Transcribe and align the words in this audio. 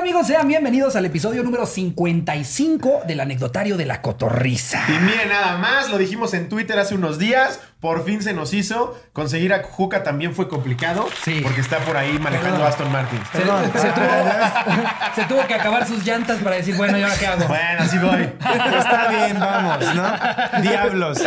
amigos? 0.00 0.28
Sean 0.28 0.48
bienvenidos 0.48 0.96
al 0.96 1.04
episodio 1.04 1.42
número 1.42 1.66
55 1.66 3.02
del 3.06 3.20
anecdotario 3.20 3.76
de 3.76 3.84
la 3.84 4.00
cotorriza. 4.00 4.82
Y 4.88 4.98
miren 5.04 5.28
nada 5.28 5.58
más, 5.58 5.90
lo 5.90 5.98
dijimos 5.98 6.32
en 6.32 6.48
Twitter 6.48 6.78
hace 6.78 6.94
unos 6.94 7.18
días, 7.18 7.60
por 7.80 8.04
fin 8.04 8.22
se 8.22 8.32
nos 8.34 8.52
hizo. 8.54 8.98
Conseguir 9.12 9.52
a 9.54 9.62
Juca 9.62 10.02
también 10.02 10.34
fue 10.34 10.48
complicado, 10.48 11.08
Sí. 11.24 11.40
porque 11.42 11.60
está 11.60 11.78
por 11.78 11.96
ahí 11.96 12.18
manejando 12.18 12.64
Aston 12.64 12.90
Martin. 12.92 13.18
Se, 13.32 13.38
se 13.38 13.44
tuvo, 13.44 14.06
se 15.14 15.24
tuvo 15.24 15.46
que 15.46 15.54
acabar 15.54 15.86
sus 15.86 16.04
llantas 16.04 16.38
para 16.38 16.56
decir, 16.56 16.76
bueno, 16.76 16.98
¿y 16.98 17.02
ahora 17.02 17.16
qué 17.18 17.26
hago? 17.26 17.46
Bueno, 17.46 17.80
así 17.80 17.98
voy. 17.98 18.22
Está 18.78 19.08
bien, 19.08 19.40
vamos, 19.40 19.94
¿no? 19.94 20.60
Diablos. 20.62 21.18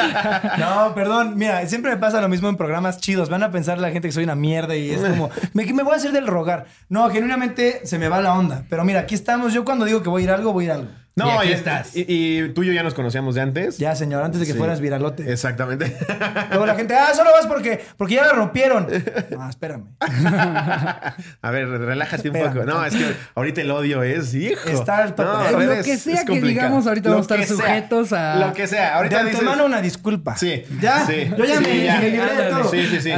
No, 0.57 0.93
perdón, 0.95 1.33
mira, 1.35 1.65
siempre 1.67 1.91
me 1.91 1.97
pasa 1.97 2.21
lo 2.21 2.29
mismo 2.29 2.49
en 2.49 2.57
programas 2.57 2.99
chidos. 2.99 3.29
Van 3.29 3.43
a 3.43 3.51
pensar 3.51 3.77
la 3.79 3.91
gente 3.91 4.07
que 4.07 4.11
soy 4.13 4.23
una 4.23 4.35
mierda 4.35 4.75
y 4.75 4.91
es 4.91 5.01
como, 5.01 5.29
me, 5.53 5.65
me 5.73 5.83
voy 5.83 5.93
a 5.93 5.97
hacer 5.97 6.11
del 6.11 6.27
rogar. 6.27 6.65
No, 6.89 7.09
genuinamente 7.09 7.81
se 7.85 7.97
me 7.99 8.07
va 8.09 8.21
la 8.21 8.33
onda. 8.33 8.63
Pero 8.69 8.83
mira, 8.83 9.01
aquí 9.01 9.15
estamos. 9.15 9.53
Yo 9.53 9.65
cuando 9.65 9.85
digo 9.85 10.01
que 10.03 10.09
voy 10.09 10.21
a 10.21 10.25
ir 10.25 10.31
a 10.31 10.35
algo, 10.35 10.53
voy 10.53 10.65
a 10.65 10.67
ir 10.67 10.71
a 10.71 10.75
algo. 10.75 10.89
No, 11.15 11.27
Y 11.27 11.37
aquí 11.37 11.47
y, 11.49 11.51
estás. 11.51 11.95
Y, 11.95 12.05
y 12.07 12.49
tú 12.49 12.63
y 12.63 12.67
yo 12.67 12.73
ya 12.73 12.81
nos 12.81 12.95
conocíamos 12.95 13.35
de 13.35 13.41
antes. 13.41 13.77
Ya, 13.77 13.95
señor, 13.95 14.23
antes 14.23 14.39
de 14.39 14.47
que 14.47 14.53
Sí. 14.53 14.57
fueras 14.57 14.79
viralote. 14.81 15.31
Exactamente. 15.31 15.95
Luego 16.49 16.65
la 16.65 16.73
gente, 16.75 16.95
ah, 16.95 17.13
solo 17.13 17.29
vas 17.31 17.45
porque, 17.45 17.83
porque 17.97 18.15
ya 18.15 18.23
la 18.25 18.33
rompieron. 18.33 18.87
No, 19.29 19.47
espérame. 19.49 19.85
a 19.99 21.51
ver, 21.51 21.67
relájate 21.69 22.29
un 22.29 22.35
poco. 22.39 22.65
No, 22.65 22.83
es 22.85 22.95
que 22.95 23.15
ahorita 23.35 23.61
el 23.61 23.71
odio 23.71 24.01
es, 24.03 24.33
hijo. 24.33 24.67
Está 24.69 25.05
tope. 25.07 25.23
No, 25.23 25.51
Lo 25.51 25.57
ver, 25.59 25.83
que 25.83 25.97
sea 25.97 26.21
es 26.21 26.25
que 26.25 26.41
digamos, 26.41 26.87
ahorita 26.87 27.09
Lo 27.09 27.15
vamos 27.15 27.29
a 27.31 27.35
estar 27.35 27.47
sea. 27.47 27.57
sujetos 27.57 28.13
a- 28.13 28.35
Lo 28.47 28.53
que 28.53 28.67
sea. 28.67 28.81
De 28.89 28.93
Ahorita 28.95 29.19
dices... 29.23 29.33
antemano 29.35 29.65
una 29.65 29.81
disculpa. 29.81 30.35
Sí. 30.35 30.63
¿Ya? 30.81 31.05
Sí. 31.05 31.29
Yo 31.37 31.45
ya 31.45 31.57
Sí, 31.57 31.63
me, 31.63 31.83
ya. 31.83 31.99
me 31.99 32.09
libré 32.09 32.35
de 32.43 32.49
todo. 32.49 32.71
Sí, 32.71 32.87
sí, 32.87 33.01
sí. 33.01 33.11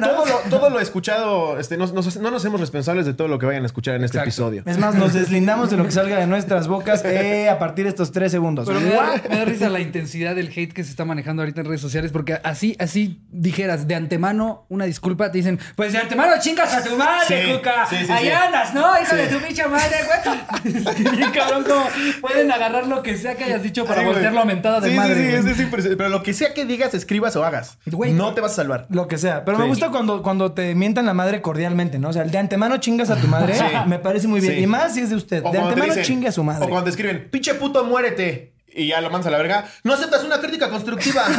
Todo 0.00 0.26
lo, 0.26 0.34
todo 0.50 0.70
lo 0.70 0.80
escuchado, 0.80 1.58
este, 1.58 1.76
no, 1.76 1.86
no- 1.86 1.92
no 2.02 2.30
nos 2.30 2.40
hacemos 2.42 2.60
responsables 2.60 3.06
de 3.06 3.14
todo 3.14 3.28
lo 3.28 3.38
que 3.38 3.46
vayan 3.46 3.62
a 3.62 3.66
escuchar 3.66 3.94
en 3.94 4.04
este 4.04 4.18
episodio. 4.18 4.62
Es 4.66 4.78
más, 4.78 4.94
nos 4.94 5.14
deslindamos 5.14 5.70
de 5.70 5.76
lo 5.78 5.84
que 5.84 5.90
salga 5.92 6.18
de 6.18 6.26
nuestras 6.26 6.68
bocas 6.68 7.02
eh, 7.04 7.28
a 7.48 7.58
partir 7.58 7.84
de 7.84 7.90
estos 7.90 8.12
tres 8.12 8.30
segundos. 8.32 8.66
Pero 8.66 8.80
me 8.80 8.90
da, 8.90 9.14
me 9.28 9.36
da 9.36 9.44
risa 9.44 9.68
la 9.68 9.80
intensidad 9.80 10.34
del 10.34 10.48
hate 10.48 10.72
que 10.72 10.84
se 10.84 10.90
está 10.90 11.04
manejando 11.04 11.42
ahorita 11.42 11.60
en 11.60 11.66
redes 11.66 11.80
sociales, 11.80 12.12
porque 12.12 12.40
así, 12.44 12.76
así 12.78 13.20
dijeras 13.30 13.86
de 13.88 13.94
antemano 13.94 14.66
una 14.68 14.84
disculpa, 14.84 15.30
te 15.30 15.38
dicen, 15.38 15.58
pues 15.76 15.92
de 15.92 15.98
antemano 15.98 16.32
chingas 16.40 16.72
a 16.74 16.82
tu 16.84 16.96
madre, 16.96 17.26
Sí, 17.46 17.52
Cuca. 17.52 17.86
sí, 17.88 17.96
sí, 18.06 18.12
Ahí 18.12 18.26
sí. 18.26 18.30
andas, 18.32 18.74
¿no? 18.74 19.00
Hijo 19.00 19.10
Sí. 19.10 19.16
de 19.16 19.26
tu 19.28 19.38
pinche 19.38 19.66
madre, 19.66 19.96
güey. 20.06 21.16
Bien 21.16 21.30
cabrón, 21.30 21.64
como 21.64 21.84
pueden 22.20 22.50
agarrar 22.50 22.86
lo 22.86 23.02
que 23.02 23.16
sea 23.16 23.34
que 23.36 23.44
hayas 23.44 23.62
dicho 23.62 23.84
para 23.84 24.00
Sí, 24.00 24.06
voltearlo 24.06 24.40
a 24.40 24.44
mentada 24.44 24.80
de 24.80 24.90
sí, 24.90 24.96
madre. 24.96 25.14
Sí, 25.42 25.54
sí, 25.54 25.64
güey. 25.70 25.80
es. 25.88 25.96
Pero 25.96 26.08
lo 26.08 26.22
que 26.22 26.32
sea 26.34 26.54
que 26.54 26.64
digas, 26.64 26.94
escribas 26.94 27.36
o 27.36 27.44
hagas, 27.44 27.78
Güey. 27.86 28.12
no 28.12 28.34
te 28.34 28.40
vas 28.40 28.52
a 28.52 28.56
salvar. 28.56 28.86
Lo 28.90 29.08
que 29.08 29.18
sea. 29.18 29.44
Pero 29.44 29.58
me 29.58 29.64
Sí. 29.64 29.70
gusta 29.70 29.90
cuando, 29.90 30.22
cuando 30.22 30.52
te 30.52 30.74
mientan 30.74 31.06
la 31.06 31.14
madre 31.14 31.40
cordialmente, 31.42 31.98
¿no? 31.98 32.08
O 32.08 32.12
sea, 32.12 32.24
de 32.24 32.38
antemano 32.38 32.76
chingas 32.78 33.10
a 33.10 33.16
tu 33.16 33.26
madre. 33.28 33.54
Sí. 33.54 33.64
Me 33.86 33.98
parece 33.98 34.28
muy 34.28 34.40
bien. 34.40 34.54
Sí. 34.54 34.60
Y 34.60 34.66
más 34.66 34.94
si 34.94 35.00
es 35.00 35.10
de 35.10 35.16
usted. 35.16 35.42
O 35.44 35.50
de 35.52 35.58
antemano 35.58 35.92
dicen- 35.92 36.04
chingue 36.04 36.28
a 36.28 36.32
su 36.32 36.42
madre. 36.44 36.64
O 36.64 36.68
cuando 36.68 36.84
te 36.84 36.90
escriben, 36.90 37.19
pinche 37.20 37.54
puto, 37.54 37.84
muérete. 37.84 38.52
Y 38.72 38.86
ya 38.88 39.00
lo 39.00 39.10
mandas 39.10 39.26
a 39.26 39.30
la 39.30 39.38
verga. 39.38 39.64
No 39.84 39.94
aceptas 39.94 40.22
una 40.24 40.38
crítica 40.40 40.68
constructiva. 40.70 41.24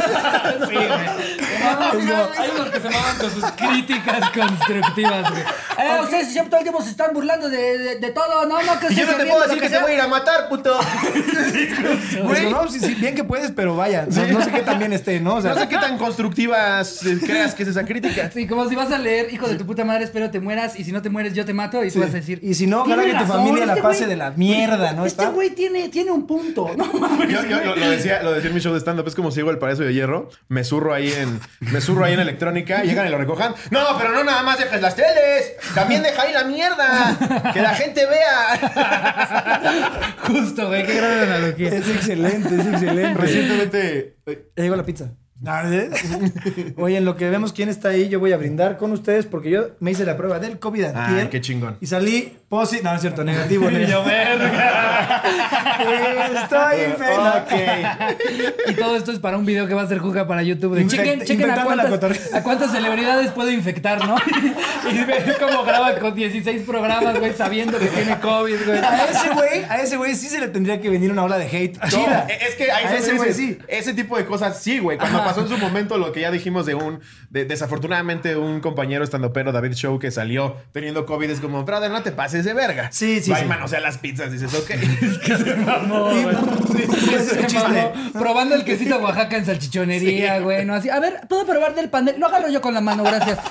Sí, 0.68 0.74
güey. 0.74 2.04
No, 2.06 2.28
hay 2.38 2.50
unos 2.54 2.68
que 2.70 2.80
se 2.80 2.90
maman 2.90 3.16
con 3.18 3.30
sus 3.30 3.44
críticas 3.52 4.30
constructivas, 4.30 5.30
güey. 5.30 5.42
Eh, 5.42 6.00
ustedes 6.02 6.28
siempre 6.32 6.50
todo 6.50 6.58
el 6.60 6.64
tiempo 6.64 6.82
se 6.82 6.90
están 6.90 7.12
burlando 7.14 7.48
de, 7.48 7.78
de, 7.78 7.98
de 7.98 8.10
todo. 8.10 8.46
No, 8.46 8.62
no, 8.62 8.78
que 8.80 8.92
y 8.92 8.96
yo 8.96 9.06
no 9.06 9.14
te 9.16 9.24
puedo 9.26 9.42
decir 9.42 9.60
que 9.62 9.68
te 9.68 9.78
voy 9.80 9.92
a 9.92 9.94
ir 9.94 10.00
a 10.00 10.08
matar, 10.08 10.48
puto. 10.48 10.78
Güey, 12.24 12.50
no, 12.50 12.68
sí, 12.68 12.78
sí, 12.80 12.94
bien 12.94 13.14
que 13.14 13.24
puedes, 13.24 13.50
pero 13.52 13.76
vaya. 13.76 14.06
No, 14.10 14.26
no 14.26 14.42
sé 14.44 14.50
qué 14.50 14.60
también 14.62 14.92
esté, 14.92 15.20
¿no? 15.20 15.36
O 15.36 15.42
sea, 15.42 15.54
No 15.54 15.60
sé 15.60 15.68
qué 15.68 15.76
tan 15.76 15.98
constructivas 15.98 17.04
eh, 17.04 17.18
creas 17.24 17.54
que 17.54 17.62
es 17.62 17.70
esa 17.70 17.84
crítica. 17.84 18.30
Sí, 18.32 18.46
como 18.46 18.68
si 18.68 18.74
vas 18.74 18.90
a 18.92 18.98
leer, 18.98 19.32
hijo 19.32 19.46
de 19.48 19.56
tu 19.56 19.66
puta 19.66 19.84
madre, 19.84 20.04
espero 20.04 20.30
te 20.30 20.40
mueras, 20.40 20.78
y 20.78 20.84
si 20.84 20.92
no 20.92 21.02
te 21.02 21.10
mueres, 21.10 21.34
yo 21.34 21.44
te 21.44 21.52
mato, 21.54 21.84
y 21.84 21.90
tú 21.90 22.00
vas 22.00 22.10
a 22.10 22.14
decir. 22.14 22.38
Y 22.42 22.54
si 22.54 22.66
no, 22.66 22.82
ojalá 22.82 23.02
"Tiene 23.02 23.18
que 23.18 23.24
tu 23.24 23.30
razón, 23.30 23.44
familia 23.46 23.66
la 23.66 23.72
este 23.72 23.82
pase 23.82 24.06
de 24.06 24.16
la 24.16 24.30
mierda, 24.32 24.92
¿no? 24.92 25.06
Este 25.06 25.26
güey 25.26 25.50
tiene, 25.50 25.88
tiene 25.88 26.10
un 26.10 26.26
punto. 26.26 26.70
No 26.76 26.86
mames. 26.92 27.21
Yo, 27.28 27.44
yo 27.44 27.64
lo, 27.64 27.76
lo 27.76 27.90
decía, 27.90 28.22
lo 28.22 28.32
decía 28.32 28.48
en 28.48 28.54
mi 28.54 28.60
show 28.60 28.72
de 28.72 28.80
stand-up, 28.80 29.06
es 29.06 29.14
como 29.14 29.30
si 29.30 29.36
llego 29.36 29.50
al 29.50 29.58
Palacio 29.58 29.84
de 29.84 29.92
Hierro, 29.94 30.28
me 30.48 30.64
zurro 30.64 30.92
ahí 30.94 31.12
en, 31.12 31.40
me 31.60 31.80
zurro 31.80 32.04
ahí 32.04 32.14
en 32.14 32.20
electrónica, 32.20 32.82
llegan 32.82 33.06
y 33.06 33.10
lo 33.10 33.18
recojan. 33.18 33.54
No, 33.70 33.80
pero 33.98 34.12
no 34.12 34.24
nada 34.24 34.42
más 34.42 34.58
dejas 34.58 34.80
las 34.80 34.96
teles, 34.96 35.54
también 35.74 36.02
deja 36.02 36.22
ahí 36.22 36.32
la 36.32 36.44
mierda, 36.44 37.52
que 37.52 37.60
la 37.62 37.74
gente 37.74 38.06
vea. 38.06 40.16
Justo, 40.26 40.68
güey, 40.68 40.86
qué 40.86 40.94
gran 40.96 41.18
analogía. 41.20 41.68
Es 41.68 41.88
excelente, 41.88 42.54
es 42.54 42.66
excelente. 42.66 43.20
Recientemente, 43.20 44.16
Ya 44.26 44.62
llegó 44.62 44.76
la 44.76 44.84
pizza. 44.84 45.10
Oye, 46.76 46.96
en 46.98 47.04
lo 47.04 47.16
que 47.16 47.28
vemos 47.28 47.52
quién 47.52 47.68
está 47.68 47.88
ahí, 47.88 48.08
yo 48.08 48.20
voy 48.20 48.32
a 48.32 48.36
brindar 48.36 48.76
con 48.78 48.92
ustedes 48.92 49.26
porque 49.26 49.50
yo 49.50 49.70
me 49.80 49.90
hice 49.90 50.04
la 50.04 50.16
prueba 50.16 50.38
del 50.38 50.58
COVID 50.60 50.84
antier. 50.84 51.20
Ay, 51.22 51.28
qué 51.30 51.40
chingón. 51.40 51.76
Y 51.80 51.86
salí 51.86 52.36
positivo. 52.48 52.84
No, 52.84 52.90
no 52.90 52.96
es 52.96 53.00
cierto, 53.00 53.24
negativo. 53.24 53.68
Y 53.68 53.72
yo, 53.72 53.78
negativo. 53.78 54.04
verga. 54.04 55.22
Estoy 56.42 56.80
enfermo. 56.80 57.28
Ok. 57.28 58.70
Y 58.70 58.74
todo 58.74 58.96
esto 58.96 59.10
es 59.10 59.18
para 59.18 59.36
un 59.36 59.44
video 59.44 59.66
que 59.66 59.74
va 59.74 59.82
a 59.82 59.84
hacer 59.84 59.98
Juca 59.98 60.28
para 60.28 60.42
YouTube. 60.42 60.76
De 60.76 60.86
chequen, 60.86 61.22
chequen 61.22 61.50
a, 61.50 61.64
cuántas, 61.64 62.34
a 62.34 62.42
cuántas 62.42 62.70
celebridades 62.70 63.30
puedo 63.32 63.50
infectar, 63.50 64.06
¿no? 64.06 64.16
y 64.92 65.04
ve 65.04 65.34
cómo 65.40 65.64
graba 65.64 65.98
con 65.98 66.14
16 66.14 66.62
programas, 66.62 67.18
güey, 67.18 67.32
sabiendo 67.34 67.78
que 67.78 67.86
tiene 67.86 68.18
COVID, 68.20 68.66
güey. 68.66 68.78
A 68.78 69.06
ese 69.06 69.30
güey, 69.30 69.64
a 69.68 69.80
ese 69.80 69.96
güey 69.96 70.14
sí 70.14 70.28
se 70.28 70.40
le 70.40 70.48
tendría 70.48 70.80
que 70.80 70.88
venir 70.88 71.10
una 71.10 71.24
ola 71.24 71.38
de 71.38 71.46
hate. 71.46 71.78
No, 71.82 71.88
Chida. 71.88 72.26
es 72.28 72.54
que 72.54 72.70
a 72.70 72.88
se 72.88 72.98
ese 72.98 73.14
güey 73.14 73.32
sí. 73.32 73.58
ese 73.66 73.94
tipo 73.94 74.16
de 74.16 74.24
cosas 74.24 74.60
sí, 74.62 74.78
güey. 74.78 74.98
Cuando 74.98 75.24
pasó 75.34 75.46
en 75.46 75.48
su 75.48 75.58
momento 75.58 75.98
lo 75.98 76.12
que 76.12 76.20
ya 76.20 76.30
dijimos 76.30 76.66
de 76.66 76.74
un, 76.74 77.00
de- 77.30 77.44
desafortunadamente 77.44 78.36
un 78.36 78.60
compañero 78.60 79.04
estandopero, 79.04 79.52
David 79.52 79.72
Show, 79.72 79.98
que 79.98 80.10
salió 80.10 80.56
teniendo 80.72 81.06
COVID, 81.06 81.30
es 81.30 81.40
como, 81.40 81.64
brother, 81.64 81.90
no 81.90 82.02
te 82.02 82.12
pases 82.12 82.44
de 82.44 82.54
verga. 82.54 82.90
Sí, 82.92 83.20
sí, 83.20 83.30
Va 83.30 83.40
y 83.40 83.42
sí. 83.42 83.48
manosea 83.48 83.80
las 83.80 83.98
pizzas, 83.98 84.32
dices, 84.32 84.52
ok. 84.54 84.70
Sí. 86.72 88.18
Probando 88.18 88.54
el 88.54 88.64
quesito 88.64 88.98
Oaxaca 88.98 89.36
en 89.36 89.46
salchichonería, 89.46 90.40
güey, 90.40 90.64
¿no? 90.64 90.74
Así, 90.74 90.88
a 90.90 91.00
ver, 91.00 91.20
¿puedo 91.28 91.46
probar 91.46 91.74
del 91.74 91.88
pan? 91.90 92.04
de- 92.04 92.18
Lo 92.18 92.26
agarro 92.26 92.48
yo 92.48 92.60
con 92.60 92.74
la 92.74 92.80
mano, 92.80 93.02
gracias. 93.04 93.38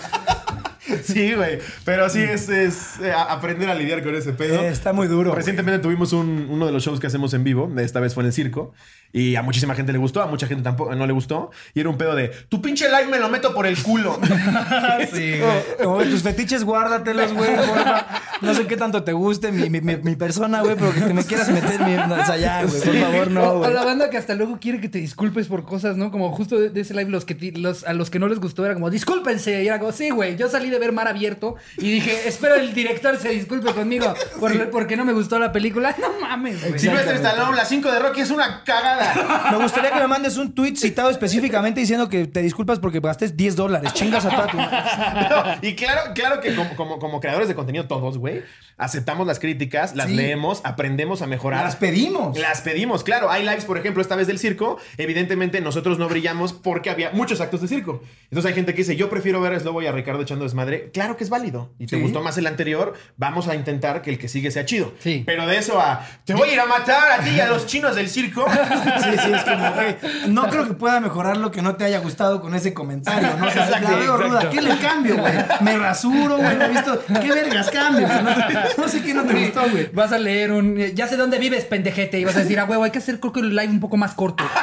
Sí, 1.04 1.34
güey. 1.34 1.60
Pero 1.86 2.10
sí 2.10 2.20
es, 2.22 2.50
es, 2.50 3.00
eh, 3.02 3.12
a- 3.12 3.24
aprender 3.24 3.70
a 3.70 3.76
lidiar 3.76 4.04
con 4.04 4.16
ese 4.16 4.34
pedo. 4.34 4.62
Eh, 4.62 4.68
está 4.70 4.94
muy 4.94 5.08
duro. 5.08 5.34
Recientemente 5.36 5.80
tuvimos 5.80 6.14
un- 6.14 6.48
uno 6.50 6.66
de 6.66 6.72
los 6.72 6.84
shows 6.84 7.00
que 7.00 7.08
hacemos 7.08 7.34
en 7.34 7.44
vivo. 7.44 7.72
Esta 7.78 8.00
vez 8.00 8.14
fue 8.14 8.24
en 8.24 8.28
el 8.28 8.34
circo. 8.34 8.74
Y 9.14 9.36
a 9.36 9.42
muchísima 9.42 9.76
gente 9.76 9.92
le 9.92 9.98
gustó, 9.98 10.22
a 10.22 10.26
mucha 10.28 10.48
gente 10.48 10.64
tampoco 10.64 10.96
no 10.96 11.06
le 11.06 11.12
gustó. 11.14 11.52
Y 11.74 11.82
era 11.82 11.90
un 11.90 11.98
pedo 11.98 12.16
de, 12.16 12.30
tu 12.50 12.62
pinche 12.62 12.88
live 12.88 13.08
me 13.12 13.20
lo 13.20 13.28
meto 13.30 13.54
por 13.54 13.66
el 13.68 13.78
culo. 13.82 14.18
Sí, 15.14 15.40
güey. 15.40 16.10
Tus 16.10 16.24
fetiches, 16.24 16.64
guárdatelos, 16.64 17.34
güey, 17.34 17.56
porfa. 17.56 18.06
No 18.42 18.54
sé 18.56 18.66
qué 18.68 18.76
tanto 18.78 19.04
te 19.04 19.14
guste 19.14 19.52
mi, 19.52 19.70
mi, 19.70 19.82
mi- 19.82 19.98
mi 19.98 20.16
persona, 20.16 20.62
güey, 20.62 20.76
pero 20.76 20.94
que 20.94 21.02
te 21.02 21.14
me 21.14 21.24
quieras 21.24 21.50
meter 21.50 21.80
mi... 21.82 21.94
O 21.96 22.26
sea, 22.26 22.38
ya, 22.38 22.64
güey, 22.64 22.82
por 22.82 22.96
favor, 22.96 23.32
no, 23.32 23.58
güey. 23.60 23.74
la 23.74 23.84
banda 23.86 24.10
que 24.10 24.18
hasta 24.18 24.34
luego 24.34 24.58
quiere 24.60 24.80
que 24.82 24.90
te 24.90 24.98
disculpes 25.00 25.48
por 25.48 25.64
cosas, 25.66 25.96
¿no? 25.98 26.10
Como 26.12 26.32
justo 26.32 26.58
de, 26.60 26.70
de 26.70 26.82
ese 26.82 26.94
live, 26.96 27.10
los 27.12 27.26
que 27.26 27.36
ti- 27.36 27.52
los, 27.52 27.84
a 27.84 27.94
los 27.94 28.10
que 28.10 28.18
no 28.20 28.28
les 28.28 28.40
gustó 28.40 28.66
era 28.66 28.74
como, 28.74 28.90
discúlpense. 28.90 29.62
Y 29.64 29.68
era 29.68 29.78
como, 29.80 29.92
sí, 29.92 30.10
güey, 30.10 30.38
yo 30.38 30.50
salí 30.50 30.70
de 30.72 30.80
ver 30.80 30.92
Mar 30.92 31.08
Abierto 31.08 31.56
y 31.78 31.92
dije, 31.92 32.28
espero 32.28 32.56
el 32.56 32.74
director 32.74 33.18
se 33.18 33.30
disculpe 33.30 33.74
conmigo 33.74 34.14
por- 34.40 34.70
porque 34.72 34.96
no 34.98 35.06
me 35.06 35.14
gustó 35.14 35.38
la 35.40 35.52
película. 35.52 35.96
No 36.00 36.20
mames, 36.20 36.62
güey. 36.68 36.80
Silvestre 36.80 37.16
Stallone, 37.16 37.56
la 37.56 37.66
5 37.66 37.92
de 37.92 38.00
Rocky 38.00 38.22
es 38.22 38.32
una 38.32 38.64
cagada. 38.64 39.50
Me 39.52 39.58
gustaría 39.58 39.92
que 39.92 40.00
me 40.00 40.08
mandes 40.08 40.38
un 40.38 40.54
tweet 40.54 40.76
citado 40.78 41.10
específicamente 41.10 41.80
diciendo 41.80 42.10
que 42.10 42.26
te 42.28 42.42
disculpas 42.42 42.80
porque 42.80 43.00
gastes 43.00 43.36
10 43.38 43.56
dólares. 43.56 43.94
Chingas 43.94 44.26
a 44.26 44.30
toda 44.30 44.48
tu... 44.48 44.58
No, 44.58 45.58
y 45.62 45.76
claro, 45.76 46.12
claro 46.16 46.40
que 46.42 46.56
como, 46.56 46.76
como, 46.76 47.00
como 47.00 47.20
creadores 47.20 47.48
de 47.48 47.56
contenido 47.56 47.88
todos, 47.88 48.18
güey, 48.18 48.44
aceptamos 48.78 49.28
las 49.28 49.40
críticas, 49.40 49.96
las 49.96 50.08
Sí. 50.08 50.16
leemos, 50.16 50.62
aprendemos 50.64 51.22
a 51.22 51.28
mejorar. 51.28 51.64
Las 51.66 51.76
pedimos. 51.76 52.38
Las 52.38 52.62
pedimos, 52.62 53.04
claro. 53.04 53.30
Hay 53.32 53.44
lives, 53.44 53.66
por 53.66 53.78
ejemplo, 53.78 54.02
esta 54.02 54.16
vez 54.16 54.28
del 54.28 54.40
circo. 54.40 54.78
Evidentemente, 54.98 55.60
nosotros 55.62 55.98
no 56.00 56.08
brillamos 56.08 56.54
porque 56.54 56.90
había 56.90 57.12
muchos 57.12 57.42
actos 57.42 57.62
de 57.62 57.68
circo. 57.68 58.02
Entonces 58.26 58.50
hay 58.50 58.54
gente 58.56 58.74
que 58.74 58.80
dice, 58.80 58.96
yo 58.96 59.10
prefiero 59.10 59.42
ver 59.42 59.54
a 59.54 59.60
Slobo 59.60 59.82
y 59.82 59.88
a 59.88 59.92
Ricardo 59.92 60.22
echando 60.22 60.44
desmadre. 60.46 60.61
Claro 60.94 61.18
que 61.18 61.24
es 61.24 61.30
válido. 61.30 61.74
Y 61.80 61.86
te 61.88 61.96
Sí. 61.98 62.02
gustó 62.02 62.22
más 62.22 62.38
el 62.38 62.48
anterior, 62.48 62.94
vamos 63.18 63.48
a 63.48 63.56
intentar 63.56 64.02
que 64.02 64.10
el 64.12 64.18
que 64.18 64.28
sigue 64.28 64.52
sea 64.52 64.66
chido. 64.66 64.94
Sí. 65.00 65.24
Pero 65.26 65.46
de 65.48 65.58
eso 65.58 65.80
a, 65.80 66.06
te 66.26 66.34
voy 66.34 66.50
a 66.50 66.54
ir 66.54 66.60
a 66.60 66.66
matar 66.66 67.12
a 67.20 67.24
ti 67.24 67.32
y 67.32 67.40
a 67.40 67.48
los 67.48 67.66
chinos 67.66 67.96
del 67.96 68.10
circo. 68.10 68.46
Sí, 69.02 69.10
sí, 69.24 69.32
es 69.34 69.44
como, 69.44 69.72
güey, 69.74 69.96
no 70.28 70.50
creo 70.50 70.68
que 70.68 70.74
pueda 70.74 71.00
mejorar 71.00 71.38
lo 71.38 71.52
que 71.52 71.62
no 71.62 71.76
te 71.76 71.84
haya 71.86 72.00
gustado 72.00 72.42
con 72.42 72.54
ese 72.56 72.74
comentario, 72.74 73.30
¿no? 73.38 73.48
O 73.48 73.52
sea, 73.52 73.66
Exacto, 73.66 73.90
la 73.92 73.98
veo 73.98 74.18
ruda. 74.18 74.50
¿Qué 74.50 74.62
le 74.62 74.78
cambio, 74.78 75.18
güey? 75.18 75.34
Me 75.62 75.78
rasuro, 75.78 76.38
güey, 76.38 76.56
no 76.56 76.66
he 76.66 76.70
visto. 76.70 77.04
¿Qué 77.22 77.30
vergas 77.32 77.70
cambio? 77.72 78.08
güey? 78.08 78.24
No, 78.24 78.84
no 78.84 78.88
sé 78.88 79.02
qué 79.02 79.14
no 79.14 79.24
te 79.24 79.34
gustó, 79.34 79.70
güey. 79.70 79.90
Vas 79.94 80.12
a 80.12 80.18
leer 80.18 80.52
un. 80.52 80.78
Ya 80.78 81.08
sé 81.08 81.18
dónde 81.18 81.38
vives, 81.40 81.66
pendejete. 81.66 82.20
Y 82.20 82.26
vas 82.26 82.36
a 82.36 82.40
decir, 82.40 82.60
ah, 82.60 82.66
huevo, 82.66 82.84
hay 82.84 82.92
que 82.92 83.00
hacer, 83.00 83.20
creo 83.20 83.34
que 83.34 83.40
el 83.42 83.50
live 83.56 83.70
un 83.70 83.80
poco 83.80 83.98
más 83.98 84.14
corto. 84.14 84.44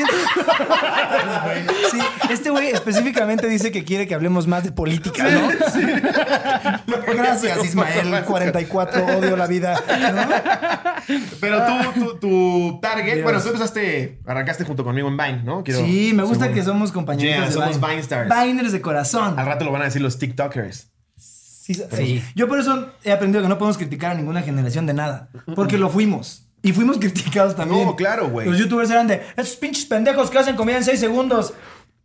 Sí, 1.91 1.99
este 2.29 2.49
güey 2.49 2.69
específicamente 2.69 3.47
dice 3.47 3.71
que 3.71 3.83
quiere 3.83 4.07
que 4.07 4.14
hablemos 4.15 4.47
más 4.47 4.63
de 4.63 4.71
política, 4.71 5.23
¿no? 5.29 5.49
Gracias, 7.15 7.63
Ismael 7.63 8.23
44, 8.25 9.05
odio 9.17 9.35
la 9.37 9.47
vida. 9.47 9.79
¿no? 10.13 11.15
Pero 11.39 11.63
tú, 11.65 11.99
tu, 11.99 12.17
tu 12.19 12.79
target, 12.81 13.13
Dios. 13.15 13.23
bueno, 13.23 13.41
tú 13.41 13.47
empezaste, 13.49 14.19
arrancaste 14.25 14.63
junto 14.63 14.83
conmigo 14.83 15.07
en 15.07 15.17
Vine, 15.17 15.43
¿no? 15.43 15.63
Quiero- 15.63 15.81
Sí, 15.85 16.11
me 16.15 16.23
gusta 16.23 16.45
según- 16.45 16.55
que 16.55 16.63
somos 16.63 16.91
compañeros 16.91 17.35
Yeah, 17.37 17.45
de 17.47 17.51
somos 17.53 17.75
Vine. 17.79 17.87
Vine 17.87 18.01
stars. 18.01 18.29
Viners 18.29 18.71
de 18.71 18.81
corazón. 18.81 19.37
Al 19.39 19.45
rato 19.45 19.65
lo 19.65 19.71
van 19.71 19.81
a 19.83 19.85
decir 19.85 20.01
los 20.01 20.17
TikTokers. 20.17 20.89
Sí, 21.17 21.73
Sí. 21.73 22.23
Yo 22.35 22.47
por 22.47 22.59
eso 22.59 22.91
he 23.03 23.11
aprendido 23.11 23.41
que 23.41 23.49
no 23.49 23.57
podemos 23.57 23.77
criticar 23.77 24.11
a 24.11 24.13
ninguna 24.15 24.43
generación 24.43 24.85
de 24.85 24.93
nada. 24.93 25.29
Porque 25.55 25.77
lo 25.79 25.89
fuimos. 25.89 26.47
Y 26.61 26.73
fuimos 26.73 26.97
criticados 26.99 27.55
también. 27.55 27.85
No, 27.85 27.95
claro, 27.95 28.29
güey. 28.29 28.47
Los 28.47 28.57
youtubers 28.59 28.89
eran 28.91 29.07
de 29.07 29.23
esos 29.35 29.55
pinches 29.55 29.85
pendejos 29.85 30.29
que 30.29 30.37
hacen 30.37 30.55
comida 30.55 30.77
en 30.77 30.83
6 30.83 30.99
segundos. 30.99 31.53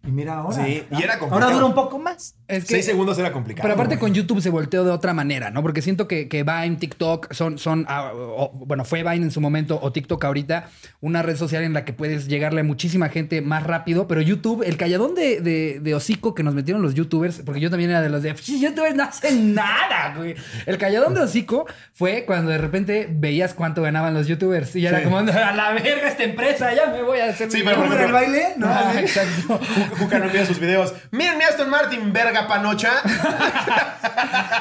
Y 0.02 0.10
mira 0.10 0.38
ahora. 0.38 0.64
Sí, 0.64 0.82
y 0.90 1.02
era 1.02 1.18
complicado. 1.18 1.32
Ahora 1.34 1.50
dura 1.50 1.66
un 1.66 1.74
poco 1.74 1.98
más. 1.98 2.34
Es 2.48 2.64
que- 2.64 2.70
Seis 2.70 2.86
segundos 2.86 3.18
era 3.18 3.32
complicado. 3.32 3.62
Pero 3.64 3.74
aparte 3.74 3.98
con 3.98 4.14
YouTube 4.14 4.40
se 4.40 4.48
volteó 4.48 4.82
de 4.82 4.90
otra 4.90 5.12
manera, 5.12 5.50
¿no? 5.50 5.60
Porque 5.62 5.82
siento 5.82 6.08
que, 6.08 6.26
que 6.26 6.42
Vine, 6.42 6.76
TikTok 6.76 7.32
son, 7.34 7.58
son 7.58 7.84
ah, 7.86 8.10
o- 8.14 8.50
bueno, 8.54 8.86
fue 8.86 9.02
Vine 9.02 9.24
en 9.26 9.30
su 9.30 9.42
momento 9.42 9.78
o 9.82 9.92
TikTok 9.92 10.24
ahorita, 10.24 10.70
una 11.02 11.20
red 11.22 11.36
social 11.36 11.62
en 11.64 11.74
la 11.74 11.84
que 11.84 11.92
puedes 11.92 12.28
llegarle 12.28 12.62
a 12.62 12.64
muchísima 12.64 13.10
gente 13.10 13.42
más 13.42 13.62
rápido, 13.64 14.08
pero 14.08 14.22
YouTube, 14.22 14.62
el 14.66 14.78
calladón 14.78 15.14
de, 15.14 15.40
de, 15.42 15.80
de 15.80 15.94
hocico 15.94 16.34
que 16.34 16.42
nos 16.42 16.54
metieron 16.54 16.80
los 16.80 16.94
YouTubers, 16.94 17.42
porque 17.44 17.60
yo 17.60 17.68
también 17.68 17.90
era 17.90 18.00
de 18.00 18.08
los 18.08 18.22
de, 18.22 18.32
"Psh, 18.34 18.58
YouTubers 18.58 18.94
no 18.96 19.02
hacen 19.04 19.54
nada, 19.54 20.14
güey. 20.16 20.34
El 20.64 20.78
calladón 20.78 21.12
de 21.14 21.20
hocico 21.20 21.66
fue 21.92 22.24
cuando 22.26 22.50
de 22.50 22.58
repente 22.58 23.06
veías 23.10 23.52
cuánto 23.52 23.82
ganaban 23.82 24.14
los 24.14 24.26
YouTubers 24.26 24.74
y 24.76 24.86
era 24.86 24.98
Sí. 25.00 25.04
como, 25.04 25.18
a 25.18 25.22
la 25.52 25.72
verga 25.74 26.08
esta 26.08 26.24
empresa, 26.24 26.74
ya 26.74 26.86
me 26.90 27.02
voy 27.02 27.18
a 27.20 27.26
hacer... 27.30 27.50
Sí, 27.50 27.58
mi- 27.58 27.64
pero 27.64 27.76
por 27.76 27.84
¿Cómo 27.90 27.94
era 27.98 28.06
el 28.06 28.12
baile? 28.12 28.42
No, 28.56 28.66
Ah, 28.66 28.94
exacto. 28.98 29.60
Juca 29.98 30.18
no 30.18 30.26
envía 30.26 30.46
sus 30.46 30.58
videos. 30.58 30.94
Miren 31.10 31.38
mi 31.38 31.44
Aston 31.44 31.70
Martin, 31.70 32.12
verga 32.12 32.46
panocha. 32.46 32.90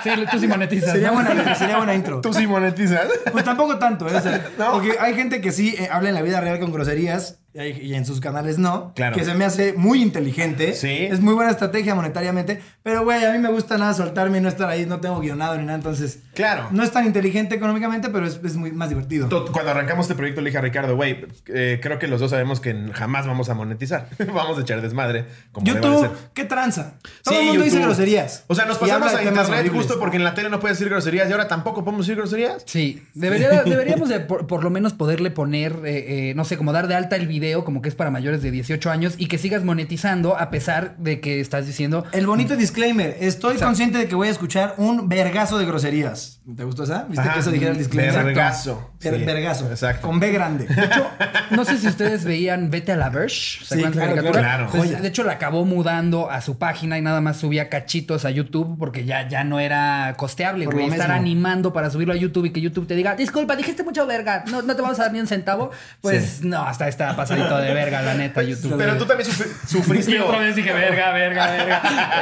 Sí, 0.03 0.11
tú 0.31 0.39
sí 0.39 0.47
monetizas. 0.47 0.93
Sería 0.93 1.09
¿no? 1.09 1.15
buena 1.15 1.33
intro, 1.33 1.55
sería 1.55 1.77
buena 1.77 1.93
intro. 1.93 2.21
Tú 2.21 2.33
sí 2.33 2.47
monetizas. 2.47 3.07
Pues 3.33 3.43
tampoco 3.43 3.77
tanto, 3.77 4.07
¿eh? 4.07 4.15
O 4.15 4.21
sea, 4.21 4.47
No. 4.57 4.71
Porque 4.71 4.95
hay 4.97 5.13
gente 5.13 5.41
que 5.41 5.51
sí 5.51 5.75
eh, 5.77 5.89
habla 5.91 6.09
en 6.09 6.15
la 6.15 6.21
vida 6.21 6.39
real 6.39 6.59
con 6.59 6.71
groserías 6.71 7.39
y, 7.53 7.93
en 7.95 8.05
sus 8.05 8.19
canales 8.19 8.57
no. 8.59 8.93
Claro. 8.95 9.15
Que 9.15 9.25
se 9.25 9.33
me 9.33 9.43
hace 9.45 9.73
muy 9.73 10.01
inteligente. 10.01 10.73
Sí. 10.73 11.07
Es 11.09 11.19
muy 11.19 11.33
buena 11.33 11.51
estrategia 11.51 11.95
monetariamente. 11.95 12.61
Pero, 12.83 13.03
güey, 13.03 13.23
a 13.25 13.31
mí 13.31 13.39
me 13.39 13.49
gusta 13.49 13.77
nada 13.77 13.93
soltarme 13.93 14.37
y 14.37 14.41
no 14.41 14.49
estar 14.49 14.69
ahí. 14.69 14.85
No 14.85 14.99
tengo 14.99 15.19
guionado 15.19 15.57
ni 15.57 15.63
nada. 15.65 15.75
Entonces, 15.77 16.19
Claro. 16.33 16.67
no 16.71 16.83
es 16.83 16.91
tan 16.91 17.05
inteligente 17.05 17.55
económicamente, 17.55 18.09
pero 18.09 18.25
es, 18.25 18.39
es 18.43 18.55
muy 18.55 18.71
más 18.71 18.89
divertido. 18.89 19.27
Cuando 19.51 19.71
arrancamos 19.71 20.05
este 20.05 20.15
proyecto, 20.15 20.41
le 20.41 20.49
dije 20.49 20.57
a 20.59 20.61
Ricardo, 20.61 20.95
güey, 20.95 21.25
eh, 21.47 21.79
creo 21.81 21.97
que 21.99 22.07
los 22.07 22.19
dos 22.19 22.31
sabemos 22.31 22.59
que 22.59 22.75
jamás 22.93 23.25
vamos 23.27 23.49
a 23.49 23.53
monetizar. 23.55 24.07
vamos 24.33 24.57
a 24.57 24.61
echar 24.61 24.81
desmadre. 24.81 25.25
Como 25.51 25.65
de 25.65 25.73
YouTube. 25.73 26.09
¿qué 26.33 26.45
tranza? 26.45 26.93
Todo 27.23 27.33
Sí, 27.33 27.39
el 27.41 27.47
mundo 27.47 27.63
dice 27.63 27.75
YouTube. 27.77 27.87
groserías. 27.87 28.43
O 28.47 28.55
sea, 28.55 28.65
nos 28.65 28.77
pasamos 28.77 29.13
a 29.13 29.23
internet 29.23 29.47
horribles. 29.49 29.71
justo 29.73 29.99
porque 29.99 30.17
en 30.17 30.23
la 30.23 30.33
tele 30.35 30.49
no 30.49 30.59
puedes 30.59 30.77
decir 30.77 30.89
groserías 30.91 31.27
y 31.29 31.31
ahora 31.31 31.47
tampoco 31.47 31.83
podemos 31.83 32.05
decir 32.05 32.15
groserías. 32.17 32.63
Sí, 32.65 33.03
debería- 33.15 33.63
deberíamos 33.63 34.07
de 34.09 34.19
por, 34.19 34.47
por 34.47 34.63
lo 34.63 34.69
menos 34.69 34.93
poderle 34.93 35.31
poner, 35.31 35.73
eh, 35.85 36.29
eh, 36.29 36.33
no 36.35 36.45
sé, 36.45 36.55
como 36.57 36.71
dar 36.73 36.87
de 36.87 36.95
alta 36.95 37.15
el 37.15 37.27
video 37.27 37.38
como 37.63 37.81
que 37.81 37.89
es 37.89 37.95
para 37.95 38.11
mayores 38.11 38.41
de 38.41 38.51
18 38.51 38.89
años 38.91 39.15
y 39.17 39.27
que 39.27 39.37
sigas 39.37 39.63
monetizando 39.63 40.37
a 40.37 40.49
pesar 40.49 40.95
de 40.97 41.19
que 41.19 41.39
estás 41.39 41.65
diciendo... 41.67 42.05
El 42.11 42.27
bonito 42.27 42.55
disclaimer. 42.55 43.17
Estoy 43.19 43.53
Exacto. 43.53 43.65
consciente 43.65 43.97
de 43.97 44.07
que 44.07 44.15
voy 44.15 44.27
a 44.27 44.31
escuchar 44.31 44.75
un 44.77 45.09
vergazo 45.09 45.57
de 45.57 45.65
groserías. 45.65 46.41
¿Te 46.55 46.63
gustó 46.63 46.83
esa? 46.83 47.03
¿Viste 47.03 47.21
Ajá. 47.21 47.33
que 47.33 47.39
eso 47.41 47.51
dijera 47.51 47.71
el 47.71 47.77
disclaimer? 47.77 48.25
Vergazo. 48.25 48.91
Ver- 49.01 49.17
Sí. 49.19 49.23
vergazo. 49.25 49.69
Exacto. 49.69 50.05
Con 50.07 50.19
B 50.19 50.31
grande. 50.31 50.67
No 51.51 51.63
sé 51.65 51.77
si 51.77 51.87
ustedes 51.87 52.25
veían 52.25 52.69
Vete 52.69 52.91
a 52.91 52.97
la 52.97 53.09
Verge. 53.09 53.63
¿Se 53.65 53.75
Sí, 53.75 53.83
de 53.83 53.91
claro. 53.91 54.67
Pues, 54.71 55.01
de 55.01 55.07
hecho, 55.07 55.23
la 55.23 55.33
acabó 55.33 55.65
mudando 55.65 56.29
a 56.29 56.41
su 56.41 56.57
página 56.57 56.97
y 56.97 57.01
nada 57.01 57.21
más 57.21 57.37
subía 57.37 57.69
cachitos 57.69 58.25
a 58.25 58.29
YouTube 58.31 58.77
porque 58.77 59.05
ya, 59.05 59.27
ya 59.27 59.43
no 59.43 59.59
era 59.59 60.13
costeable, 60.17 60.65
Por 60.65 60.73
güey. 60.75 60.87
lo 60.87 60.93
Estar 60.93 61.09
mismo. 61.09 61.21
animando 61.21 61.73
para 61.73 61.89
subirlo 61.89 62.13
a 62.13 62.17
YouTube 62.17 62.45
y 62.45 62.49
que 62.51 62.61
YouTube 62.61 62.87
te 62.87 62.95
diga, 62.95 63.15
disculpa, 63.15 63.55
dijiste 63.55 63.83
mucho 63.83 64.05
verga, 64.05 64.43
no, 64.51 64.61
no 64.61 64.75
te 64.75 64.81
vamos 64.81 64.99
a 64.99 65.03
dar 65.03 65.13
ni 65.13 65.19
un 65.19 65.27
centavo. 65.27 65.71
Pues 66.01 66.43
no, 66.43 66.61
hasta 66.63 66.87
está 66.87 67.15
pasadito 67.29 67.57
de 67.57 67.73
verga, 67.73 68.01
la 68.01 68.13
neta, 68.15 68.41
YouTube. 68.43 68.75
Pero 68.77 68.97
tú 68.97 69.05
también 69.05 69.29
sufri- 69.29 69.67
sufriste. 69.67 70.11
Y 70.11 70.17
otra 70.17 70.39
vez 70.39 70.55
dije, 70.55 70.73
verga, 70.73 71.11
verga, 71.11 71.51
verga. 71.51 71.81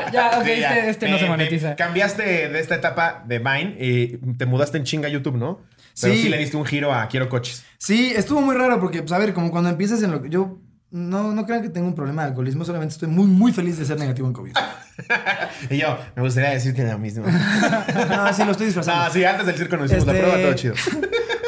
ya, 0.14 0.32
ok, 0.38 0.46
Sí, 0.46 0.60
ya. 0.60 0.78
este, 0.78 0.90
este 0.90 1.10
no 1.10 1.18
se 1.18 1.26
monetiza. 1.28 1.76
cambiaste 1.76 2.24
de 2.50 2.60
esta 2.60 2.76
etapa 2.76 3.24
de 3.26 3.40
Vine 3.40 3.76
y 3.80 4.18
te 4.38 4.46
mudaste 4.46 4.78
en 4.78 4.84
chinga 4.84 5.08
a 5.08 5.12
YouTube, 5.12 5.38
¿no? 5.38 5.62
Pero 6.00 6.14
sí. 6.14 6.24
Sí. 6.24 6.30
le 6.30 6.38
diste 6.38 6.58
un 6.58 6.66
giro 6.66 6.94
a 6.94 7.08
Quiero 7.08 7.28
Coches. 7.30 7.64
Sí, 7.80 8.14
estuvo 8.16 8.42
muy 8.42 8.56
raro 8.56 8.80
porque, 8.80 9.00
pues, 9.02 9.12
a 9.14 9.18
ver, 9.18 9.34
como 9.34 9.50
cuando 9.52 9.70
empiezas 9.70 10.04
en 10.04 10.12
lo 10.12 10.22
que 10.22 10.30
yo. 10.30 10.60
No, 10.90 11.34
no 11.34 11.46
crean 11.46 11.62
que 11.62 11.68
tengo 11.70 11.86
un 11.86 11.96
problema 11.96 12.22
de 12.22 12.30
alcoholismo, 12.30 12.64
solamente 12.64 12.94
estoy 12.94 13.10
muy, 13.10 13.26
muy 13.28 13.52
feliz 13.52 13.78
de 13.78 13.84
ser 13.84 14.00
negativo 14.00 14.26
en 14.28 14.34
COVID. 14.34 14.54
Y 15.70 15.78
yo, 15.78 15.98
me 16.16 16.22
gustaría 16.24 16.52
decirte 16.52 16.84
lo 16.90 16.98
mismo. 16.98 17.26
No, 18.10 18.34
sí, 18.34 18.44
lo 18.46 18.52
estoy 18.52 18.68
disfrazando. 18.68 19.06
no, 19.06 19.12
sí, 19.12 19.24
antes 19.26 19.46
del 19.46 19.56
circo 19.58 19.76
nos 19.78 19.88
hicimos 19.92 20.08
la 20.08 20.14
Este, 20.14 20.24
prueba, 20.26 20.42
todo 20.42 20.54
chido. 20.54 20.74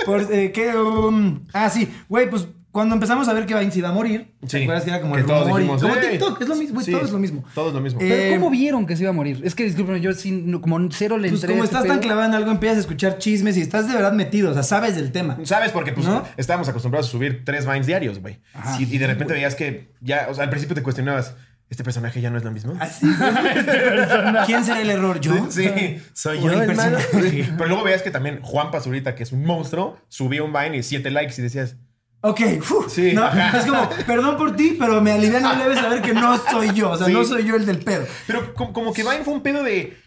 Por, 0.06 0.34
eh, 0.34 0.52
¿qué? 0.52 0.76
Um, 0.76 1.46
ah, 1.54 1.70
sí, 1.70 1.90
güey, 2.10 2.30
pues 2.30 2.48
cuando 2.80 2.96
empezamos 2.96 3.28
a 3.28 3.34
ver 3.34 3.46
que 3.46 3.54
Vine 3.54 3.72
se 3.72 3.80
iba 3.80 3.90
a 3.90 3.92
morir, 3.92 4.34
Sí. 4.44 4.48
¿te 4.58 4.64
acuerdas 4.64 4.84
que 4.86 4.90
era 4.90 5.02
como 5.02 5.16
Que 5.16 5.20
el 5.22 5.26
todos 5.28 5.44
rumor 5.44 5.60
y- 5.60 5.64
dijimos, 5.66 5.82
como. 5.82 5.96
TikTok, 5.96 6.42
es 6.42 6.48
lo 6.48 6.56
mismo, 6.56 6.82
Sí, 6.82 6.92
todo 6.92 7.02
es 7.06 7.12
lo 7.12 7.20
mismo. 7.20 7.44
Todo 7.54 7.68
es 7.68 7.74
lo 7.74 7.82
mismo. 7.82 8.00
Eh, 8.02 8.08
Pero 8.10 8.36
¿cómo 8.40 8.50
vieron 8.52 8.86
que 8.86 8.96
se 8.96 9.04
iba 9.04 9.10
a 9.10 9.14
morir? 9.14 9.42
Es 9.44 9.54
que, 9.54 9.66
disculpen, 9.66 10.02
yo 10.02 10.14
sí, 10.14 10.32
no- 10.32 10.62
como 10.62 10.80
cero 10.92 11.18
le 11.18 11.28
Pues 11.30 11.42
entré 11.42 11.50
como 11.56 11.64
a 11.64 11.66
ese 11.66 11.76
estás 11.76 11.88
tan 11.88 12.00
clavado 12.00 12.28
en 12.30 12.36
algo, 12.36 12.52
empiezas 12.52 12.78
a 12.78 12.82
escuchar 12.82 13.18
chismes 13.18 13.58
y 13.58 13.62
estás 13.62 13.88
de 13.88 13.94
verdad 13.94 14.14
metido, 14.14 14.52
o 14.52 14.54
sea, 14.54 14.64
sabes 14.64 14.96
del 14.96 15.12
tema. 15.12 15.38
¿Sabes? 15.44 15.72
Porque 15.72 15.92
pues 15.92 16.08
¿No? 16.08 16.24
estábamos 16.38 16.70
acostumbrados 16.70 17.08
a 17.08 17.12
subir 17.12 17.44
tres 17.46 17.66
Vines 17.68 17.86
diarios, 17.88 18.20
güey. 18.20 18.40
Y, 18.80 18.84
y 18.96 18.98
de 18.98 19.08
repente 19.08 19.34
veías 19.34 19.56
que 19.56 19.90
ya, 20.02 20.28
o 20.30 20.34
sea, 20.34 20.46
al 20.46 20.50
principio 20.50 20.74
te 20.76 20.82
cuestionabas, 20.84 21.36
¿este 21.70 21.84
personaje 21.84 22.22
ya 22.22 22.30
no 22.30 22.38
es 22.38 22.44
lo 22.44 22.52
mismo? 22.52 22.74
Así. 22.80 23.06
¿Quién 24.46 24.64
será 24.66 24.82
el 24.82 24.90
error? 24.90 25.20
¿Yo? 25.20 25.34
Sí, 25.52 25.70
soy 26.14 26.38
¿O 26.40 26.42
yo 26.42 26.52
el 26.62 26.66
personaje? 26.68 27.30
Sí. 27.30 27.44
Pero 27.58 27.68
luego 27.68 27.84
veías 27.84 28.02
que 28.02 28.12
también 28.12 28.40
Juan 28.42 28.72
Pazurita, 28.72 29.16
que 29.16 29.24
es 29.24 29.32
un 29.32 29.44
monstruo, 29.46 29.98
subía 30.08 30.44
un 30.44 30.54
Vine 30.54 30.78
y 30.78 30.84
siete 30.84 31.12
likes 31.12 31.36
y 31.38 31.42
decías, 31.42 31.76
Ok, 32.22 32.42
fu, 32.62 32.86
Sí. 32.90 33.16
Es 33.56 33.66
como, 33.66 33.90
perdón 34.06 34.38
por 34.38 34.56
ti, 34.56 34.76
pero 34.80 35.02
me 35.02 35.12
alivian 35.14 35.42
no 35.42 35.56
leve 35.56 35.76
saber 35.76 36.02
que 36.02 36.14
no 36.14 36.38
soy 36.38 36.74
yo. 36.74 36.92
O 36.92 36.98
sea, 36.98 37.08
Sí. 37.08 37.14
no 37.14 37.24
soy 37.24 37.46
yo 37.46 37.56
el 37.56 37.66
del 37.66 37.80
pedo. 37.80 38.06
pero 38.28 38.54
como, 38.54 38.94
que 38.94 39.04
Vine 39.04 39.24
fue 39.24 39.34
un 39.34 39.42
pedo 39.42 39.64
de, 39.64 39.98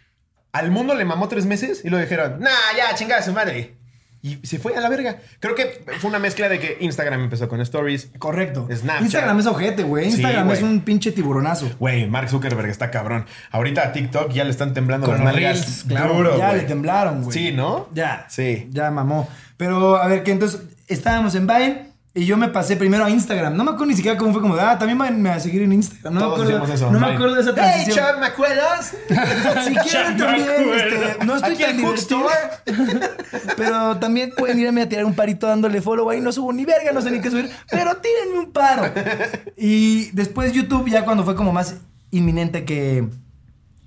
al 0.53 0.71
mundo 0.71 0.95
le 0.95 1.05
mamó 1.05 1.29
tres 1.29 1.47
meses 1.47 1.83
y 1.85 1.89
lo 1.91 1.99
dijeron, 1.99 2.39
nah, 2.41 2.51
ya, 2.77 2.95
chingada 2.95 3.21
a 3.21 3.25
su 3.25 3.33
madre. 3.33 3.77
Y 4.25 4.39
se 4.47 4.61
fue 4.61 4.77
a 4.77 4.81
la 4.81 4.89
verga. 4.89 5.17
Creo 5.41 5.57
que 5.57 5.85
fue 5.99 6.09
una 6.09 6.21
mezcla 6.21 6.49
de 6.49 6.61
que 6.61 6.77
Instagram 6.79 7.23
empezó 7.25 7.49
con 7.49 7.61
stories. 7.61 8.09
Correcto. 8.21 8.69
Snapchat. 8.73 9.03
Instagram 9.03 9.41
es 9.41 9.47
ojete, 9.47 9.83
güey. 9.83 10.05
Instagram 10.07 10.49
es 10.53 10.63
un 10.63 10.83
pinche 10.83 11.11
tiburonazo. 11.11 11.69
Güey, 11.81 12.07
Mark 12.09 12.29
Zuckerberg 12.29 12.69
está 12.71 12.93
cabrón. 12.93 13.27
Ahorita 13.51 13.83
a 13.83 13.91
TikTok 13.93 14.31
ya 14.31 14.45
le 14.45 14.51
están 14.51 14.75
temblando 14.75 15.07
Con 15.09 15.17
las 15.17 15.25
nalgas. 15.25 15.85
claro. 15.89 16.15
duro, 16.15 16.39
ya 16.39 16.53
le 16.53 16.61
temblaron, 16.61 17.25
güey. 17.25 17.37
Sí, 17.37 17.51
¿no? 17.51 17.89
Ya. 17.95 18.27
Sí. 18.29 18.69
Ya 18.71 18.93
mamó. 18.93 19.29
Pero 19.57 19.97
a 19.97 20.07
ver, 20.07 20.23
que 20.23 20.31
entonces 20.31 20.61
estábamos 20.87 21.35
en 21.35 21.49
Vine 21.49 21.92
y 22.15 22.27
yo 22.27 22.37
me 22.37 22.49
pasé 22.49 22.77
primero 22.77 23.05
a 23.07 23.11
Instagram. 23.11 23.57
No 23.57 23.65
me 23.65 23.71
acuerdo 23.71 23.87
ni 23.87 23.97
siquiera 23.97 24.19
cómo 24.19 24.33
fue 24.33 24.43
como 24.43 24.55
de, 24.55 24.61
ah, 24.61 24.79
también 24.79 24.99
váyanme 24.99 25.31
a 25.31 25.41
seguir 25.41 25.63
en 25.63 25.73
Instagram. 25.73 26.13
No 26.13 26.21
Todos 26.21 26.47
me 26.47 26.55
acuerdo. 26.55 26.75
eso, 26.75 26.91
no 26.91 27.01
me 27.01 27.07
acuerdo 27.07 27.35
de 27.37 27.41
esa 27.41 27.51
Hey, 27.51 27.85
transición. 27.85 28.07
Chuck, 28.07 28.21
¿me 28.21 28.27
acuerdas? 28.27 28.95
si 29.65 29.75
quieren 29.77 30.17
también, 30.19 30.49
este, 30.75 31.25
no 31.25 31.37
estoy 31.37 31.55
Aquí 31.55 31.63
tan 31.63 31.77
divertido. 31.79 32.27
Pero 33.57 33.97
también 33.97 34.33
pueden 34.37 34.59
irme 34.59 34.83
a 34.83 34.89
tirar 34.89 35.07
un 35.07 35.15
parito 35.15 35.47
dándole 35.47 35.81
follow 35.81 36.11
ahí. 36.11 36.21
No 36.21 36.33
subo 36.33 36.53
ni 36.53 36.67
verga, 36.67 36.93
no 36.93 37.01
sé 37.01 37.11
ni 37.11 37.21
qué 37.21 37.31
subir. 37.31 37.51
Pero 37.71 37.97
tírenme 37.97 38.41
un 38.41 38.53
paro. 38.53 38.93
Y 39.57 40.11
después 40.11 40.53
YouTube, 40.53 40.91
ya 40.91 41.07
cuando 41.07 41.25
fue 41.25 41.35
como 41.35 41.51
más 41.51 41.77
inminente 42.11 42.67
que, 42.67 43.09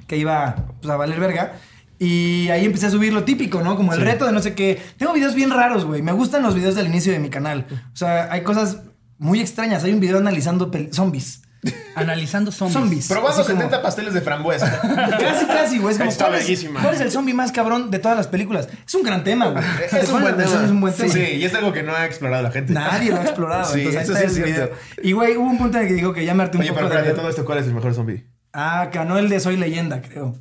que 0.08 0.18
iba 0.18 0.56
pues, 0.82 0.92
a 0.92 0.98
valer 0.98 1.20
verga. 1.20 1.54
Y 2.00 2.50
ahí 2.50 2.66
empecé 2.66 2.88
a 2.88 2.90
subir 2.90 3.14
lo 3.14 3.24
típico, 3.24 3.62
¿no? 3.62 3.76
Como 3.76 3.94
el 3.94 4.02
reto 4.02 4.26
de 4.26 4.32
no 4.34 4.42
sé 4.42 4.54
qué. 4.54 4.82
Tengo 4.98 5.14
videos 5.14 5.34
bien 5.36 5.50
raros, 5.52 5.86
güey. 5.86 6.02
Me 6.02 6.12
gustan 6.12 6.44
los 6.44 6.54
videos 6.56 6.76
del 6.76 6.88
inicio 6.88 7.14
de 7.14 7.20
mi 7.20 7.30
canal. 7.30 7.66
O 7.94 7.96
sea, 7.96 8.32
hay 8.32 8.42
cosas 8.42 8.80
muy 9.18 9.40
extrañas. 9.40 9.84
Hay 9.84 9.94
un 9.94 10.00
video 10.02 10.18
analizando 10.18 10.70
zombies. 10.92 11.42
Analizando 11.96 12.52
zombies. 12.52 12.74
Zombies. 12.80 13.08
Probando 13.08 13.42
Así 13.42 13.52
como- 13.52 13.62
70 13.64 13.82
pasteles 13.82 14.14
de 14.14 14.22
frambuesa. 14.22 14.80
Casi, 15.20 15.46
casi, 15.48 15.78
güey. 15.80 15.94
Es 15.94 15.98
como, 15.98 16.12
Está 16.12 16.26
¿cuál, 16.28 16.40
es, 16.40 16.66
cuál 16.82 16.94
es 16.94 17.02
el 17.02 17.12
zombie 17.12 17.34
más 17.34 17.52
cabrón 17.52 17.90
de 17.90 17.98
todas 17.98 18.16
las 18.18 18.28
películas? 18.28 18.68
Es 18.86 18.94
un 18.94 19.02
gran 19.02 19.24
tema, 19.24 19.48
güey. 19.48 19.64
es, 20.00 20.10
un 20.10 20.22
buen 20.22 20.36
tema. 20.38 20.64
Es 20.64 20.70
un 20.72 20.82
buen 20.82 20.94
tema. 20.94 21.12
Sí, 21.12 21.20
y 21.22 21.44
es 21.44 21.56
algo 21.56 21.74
que 21.74 21.82
no 21.82 21.96
ha 21.96 22.06
explorado 22.06 22.44
la 22.44 22.52
gente. 22.52 22.74
Nadie 22.74 23.10
lo 23.12 23.18
ha 23.20 23.24
explorado. 23.24 23.66
Sí, 23.74 23.80
entonces 23.80 23.98
ahí 23.98 24.04
eso 24.04 24.14
está 24.14 24.30
sí 24.30 24.42
el 24.42 24.46
video. 24.46 24.72
Y 25.02 25.14
güey, 25.14 25.38
hubo 25.38 25.50
un 25.50 25.58
punto 25.58 25.78
en 25.78 25.84
el 25.84 25.90
que 25.90 25.96
digo 25.96 26.14
que 26.14 26.24
ya 26.26 26.36
me 26.36 26.44
harté 26.44 26.58
un 26.58 26.64
Oye, 26.64 26.70
poco 26.74 26.88
pero 26.88 27.02
de 27.02 27.08
ver- 27.08 27.16
todo 27.16 27.30
esto, 27.30 27.46
¿cuál 27.46 27.58
es 27.60 27.66
el 27.66 27.74
mejor 27.74 27.96
zombie? 27.96 28.28
Ah, 28.54 28.90
ganó 28.94 29.18
el 29.18 29.28
de 29.30 29.40
Soy 29.40 29.58
Leyenda, 29.58 30.02
creo. 30.04 30.36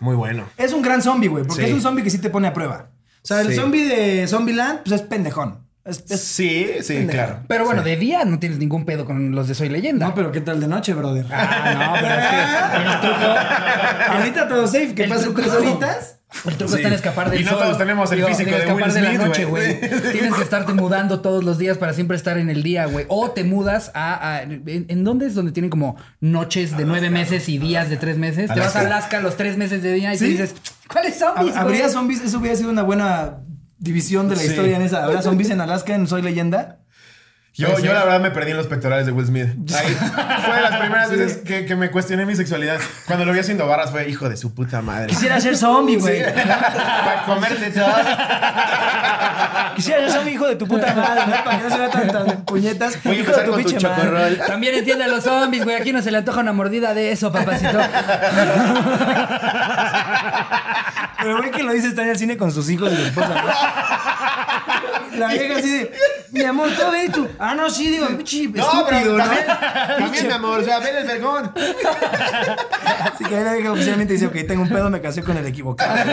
Muy 0.00 0.16
bueno. 0.16 0.44
Es 0.56 0.72
un 0.72 0.82
gran 0.82 1.02
zombie, 1.02 1.28
güey, 1.28 1.44
porque 1.44 1.62
Sí. 1.64 1.68
es 1.68 1.74
un 1.74 1.80
zombie 1.82 2.02
que 2.04 2.10
sí 2.10 2.18
te 2.18 2.30
pone 2.30 2.48
a 2.48 2.52
prueba. 2.52 2.90
O 3.22 3.26
sea, 3.28 3.40
el 3.40 3.48
Sí. 3.48 3.54
zombie 3.56 3.84
de 3.88 4.26
Zombieland, 4.28 4.80
pues 4.84 5.00
es 5.00 5.06
pendejón. 5.06 5.66
Es, 5.84 6.04
es- 6.10 6.20
Sí, 6.22 6.68
sí, 6.82 7.06
claro. 7.06 7.40
Pero 7.48 7.64
bueno, 7.64 7.82
Sí. 7.82 7.90
de 7.90 7.96
día 7.96 8.24
no 8.26 8.38
tienes 8.38 8.58
ningún 8.58 8.84
pedo 8.84 9.04
con 9.06 9.32
los 9.34 9.48
de 9.48 9.54
Soy 9.54 9.68
Leyenda. 9.70 10.06
No, 10.08 10.14
pero 10.14 10.30
¿qué 10.32 10.40
tal 10.42 10.60
de 10.60 10.68
noche, 10.68 10.92
brother? 10.94 11.26
Ah, 11.32 11.74
no, 11.74 11.92
pero 12.00 12.14
es 12.14 12.26
que 12.28 12.76
el 12.90 13.00
truco, 13.00 14.12
Ahorita 14.18 14.48
todo 14.48 14.66
safe, 14.66 14.94
que 14.94 15.06
tres 15.06 15.22
es 15.22 15.26
como- 15.28 15.56
horitas. 15.56 16.17
El 16.46 16.56
truco 16.56 16.72
Sí. 16.72 16.76
está 16.78 16.88
en 16.88 16.94
escapar 16.94 17.30
del 17.30 17.40
Y 17.40 17.44
no 17.44 17.50
sol. 17.50 17.58
todos 17.60 17.78
tenemos 17.78 18.12
el 18.12 18.24
físico 18.24 18.50
en 18.50 18.54
de 18.56 18.60
escapar 18.62 18.84
Will 18.84 18.94
de 18.94 19.00
la 19.02 19.12
noche, 19.26 19.44
güey. 19.46 19.80
Tienes 20.12 20.34
que 20.34 20.42
estarte 20.42 20.72
mudando 20.74 21.20
todos 21.20 21.42
los 21.42 21.56
días 21.58 21.78
para 21.78 21.92
siempre 21.94 22.16
estar 22.16 22.36
en 22.38 22.50
el 22.50 22.62
día, 22.62 22.86
güey. 22.86 23.06
O 23.08 23.30
te 23.30 23.44
mudas 23.44 23.90
a... 23.94 24.34
a- 24.36 24.42
¿en, 24.42 24.62
en 24.88 25.04
dónde 25.04 25.26
es 25.26 25.34
donde 25.34 25.52
tienen 25.52 25.70
como 25.70 25.96
noches 26.20 26.76
de 26.76 26.84
nueve 26.84 27.10
meses 27.10 27.48
y 27.48 27.58
días 27.58 27.88
de 27.90 27.96
tres 27.96 28.18
meses? 28.18 28.52
Te 28.52 28.60
vas 28.60 28.76
a 28.76 28.80
Alaska. 28.80 29.20
Los 29.20 29.36
tres 29.36 29.56
meses 29.56 29.82
de 29.82 29.92
día 29.94 30.12
y 30.12 30.18
Sí. 30.18 30.24
te 30.24 30.30
dices, 30.30 30.54
¿cuáles 30.92 31.18
zombies, 31.18 31.54
Hab- 31.54 31.58
¿Habría 31.58 31.88
zombies? 31.88 32.20
Eso 32.22 32.38
hubiera 32.38 32.56
sido 32.56 32.70
una 32.70 32.82
buena 32.82 33.38
división 33.78 34.28
de 34.28 34.36
la 34.36 34.42
Sí. 34.42 34.48
historia 34.48 34.76
en 34.76 34.82
esa. 34.82 35.04
¿Habrá 35.04 35.22
zombies 35.22 35.50
en 35.50 35.60
Alaska 35.60 35.94
en 35.94 36.06
Soy 36.06 36.20
Leyenda? 36.22 36.80
Yo, 37.58 37.76
yo 37.80 37.92
la 37.92 38.04
verdad 38.04 38.20
me 38.20 38.30
perdí 38.30 38.52
en 38.52 38.56
los 38.56 38.68
pectorales 38.68 39.04
de 39.04 39.10
Will 39.10 39.26
Smith. 39.26 39.48
Ahí 39.74 39.92
fue 39.92 40.54
de 40.54 40.62
las 40.62 40.78
primeras 40.78 41.10
veces 41.10 41.38
que, 41.38 41.66
que 41.66 41.74
me 41.74 41.90
cuestioné 41.90 42.24
mi 42.24 42.36
sexualidad. 42.36 42.78
Cuando 43.04 43.24
lo 43.24 43.32
vi 43.32 43.40
haciendo 43.40 43.66
barras 43.66 43.90
fue 43.90 44.08
hijo 44.08 44.28
de 44.28 44.36
su 44.36 44.54
puta 44.54 44.80
madre. 44.80 45.08
Quisiera 45.08 45.40
ser 45.40 45.56
zombie, 45.56 45.96
güey. 45.96 46.22
Para 46.22 47.24
comerte 47.26 47.72
todo. 47.72 47.92
Quisiera 49.74 50.02
ser 50.02 50.12
zombie, 50.12 50.34
hijo 50.34 50.46
de 50.46 50.54
tu 50.54 50.68
puta 50.68 50.94
madre, 50.94 51.22
¿no? 51.26 51.44
Para 51.44 51.58
que 51.58 51.64
no 51.64 51.70
se 51.70 51.78
vea 51.78 51.90
tan, 51.90 52.06
tan 52.06 52.44
puñetas. 52.44 53.02
Voy 53.02 53.16
a 53.16 53.18
hijo 53.18 53.32
de 53.32 53.44
con 53.44 53.46
tu 53.46 53.56
pinche 53.56 53.88
madre. 53.88 54.36
También 54.36 54.76
entiende 54.76 55.02
a 55.02 55.08
los 55.08 55.24
zombies, 55.24 55.64
güey. 55.64 55.74
Aquí 55.74 55.92
no 55.92 56.00
se 56.00 56.12
le 56.12 56.18
antoja 56.18 56.38
una 56.38 56.52
mordida 56.52 56.94
de 56.94 57.10
eso, 57.10 57.32
papacito. 57.32 57.76
Pero 61.20 61.38
güey 61.38 61.50
que 61.50 61.64
lo 61.64 61.72
dice 61.72 61.88
está 61.88 62.02
en 62.04 62.10
el 62.10 62.18
cine 62.18 62.36
con 62.36 62.52
sus 62.52 62.70
hijos 62.70 62.92
y 62.92 62.96
su 62.96 63.02
esposa. 63.02 63.34
¿no? 63.34 63.48
La 65.18 65.26
vieja 65.26 65.58
así 65.58 65.70
de, 65.70 65.90
mi 66.32 66.42
amor, 66.44 66.68
todo 66.76 66.90
bien 66.92 67.06
y 67.06 67.12
tú. 67.12 67.26
Ah, 67.38 67.54
no, 67.54 67.68
sí, 67.70 67.88
digo, 67.90 68.06
pinche 68.08 68.48
No, 68.48 68.62
estúpido, 68.64 68.86
pero 68.88 69.12
¿no? 69.12 69.24
también, 69.24 69.46
también, 69.98 70.26
mi 70.26 70.32
amor, 70.32 70.60
o 70.60 70.64
sea, 70.64 70.78
ven 70.80 70.96
el 70.96 71.06
vergón. 71.06 71.52
Así 73.12 73.24
que 73.24 73.36
ahí 73.36 73.62
la 73.62 73.72
oficialmente 73.72 74.12
dice, 74.14 74.26
ok, 74.26 74.36
tengo 74.46 74.62
un 74.62 74.68
pedo, 74.68 74.90
me 74.90 75.00
casé 75.00 75.22
con 75.22 75.36
el 75.36 75.46
equivocado. 75.46 75.94
¿no? 75.96 76.12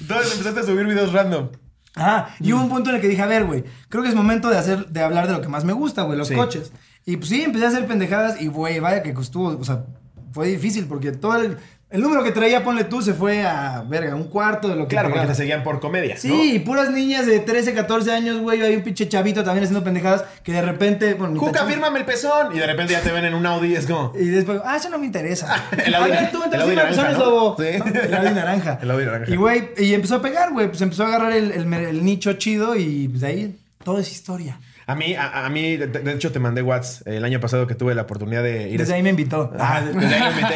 Entonces 0.00 0.32
empezaste 0.32 0.60
a 0.60 0.62
subir 0.64 0.86
videos 0.86 1.12
random. 1.12 1.48
Ajá, 1.94 2.34
y 2.40 2.52
hubo 2.52 2.62
un 2.62 2.70
punto 2.70 2.88
en 2.90 2.96
el 2.96 3.02
que 3.02 3.08
dije, 3.08 3.20
a 3.20 3.26
ver, 3.26 3.44
güey, 3.44 3.64
creo 3.90 4.02
que 4.02 4.08
es 4.08 4.14
momento 4.14 4.48
de 4.48 4.56
hacer, 4.56 4.86
de 4.86 5.02
hablar 5.02 5.26
de 5.26 5.34
lo 5.34 5.42
que 5.42 5.48
más 5.48 5.64
me 5.64 5.74
gusta, 5.74 6.02
güey, 6.02 6.16
los 6.16 6.28
Sí. 6.28 6.34
coches. 6.34 6.72
Y 7.04 7.18
pues 7.18 7.28
sí, 7.28 7.42
empecé 7.42 7.66
a 7.66 7.68
hacer 7.68 7.86
pendejadas 7.86 8.40
y, 8.40 8.46
güey, 8.46 8.80
vaya 8.80 9.02
que 9.02 9.10
estuvo, 9.10 9.48
o 9.48 9.64
sea, 9.64 9.84
fue 10.32 10.48
difícil 10.48 10.86
porque 10.86 11.12
todo 11.12 11.36
el, 11.36 11.58
el 11.92 12.00
número 12.00 12.24
que 12.24 12.32
traía, 12.32 12.64
ponle 12.64 12.84
tú, 12.84 13.02
se 13.02 13.12
fue 13.14 13.42
a, 13.44 13.84
verga, 13.86 14.14
un 14.14 14.24
cuarto 14.24 14.68
de 14.68 14.76
lo 14.76 14.84
que 14.88 14.94
Claro, 14.94 15.10
porque 15.10 15.26
te 15.26 15.34
seguían 15.34 15.62
por 15.62 15.78
comedia. 15.78 16.16
Sí, 16.16 16.54
y 16.54 16.58
puras 16.58 16.90
niñas 16.90 17.26
de 17.26 17.38
13, 17.40 17.74
14 17.74 18.10
años, 18.12 18.40
güey, 18.40 18.62
hay 18.62 18.74
un 18.74 18.82
pinche 18.82 19.08
chavito 19.08 19.44
también 19.44 19.64
haciendo 19.64 19.84
pendejadas 19.84 20.24
que 20.42 20.52
de 20.52 20.62
repente, 20.62 21.14
bueno, 21.14 21.38
Juca, 21.38 21.64
fírmame 21.66 21.98
el 22.00 22.04
pezón. 22.04 22.54
Y 22.56 22.58
de 22.58 22.66
repente 22.66 22.92
ya 22.94 23.00
te 23.02 23.12
ven 23.12 23.24
en 23.26 23.34
un 23.34 23.44
Audi 23.46 23.68
y 23.68 23.74
es 23.76 23.86
como. 23.86 24.12
Y 24.18 24.26
después, 24.28 24.60
ah, 24.64 24.76
eso 24.76 24.88
no 24.90 24.98
me 24.98 25.06
interesa. 25.06 25.64
El 25.84 25.94
Audi- 25.94 26.10
ver, 26.10 26.30
tú 26.32 26.42
el 26.52 26.60
Audi 26.60 26.74
naranja, 26.76 26.88
pezones, 26.96 27.18
¿no? 27.18 27.24
lobo. 27.24 27.56
Sí. 27.58 27.78
¿No? 27.78 28.00
El 28.00 28.14
Audi 28.14 28.30
naranja. 28.34 28.78
El 28.82 28.90
Audi 28.90 29.04
naranja. 29.04 29.30
Y, 29.32 29.36
güey, 29.36 29.68
y 29.78 29.94
empezó 29.94 30.16
a 30.16 30.22
pegar, 30.22 30.52
güey. 30.52 30.68
Pues 30.68 30.80
empezó 30.80 31.04
a 31.04 31.08
agarrar 31.08 31.32
el, 31.32 31.52
el- 31.52 31.72
el 31.72 32.04
nicho 32.04 32.32
chido 32.34 32.74
y 32.76 33.08
pues 33.08 33.20
de 33.20 33.26
ahí 33.26 33.56
todo 33.84 33.98
es 33.98 34.10
historia. 34.10 34.58
A 34.92 34.94
mí, 34.94 35.14
a, 35.14 35.46
a 35.46 35.48
mí, 35.48 35.76
de, 35.76 35.86
de 35.86 36.12
hecho, 36.12 36.32
te 36.32 36.38
mandé 36.38 36.62
WhatsApp 36.62 37.08
el 37.08 37.24
año 37.24 37.40
pasado 37.40 37.66
que 37.66 37.74
tuve 37.74 37.94
la 37.94 38.02
oportunidad 38.02 38.42
de 38.42 38.68
ir 38.68 38.78
a 38.80 38.82
Desde 38.84 38.94
ahí 38.94 39.02
me 39.02 39.10
invitó. 39.10 39.50
Ah, 39.58 39.80
desde 39.80 40.06
ahí 40.14 40.20
lo 40.20 40.30
invité. 40.30 40.54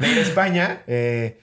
De 0.00 0.08
ir 0.12 0.18
a 0.18 0.20
España. 0.20 0.82
eh, 0.86 1.38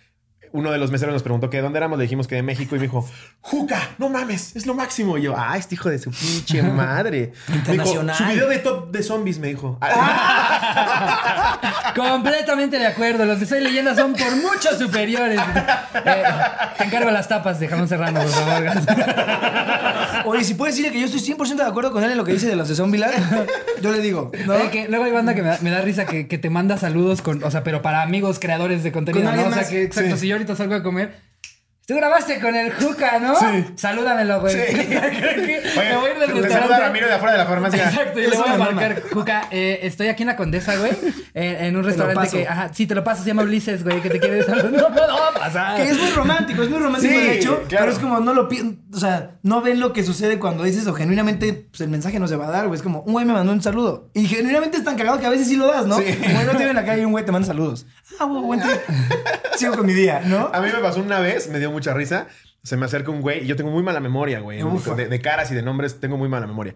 uno 0.55 0.71
de 0.71 0.77
los 0.77 0.91
meseros 0.91 1.13
nos 1.13 1.23
preguntó 1.23 1.49
que 1.49 1.57
de 1.57 1.63
dónde 1.63 1.77
éramos. 1.77 1.97
Le 1.97 2.03
dijimos 2.03 2.27
que 2.27 2.35
de 2.35 2.43
México 2.43 2.75
y 2.75 2.79
me 2.79 2.83
dijo, 2.85 3.07
Juca, 3.41 3.89
no 3.97 4.09
mames, 4.09 4.55
es 4.55 4.65
lo 4.65 4.73
máximo. 4.73 5.17
Y 5.17 5.23
yo, 5.23 5.35
ah, 5.37 5.57
este 5.57 5.75
hijo 5.75 5.89
de 5.89 5.99
su 5.99 6.11
pinche 6.11 6.61
madre. 6.73 7.33
Me 7.47 7.55
dijo, 7.55 7.59
Internacional. 7.71 8.15
Su 8.15 8.25
video 8.25 8.47
de 8.49 8.59
top 8.59 8.91
de 8.91 9.03
zombies, 9.03 9.39
me 9.39 9.47
dijo. 9.49 9.77
Completamente 11.95 12.77
de 12.79 12.87
acuerdo. 12.87 13.25
Los 13.25 13.39
de 13.39 13.45
Soy 13.45 13.61
Leyenda 13.61 13.95
son 13.95 14.13
por 14.13 14.35
mucho 14.37 14.77
superiores. 14.77 15.39
Eh, 16.05 16.23
te 16.77 16.83
encargo 16.83 17.11
las 17.11 17.27
tapas 17.27 17.59
de 17.59 17.67
jamón 17.67 17.87
serrano, 17.87 18.21
por 18.21 18.29
favor. 18.29 18.65
Oye, 20.25 20.43
si 20.43 20.53
puedes 20.55 20.75
decirle 20.75 20.91
que 20.93 20.99
yo 20.99 21.05
estoy 21.05 21.21
100% 21.35 21.55
de 21.57 21.63
acuerdo 21.63 21.91
con 21.91 22.03
él 22.03 22.11
en 22.11 22.17
lo 22.17 22.23
que 22.23 22.33
dice 22.33 22.47
de 22.47 22.55
los 22.55 22.67
de 22.67 22.75
Zombieland, 22.75 23.13
yo 23.81 23.91
le 23.91 23.99
digo, 23.99 24.31
¿no? 24.45 24.53
Oye, 24.55 24.69
que 24.71 24.87
luego 24.87 25.05
hay 25.05 25.11
banda 25.11 25.35
que 25.35 25.41
me 25.43 25.49
da, 25.49 25.57
me 25.61 25.69
da 25.69 25.81
risa 25.81 26.05
que, 26.05 26.27
que 26.27 26.37
te 26.37 26.49
manda 26.49 26.77
saludos 26.77 27.21
con, 27.21 27.43
o 27.43 27.51
sea, 27.51 27.63
pero 27.63 27.81
para 27.81 28.01
amigos 28.01 28.39
creadores 28.39 28.83
de 28.83 28.91
contenido, 28.91 29.29
Con 29.29 29.35
¿no? 29.39 29.47
O 29.47 29.53
sea, 29.53 29.67
que 29.67 29.83
exacto, 29.83 30.15
Sí. 30.15 30.21
si 30.21 30.27
yo 30.27 30.35
ahorita 30.45 30.55
salgo 30.55 30.75
a 30.75 30.83
comer. 30.83 31.15
Tú 31.87 31.95
grabaste 31.95 32.39
con 32.39 32.55
el 32.55 32.73
Juca, 32.73 33.19
¿no? 33.19 33.35
Sí. 33.35 33.45
Salúdamelo, 33.75 34.41
güey. 34.41 34.55
Sí. 34.55 34.75
me 34.87 34.97
Oye, 34.97 35.95
voy 35.97 36.09
a 36.09 36.13
ir 36.13 36.19
del 36.19 36.27
te 36.27 36.27
saluda 36.27 36.41
restaurante. 36.41 36.79
Ramiro 36.79 37.07
de 37.07 37.13
afuera 37.13 37.31
de 37.33 37.37
la 37.37 37.45
farmacia. 37.45 37.83
Exacto, 37.83 38.19
y 38.19 38.27
le 38.27 38.37
voy 38.37 38.49
a 38.49 38.57
marcar, 38.57 39.03
Juca, 39.13 39.47
eh, 39.51 39.79
estoy 39.83 40.07
aquí 40.07 40.23
en 40.23 40.27
la 40.27 40.35
Condesa, 40.35 40.75
güey, 40.77 40.91
en, 41.35 41.65
en 41.65 41.75
un 41.77 41.83
restaurante 41.83 42.21
paso. 42.21 42.37
que, 42.37 42.47
ajá, 42.47 42.71
sí, 42.73 42.87
te 42.87 42.95
lo 42.95 43.03
paso, 43.03 43.21
se 43.21 43.27
llama 43.27 43.43
Ulises, 43.43 43.83
güey, 43.83 44.01
que 44.01 44.09
te 44.09 44.19
quiere 44.19 44.41
saludar. 44.41 44.71
No 44.71 44.87
puedo 44.87 45.15
pasar. 45.35 45.77
Que 45.77 45.89
es 45.89 45.97
muy 45.97 46.09
romántico, 46.09 46.63
es 46.63 46.69
muy 46.69 46.79
romántico 46.79 47.13
Sí, 47.13 47.19
el 47.19 47.29
hecho, 47.33 47.63
claro. 47.67 47.85
pero 47.85 47.91
es 47.91 47.99
como 47.99 48.19
no 48.19 48.33
lo 48.33 48.49
o 48.93 48.99
sea, 48.99 49.37
no 49.43 49.61
ven 49.61 49.79
lo 49.79 49.93
que 49.93 50.03
sucede 50.03 50.39
cuando 50.39 50.63
dices 50.63 50.87
o 50.87 50.93
genuinamente 50.93 51.67
pues, 51.69 51.81
el 51.81 51.89
mensaje 51.89 52.19
no 52.19 52.27
se 52.27 52.35
va 52.35 52.47
a 52.47 52.51
dar, 52.51 52.67
güey. 52.67 52.77
Es 52.77 52.83
como, 52.83 53.01
un 53.01 53.13
güey 53.13 53.25
me 53.25 53.33
mandó 53.33 53.51
un 53.51 53.61
saludo. 53.61 54.09
Y 54.13 54.25
genuinamente 54.25 54.77
es 54.77 54.83
tan 54.83 54.95
cagado 54.95 55.19
que 55.19 55.25
a 55.25 55.29
veces 55.29 55.47
sí 55.47 55.55
lo 55.55 55.67
das, 55.67 55.85
¿no? 55.85 55.97
Sí. 55.97 56.05
Como 56.15 56.43
no 56.43 56.51
te 56.51 56.57
ven 56.59 56.69
en 56.69 56.75
la 56.75 56.85
calle 56.85 57.01
y 57.01 57.05
un 57.05 57.11
güey 57.11 57.25
te 57.25 57.31
manda 57.31 57.47
saludos. 57.47 57.85
Ah, 58.19 58.25
güey, 58.25 58.41
buen. 58.41 58.61
Sigo 59.57 59.75
con 59.75 59.85
mi 59.85 59.93
día, 59.93 60.21
¿no? 60.25 60.49
A 60.53 60.61
mí 60.61 60.69
me 60.73 60.79
pasó 60.79 60.99
una 61.01 61.19
vez, 61.19 61.49
me 61.49 61.59
dio 61.59 61.71
mucha 61.75 61.93
risa. 61.93 62.27
Se 62.63 62.77
me 62.77 62.85
acerca 62.85 63.11
un 63.11 63.21
güey 63.21 63.43
y 63.43 63.47
yo 63.47 63.55
tengo 63.55 63.69
muy 63.69 63.83
mala 63.83 63.99
memoria, 63.99 64.39
güey. 64.39 64.59
De 64.95 65.21
caras 65.21 65.51
y 65.51 65.55
de 65.55 65.61
nombres 65.61 65.99
tengo 65.99 66.17
muy 66.17 66.29
mala 66.29 66.47
memoria. 66.47 66.73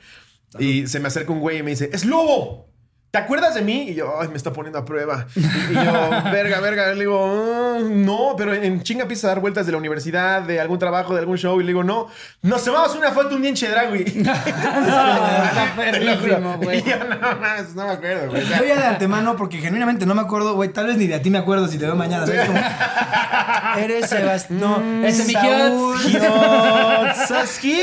Y 0.60 0.88
se 0.88 1.00
me 1.00 1.08
acerca 1.08 1.32
un 1.32 1.40
güey 1.40 1.60
y 1.60 1.64
me 1.64 1.72
dice, 1.72 1.90
¡Es 1.92 2.06
lobo! 2.06 2.69
¿Te 3.12 3.18
acuerdas 3.18 3.56
de 3.56 3.62
mí? 3.64 3.90
Y 3.90 3.96
yo, 3.96 4.22
ay, 4.22 4.28
me 4.28 4.38
está 4.38 4.54
poniendo 4.54 4.78
a 4.78 4.86
prueba. 4.86 5.26
Y, 5.36 5.40
y 5.40 5.74
yo, 5.74 6.10
verga, 6.32 6.60
verga. 6.60 6.90
Le 6.94 7.00
digo, 7.00 7.26
"Ah, 7.26 7.80
no, 7.84 8.36
pero 8.38 8.54
en 8.54 8.84
chinga 8.84 9.02
empiezas 9.02 9.26
a 9.26 9.28
dar 9.30 9.40
vueltas 9.40 9.66
de 9.66 9.72
la 9.72 9.80
universidad, 9.80 10.44
de 10.44 10.60
algún 10.62 10.78
trabajo, 10.78 11.14
de 11.16 11.20
algún 11.22 11.38
show. 11.38 11.60
Y 11.60 11.64
le 11.64 11.70
digo, 11.70 11.84
no, 11.84 12.08
nos 12.44 12.64
tomamos 12.64 12.96
una 12.96 13.12
foto 13.12 13.36
un 13.36 13.42
día 13.42 13.50
en 13.50 13.56
Chedragui. 13.56 14.04
está 14.04 15.74
perrísimo, 15.76 16.58
güey. 16.62 16.80
Y 16.80 16.84
yo, 16.84 16.98
no, 17.00 17.16
mames, 17.20 17.76
no 17.76 17.86
me 17.88 17.92
acuerdo, 17.94 18.30
güey. 18.30 18.46
Yo 18.46 18.64
ya 18.66 18.76
de 18.76 18.86
antemano, 18.86 19.36
porque 19.36 19.58
genuinamente 19.58 20.06
no 20.06 20.14
me 20.14 20.22
acuerdo, 20.22 20.54
güey, 20.54 20.70
tal 20.72 20.86
vez 20.88 20.98
ni 20.98 21.08
de 21.08 21.16
a 21.16 21.22
ti 21.22 21.32
me 21.32 21.40
acuerdo 21.40 21.68
si 21.68 21.80
te 21.80 21.86
veo 21.86 21.96
mañana. 21.96 22.28
¿sabes? 22.28 22.46
Como, 22.46 22.60
eres 23.80 24.08
Sebastián. 24.08 24.60
No, 24.60 25.08
Ese 25.08 25.26
mi. 25.26 25.34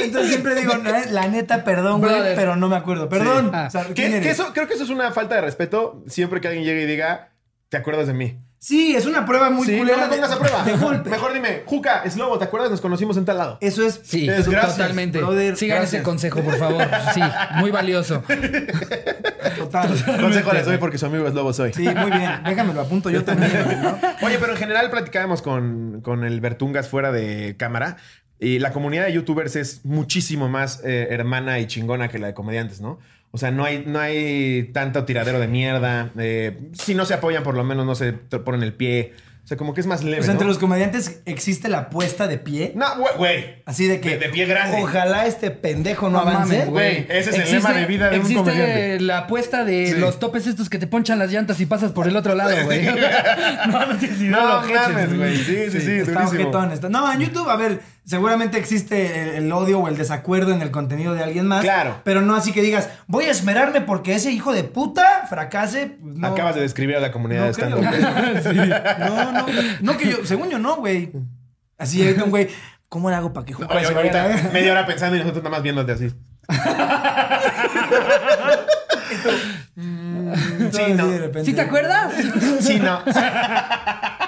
Entonces 0.04 0.28
siempre 0.30 0.54
digo, 0.54 0.72
"La- 1.10 1.26
neta, 1.28 1.64
perdón, 1.64 2.00
güey, 2.00 2.34
pero 2.36 2.54
no 2.56 2.68
me 2.68 2.76
acuerdo. 2.76 3.08
Perdón. 3.08 3.50
Sí. 3.52 3.58
O 3.66 3.70
sea, 3.70 3.84
Que- 3.86 3.94
¿quién 3.94 4.10
que 4.12 4.16
eres? 4.18 4.38
eso, 4.38 4.52
creo 4.52 4.68
que 4.68 4.74
eso 4.74 4.84
es 4.84 4.90
una 4.90 5.10
falta 5.16 5.34
de 5.34 5.40
respeto 5.40 6.04
siempre 6.06 6.40
que 6.40 6.46
alguien 6.48 6.64
llegue 6.64 6.82
y 6.82 6.86
diga, 6.86 7.30
¿te 7.68 7.76
acuerdas 7.76 8.06
de 8.06 8.12
mí? 8.14 8.38
Sí, 8.58 8.96
es 8.96 9.06
una 9.06 9.26
prueba 9.26 9.50
muy 9.50 9.66
Sí, 9.66 9.76
culera. 9.76 9.96
no 10.02 10.08
me 10.08 10.14
pongas 10.16 10.32
a 10.32 10.38
prueba. 10.38 10.64
De 10.64 10.76
golpe. 10.76 11.10
Mejor 11.10 11.32
dime, 11.34 11.62
Juca, 11.66 12.02
es 12.04 12.16
lobo, 12.16 12.38
¿te 12.38 12.44
acuerdas? 12.46 12.70
Nos 12.70 12.80
conocimos 12.80 13.16
en 13.16 13.24
tal 13.24 13.38
lado. 13.38 13.58
Eso 13.60 13.86
es. 13.86 14.00
Sí, 14.02 14.28
Es 14.28 14.48
gracias, 14.48 14.76
totalmente. 14.76 15.18
brother, 15.18 15.56
Sigan 15.56 15.78
gracias. 15.78 15.94
ese 15.94 16.02
consejo, 16.02 16.40
por 16.40 16.56
favor. 16.56 16.82
Sí, 17.14 17.20
muy 17.56 17.70
valioso. 17.70 18.22
Total. 19.58 19.88
Consejo 20.20 20.52
les 20.52 20.64
doy 20.64 20.78
porque 20.78 20.98
su 20.98 21.06
amigo 21.06 21.26
es 21.28 21.34
lobo 21.34 21.52
soy. 21.52 21.72
Sí, 21.72 21.82
muy 21.88 22.10
bien. 22.10 22.30
Déjamelo 22.44 22.80
apunto 22.80 23.10
yo 23.10 23.24
también, 23.24 23.52
¿no? 23.82 23.98
Oye, 24.26 24.38
pero 24.38 24.52
en 24.52 24.58
general 24.58 24.90
platicábamos 24.90 25.42
con, 25.42 26.00
con 26.02 26.24
el 26.24 26.40
Bertungas 26.40 26.88
fuera 26.88 27.12
de 27.12 27.56
cámara. 27.58 27.96
Y 28.38 28.58
la 28.58 28.72
comunidad 28.72 29.06
de 29.06 29.12
youtubers 29.14 29.56
es 29.56 29.84
muchísimo 29.84 30.48
más 30.48 30.82
eh, 30.84 31.08
hermana 31.10 31.58
y 31.58 31.66
chingona 31.66 32.08
que 32.08 32.18
la 32.18 32.26
de 32.28 32.34
comediantes, 32.34 32.80
¿no? 32.82 32.98
O 33.32 33.38
sea, 33.38 33.50
no 33.50 33.64
hay, 33.64 33.84
no 33.86 33.98
hay 34.00 34.70
tanto 34.72 35.04
tiradero 35.04 35.38
de 35.40 35.48
mierda. 35.48 36.10
eh, 36.18 36.58
si 36.72 36.94
no 36.94 37.04
se 37.04 37.14
apoyan, 37.14 37.42
por 37.42 37.54
lo 37.54 37.64
menos 37.64 37.84
no 37.84 37.94
se 37.94 38.12
ponen 38.14 38.62
el 38.62 38.72
pie. 38.72 39.12
O 39.44 39.48
sea, 39.48 39.56
como 39.56 39.74
que 39.74 39.80
es 39.80 39.86
más 39.86 40.02
leve. 40.02 40.18
O 40.20 40.24
sea, 40.24 40.32
entre 40.32 40.44
¿no? 40.46 40.48
los 40.50 40.58
comediantes 40.58 41.20
existe 41.24 41.68
la 41.68 41.88
puesta 41.88 42.26
de 42.26 42.36
pie. 42.38 42.72
No, 42.74 42.96
güey, 42.98 43.14
güey. 43.16 43.62
Así 43.64 43.86
de 43.86 44.00
que. 44.00 44.10
De- 44.10 44.18
de 44.18 44.28
pie 44.30 44.44
grande. 44.46 44.78
Ojalá 44.82 45.26
este 45.26 45.52
pendejo 45.52 46.06
no, 46.08 46.24
No 46.24 46.28
avance. 46.30 46.64
güey. 46.64 47.06
Ese 47.08 47.30
es 47.30 47.38
el 47.38 47.52
lema 47.52 47.72
de 47.72 47.86
vida 47.86 48.08
de 48.10 48.16
un 48.16 48.22
existe 48.22 48.42
comediante. 48.42 49.00
la 49.00 49.18
apuesta 49.18 49.64
de 49.64 49.86
Sí. 49.92 50.00
los 50.00 50.18
topes 50.18 50.48
estos 50.48 50.68
que 50.68 50.78
te 50.78 50.88
ponchan 50.88 51.20
las 51.20 51.30
llantas 51.30 51.60
y 51.60 51.66
pasas 51.66 51.92
por 51.92 52.08
el 52.08 52.16
otro 52.16 52.34
lado, 52.34 52.56
güey. 52.64 52.86
no, 53.68 53.86
no 53.86 53.96
tienes 53.98 54.20
idea 54.20 54.30
No 54.30 54.62
mames, 54.62 55.16
güey. 55.16 55.36
Sí, 55.36 55.70
sí, 55.70 55.80
sí, 55.80 55.90
está 55.92 56.24
durísimo. 56.24 56.64
está- 56.72 56.88
No, 56.88 57.12
en 57.12 57.20
YouTube, 57.20 57.48
a 57.48 57.54
ver, 57.56 57.80
seguramente 58.06 58.56
existe 58.56 59.22
el, 59.22 59.44
el 59.44 59.52
odio 59.52 59.80
o 59.80 59.88
el 59.88 59.96
desacuerdo 59.96 60.52
en 60.52 60.62
el 60.62 60.70
contenido 60.70 61.12
de 61.14 61.22
alguien 61.22 61.46
más. 61.46 61.62
Claro. 61.62 62.00
Pero 62.04 62.22
no 62.22 62.34
así 62.34 62.52
que 62.52 62.62
digas, 62.62 62.88
voy 63.06 63.24
a 63.24 63.32
esmerarme 63.32 63.80
porque 63.80 64.14
ese 64.14 64.30
hijo 64.30 64.52
de 64.52 64.64
puta 64.64 65.26
fracase. 65.28 65.98
Pues 66.00 66.16
no. 66.16 66.28
Acabas 66.28 66.54
de 66.54 66.62
describir 66.62 66.96
a 66.96 67.00
la 67.00 67.12
comunidad 67.12 67.40
No 67.40 67.46
de 67.46 67.52
stand-up. 67.52 67.84
güey. 68.54 68.68
No, 69.00 69.32
no. 69.32 69.46
No, 69.80 69.96
que 69.98 70.08
yo, 70.08 70.24
según 70.24 70.48
yo, 70.48 70.58
no, 70.58 70.76
güey. 70.76 71.12
Así 71.78 72.02
un 72.02 72.30
güey, 72.30 72.48
¿cómo 72.88 73.10
le 73.10 73.16
hago 73.16 73.32
para 73.32 73.44
que 73.44 73.54
Oye, 73.54 73.66
a 73.66 73.88
ahorita 73.88 74.50
media 74.52 74.72
hora 74.72 74.86
pensando 74.86 75.16
y 75.16 75.18
nosotros 75.18 75.44
nada 75.44 75.56
más 75.56 75.62
viéndote 75.62 75.92
así. 75.92 76.08
Todo 80.72 80.82
así 80.84 80.92
no. 80.94 81.08
de 81.08 81.18
repente. 81.18 81.44
¿Sí 81.44 81.52
te 81.54 81.60
acuerdas? 81.60 82.14
Sí, 82.60 82.80
no. 82.80 83.02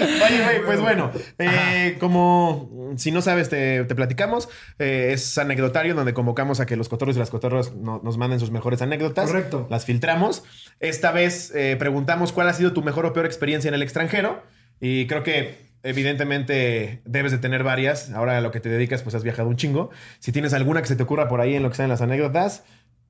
Oye, 0.26 0.42
güey, 0.44 0.64
pues 0.64 0.80
bueno, 0.80 1.10
eh, 1.38 1.96
como 2.00 2.92
si 2.96 3.10
no 3.10 3.22
sabes, 3.22 3.48
te, 3.48 3.84
te 3.84 3.94
platicamos. 3.94 4.48
eh, 4.78 5.10
es 5.12 5.36
anecdotario 5.38 5.94
donde 5.94 6.14
convocamos 6.14 6.60
a 6.60 6.66
que 6.66 6.76
los 6.76 6.88
cotorros 6.88 7.16
y 7.16 7.18
las 7.18 7.30
cotorras 7.30 7.72
no- 7.74 8.00
nos 8.02 8.16
manden 8.18 8.40
sus 8.40 8.50
mejores 8.50 8.82
anécdotas. 8.82 9.26
Correcto. 9.26 9.66
Las 9.70 9.84
filtramos. 9.84 10.44
Esta 10.80 11.12
vez 11.12 11.52
eh, 11.54 11.76
preguntamos 11.78 12.32
cuál 12.32 12.48
ha 12.48 12.54
sido 12.54 12.72
tu 12.72 12.82
mejor 12.82 13.06
o 13.06 13.12
peor 13.12 13.26
experiencia 13.26 13.68
en 13.68 13.74
el 13.74 13.82
extranjero. 13.82 14.42
Y 14.80 15.06
creo 15.06 15.22
que 15.22 15.72
evidentemente 15.84 17.00
debes 17.04 17.32
de 17.32 17.38
tener 17.38 17.62
varias. 17.64 18.10
Ahora 18.10 18.38
a 18.38 18.40
lo 18.40 18.50
que 18.50 18.60
te 18.60 18.68
dedicas, 18.68 19.02
pues 19.02 19.14
has 19.14 19.22
viajado 19.24 19.48
un 19.48 19.56
chingo. 19.56 19.90
Si 20.18 20.32
tienes 20.32 20.52
alguna 20.52 20.80
que 20.82 20.88
se 20.88 20.96
te 20.96 21.02
ocurra 21.02 21.28
por 21.28 21.40
ahí 21.40 21.54
en 21.54 21.62
lo 21.62 21.70
que 21.70 21.76
sean 21.76 21.88
las 21.88 22.00
anécdotas, 22.02 22.64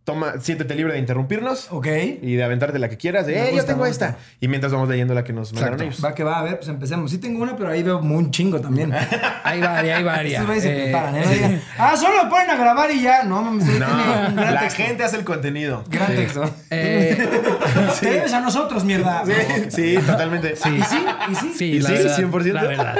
toma, 0.04 0.34
siéntete 0.40 0.74
libre 0.74 0.94
de 0.94 0.98
interrumpirnos 0.98 1.68
Ok. 1.70 1.86
y 2.22 2.34
de 2.34 2.42
aventarte 2.44 2.78
la 2.78 2.88
que 2.88 2.96
quieras. 2.96 3.26
De, 3.26 3.34
eh, 3.38 3.44
yo 3.46 3.52
gusta, 3.52 3.66
tengo 3.68 3.84
me 3.84 3.90
esta. 3.90 4.16
Y 4.40 4.48
mientras 4.48 4.72
vamos 4.72 4.88
leyendo 4.88 5.14
la 5.14 5.22
que 5.24 5.32
nos 5.32 5.52
mandaron 5.52 5.80
ellos. 5.82 6.04
Va 6.04 6.14
que 6.14 6.24
va, 6.24 6.38
a 6.38 6.42
ver, 6.42 6.56
pues 6.56 6.68
empecemos. 6.68 7.10
Sí 7.10 7.18
tengo 7.18 7.42
una, 7.42 7.56
pero 7.56 7.70
ahí 7.70 7.82
veo 7.82 7.98
un 7.98 8.30
chingo 8.30 8.60
también. 8.60 8.92
Hay 9.44 9.60
varias, 9.60 9.98
hay 9.98 10.04
varias. 10.04 10.32
Estos 10.34 10.46
güeyes 10.46 10.62
se 10.64 10.70
Eh, 10.78 10.82
preparan, 10.84 11.16
¿eh? 11.16 11.24
Digan, 11.28 11.60
ah, 11.78 11.96
solo 11.96 12.22
lo 12.22 12.30
ponen 12.30 12.50
a 12.50 12.56
grabar 12.56 12.90
y 12.92 13.02
ya. 13.02 13.24
No, 13.24 13.42
mames, 13.42 13.66
No, 13.66 13.72
tiene 13.86 14.26
un 14.28 14.36
gran 14.36 14.54
la 14.54 14.60
texto. 14.60 14.82
gente 14.84 15.04
hace 15.04 15.16
el 15.16 15.24
contenido. 15.24 15.84
Gran 15.88 16.14
texto. 16.14 16.48
eh, 16.70 17.28
Te 18.00 18.10
debes 18.10 18.32
a 18.32 18.40
nosotros, 18.40 18.84
mierda. 18.84 19.24
Sí, 19.26 19.70
sí, 19.96 19.98
totalmente. 20.06 20.54
¿Y 20.54 20.82
sí? 20.82 21.04
¿Y 21.30 21.34
sí? 21.34 21.52
Sí, 21.56 21.64
¿Y 21.64 21.80
la 21.80 21.88
sí? 21.88 21.94
verdad, 21.96 22.18
100%? 22.18 22.52
La 22.52 22.62
verdad. 22.64 22.94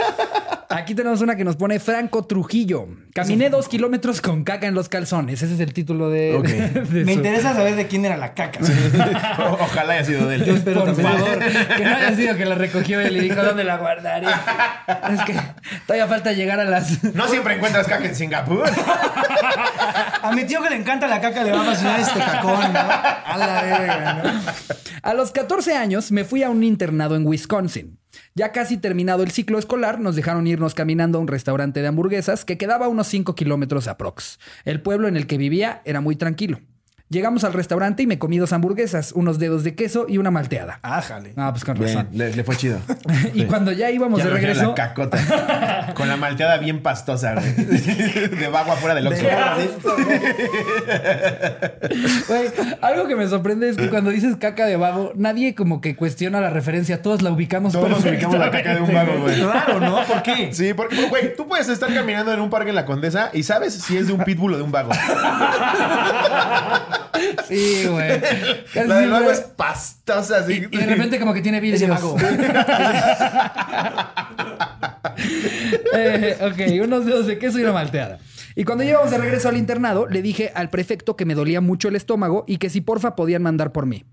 Aquí 0.74 0.94
tenemos 0.94 1.20
una 1.20 1.36
que 1.36 1.44
nos 1.44 1.56
pone 1.56 1.78
Franco 1.80 2.24
Trujillo. 2.24 2.86
Caminé 3.14 3.50
dos 3.50 3.68
kilómetros 3.68 4.20
con 4.20 4.42
caca 4.44 4.66
en 4.66 4.74
los 4.74 4.88
calzones. 4.88 5.42
Ese 5.42 5.54
es 5.54 5.60
el 5.60 5.72
título 5.72 6.08
de. 6.10 6.34
Ok. 6.34 6.46
de- 6.46 6.68
de 6.82 7.04
Me 7.04 7.12
su- 7.12 7.18
interesa 7.18 7.54
saber 7.54 7.76
de 7.76 7.86
quién 7.86 8.04
era 8.04 8.16
la 8.16 8.34
caca. 8.34 8.60
O- 9.38 9.58
Ojalá 9.64 9.94
haya 9.94 10.04
sido 10.04 10.26
de 10.28 10.38
Yo 10.38 10.44
él. 10.44 10.56
espero 10.56 10.84
Por 10.84 10.94
también. 10.94 11.12
favor, 11.18 11.38
que 11.76 11.84
no 11.84 11.94
haya 11.96 12.16
sido 12.16 12.36
que 12.36 12.44
la 12.44 12.54
recogió 12.54 13.00
él 13.00 13.16
y 13.16 13.20
dijo 13.20 13.42
dónde 13.42 13.64
la 13.64 13.76
guardaré. 13.76 14.26
Es 15.12 15.20
que 15.26 15.34
todavía 15.86 16.06
falta 16.06 16.32
llegar 16.32 16.58
a 16.60 16.64
las. 16.64 17.02
No 17.14 17.28
siempre 17.28 17.54
encuentras 17.54 17.86
caca 17.86 18.06
en 18.06 18.14
Singapur. 18.14 18.64
A 20.22 20.32
mi 20.34 20.44
tío 20.44 20.62
que 20.62 20.70
le 20.70 20.76
encanta 20.76 21.06
la 21.06 21.20
caca 21.20 21.42
le 21.44 21.52
va 21.52 21.62
a 21.62 21.64
fascinar 21.64 22.00
este 22.00 22.18
cacón, 22.18 22.72
¿no? 22.72 22.78
A 22.80 23.34
la 23.36 23.62
verga, 23.62 24.14
¿no? 24.22 24.40
A 25.02 25.14
los 25.14 25.32
14 25.32 25.76
años 25.76 26.12
me 26.12 26.24
fui 26.24 26.42
a 26.42 26.50
un 26.50 26.62
internado 26.64 27.16
en 27.16 27.26
Wisconsin. 27.26 27.98
Ya 28.34 28.50
casi 28.50 28.78
terminado 28.78 29.22
el 29.22 29.30
ciclo 29.30 29.58
escolar, 29.58 30.00
nos 30.00 30.16
dejaron 30.16 30.46
irnos 30.46 30.74
caminando 30.74 31.18
a 31.18 31.20
un 31.20 31.28
restaurante 31.28 31.82
de 31.82 31.88
hamburguesas 31.88 32.46
que 32.46 32.56
quedaba 32.56 32.88
unos 32.88 33.06
5 33.08 33.34
kilómetros 33.34 33.88
aprox. 33.88 34.38
El 34.64 34.80
pueblo 34.80 35.06
en 35.06 35.18
el 35.18 35.26
que 35.26 35.36
vivía 35.36 35.82
era 35.84 36.00
muy 36.00 36.16
tranquilo. 36.16 36.60
Llegamos 37.12 37.44
al 37.44 37.52
restaurante 37.52 38.02
y 38.02 38.06
me 38.06 38.18
comí 38.18 38.38
dos 38.38 38.54
hamburguesas, 38.54 39.12
unos 39.12 39.38
dedos 39.38 39.64
de 39.64 39.74
queso 39.74 40.06
y 40.08 40.16
una 40.16 40.30
malteada. 40.30 40.78
Ájale. 40.80 41.34
Ah, 41.36 41.50
pues 41.52 41.62
con 41.62 41.74
Bien, 41.78 41.88
razón. 41.94 42.08
le, 42.12 42.34
le 42.34 42.42
fue 42.42 42.56
chido. 42.56 42.78
Y 43.34 43.44
cuando 43.44 43.70
ya 43.70 43.90
íbamos 43.90 44.18
Ya 44.18 44.24
de 44.24 44.30
regreso, 44.30 44.68
La 44.68 44.74
cacota. 44.74 45.92
Con 45.94 46.08
la 46.08 46.16
malteada 46.16 46.56
bien 46.56 46.80
pastosa, 46.80 47.34
güey. 47.34 47.52
De 47.52 48.48
vago 48.48 48.72
afuera 48.72 48.94
del 48.94 49.08
Oxxo. 49.08 49.26
Güey, 52.28 52.48
algo 52.80 53.06
que 53.06 53.14
me 53.16 53.28
sorprende 53.28 53.68
es 53.68 53.76
que 53.76 53.90
cuando 53.90 54.08
dices 54.10 54.36
caca 54.36 54.64
de 54.64 54.76
vago, 54.76 55.12
nadie 55.14 55.54
como 55.54 55.82
que 55.82 55.94
cuestiona 55.94 56.40
la 56.40 56.48
referencia. 56.48 57.02
Todos 57.02 57.20
la 57.20 57.30
ubicamos 57.30 57.74
Todos 57.74 58.02
ubicamos 58.04 58.38
la 58.38 58.50
caca 58.50 58.74
de 58.76 58.80
un 58.80 58.94
vago, 58.94 59.20
güey. 59.20 59.38
Claro, 59.38 59.80
¿no? 59.80 60.02
¿Por 60.06 60.22
qué? 60.22 60.54
Sí, 60.54 60.72
porque, 60.72 61.08
güey, 61.08 61.36
tú 61.36 61.46
puedes 61.46 61.68
estar 61.68 61.92
caminando 61.92 62.32
en 62.32 62.40
un 62.40 62.48
parque 62.48 62.70
en 62.70 62.76
la 62.76 62.86
Condesa 62.86 63.28
y 63.34 63.42
sabes 63.42 63.74
si 63.74 63.98
es 63.98 64.06
de 64.06 64.14
un 64.14 64.24
pitbull 64.24 64.54
o 64.54 64.56
de 64.56 64.62
un 64.62 64.72
vago. 64.72 64.92
Sí, 67.48 67.86
güey. 67.88 68.20
Casi 68.72 68.88
La 68.88 68.96
del 68.98 69.10
siempre- 69.10 69.32
es 69.32 69.40
pastosa, 69.40 70.38
así. 70.38 70.66
Y 70.70 70.76
de 70.76 70.86
repente 70.86 71.18
como 71.18 71.32
que 71.34 71.40
tiene 71.42 71.58
Ese 71.58 71.86
vidrios. 71.86 71.90
vago. 71.90 72.16
Eh, 75.94 76.36
ok, 76.40 76.84
unos 76.84 77.04
dedos 77.06 77.26
de 77.26 77.38
queso 77.38 77.58
y 77.58 77.62
una 77.62 77.72
malteada. 77.72 78.18
Y 78.54 78.64
cuando 78.64 78.84
llegamos 78.84 79.10
de 79.10 79.18
regreso 79.18 79.48
al 79.48 79.56
internado, 79.56 80.06
le 80.06 80.22
dije 80.22 80.52
al 80.54 80.70
prefecto 80.70 81.16
que 81.16 81.24
me 81.24 81.34
dolía 81.34 81.60
mucho 81.60 81.88
el 81.88 81.96
estómago 81.96 82.44
y 82.46 82.58
que 82.58 82.70
si 82.70 82.80
porfa 82.80 83.16
podían 83.16 83.42
mandar 83.42 83.72
por 83.72 83.86
mí. 83.86 84.04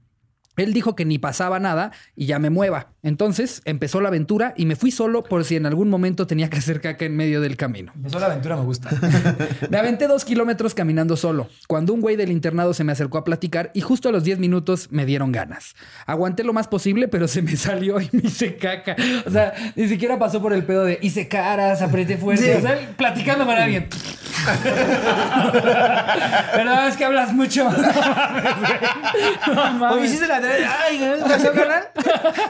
Él 0.59 0.73
dijo 0.73 0.95
que 0.95 1.05
ni 1.05 1.19
pasaba 1.19 1.59
nada 1.59 1.91
y 2.15 2.25
ya 2.25 2.39
me 2.39 2.49
mueva. 2.49 2.87
Entonces 3.01 3.61
empezó 3.65 4.01
la 4.01 4.09
aventura 4.09 4.53
y 4.57 4.65
me 4.65 4.75
fui 4.75 4.91
solo 4.91 5.23
por 5.23 5.45
si 5.45 5.55
en 5.55 5.65
algún 5.65 5.89
momento 5.89 6.27
tenía 6.27 6.49
que 6.49 6.57
hacer 6.57 6.81
caca 6.81 7.05
en 7.05 7.15
medio 7.15 7.39
del 7.41 7.55
camino. 7.55 7.93
Empezó 7.95 8.19
la 8.19 8.25
aventura, 8.25 8.57
me 8.57 8.63
gusta. 8.63 8.89
Me 9.69 9.77
aventé 9.77 10.07
dos 10.07 10.25
kilómetros 10.25 10.73
caminando 10.73 11.15
solo, 11.15 11.47
cuando 11.67 11.93
un 11.93 12.01
güey 12.01 12.15
del 12.15 12.31
internado 12.31 12.73
se 12.73 12.83
me 12.83 12.91
acercó 12.91 13.17
a 13.17 13.23
platicar 13.23 13.71
y 13.73 13.81
justo 13.81 14.09
a 14.09 14.11
los 14.11 14.23
10 14.23 14.39
minutos 14.39 14.87
me 14.91 15.05
dieron 15.05 15.31
ganas. 15.31 15.75
Aguanté 16.05 16.43
lo 16.43 16.53
más 16.53 16.67
posible, 16.67 17.07
pero 17.07 17.27
se 17.27 17.41
me 17.41 17.55
salió 17.57 18.01
y 18.01 18.09
me 18.11 18.21
hice 18.23 18.57
caca. 18.57 18.95
O 19.25 19.29
sea, 19.31 19.53
ni 19.75 19.87
siquiera 19.87 20.17
pasó 20.19 20.41
por 20.41 20.53
el 20.53 20.63
pedo 20.63 20.83
de 20.83 20.99
hice 21.01 21.27
caras, 21.27 21.81
apreté 21.81 22.17
fuerte. 22.17 22.43
Sí. 22.43 22.51
O 22.57 22.61
sea, 22.61 22.93
platicando 22.97 23.45
con 23.45 23.55
alguien. 23.55 23.87
Perdón, 26.53 26.87
es 26.87 26.97
que 26.97 27.05
hablas 27.05 27.33
mucho. 27.33 27.69
No 29.47 29.73
mames. 29.73 30.05
Hiciste 30.05 30.27
la. 30.27 30.48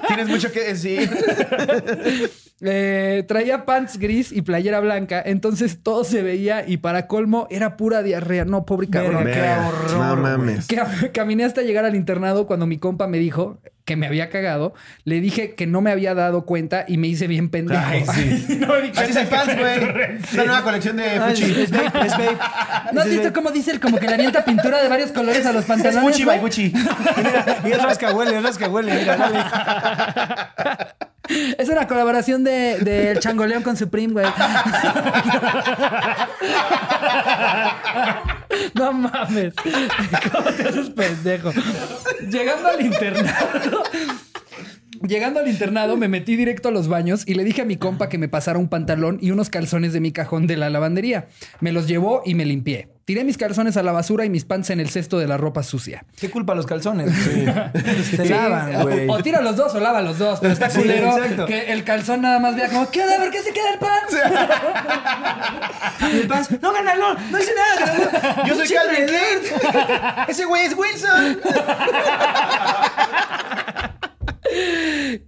Tienes 0.08 0.28
mucho 0.28 0.52
que 0.52 0.62
decir. 0.62 1.10
Eh, 2.62 3.24
traía 3.26 3.66
pants 3.66 3.98
gris 3.98 4.34
y 4.34 4.42
playera 4.42 4.82
blanca, 4.82 5.24
entonces 5.26 5.82
todo 5.82 6.04
se 6.04 6.22
veía 6.22 6.68
y 6.68 6.76
para 6.76 7.08
colmo 7.08 7.48
era 7.50 7.78
pura 7.78 8.04
diarrea. 8.04 8.44
No, 8.44 8.66
pobre 8.66 8.90
cabrón. 8.90 9.24
Qué 9.24 9.42
horror, 9.42 9.92
No 9.94 10.16
mames. 10.18 10.68
Caminé 11.14 11.46
hasta 11.46 11.62
llegar 11.62 11.86
al 11.86 11.96
internado 11.96 12.48
cuando 12.48 12.68
mi 12.68 12.78
compa 12.78 13.08
me 13.08 13.18
dijo 13.18 13.62
que 13.90 13.96
me 13.96 14.06
había 14.06 14.30
cagado. 14.30 14.76
Le 15.04 15.20
dije 15.20 15.56
que 15.56 15.66
no 15.66 15.82
me 15.82 15.90
había 15.90 16.14
dado 16.14 16.46
cuenta 16.46 16.86
y 16.88 16.98
me 16.98 17.08
hice 17.08 17.26
bien 17.26 17.50
pendejo. 17.50 17.82
Ay, 17.84 18.06
sí. 18.14 18.58
no 18.60 18.68
me 18.68 18.82
di 18.84 18.92
Así 18.96 19.10
es 19.10 19.16
el 19.16 19.28
pants, 19.28 19.58
güey. 19.58 19.80
Una 20.34 20.44
nueva 20.44 20.62
colección 20.64 20.96
de 20.98 21.06
Ay, 21.06 21.36
Fuchi. 21.36 21.60
es 21.60 21.72
vape, 21.72 22.06
es 22.06 22.12
vape. 22.12 22.38
¿No 22.94 23.02
has 23.02 23.08
Es 23.08 23.14
visto 23.14 23.34
cómo 23.34 23.50
dice 23.50 23.72
el 23.72 23.80
como 23.80 23.98
que 23.98 24.08
le 24.08 24.14
avienta 24.14 24.46
pintura 24.46 24.80
de 24.84 24.90
varios 24.90 25.12
colores 25.12 25.44
a 25.48 25.54
los 25.54 25.64
Es 25.64 25.68
pantalones? 25.68 26.04
Fuchi 26.04 26.24
by. 26.24 26.40
Mira, 26.40 27.62
y 27.66 27.72
es 27.72 27.82
rascahuele, 27.82 28.38
es 28.38 28.44
rascahuele. 28.44 28.94
Mira, 28.94 29.18
dale. 29.18 29.40
Es 31.58 31.70
una 31.70 31.88
colaboración 31.88 32.44
de, 32.44 32.80
de 32.80 33.12
El 33.12 33.20
Changoleón 33.20 33.64
con 33.64 33.78
Supreme, 33.78 34.14
güey. 34.14 34.26
No 38.74 38.92
mames. 38.94 39.54
¿Cómo 40.32 40.50
te 40.52 40.68
haces 40.70 40.90
pendejo? 40.90 41.52
Llegando 42.30 42.70
al 42.70 42.82
internado. 42.82 43.84
Llegando 45.08 45.40
al 45.40 45.48
internado, 45.48 45.98
me 45.98 46.08
metí 46.08 46.36
directo 46.36 46.70
a 46.70 46.72
los 46.72 46.88
baños 46.88 47.24
y 47.26 47.34
le 47.36 47.44
dije 47.44 47.62
a 47.62 47.66
mi 47.66 47.78
compa 47.78 48.10
que 48.10 48.18
me 48.18 48.28
pasara 48.28 48.60
un 48.60 48.68
pantalón 48.70 49.18
y 49.22 49.32
unos 49.32 49.50
calzones 49.50 49.94
de 49.94 50.00
mi 50.02 50.12
cajón 50.12 50.48
de 50.48 50.58
la 50.58 50.70
lavandería. 50.70 51.28
Me 51.62 51.72
los 51.72 51.88
llevó 51.88 52.22
y 52.26 52.36
me 52.36 52.46
limpié. 52.46 52.90
Tiré 53.06 53.24
mis 53.24 53.38
calzones 53.38 53.76
a 53.76 53.82
la 53.82 53.92
basura 53.92 54.24
y 54.26 54.30
mis 54.30 54.46
pants 54.46 54.70
en 54.70 54.80
el 54.80 54.90
cesto 54.90 55.18
de 55.18 55.26
la 55.26 55.36
ropa 55.38 55.64
sucia. 55.64 56.06
¿Qué 56.20 56.30
culpa 56.30 56.54
los 56.54 56.68
calzones? 56.68 57.12
Se 58.12 58.24
Sí, 58.24 58.30
lavan, 58.30 58.84
güey. 58.84 59.08
O, 59.10 59.14
o 59.14 59.24
tira 59.24 59.42
los 59.42 59.56
dos 59.56 59.74
o 59.74 59.80
lava 59.80 60.02
los 60.04 60.20
dos. 60.20 60.40
Pero 60.40 60.54
está 60.54 60.70
Sí, 60.70 60.82
culero 60.82 61.18
exacto. 61.18 61.48
que 61.48 61.74
el 61.74 61.84
calzón 61.84 62.22
nada 62.22 62.38
más 62.40 62.56
vea 62.56 62.68
como, 62.68 62.88
¿qué 62.92 63.02
onda? 63.02 63.18
¿Por 63.18 63.32
qué 63.32 63.42
se 63.42 63.52
queda 63.52 63.72
el 63.74 63.80
pants? 63.80 64.14
El 66.14 66.28
pants, 66.28 66.52
no, 66.62 66.72
carnal, 66.74 67.00
no, 67.00 67.14
no 67.14 67.40
hice 67.40 67.52
nada. 67.56 68.44
Yo 68.48 68.56
soy 68.56 68.68
Calvin. 68.68 69.06
Ese 70.28 70.46
güey 70.46 70.66
es 70.66 70.76
Wilson. 70.78 71.40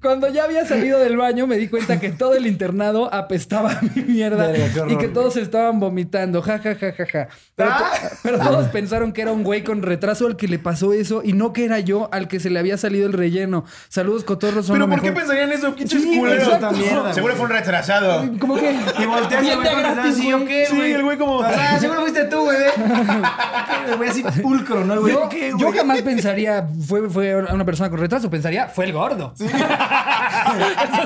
Cuando 0.02 0.28
ya 0.30 0.44
había 0.46 0.66
salido 0.66 1.00
del 1.00 1.18
baño, 1.18 1.48
me 1.48 1.58
di 1.58 1.68
cuenta 1.68 2.00
que 2.00 2.10
todo 2.10 2.34
el 2.36 2.46
internado 2.48 3.14
apestaba 3.14 3.72
a 3.72 3.80
mi 3.82 4.04
mierda 4.04 4.48
Verga, 4.48 4.70
qué 4.74 4.80
horror, 4.82 4.92
y 4.94 4.98
que 4.98 5.08
todos 5.08 5.38
estaban 5.38 5.80
vomitando. 5.80 6.42
Ja, 6.42 6.60
ja, 6.60 6.76
ja, 6.76 6.94
ja, 6.94 7.06
ja. 7.06 7.28
Pero, 7.56 7.70
Ah. 7.72 7.92
pero 8.24 8.40
todos 8.40 8.68
pensaron 8.70 9.12
que 9.12 9.22
era 9.22 9.32
un 9.32 9.44
güey 9.44 9.64
con 9.64 9.82
retraso 9.82 10.28
al 10.28 10.36
que 10.38 10.48
le 10.48 10.60
pasó 10.60 10.94
eso 10.94 11.22
y 11.24 11.34
no 11.34 11.54
que 11.54 11.66
era 11.66 11.80
yo 11.80 12.10
al 12.12 12.28
que 12.28 12.40
se 12.40 12.50
le 12.50 12.60
había 12.60 12.78
salido 12.78 13.06
el 13.08 13.14
relleno. 13.14 13.66
Saludos, 13.90 14.24
cotorros. 14.24 14.70
¿Pero 14.72 14.88
por 14.88 15.02
qué 15.02 15.08
mejor. 15.12 15.20
pensarían 15.20 15.52
eso? 15.52 15.76
Pinches 15.76 16.02
Sí. 16.02 16.20
Mierda, 16.22 17.14
Seguro 17.14 17.36
fue 17.36 17.46
un 17.46 17.52
retrasado. 17.52 18.30
Como 18.40 18.56
que. 18.56 18.72
Y 19.00 19.06
volteas 19.06 19.44
y 19.44 19.48
gratis, 19.50 20.18
¿yo 20.24 20.38
güey. 20.38 20.48
qué, 20.48 20.66
Sí, 20.68 20.80
el 20.80 21.04
güey 21.04 21.18
como- 21.18 21.42
Ah, 21.44 21.78
seguro 21.80 22.02
fuiste 22.02 22.26
tú, 22.26 22.42
güey. 22.44 22.58
El 23.90 23.98
güey 23.98 24.10
así 24.10 24.24
pulcro, 24.44 24.86
¿no? 24.86 24.94
El 24.94 25.00
güey, 25.00 25.14
Yo, 25.14 25.28
¿qué, 25.30 25.52
jamás 25.78 26.02
pensaría, 26.04 26.68
fue, 26.88 27.10
fue 27.10 27.36
una 27.36 27.66
persona 27.66 27.90
con 27.90 28.00
retraso, 28.00 28.30
pensaría, 28.30 28.68
fue 28.68 28.86
el 28.86 28.94
gordo. 29.02 29.34
Eso 29.40 29.52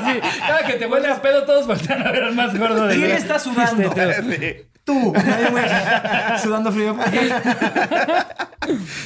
sí, 0.06 0.20
cada 0.48 0.66
que 0.66 0.74
te 0.74 0.86
vuelves 0.86 1.18
pedo, 1.20 1.44
todos 1.44 1.66
voltean 1.66 2.06
a 2.06 2.12
ver 2.12 2.24
al 2.26 2.36
más 2.36 2.58
gordo 2.58 2.88
de 2.88 2.96
¿Quién 2.96 3.12
está 3.12 3.40
sudando? 3.40 3.94
Tú. 4.86 5.12
Nadie, 5.14 5.48
güey, 5.50 5.64
Sudando 6.42 6.72
frío. 6.72 6.96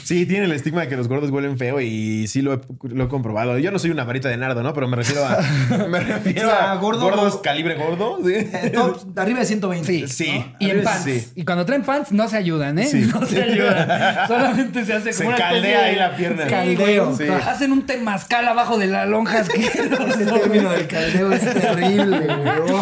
Sí, 0.05 0.25
tiene 0.25 0.45
el 0.45 0.53
estigma 0.53 0.81
de 0.81 0.87
que 0.87 0.95
los 0.95 1.09
gordos 1.09 1.29
huelen 1.31 1.57
feo 1.57 1.81
y 1.81 2.27
sí 2.29 2.41
lo 2.41 2.53
he, 2.53 2.59
lo 2.83 3.03
he 3.03 3.07
comprobado. 3.09 3.57
Yo 3.57 3.71
no 3.71 3.77
soy 3.79 3.91
una 3.91 4.05
varita 4.05 4.29
de 4.29 4.37
nardo, 4.37 4.63
¿no? 4.63 4.73
Pero 4.73 4.87
me 4.87 4.95
refiero 4.95 5.25
a. 5.25 5.37
Me 5.89 5.99
refiero 5.99 6.47
O 6.47 6.51
sea, 6.51 6.71
a 6.71 6.75
gordo- 6.77 7.01
gordos 7.01 7.37
calibre 7.41 7.75
gordo. 7.75 8.19
Sí. 8.25 8.35
Eh, 8.35 8.71
Top, 8.73 8.97
arriba 9.19 9.39
de 9.39 9.45
120. 9.45 10.07
Sí. 10.07 10.45
Y 10.59 10.69
en 10.69 10.83
pants. 10.83 11.03
Sí. 11.03 11.27
Y 11.35 11.43
cuando 11.43 11.65
traen 11.65 11.83
pants, 11.83 12.13
no 12.13 12.29
se 12.29 12.37
ayudan, 12.37 12.79
¿eh? 12.79 12.85
Sí. 12.87 13.09
No 13.13 13.25
se 13.25 13.43
ayudan. 13.43 14.27
Solamente 14.29 14.85
se 14.85 14.93
hace 14.93 15.11
Se 15.11 15.25
como 15.25 15.35
especie 15.35 15.53
caldea 15.61 15.79
de- 15.81 15.85
ahí 15.89 15.95
la 15.97 16.15
pierna. 16.15 16.43
Sí, 16.45 16.49
Caldeo. 16.49 17.17
Sí. 17.17 17.23
Hacen 17.45 17.71
un 17.73 17.85
temazcal 17.85 18.47
abajo 18.47 18.77
de 18.77 18.87
la 18.87 19.05
lonja. 19.05 19.39
El 19.41 20.25
término 20.25 20.69
del 20.71 20.87
caldeo 20.87 21.33
es 21.33 21.41
terrible, 21.41 22.27
güey. 22.63 22.79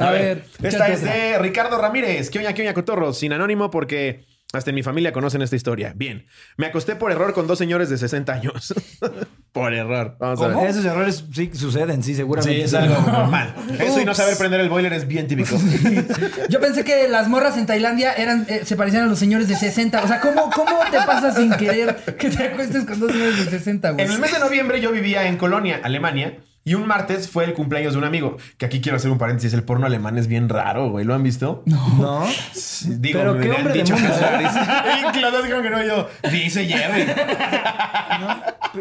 A 0.00 0.10
ver. 0.10 0.44
Esta 0.62 0.88
es 0.88 1.02
de 1.02 1.38
Ricardo 1.38 1.80
Ramírez. 1.80 2.30
¿Qué 2.30 2.38
oña, 2.38 2.52
qué 2.52 2.62
oña, 2.62 2.74
cotorro? 2.74 3.12
Sin 3.12 3.32
anónimo 3.32 3.70
porque 3.70 4.24
hasta 4.52 4.70
en 4.70 4.74
mi 4.74 4.82
familia 4.82 5.12
conocen 5.12 5.42
esta 5.42 5.54
historia. 5.54 5.92
Bien. 5.94 6.26
Me 6.56 6.66
acosté 6.66 6.96
por 6.96 7.12
error 7.12 7.32
con 7.32 7.46
dos 7.46 7.58
señores 7.58 7.88
de 7.88 7.98
60 7.98 8.32
años. 8.32 8.74
por 9.52 9.72
error. 9.72 10.16
Vamos 10.18 10.42
a 10.42 10.48
ver. 10.48 10.68
Esos 10.68 10.84
errores 10.84 11.24
sí 11.32 11.50
suceden, 11.54 12.02
sí, 12.02 12.14
seguramente. 12.16 12.56
Sí, 12.56 12.62
es 12.62 12.74
algo 12.74 13.00
normal. 13.00 13.54
Eso 13.78 14.00
y 14.00 14.04
no 14.04 14.14
saber 14.14 14.36
prender 14.36 14.60
el 14.60 14.68
boiler 14.68 14.92
es 14.92 15.06
bien 15.06 15.28
típico. 15.28 15.56
Yo 16.48 16.60
pensé 16.60 16.82
que 16.82 17.06
las 17.08 17.28
morras 17.28 17.56
en 17.58 17.66
Tailandia 17.66 18.12
eran, 18.12 18.44
eh, 18.48 18.62
se 18.64 18.74
parecían 18.74 19.04
a 19.04 19.06
los 19.06 19.18
señores 19.18 19.46
de 19.46 19.54
60. 19.54 20.02
O 20.02 20.08
sea, 20.08 20.20
¿cómo, 20.20 20.50
¿cómo 20.50 20.78
te 20.90 20.98
pasa 20.98 21.32
sin 21.32 21.52
querer 21.52 21.96
que 22.18 22.30
te 22.30 22.44
acuestes 22.44 22.84
con 22.84 22.98
dos 22.98 23.12
señores 23.12 23.44
de 23.44 23.50
60, 23.50 23.90
güey? 23.92 24.04
En 24.04 24.10
el 24.10 24.18
mes 24.18 24.32
de 24.32 24.40
noviembre 24.40 24.80
yo 24.80 24.90
vivía 24.90 25.28
en 25.28 25.36
Colonia, 25.36 25.80
Alemania. 25.82 26.38
Y 26.62 26.74
un 26.74 26.86
martes 26.86 27.30
fue 27.30 27.44
el 27.44 27.54
cumpleaños 27.54 27.94
de 27.94 27.98
un 27.98 28.04
amigo. 28.04 28.36
Que 28.58 28.66
aquí 28.66 28.80
quiero 28.82 28.96
hacer 28.96 29.10
un 29.10 29.16
paréntesis. 29.16 29.54
El 29.54 29.64
porno 29.64 29.86
alemán 29.86 30.18
es 30.18 30.26
bien 30.26 30.48
raro, 30.48 30.90
güey. 30.90 31.06
¿Lo 31.06 31.14
han 31.14 31.22
visto? 31.22 31.62
¿No? 31.64 32.26
Sí, 32.52 32.96
Digo, 32.98 33.18
Pero 33.18 33.34
me 33.34 33.40
qué 33.40 33.50
han 33.50 33.56
hombre 33.56 33.72
de 33.72 33.78
dicho 33.80 33.94
mundo, 33.94 34.08
que 34.10 34.44
es 34.44 35.08
Y 35.08 35.62
que 35.62 35.70
no, 35.70 35.82
yo. 35.82 36.08
Dice 36.30 36.66
Jerry. 36.66 37.06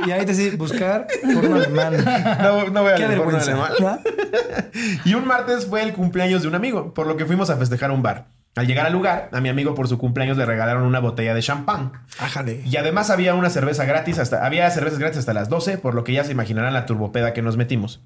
Y 0.06 0.12
ahí 0.12 0.26
te 0.26 0.34
dice 0.34 0.58
buscar 0.58 1.08
porno 1.34 1.56
alemán. 1.56 2.06
No, 2.42 2.70
no 2.70 2.82
voy 2.84 2.92
a 2.92 2.98
leer 2.98 3.18
porno 3.18 3.38
alemán. 3.38 3.72
¿verdad? 3.80 4.00
Y 5.06 5.14
un 5.14 5.26
martes 5.26 5.66
fue 5.66 5.82
el 5.82 5.94
cumpleaños 5.94 6.42
de 6.42 6.48
un 6.48 6.56
amigo, 6.56 6.94
por 6.94 7.08
lo 7.08 7.18
que 7.18 7.26
fuimos 7.26 7.50
a 7.50 7.58
festejar 7.58 7.90
a 7.90 7.94
un 7.94 8.04
bar. 8.04 8.28
Al 8.56 8.68
llegar 8.68 8.86
al 8.86 8.94
lugar, 8.94 9.30
a 9.32 9.42
mi 9.42 9.50
amigo 9.50 9.76
por 9.76 9.88
su 9.88 9.98
cumpleaños 9.98 10.36
le 10.36 10.46
regalaron 10.46 10.84
una 10.84 11.00
botella 11.00 11.34
de 11.34 11.42
champán. 11.42 11.94
Ájale. 12.20 12.62
Y 12.66 12.76
además 12.78 13.10
había 13.10 13.36
una 13.36 13.50
cerveza 13.50 13.86
gratis 13.86 14.20
hasta 14.20 14.46
había 14.46 14.70
cervezas 14.72 15.00
gratis 15.00 15.20
hasta 15.20 15.34
las 15.34 15.50
12, 15.50 15.78
por 15.78 15.94
lo 15.94 16.04
que 16.04 16.14
ya 16.14 16.24
se 16.24 16.32
imaginarán 16.32 16.74
la 16.74 16.86
turbopeda 16.86 17.34
que 17.34 17.42
nos 17.42 17.58
metimos. 17.58 18.02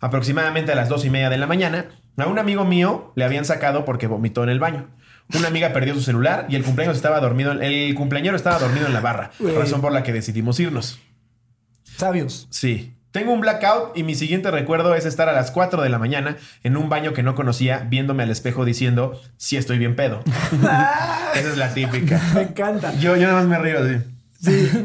Aproximadamente 0.00 0.72
a 0.72 0.76
las 0.76 0.88
dos 0.88 1.04
y 1.04 1.10
media 1.10 1.30
de 1.30 1.36
la 1.36 1.46
mañana, 1.46 1.86
a 2.16 2.26
un 2.26 2.38
amigo 2.38 2.64
mío 2.64 3.12
le 3.16 3.24
habían 3.24 3.44
sacado 3.44 3.84
porque 3.84 4.06
vomitó 4.06 4.44
en 4.44 4.50
el 4.50 4.60
baño. 4.60 4.88
Una 5.34 5.48
amiga 5.48 5.72
perdió 5.72 5.94
su 5.94 6.00
celular 6.00 6.46
y 6.48 6.56
el 6.56 6.64
cumpleaños 6.64 6.96
estaba 6.96 7.20
dormido, 7.20 7.52
el 7.52 7.94
cumpleañero 7.94 8.36
estaba 8.36 8.58
dormido 8.58 8.86
en 8.86 8.94
la 8.94 9.00
barra, 9.00 9.32
razón 9.56 9.82
por 9.82 9.92
la 9.92 10.02
que 10.02 10.12
decidimos 10.12 10.58
irnos. 10.58 11.00
Sabios. 11.96 12.46
Sí. 12.50 12.97
Tengo 13.10 13.32
un 13.32 13.40
blackout 13.40 13.96
y 13.96 14.02
mi 14.02 14.14
siguiente 14.14 14.50
recuerdo 14.50 14.94
es 14.94 15.06
estar 15.06 15.30
a 15.30 15.32
las 15.32 15.50
4 15.50 15.82
de 15.82 15.88
la 15.88 15.98
mañana 15.98 16.36
en 16.62 16.76
un 16.76 16.90
baño 16.90 17.14
que 17.14 17.22
no 17.22 17.34
conocía, 17.34 17.86
viéndome 17.88 18.22
al 18.22 18.30
espejo 18.30 18.66
diciendo, 18.66 19.18
sí 19.38 19.56
estoy 19.56 19.78
bien 19.78 19.96
pedo. 19.96 20.22
Esa 21.34 21.48
es 21.48 21.56
la 21.56 21.72
típica. 21.72 22.20
Me 22.34 22.42
encanta. 22.42 22.94
Yo, 22.96 23.16
yo 23.16 23.28
nada 23.28 23.40
más 23.40 23.46
me 23.46 23.58
río 23.58 23.78
así. 23.80 23.96
Sí. 24.40 24.70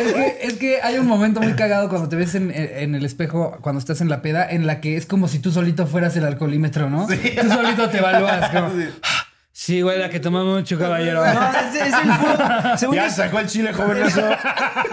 Es 0.00 0.12
que, 0.12 0.38
es 0.42 0.52
que 0.54 0.82
hay 0.82 0.98
un 0.98 1.06
momento 1.06 1.40
muy 1.40 1.54
cagado 1.54 1.88
cuando 1.88 2.08
te 2.08 2.16
ves 2.16 2.34
en, 2.34 2.52
en 2.54 2.94
el 2.94 3.04
espejo, 3.04 3.58
cuando 3.60 3.78
estás 3.78 4.00
en 4.00 4.08
la 4.08 4.22
peda, 4.22 4.48
en 4.48 4.66
la 4.66 4.80
que 4.80 4.96
es 4.96 5.06
como 5.06 5.28
si 5.28 5.38
tú 5.38 5.50
solito 5.50 5.86
fueras 5.86 6.16
el 6.16 6.24
alcoholímetro, 6.24 6.88
¿no? 6.88 7.06
Tú 7.06 7.48
solito 7.48 7.88
te 7.88 7.98
evalúas. 7.98 8.50
Como, 8.50 8.70
sí, 8.70 8.88
güey, 9.82 9.98
la 9.98 10.08
que 10.08 10.20
toma 10.20 10.42
mucho, 10.42 10.78
caballero. 10.78 11.22
No, 11.24 11.50
es, 11.74 11.74
es 11.74 11.92
el 11.92 12.10
puro. 12.18 12.78
según 12.78 12.96
yo, 12.96 13.02
Ya 13.02 13.10
sacó 13.10 13.38
el 13.40 13.46
chile, 13.46 13.72
jovenazo. 13.74 14.22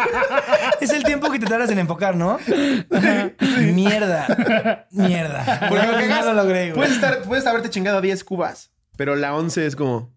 es 0.82 0.89
el 0.91 1.03
tiempo 1.03 1.32
que 1.32 1.39
te 1.39 1.45
tardas 1.45 1.69
en 1.69 1.80
enfocar, 1.80 2.15
¿no? 2.17 2.38
Mierda. 3.73 4.86
Mierda. 4.91 5.67
Porque 5.69 5.86
No, 5.86 5.91
lo 5.93 5.97
que 5.97 6.08
no 6.08 6.13
hagas, 6.13 6.25
lo 6.25 6.34
logré, 6.34 6.62
güey. 6.71 6.73
puedes, 6.73 6.91
estar, 6.93 7.21
puedes 7.21 7.45
haberte 7.47 7.69
chingado 7.69 8.01
10 8.01 8.23
cubas, 8.23 8.71
pero 8.97 9.15
la 9.15 9.34
11 9.36 9.65
es 9.65 9.75
como... 9.75 10.15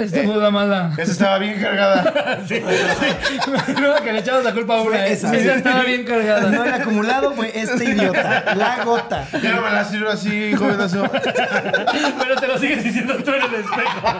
Es 0.00 0.12
tu 0.12 0.22
duda 0.32 0.50
mala. 0.50 0.92
Esa 0.96 1.12
estaba 1.12 1.38
bien 1.38 1.60
cargada. 1.60 2.40
Sí, 2.48 2.56
sí. 2.56 3.72
No, 3.80 3.94
que 4.02 4.12
le 4.12 4.18
echamos 4.20 4.44
la 4.44 4.52
culpa 4.52 4.74
a 4.78 4.82
una. 4.82 4.90
Fue 4.96 5.08
¿eh? 5.08 5.12
esa. 5.12 5.34
Esa 5.34 5.54
estaba 5.56 5.82
bien 5.84 6.04
cargada. 6.04 6.50
No, 6.50 6.64
el 6.64 6.72
acumulado 6.72 7.32
fue 7.32 7.52
este 7.54 7.84
idiota. 7.84 8.54
La 8.56 8.84
gota. 8.84 9.26
Ya 9.42 9.52
no 9.54 9.62
me 9.62 9.70
la 9.70 9.84
sirvo 9.84 10.10
así, 10.10 10.54
jovenazo. 10.54 11.08
Pero 11.10 12.36
te 12.40 12.46
lo 12.46 12.58
sigues 12.58 12.82
diciendo 12.84 13.14
tú 13.22 13.30
en 13.32 13.42
el 13.42 13.54
espejo. 13.60 14.12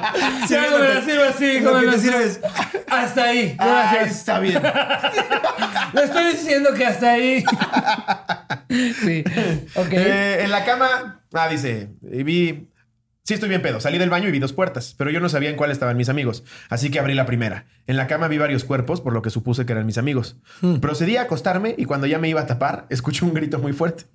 Sí, 0.47 0.55
ya 0.55 0.62
no 0.71 0.79
lo 0.79 0.85
me 0.85 0.95
la 0.95 1.03
sirvo 1.03 1.23
así, 1.25 1.61
lo 1.61 1.71
que 1.73 1.77
joven. 1.87 1.90
te 1.90 1.99
sirve 1.99 2.25
es- 2.25 2.40
Hasta 2.88 3.25
ahí. 3.25 3.57
Ay, 3.59 3.69
Gracias. 3.69 4.11
está 4.19 4.38
bien. 4.40 4.62
Le 5.93 6.03
estoy 6.05 6.25
diciendo 6.33 6.73
que 6.75 6.87
hasta 6.87 7.11
ahí. 7.12 7.45
Sí. 8.69 9.25
Ok. 9.75 9.88
Eh, 9.93 10.43
en 10.45 10.51
la 10.51 10.64
cama, 10.64 11.21
ah, 11.35 11.49
dice, 11.49 11.88
y 12.11 12.23
vi. 12.23 12.69
Sí, 13.31 13.35
estoy 13.35 13.49
bien 13.49 13.62
pedo. 13.62 13.79
Salí 13.81 13.97
del 13.97 14.11
baño 14.11 14.29
y 14.29 14.33
vi 14.33 14.40
dos 14.40 14.53
puertas, 14.53 14.97
pero 14.99 15.09
yo 15.12 15.21
no 15.21 15.29
sabía 15.29 15.51
en 15.51 15.55
cuál 15.55 15.71
estaban 15.71 15.97
mis 15.97 16.09
amigos. 16.09 16.43
Así 16.69 16.90
que 16.90 16.99
abrí 16.99 17.14
la 17.14 17.27
primera. 17.27 17.66
En 17.87 17.97
la 17.97 18.09
cama 18.09 18.27
vi 18.27 18.38
varios 18.38 18.64
cuerpos, 18.64 19.01
por 19.01 19.12
lo 19.12 19.23
que 19.23 19.31
supuse 19.31 19.64
que 19.64 19.71
eran 19.71 19.87
mis 19.87 19.99
amigos. 19.99 20.37
Procedí 20.81 21.16
a 21.16 21.23
acostarme 21.23 21.77
y 21.79 21.85
cuando 21.85 22.09
ya 22.09 22.19
me 22.19 22.29
iba 22.29 22.40
a 22.40 22.47
tapar, 22.47 22.87
escuché 22.90 23.25
un 23.25 23.33
grito 23.33 23.61
muy 23.61 23.73
fuerte. 23.73 24.07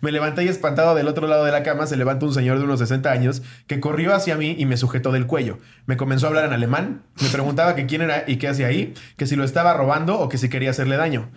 Me 0.00 0.10
levanté 0.10 0.44
y 0.44 0.48
espantado 0.48 0.94
del 0.94 1.06
otro 1.06 1.26
lado 1.26 1.44
de 1.44 1.52
la 1.52 1.62
cama 1.62 1.86
se 1.86 1.98
levanta 1.98 2.24
un 2.24 2.32
señor 2.32 2.56
de 2.56 2.64
unos 2.64 2.78
60 2.78 3.10
años 3.12 3.42
que 3.66 3.78
corrió 3.78 4.14
hacia 4.14 4.36
mí 4.36 4.56
y 4.58 4.64
me 4.64 4.78
sujetó 4.78 5.12
del 5.12 5.26
cuello. 5.26 5.58
Me 5.84 5.98
comenzó 5.98 6.24
a 6.24 6.28
hablar 6.30 6.46
en 6.46 6.54
alemán, 6.54 7.02
me 7.20 7.28
preguntaba 7.28 7.74
que 7.74 7.84
quién 7.84 8.00
era 8.00 8.24
y 8.26 8.36
qué 8.38 8.48
hacía 8.48 8.68
ahí, 8.68 8.94
que 9.18 9.26
si 9.26 9.36
lo 9.36 9.44
estaba 9.44 9.74
robando 9.74 10.18
o 10.18 10.30
que 10.30 10.38
si 10.38 10.48
quería 10.48 10.70
hacerle 10.70 10.96
daño. 10.96 11.30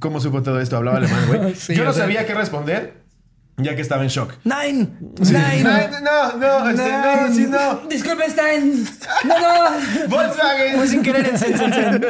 ¿Cómo 0.00 0.18
supo 0.20 0.42
todo 0.42 0.58
esto? 0.60 0.76
Hablaba 0.76 0.96
alemán, 0.96 1.26
güey. 1.28 1.54
Sí, 1.54 1.76
yo 1.76 1.84
no 1.84 1.92
sea- 1.92 2.02
sabía 2.06 2.26
qué 2.26 2.34
responder, 2.34 3.05
ya 3.58 3.74
que 3.74 3.82
estaba 3.82 4.02
en 4.02 4.08
shock. 4.08 4.34
Nine. 4.44 4.88
Sí. 5.22 5.32
Nine. 5.32 5.64
No, 6.02 6.36
no, 6.36 6.70
este, 6.70 6.92
no, 6.92 7.34
sí, 7.34 7.46
no. 7.46 7.88
Disculpe, 7.88 8.28
Stein. 8.28 8.84
No, 9.24 9.38
no. 9.38 10.08
Volkswagen. 10.08 10.76
Fue 10.76 10.86
sin 10.86 11.02
querer 11.02 11.26
en 11.26 11.38
sen, 11.38 11.56
sen, 11.56 11.72
sen. 11.72 12.04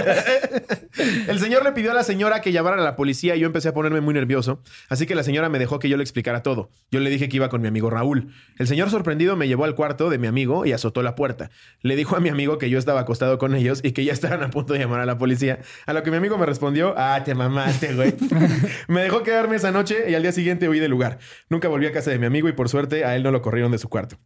El 1.28 1.38
señor 1.38 1.62
le 1.62 1.72
pidió 1.72 1.92
a 1.92 1.94
la 1.94 2.02
señora 2.02 2.40
que 2.40 2.50
llamara 2.50 2.76
a 2.76 2.84
la 2.84 2.96
policía 2.96 3.36
y 3.36 3.40
yo 3.40 3.46
empecé 3.46 3.68
a 3.68 3.74
ponerme 3.74 4.00
muy 4.00 4.14
nervioso. 4.14 4.60
Así 4.88 5.06
que 5.06 5.14
la 5.14 5.22
señora 5.22 5.48
me 5.48 5.58
dejó 5.58 5.78
que 5.78 5.88
yo 5.88 5.96
le 5.96 6.02
explicara 6.02 6.42
todo. 6.42 6.70
Yo 6.90 6.98
le 7.00 7.10
dije 7.10 7.28
que 7.28 7.36
iba 7.36 7.48
con 7.48 7.62
mi 7.62 7.68
amigo 7.68 7.90
Raúl. 7.90 8.32
El 8.58 8.66
señor 8.66 8.90
sorprendido 8.90 9.36
me 9.36 9.46
llevó 9.46 9.64
al 9.64 9.76
cuarto 9.76 10.10
de 10.10 10.18
mi 10.18 10.26
amigo 10.26 10.66
y 10.66 10.72
azotó 10.72 11.02
la 11.02 11.14
puerta. 11.14 11.50
Le 11.80 11.94
dijo 11.94 12.16
a 12.16 12.20
mi 12.20 12.28
amigo 12.28 12.58
que 12.58 12.70
yo 12.70 12.78
estaba 12.78 13.00
acostado 13.00 13.38
con 13.38 13.54
ellos 13.54 13.80
y 13.84 13.92
que 13.92 14.04
ya 14.04 14.12
estaban 14.12 14.42
a 14.42 14.50
punto 14.50 14.72
de 14.72 14.80
llamar 14.80 15.00
a 15.00 15.06
la 15.06 15.16
policía. 15.16 15.60
A 15.86 15.92
lo 15.92 16.02
que 16.02 16.10
mi 16.10 16.16
amigo 16.16 16.38
me 16.38 16.46
respondió, 16.46 16.94
ah, 16.96 17.22
te 17.24 17.34
mamaste, 17.34 17.94
güey. 17.94 18.14
me 18.88 19.02
dejó 19.02 19.22
quedarme 19.22 19.56
esa 19.56 19.70
noche 19.70 20.06
y 20.08 20.14
al 20.14 20.22
día 20.22 20.32
siguiente 20.32 20.68
huí 20.68 20.80
del 20.80 20.90
lugar. 20.90 21.18
Nunca 21.48 21.68
volví 21.68 21.86
a 21.86 21.92
casa 21.92 22.10
de 22.10 22.18
mi 22.18 22.26
amigo 22.26 22.48
y 22.48 22.52
por 22.52 22.68
suerte 22.68 23.04
a 23.04 23.16
él 23.16 23.22
no 23.22 23.30
lo 23.30 23.42
corrieron 23.42 23.72
de 23.72 23.78
su 23.78 23.88
cuarto. 23.88 24.18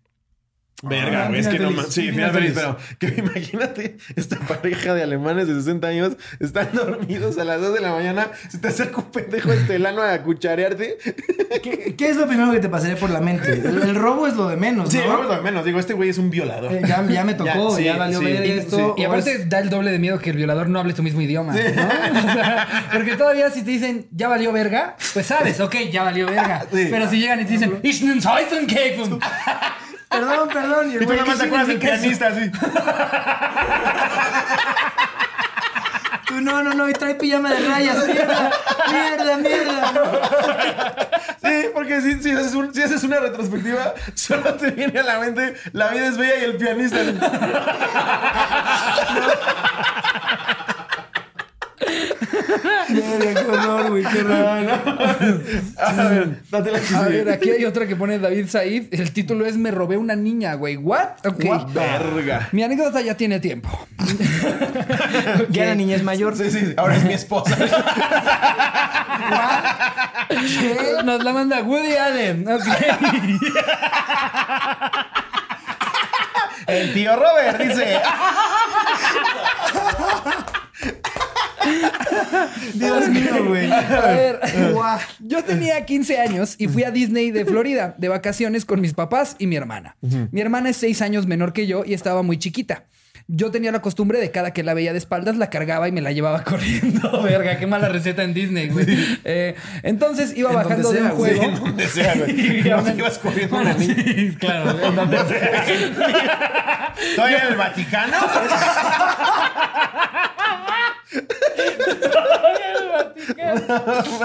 Verga, 0.83 1.25
Ah, 1.25 1.29
güey, 1.29 1.41
es 1.41 1.49
que 1.49 1.59
no 1.59 1.71
ma- 1.73 1.83
Sí, 1.85 2.11
final 2.11 2.31
feliz, 2.33 2.55
feliz. 2.55 2.77
pero 2.99 3.13
que 3.13 3.21
imagínate 3.21 3.97
esta 4.17 4.39
pareja 4.39 4.95
de 4.95 5.03
alemanes 5.03 5.47
de 5.47 5.55
60 5.55 5.87
años 5.89 6.13
están 6.39 6.69
dormidos 6.73 7.37
a 7.39 7.45
las 7.45 7.61
2 7.61 7.75
de 7.75 7.81
la 7.81 7.93
mañana, 7.93 8.29
se 8.49 8.59
te 8.59 8.69
acerca 8.69 8.99
un 8.99 9.11
pendejo 9.11 9.53
estelano 9.53 10.01
a 10.03 10.19
cucharearte. 10.23 10.97
¿Qué, 11.63 11.95
qué 11.99 12.09
es 12.09 12.17
lo 12.17 12.27
primero 12.27 12.51
que 12.53 12.61
te 12.61 12.69
pasaría 12.71 12.97
por 12.97 13.11
la 13.11 13.21
mente? 13.21 13.53
El, 13.53 13.83
el 13.83 13.95
robo 13.95 14.27
es 14.27 14.35
lo 14.37 14.49
de 14.49 14.57
menos, 14.57 14.91
Sí, 14.91 14.99
¿no? 14.99 15.09
vamos 15.09 15.27
lo 15.27 15.35
de 15.37 15.43
menos. 15.43 15.65
Digo, 15.65 15.79
este 15.81 15.93
güey 15.93 16.09
es 16.09 16.17
un 16.19 16.31
violador. 16.31 16.73
Eh, 16.73 16.81
ya, 16.87 17.05
ya 17.07 17.25
me 17.25 17.35
tocó, 17.35 17.79
Ya, 17.79 17.97
valió 17.97 18.19
sí. 18.21 18.25
ver 18.25 18.47
Y- 18.47 18.51
esto. 18.53 18.95
Y 18.97 19.05
aparte 19.05 19.33
es- 19.33 19.49
da 19.51 19.59
el 19.59 19.69
doble 19.69 19.91
de 19.93 19.99
miedo 19.99 20.19
que 20.19 20.31
el 20.31 20.37
violador 20.37 20.69
no 20.71 20.79
hable 20.81 20.95
tu 20.95 21.03
mismo 21.03 21.21
idioma. 21.21 21.53
¿no? 21.53 21.59
O 21.61 22.33
sea, 22.33 22.89
porque 22.93 23.17
todavía 23.17 23.51
si 23.51 23.63
te 23.63 23.71
dicen 23.73 24.07
ya 24.13 24.29
valió 24.29 24.51
verga, 24.53 24.97
pues 25.13 25.27
sabes, 25.27 25.61
ok, 25.61 25.77
ya 25.93 26.05
valió 26.05 26.27
verga. 26.27 26.67
Sí. 26.73 26.87
Pero 26.91 27.11
si 27.11 27.19
llegan 27.21 27.41
y 27.41 27.45
te 27.45 27.53
dicen, 27.53 27.79
Ich 27.83 28.01
Scheißenkeks", 28.01 29.11
Perdón, 30.11 30.49
perdón. 30.49 30.91
Y 30.91 30.97
el 30.97 31.03
Y 31.03 31.07
tú 31.07 31.13
nada 31.13 31.25
más 31.25 31.35
¿qué 31.37 31.41
te 31.43 31.47
acuerdas 31.47 31.69
del 31.69 31.79
pianista 31.79 32.27
así. 32.29 32.51
Tú, 36.27 36.41
no, 36.41 36.63
no, 36.63 36.75
no, 36.75 36.89
y 36.89 36.93
trae 36.93 37.15
pijama 37.17 37.51
de 37.53 37.69
rayas. 37.69 38.07
Mierda, 38.07 38.51
mierda, 38.91 39.37
mierda. 39.39 41.09
Sí, 41.43 41.67
porque 41.75 42.01
si, 42.03 42.23
si 42.23 42.31
haces 42.33 42.55
un- 42.55 42.73
si 42.75 42.83
haces 42.83 43.03
una 43.03 43.19
retrospectiva, 43.19 43.95
solo 44.15 44.55
te 44.55 44.71
viene 44.71 45.01
a 45.01 45.03
la 45.03 45.19
mente 45.19 45.55
la 45.73 45.89
vida 45.89 46.07
es 46.09 46.17
bella 46.17 46.37
y 46.39 46.45
el 46.45 46.57
pianista. 46.57 46.99
Mierda, 47.03 47.27
qué 51.81 53.35
güey, 53.89 54.05
qué 54.05 54.21
horror. 54.21 54.37
A 55.79 55.93
ver, 56.09 56.43
date 56.51 56.71
la 56.71 56.81
que 56.81 56.95
A 56.95 57.03
ver, 57.03 57.31
aquí 57.31 57.51
hay 57.51 57.65
otra 57.65 57.87
que 57.87 57.97
pone 57.97 58.19
David 58.19 58.49
Said. 58.49 58.93
El 58.93 59.13
título 59.13 59.47
es 59.47 59.57
Me 59.57 59.71
robé 59.71 59.97
una 59.97 60.17
niña, 60.17 60.53
güey. 60.55 60.77
¿What? 60.77 61.27
Ok. 61.27 61.45
What? 61.45 61.73
Verga. 61.73 62.49
Mi 62.53 62.63
anécdota 62.63 63.01
ya 63.01 63.17
tiene 63.17 63.41
tiempo. 63.41 63.87
Ya 65.49 65.65
la 65.67 65.75
niña 65.75 65.97
es 65.97 66.03
mayor. 66.03 66.37
Sí, 66.37 66.51
sí, 66.51 66.75
ahora 66.77 66.97
es 66.97 67.05
mi 67.05 67.15
esposa. 67.15 67.57
Nos 71.05 71.25
la 71.25 71.33
manda 71.33 71.63
Woody 71.63 71.97
Allen. 71.97 72.47
Ok. 72.49 72.67
El 76.67 76.93
tío 76.93 77.17
Robert 77.17 77.59
dice. 77.59 78.01
Dios 82.75 83.09
mío, 83.09 83.45
güey. 83.47 83.71
A 83.71 83.81
ver. 84.07 84.41
Guau. 84.73 84.99
Yo 85.21 85.45
tenía 85.45 85.85
15 85.85 86.19
años 86.21 86.55
y 86.59 86.69
fui 86.69 86.85
a 86.85 86.91
Disney 86.91 87.31
de 87.31 87.45
Florida 87.45 87.95
de 87.99 88.09
vacaciones 88.09 88.65
con 88.65 88.81
mis 88.81 88.95
papás 88.95 89.37
y 89.39 89.47
mi 89.47 89.57
hermana. 89.57 89.97
Mi 90.01 90.41
hermana 90.41 90.71
es 90.71 90.77
6 90.79 91.03
años 91.03 91.27
menor 91.27 91.53
que 91.53 91.67
yo 91.67 91.85
y 91.85 91.95
estaba 91.95 92.23
muy 92.23 92.39
chiquita. 92.39 92.85
Yo 93.33 93.53
tenía 93.53 93.71
la 93.71 93.81
costumbre 93.81 94.19
de 94.19 94.33
cada 94.33 94.53
que 94.53 94.65
la 94.65 94.75
veía 94.75 94.91
de 94.91 94.99
espaldas, 94.99 95.37
la 95.37 95.51
cargaba 95.51 95.87
y 95.87 95.93
me 95.93 96.01
la 96.01 96.11
llevaba 96.11 96.43
corriendo. 96.45 97.23
Verga, 97.23 97.59
qué 97.61 97.67
mala 97.69 97.89
receta 97.89 98.25
en 98.25 98.35
Disney, 98.35 98.69
güey. 98.71 98.87
Eh, 99.25 99.55
entonces 99.85 100.37
iba 100.37 100.51
En 100.51 100.57
bajando 100.57 100.91
de 100.91 100.99
sea, 100.99 101.13
un 101.13 101.17
güey, 101.19 101.37
juego. 101.37 101.53
en 101.57 101.61
donde 101.65 101.87
sea, 101.87 102.15
güey. 102.17 102.31
Y 102.41 102.63
No 102.69 102.77
obviamente- 102.79 102.93
te 102.93 102.99
ibas 102.99 103.19
corriendo 103.19 103.55
Bueno, 103.55 103.71
una 103.71 103.79
niña. 103.79 103.95
sí, 104.05 104.37
claro, 104.37 104.85
en 104.85 104.97
donde 104.97 105.19
sea. 105.29 106.95
¿Todavía 107.15 107.39
en 107.39 107.49
el 107.49 107.57
Vaticano? 107.57 108.17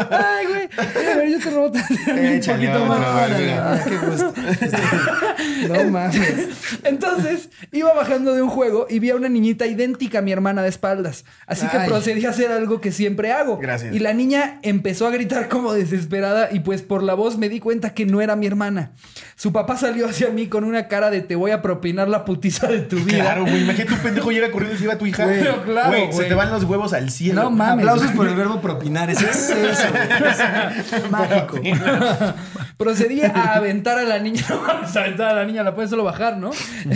Ay, 0.10 0.46
güey. 0.48 0.70
A 0.78 1.18
ver, 1.18 1.30
yo 1.30 1.40
te 1.40 1.50
robo 1.52 1.66
un 1.68 1.72
poquito 1.72 2.86
más. 2.86 3.32
Ay, 3.32 3.80
qué 3.88 3.98
gusto. 3.98 4.34
No 5.68 5.90
mames. 5.90 6.80
Entonces, 6.84 7.50
iba 7.72 7.94
bajando 7.94 8.34
de 8.34 8.42
un 8.42 8.50
juego 8.50 8.88
y 8.90 9.00
vi 9.00 9.10
a 9.10 9.16
una 9.16 9.30
niñita 9.30 9.66
idéntica 9.66 10.20
a 10.20 10.22
mi 10.22 10.32
hermana 10.32 10.62
de 10.64 10.70
espaldas. 10.70 11.26
Así 11.48 11.68
que 11.68 11.78
Ay. 11.78 11.88
procedí 11.90 12.26
a 12.26 12.30
hacer 12.30 12.52
algo 12.52 12.82
que 12.82 12.92
siempre 12.92 13.32
hago. 13.32 13.58
Gracias. 13.58 13.94
Y 13.94 14.00
la 14.00 14.14
niña 14.14 14.60
empezó 14.62 15.08
a 15.08 15.12
gritar 15.12 15.50
como 15.50 15.74
desesperada 15.74 16.50
y 16.52 16.60
pues 16.60 16.82
por 16.82 17.04
la 17.04 17.14
voz 17.16 17.38
me 17.38 17.50
di 17.50 17.60
cuenta 17.60 17.94
que 17.94 18.06
no 18.06 18.22
era 18.22 18.36
mi 18.36 18.46
hermana. 18.48 18.92
Su 19.36 19.52
papá 19.52 19.78
salió 19.78 20.08
hacia 20.08 20.30
mí 20.30 20.48
con 20.48 20.64
una 20.64 20.88
cara 20.88 21.10
de 21.10 21.22
te 21.22 21.36
voy 21.36 21.52
a 21.52 21.62
propinar 21.62 22.08
la 22.08 22.26
putiza 22.26 22.68
de 22.68 22.82
tu 22.82 22.98
vida. 22.98 23.24
Claro, 23.24 23.42
güey. 23.44 23.64
Imagínate 23.64 23.94
un 23.94 24.00
pendejo 24.04 24.32
llega 24.32 24.52
corriendo 24.52 24.76
y 24.76 24.78
se 24.78 24.84
lleva 24.84 24.94
a 24.94 24.98
tu 24.98 25.06
hija. 25.06 25.26
Güey, 25.26 25.44
claro, 25.66 25.90
Güey, 25.90 26.14
se 26.14 26.24
te 26.26 26.34
van 26.34 26.52
los 26.52 26.66
huevos 26.76 26.94
al 26.94 27.10
cielo. 27.10 27.44
No 27.44 27.52
mames. 27.52 27.86
Aplausos 27.88 28.12
por 28.12 28.28
el 28.28 28.36
verbo 28.36 28.60
propinar. 28.62 29.10
Es 29.10 29.22
eso, 29.22 29.54
güey. 29.58 29.72
Es 29.72 31.10
mágico. 31.12 31.60
Procedí 32.78 33.22
a 33.22 33.56
aventar 33.56 33.98
a 33.98 34.04
la 34.04 34.20
niña. 34.20 34.44
No 34.50 34.62
mames, 34.62 34.96
aventar 34.96 35.30
a 35.30 35.34
la 35.34 35.46
niña, 35.46 35.64
la 35.64 35.74
puedes 35.76 35.90
solo 35.90 36.04
bajar, 36.04 36.38
¿no? 36.38 36.52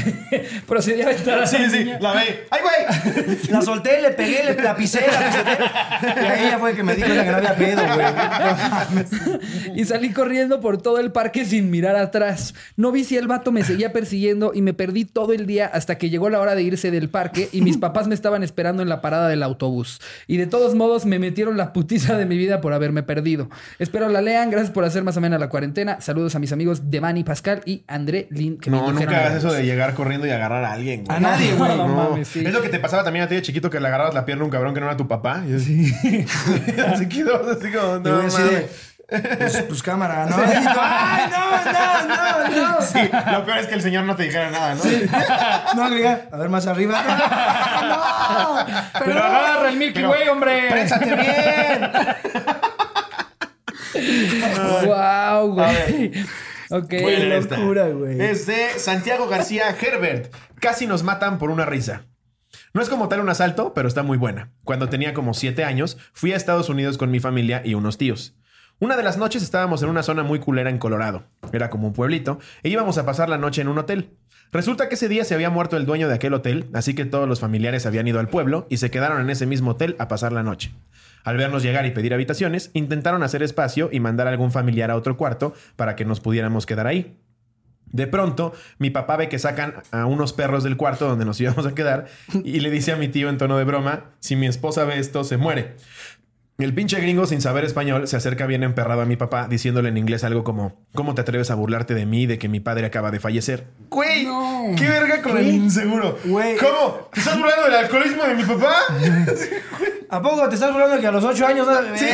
Procedí 0.67 1.01
a 1.01 1.05
aventar 1.05 1.35
a 1.35 1.41
la 1.41 1.47
Sí, 1.47 1.57
sí, 1.69 1.79
niña. 1.79 1.97
la 2.01 2.13
ve. 2.13 2.47
¡Ay, 2.51 2.59
güey! 2.61 3.37
La 3.49 3.61
solté, 3.61 4.01
le 4.01 4.11
pegué, 4.11 4.43
le 4.43 4.61
la 4.61 4.75
pisé, 4.75 5.01
la 5.01 5.25
pisé. 5.25 6.41
Y 6.41 6.47
ella 6.47 6.59
fue 6.59 6.73
que 6.75 6.83
me 6.83 6.95
dijo 6.95 7.07
que 7.07 7.23
no 7.23 7.37
había 7.37 7.55
pedo, 7.55 7.81
güey. 7.81 8.05
No 8.07 8.69
mames. 8.69 9.09
Y 9.75 9.85
salí 9.85 10.11
corriendo 10.11 10.59
por 10.59 10.81
todo 10.81 10.99
el 10.99 11.11
parque 11.11 11.45
sin 11.45 11.69
mirar 11.71 11.95
atrás. 11.95 12.53
No 12.75 12.91
vi 12.91 13.03
si 13.03 13.17
el 13.17 13.27
vato 13.27 13.51
me 13.51 13.63
seguía 13.63 13.91
persiguiendo 13.93 14.51
y 14.53 14.61
me 14.61 14.73
perdí 14.73 15.05
todo 15.05 15.33
el 15.33 15.45
día 15.45 15.67
hasta 15.67 15.97
que 15.97 16.09
llegó 16.09 16.29
la 16.29 16.39
hora 16.39 16.55
de 16.55 16.63
irse 16.63 16.91
del 16.91 17.09
parque 17.09 17.49
y 17.51 17.61
mis 17.61 17.77
papás 17.77 18.07
me 18.07 18.15
estaban 18.15 18.43
esperando 18.43 18.83
en 18.83 18.89
la 18.89 19.01
parada 19.01 19.27
del 19.27 19.43
autobús. 19.43 19.68
Y 20.27 20.37
de 20.37 20.47
todos 20.47 20.75
modos 20.75 21.05
me 21.05 21.19
metieron 21.19 21.57
la 21.57 21.73
putiza 21.73 22.17
de 22.17 22.25
mi 22.25 22.37
vida 22.37 22.61
por 22.61 22.73
haberme 22.73 23.03
perdido. 23.03 23.49
Espero 23.77 24.09
la 24.09 24.21
lean. 24.21 24.49
Gracias 24.49 24.71
por 24.71 24.83
hacer 24.83 25.03
más 25.03 25.15
o 25.17 25.21
menos 25.21 25.39
la 25.39 25.49
cuarentena. 25.49 26.01
Saludos 26.01 26.35
a 26.35 26.39
mis 26.39 26.51
amigos 26.51 26.89
Devani 26.89 27.23
Pascal 27.23 27.61
y 27.65 27.83
André 27.87 28.27
Lin. 28.31 28.57
que 28.57 28.69
No, 28.69 28.91
nunca 28.91 29.09
hagas 29.09 29.35
eso 29.35 29.51
de 29.53 29.63
llegar 29.65 29.93
corriendo 29.93 30.25
y 30.27 30.31
agarrar 30.31 30.63
a 30.63 30.73
alguien, 30.73 31.03
güey. 31.05 31.17
A 31.17 31.19
nadie, 31.19 31.53
güey. 31.57 31.77
No, 31.77 31.87
No, 31.87 32.09
mames, 32.09 32.27
sí. 32.27 32.43
Es 32.45 32.53
lo 32.53 32.61
que 32.61 32.69
te 32.69 32.79
pasaba 32.79 33.03
también 33.03 33.25
a 33.25 33.27
ti 33.27 33.35
de 33.35 33.41
chiquito 33.41 33.69
que 33.69 33.79
le 33.79 33.87
agarrabas 33.87 34.13
la 34.13 34.25
pierna 34.25 34.43
a 34.43 34.45
un 34.45 34.51
cabrón 34.51 34.73
que 34.73 34.79
no 34.79 34.87
era 34.87 34.97
tu 34.97 35.07
papá. 35.07 35.43
Y 35.47 35.53
así, 35.55 35.93
así 36.87 37.07
quedó, 37.07 37.49
así 37.49 37.71
como, 37.71 37.99
no, 37.99 38.17
mames. 38.17 38.88
Pues, 39.09 39.63
pues 39.67 39.83
cámara, 39.83 40.25
¿no? 40.25 40.37
Y 40.37 40.63
tú, 40.63 40.79
¡Ay, 40.79 41.23
no, 41.31 41.71
no, 41.71 42.61
no, 42.61 42.77
no! 42.77 42.81
Sí, 42.81 42.99
lo 43.31 43.45
peor 43.45 43.57
es 43.59 43.67
que 43.67 43.75
el 43.75 43.81
señor 43.81 44.03
no 44.05 44.15
te 44.15 44.23
dijera 44.23 44.51
nada, 44.51 44.75
¿no? 44.75 44.83
No, 45.75 45.83
agrega, 45.85 46.27
a 46.31 46.37
ver 46.37 46.49
más 46.49 46.67
arriba. 46.67 47.01
¡No! 47.81 48.65
Pero 49.05 49.23
agarra 49.23 49.69
el 49.69 49.77
Milky 49.77 50.03
Way, 50.05 50.27
hombre. 50.27 50.69
¡Préstate 50.69 51.15
bien! 51.15 51.91
Wow, 54.85 55.53
güey. 55.53 56.11
Ok. 56.69 56.93
Voy 57.01 57.15
a 57.15 57.19
leer 57.19 57.31
esta. 57.33 57.57
locura, 57.57 57.87
güey. 57.87 58.21
Es 58.21 58.45
de 58.45 58.69
Santiago 58.77 59.27
García 59.27 59.75
Herbert. 59.79 60.33
Casi 60.59 60.85
nos 60.87 61.03
matan 61.03 61.37
por 61.39 61.49
una 61.49 61.65
risa. 61.65 62.03
No 62.73 62.81
es 62.81 62.89
como 62.89 63.09
tal 63.09 63.21
un 63.21 63.29
asalto, 63.29 63.73
pero 63.73 63.87
está 63.87 64.03
muy 64.03 64.17
buena. 64.17 64.51
Cuando 64.63 64.89
tenía 64.89 65.13
como 65.13 65.33
siete 65.33 65.63
años, 65.63 65.97
fui 66.13 66.33
a 66.33 66.35
Estados 66.37 66.69
Unidos 66.69 66.97
con 66.97 67.09
mi 67.09 67.19
familia 67.19 67.61
y 67.65 67.73
unos 67.73 67.97
tíos. 67.97 68.35
Una 68.81 68.95
de 68.95 69.03
las 69.03 69.17
noches 69.17 69.43
estábamos 69.43 69.83
en 69.83 69.89
una 69.89 70.03
zona 70.03 70.23
muy 70.23 70.39
culera 70.39 70.69
en 70.69 70.77
Colorado. 70.77 71.23
Era 71.51 71.69
como 71.69 71.87
un 71.87 71.93
pueblito, 71.93 72.39
e 72.63 72.69
íbamos 72.69 72.97
a 72.97 73.05
pasar 73.05 73.27
la 73.27 73.37
noche 73.37 73.61
en 73.61 73.67
un 73.67 73.77
hotel. 73.77 74.11
Resulta 74.53 74.87
que 74.87 74.95
ese 74.95 75.09
día 75.09 75.25
se 75.25 75.35
había 75.35 75.49
muerto 75.49 75.75
el 75.75 75.85
dueño 75.85 76.07
de 76.07 76.15
aquel 76.15 76.33
hotel, 76.33 76.69
así 76.73 76.95
que 76.95 77.03
todos 77.03 77.27
los 77.27 77.41
familiares 77.41 77.85
habían 77.85 78.07
ido 78.07 78.21
al 78.21 78.29
pueblo 78.29 78.67
y 78.69 78.77
se 78.77 78.89
quedaron 78.89 79.19
en 79.19 79.29
ese 79.29 79.45
mismo 79.45 79.71
hotel 79.71 79.97
a 79.99 80.07
pasar 80.07 80.31
la 80.31 80.43
noche. 80.43 80.71
Al 81.25 81.35
vernos 81.35 81.61
llegar 81.61 81.85
y 81.87 81.91
pedir 81.91 82.13
habitaciones, 82.13 82.71
intentaron 82.73 83.21
hacer 83.21 83.43
espacio 83.43 83.89
y 83.91 83.99
mandar 83.99 84.27
a 84.27 84.29
algún 84.29 84.49
familiar 84.49 84.91
a 84.91 84.95
otro 84.95 85.17
cuarto 85.17 85.53
para 85.75 85.97
que 85.97 86.05
nos 86.05 86.21
pudiéramos 86.21 86.65
quedar 86.65 86.87
ahí. 86.87 87.19
De 87.91 88.07
pronto, 88.07 88.53
mi 88.77 88.91
papá 88.91 89.17
ve 89.17 89.29
que 89.29 89.39
sacan 89.39 89.73
a 89.91 90.05
unos 90.05 90.31
perros 90.31 90.63
del 90.63 90.77
cuarto 90.77 91.07
donde 91.07 91.25
nos 91.25 91.41
íbamos 91.41 91.65
a 91.65 91.75
quedar 91.75 92.05
y 92.45 92.59
le 92.59 92.69
dice 92.69 92.91
a 92.93 92.95
mi 92.95 93.07
tío 93.07 93.29
en 93.29 93.37
tono 93.37 93.57
de 93.57 93.63
broma, 93.63 94.11
si 94.19 94.35
mi 94.35 94.47
esposa 94.47 94.85
ve 94.85 94.99
esto, 94.99 95.23
se 95.23 95.37
muere. 95.37 95.75
El 96.59 96.73
pinche 96.73 96.99
gringo, 96.99 97.25
sin 97.25 97.41
saber 97.41 97.63
español, 97.63 98.07
se 98.07 98.17
acerca 98.17 98.45
bien 98.45 98.63
emperrado 98.63 99.01
a 99.01 99.05
mi 99.05 99.15
papá, 99.15 99.47
diciéndole 99.47 99.87
en 99.89 99.97
inglés 99.97 100.25
algo 100.25 100.43
como, 100.43 100.73
¿cómo 100.93 101.15
te 101.15 101.21
atreves 101.21 101.49
a 101.51 101.55
burlarte 101.55 101.93
de 101.95 102.05
mí 102.05 102.25
de 102.25 102.37
que 102.37 102.49
mi 102.49 102.59
padre 102.59 102.85
acaba 102.85 103.11
de 103.11 103.19
fallecer? 103.21 103.67
Güey, 103.89 104.25
No. 104.25 104.65
qué 104.77 104.87
verga 104.89 105.21
con 105.21 105.37
el 105.37 105.47
inseguro. 105.47 106.19
Güey. 106.25 106.57
¿Cómo? 106.57 107.09
¿Te 107.13 107.19
estás 107.21 107.37
burlando 107.39 107.63
del 107.65 107.75
alcoholismo 107.75 108.23
de 108.23 108.35
mi 108.35 108.43
papá? 108.43 108.75
¿A 110.11 110.21
poco 110.21 110.49
te 110.49 110.55
estás 110.55 110.71
burlando 110.71 110.99
que 110.99 111.05
a 111.05 111.11
los 111.11 111.23
ocho 111.23 111.45
años 111.45 111.67
no 111.67 111.95
Sí, 111.95 112.05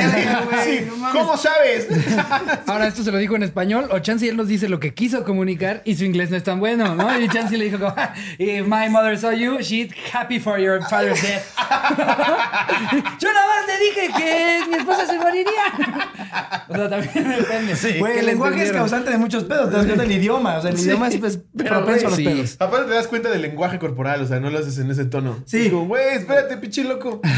sí. 0.66 0.88
¿Cómo 1.14 1.38
sabes? 1.38 1.88
Ahora 2.68 2.88
esto 2.88 3.04
se 3.04 3.12
lo 3.12 3.18
dijo 3.18 3.36
en 3.38 3.44
español, 3.44 3.88
o 3.92 4.00
Chansey 4.00 4.28
él 4.30 4.36
nos 4.38 4.48
dice 4.48 4.68
lo 4.68 4.80
que 4.82 4.94
quiso 4.94 5.24
comunicar 5.24 5.82
y 5.86 5.96
su 5.96 6.04
inglés 6.04 6.30
no 6.30 6.36
es 6.36 6.44
tan 6.44 6.60
bueno, 6.60 6.94
¿no? 6.96 7.20
Y 7.20 7.30
Chansey 7.30 7.58
le 7.58 7.66
dijo 7.66 7.80
como, 7.80 7.96
if 8.38 8.66
my 8.68 8.90
mother 8.90 9.18
saw 9.18 9.32
you, 9.32 9.60
she'd 9.60 9.94
happy 10.14 10.40
for 10.40 10.60
your 10.60 10.82
father's 10.90 11.22
death. 11.22 11.44
Yo 13.20 13.34
nada 13.34 13.48
más 13.48 13.68
le 13.68 13.86
dije 13.86 14.10
que 14.18 14.70
mi 14.70 14.76
esposa 14.78 15.06
se 15.06 15.18
moriría. 15.18 16.66
O 16.68 16.76
sea, 16.76 16.90
también 16.90 17.30
depende. 17.30 17.76
Sí. 17.76 17.98
Güey, 18.00 18.14
¿Qué 18.14 18.20
el 18.20 18.26
le 18.26 18.32
lenguaje 18.34 18.64
es 18.64 18.72
causante 18.72 19.12
de 19.12 19.18
muchos 19.18 19.46
pedos. 19.46 19.70
Te 19.70 19.78
das 19.78 19.86
cuenta 19.86 20.04
del 20.04 20.12
idioma. 20.12 20.58
O 20.58 20.62
sea, 20.62 20.72
el 20.72 20.78
Sí, 20.78 20.88
idioma 20.88 21.08
es 21.08 21.18
pues, 21.18 21.40
pero, 21.56 21.78
propenso 21.78 22.08
a 22.08 22.10
los 22.10 22.20
pedos. 22.20 22.56
Aparte 22.60 22.90
te 22.90 22.94
das 22.96 23.08
cuenta 23.08 23.30
del 23.30 23.42
lenguaje 23.42 23.80
corporal, 23.80 24.22
o 24.22 24.28
sea, 24.28 24.40
no 24.40 24.50
lo 24.50 24.60
haces 24.60 24.78
en 24.80 24.92
ese 24.92 25.06
tono. 25.06 25.40
Sí. 25.46 25.68
Es 25.68 25.72
como, 25.72 25.86
güey, 25.88 26.16
espérate, 26.16 26.58
pinche 26.58 26.84
loco. 26.84 27.22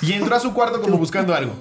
Y 0.00 0.12
entró 0.12 0.36
a 0.36 0.40
su 0.40 0.52
cuarto 0.52 0.80
como 0.80 0.98
buscando 0.98 1.34
algo. 1.34 1.54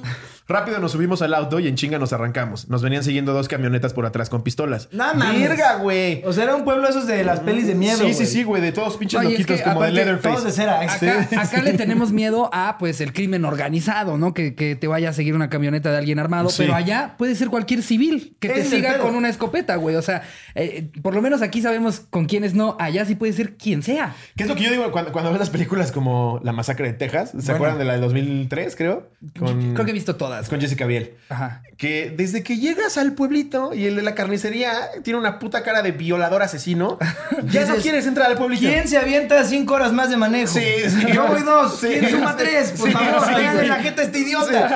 Rápido 0.48 0.80
nos 0.80 0.92
subimos 0.92 1.22
al 1.22 1.34
auto 1.34 1.60
y 1.60 1.68
en 1.68 1.76
chinga 1.76 2.00
nos 2.00 2.12
arrancamos. 2.12 2.68
Nos 2.70 2.82
venían 2.82 3.04
siguiendo 3.04 3.32
dos 3.34 3.48
camionetas 3.48 3.94
por 3.94 4.06
atrás 4.06 4.30
con 4.30 4.44
pistolas. 4.44 4.90
No 4.92 5.14
mames. 5.16 5.42
¡Verga, 5.48 5.76
güey! 5.78 6.22
O 6.26 6.34
sea, 6.34 6.44
era 6.44 6.56
un 6.56 6.66
pueblo 6.66 6.88
esos 6.90 7.08
de 7.08 7.24
las 7.24 7.40
pelis 7.40 7.66
de 7.68 7.76
miedo. 7.76 7.98
sí, 7.98 8.14
sí, 8.14 8.26
sí, 8.26 8.44
güey, 8.44 8.62
de 8.62 8.72
todos 8.74 8.98
pinches 8.98 9.20
Oye, 9.22 9.30
es 9.34 9.40
loquitos 9.40 9.58
que 9.60 9.64
como 9.64 9.84
de 9.84 9.92
Leatherface. 9.92 10.30
Todos 10.30 10.44
de 10.44 10.52
cera. 10.52 10.82
Acá, 10.82 11.28
acá 11.42 11.62
le 11.64 11.74
tenemos 11.74 12.12
miedo 12.12 12.50
a 12.52 12.78
pues 12.78 13.00
el 13.00 13.14
crimen 13.14 13.46
organizado, 13.46 14.18
¿no? 14.18 14.34
Que, 14.34 14.54
que 14.54 14.76
te 14.76 14.88
vaya 14.88 15.10
a 15.10 15.14
seguir 15.14 15.34
una 15.34 15.50
camioneta 15.50 15.92
de 15.92 15.98
alguien 15.98 16.20
armado. 16.20 16.50
Sí. 16.50 16.64
Pero 16.64 16.76
allá 16.76 17.16
puede 17.18 17.36
ser 17.36 17.48
cualquier 17.50 17.82
civil 17.82 18.36
que 18.40 18.50
te 18.50 18.66
siga 18.66 18.94
pedo. 18.94 19.04
con 19.04 19.16
una 19.16 19.30
escopeta, 19.30 19.78
güey. 19.78 19.96
O 19.96 20.02
sea, 20.02 20.24
eh, 20.56 20.90
por 21.02 21.16
lo 21.16 21.22
menos 21.22 21.42
aquí 21.42 21.62
sabemos 21.62 22.02
con 22.10 22.26
quiénes 22.26 22.54
no. 22.54 22.76
Allá 22.80 23.06
sí 23.06 23.16
puede 23.16 23.32
ser 23.34 23.56
quien 23.56 23.82
sea. 23.82 24.14
¿Qué 24.36 24.44
es 24.44 24.50
lo 24.50 24.56
que 24.56 24.64
yo 24.64 24.72
digo 24.72 24.92
cuando, 24.92 25.12
cuando 25.14 25.30
ves 25.32 25.40
las 25.40 25.50
películas 25.50 25.92
como 25.94 26.42
La 26.44 26.52
Masacre 26.52 26.88
de 26.88 26.94
Texas? 26.94 27.30
¿Se 27.32 27.38
Bueno. 27.38 27.54
acuerdan 27.56 27.78
de 27.80 27.86
la 27.86 27.94
del 27.94 28.02
2003, 28.02 28.76
creo? 28.76 29.10
Con, 29.40 29.74
Creo 29.74 29.86
que 29.86 29.92
he 29.92 29.94
visto 29.94 30.16
todas. 30.18 30.33
Con 30.50 30.60
Jessica 30.62 30.86
Biel. 30.86 31.16
Ajá. 31.30 31.62
Que 31.78 32.14
desde 32.16 32.44
que 32.44 32.58
llegas 32.58 32.98
al 32.98 33.14
pueblito 33.14 33.74
y 33.74 33.88
el 33.88 33.96
de 33.96 34.04
la 34.04 34.16
carnicería 34.16 34.74
tiene 35.04 35.20
una 35.20 35.40
puta 35.40 35.64
cara 35.64 35.82
de 35.82 35.92
violador 35.92 36.42
asesino, 36.44 36.98
ya 37.46 37.62
no 37.62 37.68
Dices, 37.68 37.82
quieres 37.84 38.06
entrar 38.06 38.28
al 38.30 38.38
pueblito. 38.38 38.62
¿Quién 38.68 38.88
se 38.88 38.98
avienta 38.98 39.44
cinco 39.44 39.74
horas 39.74 39.92
más 39.92 40.10
de 40.10 40.18
manejo? 40.18 40.54
Sí, 40.54 40.64
sí. 40.88 41.06
Yo 41.14 41.28
voy 41.28 41.42
dos. 41.42 41.80
Sí. 41.80 41.88
¿Quién 42.00 42.10
suma 42.12 42.36
tres? 42.38 42.72
Por 42.72 42.88
Sí, 42.88 42.94
favor, 42.94 43.26
sí, 43.28 43.68
la 43.68 43.76
jeta 43.78 44.02
a 44.02 44.06
este 44.06 44.20
idiota. 44.20 44.68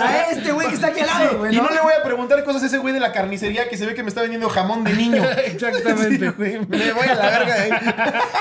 A 0.00 0.30
este 0.32 0.52
güey 0.52 0.68
que 0.68 0.74
está 0.74 0.88
aquí 0.88 1.00
al 1.00 1.06
lado, 1.06 1.38
güey. 1.38 1.54
y 1.54 1.56
no 1.56 1.70
le 1.70 1.80
voy 1.80 1.92
a 1.98 2.02
preguntar 2.02 2.42
cosas 2.44 2.62
a 2.64 2.66
ese 2.66 2.78
güey 2.78 2.92
de 2.92 3.00
la 3.00 3.12
carnicería 3.12 3.68
que 3.68 3.76
se 3.76 3.86
ve 3.86 3.94
que 3.94 4.02
me 4.02 4.08
está 4.08 4.20
vendiendo 4.20 4.48
jamón 4.48 4.84
de 4.84 4.92
niño. 4.92 5.22
Exactamente. 5.46 6.30
Güey, 6.30 6.58
me 6.66 6.92
voy 6.92 7.06
a 7.08 7.14
la 7.14 7.30
verga 7.30 7.54
de 7.54 7.62
ahí. 7.62 7.70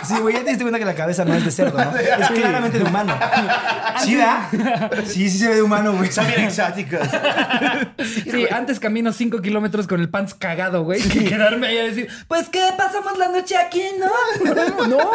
Sí, 0.07 0.15
güey, 0.19 0.35
ya 0.35 0.43
te 0.43 0.49
diste 0.49 0.63
cuenta 0.63 0.79
que 0.79 0.85
la 0.85 0.95
cabeza 0.95 1.23
no 1.25 1.33
es 1.35 1.45
de 1.45 1.51
cerdo, 1.51 1.77
¿no? 1.83 1.93
Es 2.23 2.29
claramente 2.31 2.79
de 2.79 2.83
humano. 2.85 3.17
¿Sí, 4.03 4.15
da? 4.15 4.49
Sí, 5.05 5.29
sí 5.29 5.37
se 5.39 5.49
ve 5.49 5.55
de 5.55 5.61
humano, 5.61 5.93
güey. 5.93 6.11
Son 6.11 6.25
bien 6.27 6.41
exóticos. 6.43 6.99
Sí, 8.29 8.45
antes 8.51 8.79
camino 8.79 9.13
cinco 9.13 9.41
kilómetros 9.41 9.87
con 9.87 9.99
el 9.99 10.09
pants 10.09 10.33
cagado, 10.33 10.83
güey, 10.83 11.01
que 11.01 11.25
quedarme 11.25 11.67
ahí 11.67 11.77
a 11.77 11.83
decir, 11.83 12.07
pues 12.27 12.49
qué, 12.49 12.61
pasamos 12.77 13.17
la 13.17 13.29
noche 13.29 13.55
aquí, 13.57 13.81
¿no? 13.99 14.87
No, 14.87 15.11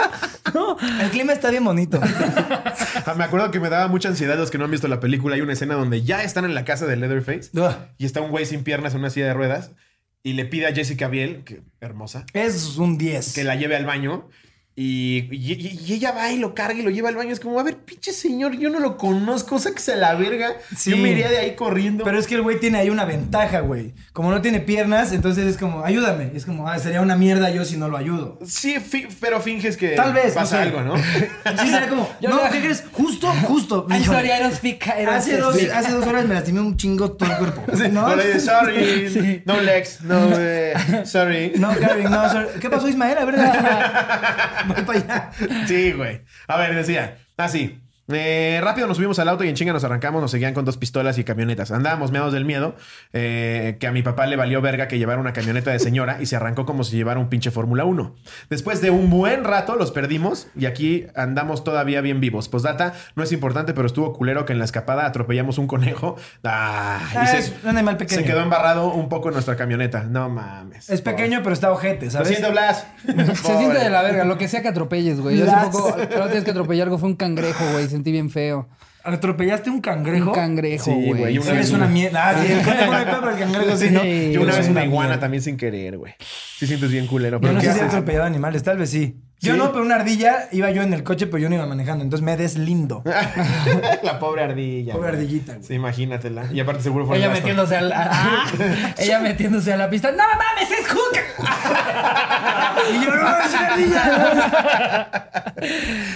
no. 0.55 0.77
El 1.01 1.11
clima 1.11 1.33
está 1.33 1.51
bien 1.51 1.65
bonito. 1.65 2.01
Ah, 2.03 3.15
me 3.17 3.25
acuerdo 3.25 3.51
que 3.51 3.61
me 3.61 3.69
daba 3.69 3.89
mucha 3.89 4.09
ansiedad 4.09 4.37
los 4.37 4.51
que 4.51 4.59
no 4.59 4.65
han 4.65 4.71
visto 4.71 4.89
la 4.89 5.01
película. 5.01 5.35
Hay 5.37 5.41
una 5.41 5.53
escena 5.53 5.75
donde 5.75 6.03
ya 6.03 6.23
están 6.23 6.45
en 6.45 6.55
la 6.55 6.65
casa 6.65 6.87
de 6.87 6.97
Leatherface 6.97 7.51
y 7.99 8.07
está 8.07 8.21
un 8.21 8.31
güey 8.31 8.47
sin 8.47 8.63
piernas 8.65 8.95
en 8.95 9.01
una 9.01 9.11
silla 9.11 9.27
de 9.27 9.35
ruedas 9.35 9.73
y 10.23 10.35
le 10.35 10.45
pide 10.45 10.67
a 10.67 10.75
Jessica 10.75 11.09
Biel, 11.09 11.45
que 11.45 11.63
hermosa, 11.81 12.27
Es 12.33 12.77
un 12.77 12.99
10. 12.99 13.35
que 13.35 13.45
la 13.45 13.57
lleve 13.57 13.77
al 13.77 13.87
baño. 13.87 14.29
Y, 14.81 15.27
y- 15.33 15.55
y- 15.55 15.81
y 15.87 15.93
ella 15.95 16.13
va 16.13 16.31
y 16.31 16.39
lo 16.39 16.55
carga 16.55 16.79
y 16.79 16.83
lo 16.83 16.91
lleva 16.91 17.09
al 17.09 17.17
baño. 17.17 17.33
Es 17.33 17.41
como, 17.41 17.59
a 17.59 17.65
ver, 17.65 17.79
pinche 17.79 18.13
señor, 18.13 18.57
yo 18.57 18.71
no 18.71 18.79
lo 18.79 18.97
conozco, 18.97 19.59
sáquese 19.59 19.95
a 19.95 19.97
la 19.97 20.15
verga. 20.15 20.53
Sí. 20.77 20.91
Yo 20.93 20.99
me 20.99 21.11
iría 21.11 21.29
de 21.29 21.39
ahí 21.39 21.57
corriendo. 21.57 22.05
Pero 22.05 22.17
es 22.17 22.29
que 22.29 22.37
el 22.37 22.43
güey 22.43 22.61
tiene 22.61 22.79
ahí 22.79 22.89
una 22.89 23.05
ventaja, 23.05 23.59
güey. 23.59 23.93
Como 24.13 24.31
no 24.31 24.41
tiene 24.41 24.61
piernas, 24.61 25.11
entonces 25.11 25.47
es 25.47 25.57
como, 25.57 25.85
ayúdame. 25.85 26.31
Es 26.33 26.47
como, 26.47 26.69
ah, 26.69 26.79
sería 26.79 27.01
una 27.01 27.17
mierda 27.17 27.51
yo 27.51 27.65
si 27.65 27.77
no 27.77 27.89
lo 27.89 27.97
ayudo. 27.97 28.39
Sí, 28.47 28.77
fi- 28.79 29.09
pero 29.21 29.41
finges 29.41 29.77
que 29.77 29.97
Tal 29.97 30.13
vez, 30.13 30.35
pasa 30.35 30.63
algo, 30.63 30.81
¿no? 30.83 30.95
Sí, 31.61 31.69
sería 31.71 31.89
como, 31.89 32.09
Yo 32.21 32.31
no, 32.31 32.37
no- 32.45 32.51
¿qué 32.53 32.61
crees? 32.61 32.85
Justo, 32.93 33.27
justo. 33.49 33.85
I'm 33.91 34.05
sorry, 34.05 34.29
I 34.31 34.41
don't 34.41 34.55
speak, 34.55 34.87
I 34.87 35.05
don't 35.05 35.09
Hace 35.17 35.39
dos, 35.39 35.57
speak. 35.57 35.73
hace 35.73 35.91
dos 35.91 36.07
horas 36.07 36.25
me 36.25 36.35
lastimé 36.35 36.61
un 36.61 36.77
chingo 36.77 37.11
todo 37.11 37.29
el 37.33 37.37
cuerpo. 37.39 37.65
¿No? 37.91 38.09
Sorry, 38.39 39.11
Sí. 39.11 39.43
no 39.45 39.61
legs, 39.61 40.03
no, 40.03 40.31
eh, 40.39 40.73
sorry. 41.05 41.55
No, 41.57 41.71
Karen, 41.75 42.05
no, 42.09 42.31
sorry. 42.31 42.47
¿Qué 42.61 42.71
pasó, 42.71 42.87
Ismael? 42.87 43.19
A 43.19 43.25
ver, 43.25 43.35
voy 44.69 44.83
para 44.83 44.99
allá. 44.99 45.31
Sí, 45.67 45.93
güey. 45.93 46.23
A 46.47 46.57
ver, 46.57 46.75
decía, 46.75 47.19
así. 47.37 47.81
Eh, 48.11 48.61
rápido 48.63 48.87
nos 48.87 48.97
subimos 48.97 49.19
al 49.19 49.29
auto 49.29 49.45
y 49.45 49.49
en 49.49 49.55
chinga 49.55 49.73
nos 49.73 49.85
arrancamos. 49.85 50.21
Nos 50.23 50.31
seguían 50.31 50.55
con 50.55 50.65
dos 50.65 50.77
pistolas 50.77 51.19
y 51.19 51.25
camionetas. 51.25 51.71
Andábamos 51.71 52.11
meados 52.11 52.33
del 52.33 52.45
miedo. 52.45 52.75
eh, 53.13 53.77
que 53.81 53.87
a 53.87 53.93
mi 53.93 54.03
papá 54.03 54.27
le 54.27 54.37
valió 54.37 54.61
verga 54.61 54.89
que 54.89 54.99
llevara 54.99 55.21
una 55.21 55.33
camioneta 55.33 55.71
de 55.71 55.79
señora 55.79 56.19
y 56.21 56.27
se 56.27 56.37
arrancó 56.37 56.67
como 56.67 56.85
si 56.85 56.97
llevara 56.97 57.21
un 57.21 57.29
pinche 57.29 57.51
Fórmula 57.51 57.85
1. 57.85 58.15
Después 58.51 58.81
de 58.81 58.91
un 58.91 59.11
buen 59.11 59.45
rato 59.45 59.77
los 59.77 59.91
perdimos 59.93 60.49
y 60.57 60.67
aquí 60.67 61.07
andamos 61.15 61.65
todavía 61.65 62.01
bien 62.01 62.21
vivos. 62.21 62.49
Postdata, 62.49 62.95
no 63.17 63.23
es 63.23 63.33
importante, 63.33 63.73
pero 63.75 63.87
estuvo 63.87 64.13
culero 64.13 64.45
que 64.45 64.53
en 64.53 64.59
la 64.59 64.65
escapada 64.65 65.07
atropellamos 65.07 65.59
un 65.59 65.67
conejo. 65.67 66.17
Ah, 66.45 67.01
y 67.13 67.17
Ah, 67.17 67.27
se- 67.27 67.39
es 67.39 67.53
un 67.63 67.71
animal 67.71 67.97
pequeño. 67.97 68.21
Se 68.23 68.27
quedó 68.27 68.41
embarrado 68.41 68.93
un 68.93 69.09
poco 69.09 69.29
en 69.29 69.35
nuestra 69.35 69.57
camioneta. 69.57 70.05
No 70.05 70.29
mames. 70.29 70.89
Es 70.89 71.03
pequeño, 71.03 71.41
pero 71.43 71.53
está 71.53 71.71
ojete, 71.73 72.07
Lo 72.07 72.11
¿sabes? 72.13 72.29
siento, 72.29 72.51
Blas. 72.51 72.87
Se 73.07 73.57
siente 73.57 73.79
de 73.79 73.91
la 73.91 74.03
verga, 74.03 74.25
lo 74.25 74.39
que 74.39 74.49
sea 74.49 74.63
que 74.63 74.69
atropelles, 74.69 75.21
güey. 75.21 75.39
Yo 75.39 75.51
hace 75.51 75.71
poco, 75.71 75.97
vez 75.97 76.45
que 76.45 76.51
atropellé 76.51 76.83
algo 76.83 76.99
fue 76.99 77.09
un 77.09 77.17
cangrejo, 77.17 77.65
güey. 77.73 77.87
Sentí 77.99 78.13
bien 78.13 78.31
feo. 78.31 78.69
¿Atropellaste 79.03 79.71
un 79.71 79.81
cangrejo? 79.81 80.29
Un 80.29 80.35
cangrejo, 80.35 80.85
Sí, 80.85 80.91
güey, 80.93 81.09
güey. 81.21 81.39
una 81.39 81.51
Eres 81.51 81.71
vez- 81.71 81.73
una 81.73 81.89
mierda. 81.89 82.29
Ah, 82.29 82.41
sí, 82.41 82.53
el 82.53 82.59
no 82.59 82.65
pero 83.21 83.31
el 83.31 83.39
cangrejo 83.39 83.77
sí, 83.77 83.91
¿no? 83.91 84.03
Sí, 84.03 84.31
Yo 84.33 84.43
una 84.43 84.55
vez 84.55 84.69
una 84.69 84.85
iguana 84.85 85.19
también 85.19 85.43
sin 85.43 85.57
querer, 85.57 85.99
güey. 85.99 86.15
Sí 86.21 86.69
sientes 86.69 86.93
bien 86.93 87.09
culero. 87.09 87.39
Yo 87.39 87.41
Pero 87.41 87.55
no 87.55 87.61
¿qué 87.61 87.67
sé 87.67 87.73
si 87.73 87.79
he 87.81 87.83
atropellado 87.83 88.25
animales, 88.25 88.63
tal 88.63 88.79
vez 88.79 88.91
sí. 88.91 89.17
Yo 89.41 89.53
¿Sí? 89.53 89.59
no, 89.59 89.71
pero 89.71 89.85
una 89.85 89.95
ardilla 89.95 90.49
iba 90.51 90.69
yo 90.73 90.83
en 90.83 90.93
el 90.93 91.05
coche, 91.05 91.27
pero 91.29 91.39
yo 91.39 91.49
no 91.49 91.55
iba 91.55 91.65
manejando. 91.67 92.03
Entonces 92.03 92.25
me 92.25 92.37
deslindo. 92.37 93.03
La 94.03 94.19
pobre 94.19 94.43
ardilla. 94.43 94.95
Pobre 94.95 95.11
güey. 95.13 95.21
ardillita, 95.23 95.53
güey. 95.55 95.65
Sí, 95.65 95.75
imagínatela. 95.75 96.47
Y 96.53 96.59
aparte 96.59 96.83
seguro 96.83 97.07
fue 97.07 97.17
el 97.19 97.23
Ella 97.23 97.33
metiéndose 97.33 97.77
a- 97.77 98.95
ella 98.99 99.21
metiéndose 99.21 99.73
a 99.73 99.77
la 99.77 99.89
pista. 99.89 100.11
¡No 100.11 100.19
mames, 100.19 100.71
es 100.81 100.89
Hook! 100.89 101.19
Y 102.91 103.05
yo 103.05 103.15
no, 103.15 103.29
es 103.39 103.51
una 103.55 103.67
ardilla. 103.75 105.31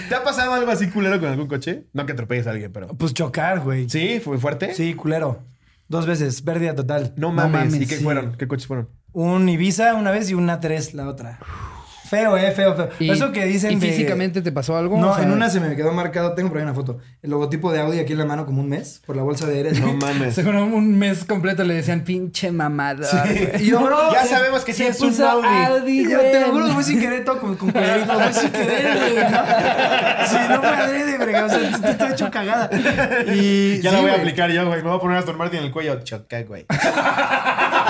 ¿Te 0.09 0.15
ha 0.15 0.23
pasado 0.23 0.53
algo 0.53 0.71
así 0.71 0.89
culero 0.89 1.19
con 1.19 1.29
algún 1.29 1.47
coche? 1.47 1.85
No 1.93 2.05
que 2.05 2.13
atropelles 2.13 2.47
a 2.47 2.51
alguien, 2.51 2.71
pero. 2.71 2.87
Pues 2.87 3.13
chocar, 3.13 3.59
güey. 3.59 3.89
¿Sí? 3.89 4.19
¿Fue 4.23 4.37
fuerte? 4.37 4.73
Sí, 4.73 4.93
culero. 4.95 5.43
Dos 5.87 6.05
veces, 6.07 6.41
pérdida 6.41 6.73
total. 6.75 7.13
No 7.17 7.31
mames. 7.31 7.51
mames, 7.51 7.75
¿Y 7.81 7.85
qué 7.87 7.97
sí. 7.97 8.03
fueron? 8.03 8.35
¿Qué 8.37 8.47
coches 8.47 8.65
fueron? 8.67 8.89
Un 9.11 9.47
Ibiza 9.49 9.93
una 9.95 10.11
vez 10.11 10.29
y 10.29 10.33
una 10.33 10.59
3 10.59 10.93
la 10.95 11.07
otra. 11.07 11.39
Feo, 12.13 12.37
eh, 12.37 12.51
feo, 12.51 12.75
feo. 12.75 12.89
Y- 12.99 13.09
Eso 13.11 13.31
que 13.31 13.45
dicen 13.45 13.71
¿Y 13.71 13.75
de- 13.75 13.87
físicamente 13.87 14.41
te 14.41 14.51
pasó 14.51 14.77
algo? 14.77 14.97
No, 14.99 15.11
O 15.11 15.15
sea, 15.15 15.23
en 15.23 15.31
una 15.31 15.49
se 15.49 15.59
me 15.59 15.75
quedó 15.75 15.91
marcado, 15.93 16.33
tengo 16.33 16.49
por 16.49 16.57
ahí 16.59 16.63
una 16.63 16.73
foto. 16.73 16.99
El 17.21 17.31
logotipo 17.31 17.71
de 17.71 17.79
Audi 17.81 17.99
aquí 17.99 18.13
en 18.13 18.19
la 18.19 18.25
mano 18.25 18.45
como 18.45 18.61
un 18.61 18.69
mes 18.69 19.01
por 19.05 19.15
la 19.15 19.23
bolsa 19.23 19.47
de 19.47 19.57
aire. 19.57 19.71
No 19.79 19.93
mames. 19.93 20.35
Seguro 20.35 20.63
un 20.65 20.97
mes 20.97 21.25
completo 21.25 21.63
le 21.63 21.73
decían 21.75 22.01
pinche 22.03 22.51
mamador. 22.51 23.05
güey. 23.25 23.49
Y 23.63 23.67
yo, 23.71 23.81
bro, 23.81 24.11
ya 24.13 24.23
se- 24.23 24.29
sabemos 24.29 24.63
que 24.63 24.73
sí 24.73 24.83
es 24.83 24.99
un 25.01 25.19
Audi. 25.21 25.47
Audi, 25.47 25.99
Y 26.01 26.09
yo 26.11 26.19
te 26.19 26.39
lo 26.41 26.47
juro 26.51 26.67
fue 26.67 26.83
sin 26.83 26.99
querer 26.99 27.25
todo 27.25 27.39
con, 27.39 27.55
con 27.55 27.71
cuidadito, 27.71 28.13
fue 28.19 28.33
sin 28.33 28.49
querer, 28.51 28.97
güey, 28.97 29.15
¿no? 29.15 29.39
Sí, 30.27 30.37
no 30.49 30.59
fue 30.61 30.69
adrede, 30.75 31.17
verga, 31.17 31.45
o 31.45 31.49
sea, 31.49 31.79
te 31.81 31.89
estoy 31.91 32.11
hecho 32.11 32.29
cagada. 32.31 32.69
Y 33.33 33.79
Ya 33.81 33.89
sí, 33.89 33.95
la 33.95 34.01
voy 34.01 34.11
a 34.11 34.15
aplicar 34.15 34.51
yo, 34.51 34.65
güey. 34.67 34.81
Me 34.83 34.89
voy 34.89 34.97
a 34.97 35.01
poner 35.01 35.17
a 35.17 35.19
Aston 35.19 35.37
Martin 35.37 35.59
en 35.59 35.65
el 35.65 35.71
cuello. 35.71 35.99
Choca, 36.03 36.41
güey. 36.43 36.65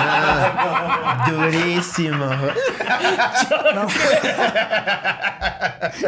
Ah, 0.06 1.26
durísimo. 1.30 2.26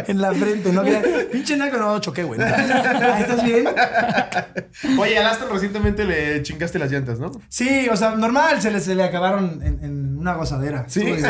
En 0.09 0.21
la 0.21 0.33
frente, 0.33 0.73
¿no? 0.73 0.83
Que- 0.83 1.29
Pinche 1.33 1.57
naco, 1.57 1.77
no, 1.77 1.99
choqué, 2.01 2.23
güey. 2.25 2.41
Ah, 2.41 3.19
¿Estás 3.21 3.45
bien? 3.45 3.67
Oye, 4.99 5.19
al 5.19 5.27
Aston 5.27 5.49
recientemente 5.53 6.05
le 6.05 6.43
chingaste 6.43 6.79
las 6.79 6.91
llantas, 6.91 7.19
¿no? 7.19 7.31
Sí, 7.49 7.89
o 7.91 7.97
sea, 7.97 8.11
normal, 8.13 8.61
se 8.61 8.71
le, 8.71 8.81
se 8.81 8.95
le 8.95 9.05
acabaron 9.05 9.61
en, 9.63 9.79
en 9.85 10.19
una 10.19 10.35
gozadera. 10.35 10.85
Sí. 10.89 11.05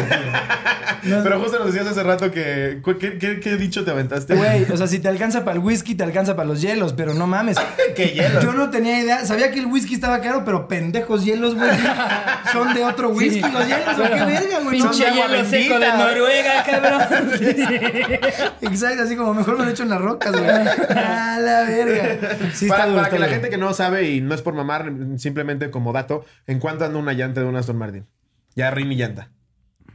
No, 1.02 1.22
Pero 1.22 1.38
justo 1.40 1.59
nos 1.59 1.72
decías 1.72 1.87
hace 1.87 2.02
rato 2.02 2.31
que. 2.33 2.81
cu- 2.83 2.96
¿Qué, 2.98 3.18
qué, 3.18 3.38
qué 3.38 3.57
dicho 3.57 3.85
te 3.85 3.90
aventaste? 3.92 4.35
Güey, 4.35 4.64
o 4.72 4.76
sea, 4.76 4.87
si 4.88 4.98
te 4.98 5.09
alcanza 5.09 5.44
para 5.44 5.52
el 5.57 5.59
whisky, 5.62 5.94
te 5.94 6.02
alcanza 6.02 6.35
para 6.35 6.48
los 6.48 6.61
hielos, 6.61 6.94
pero 6.94 7.12
no 7.14 7.26
mames. 7.29 7.57
¿Qué 7.96 8.07
hielos? 8.09 8.42
Yo 8.42 8.52
no 8.52 8.70
tenía 8.70 8.98
idea. 9.00 9.24
Sabía 9.24 9.50
que 9.52 9.59
el 9.61 9.66
whisky 9.66 9.94
estaba 9.94 10.20
caro, 10.20 10.44
pero 10.44 10.66
pendejos 10.68 11.24
hielos, 11.24 11.55
güey. 11.55 11.68
Son 12.64 12.75
de 12.75 12.85
otro 12.85 13.09
whisky 13.11 13.40
Sí. 13.42 13.53
los 13.53 13.66
hielos. 13.66 13.99
¿o 13.99 14.03
¿Qué 14.03 14.25
verga, 14.25 14.61
güey? 14.62 14.81
Son 14.81 14.90
Pinche 14.90 15.05
de 15.05 15.11
agua 15.11 15.29
seco 15.45 15.75
de 15.75 15.79
bendita. 15.81 15.97
Noruega, 15.97 16.64
cabrón. 16.64 17.31
Exacto, 18.62 19.03
así 19.03 19.16
como 19.16 19.35
mejor 19.35 19.59
me 19.59 19.64
lo 19.64 19.71
echo 19.71 19.83
en 19.83 19.88
las 19.90 20.01
rocas, 20.01 20.33
güey. 20.33 20.49
A 20.49 21.38
la 21.40 21.62
verga. 21.62 22.37
Sí, 22.55 22.66
para 22.69 22.81
está 22.83 22.87
duro, 22.90 23.03
para 23.03 23.11
que 23.11 23.19
la 23.19 23.29
gente 23.29 23.51
que 23.51 23.59
no 23.59 23.73
sabe 23.75 24.11
y 24.11 24.21
no 24.21 24.35
es 24.35 24.42
por 24.42 24.55
mamar, 24.55 24.92
simplemente 25.16 25.71
como 25.71 25.92
dato, 25.92 26.25
¿en 26.47 26.59
cuánto 26.59 26.85
anda 26.85 26.99
una 26.99 27.12
llanta 27.12 27.40
de 27.40 27.47
un 27.47 27.57
Aston 27.57 27.77
Martin? 27.77 28.07
Ya 28.55 28.71
Rini 28.71 28.97
llanta. 28.97 29.31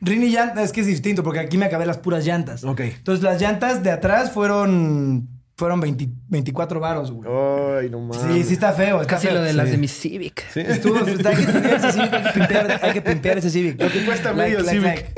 Rini 0.02 0.30
llanta, 0.30 0.64
es 0.64 0.72
que 0.72 0.82
es 0.82 0.88
distinto, 0.88 1.24
porque 1.24 1.40
aquí 1.40 1.58
me 1.58 1.66
acabé 1.66 1.86
las 1.86 1.98
puras 1.98 2.26
llantas. 2.26 2.64
Ok. 2.64 2.80
Entonces, 2.82 3.24
las 3.24 3.40
llantas 3.42 3.84
de 3.84 3.92
atrás 3.92 4.32
fueron. 4.32 5.28
Fueron 5.62 5.80
20 5.80 6.10
24 6.28 6.80
varos, 6.80 7.12
güey. 7.12 7.30
Ay, 7.30 7.90
no 7.92 8.00
mames. 8.00 8.18
Sí, 8.36 8.44
sí 8.46 8.54
está 8.54 8.74
feo. 8.74 9.00
Está 9.02 9.14
Casi 9.18 9.28
feo. 9.28 9.36
lo 9.36 9.44
de 9.44 9.54
las 9.54 9.68
Sí. 9.68 9.72
de 9.74 9.78
mi 9.78 9.88
Civic. 9.88 10.44
Sí. 10.52 10.60
Estuvo, 10.62 10.98
está- 11.06 11.30
hay 11.30 11.36
que 11.36 11.44
pimpear 11.52 11.76
ese 11.76 11.92
Civic, 11.92 12.14
hay 12.14 12.24
que 12.24 12.32
pimpear, 12.40 12.80
hay 12.82 12.94
que 12.94 13.02
pimpear 13.04 13.38
ese 13.38 13.50
Civic. 13.52 13.80
Lo 13.80 13.92
que 13.92 14.04
cuesta 14.04 14.34
medio 14.34 14.64
Civic. 14.64 15.14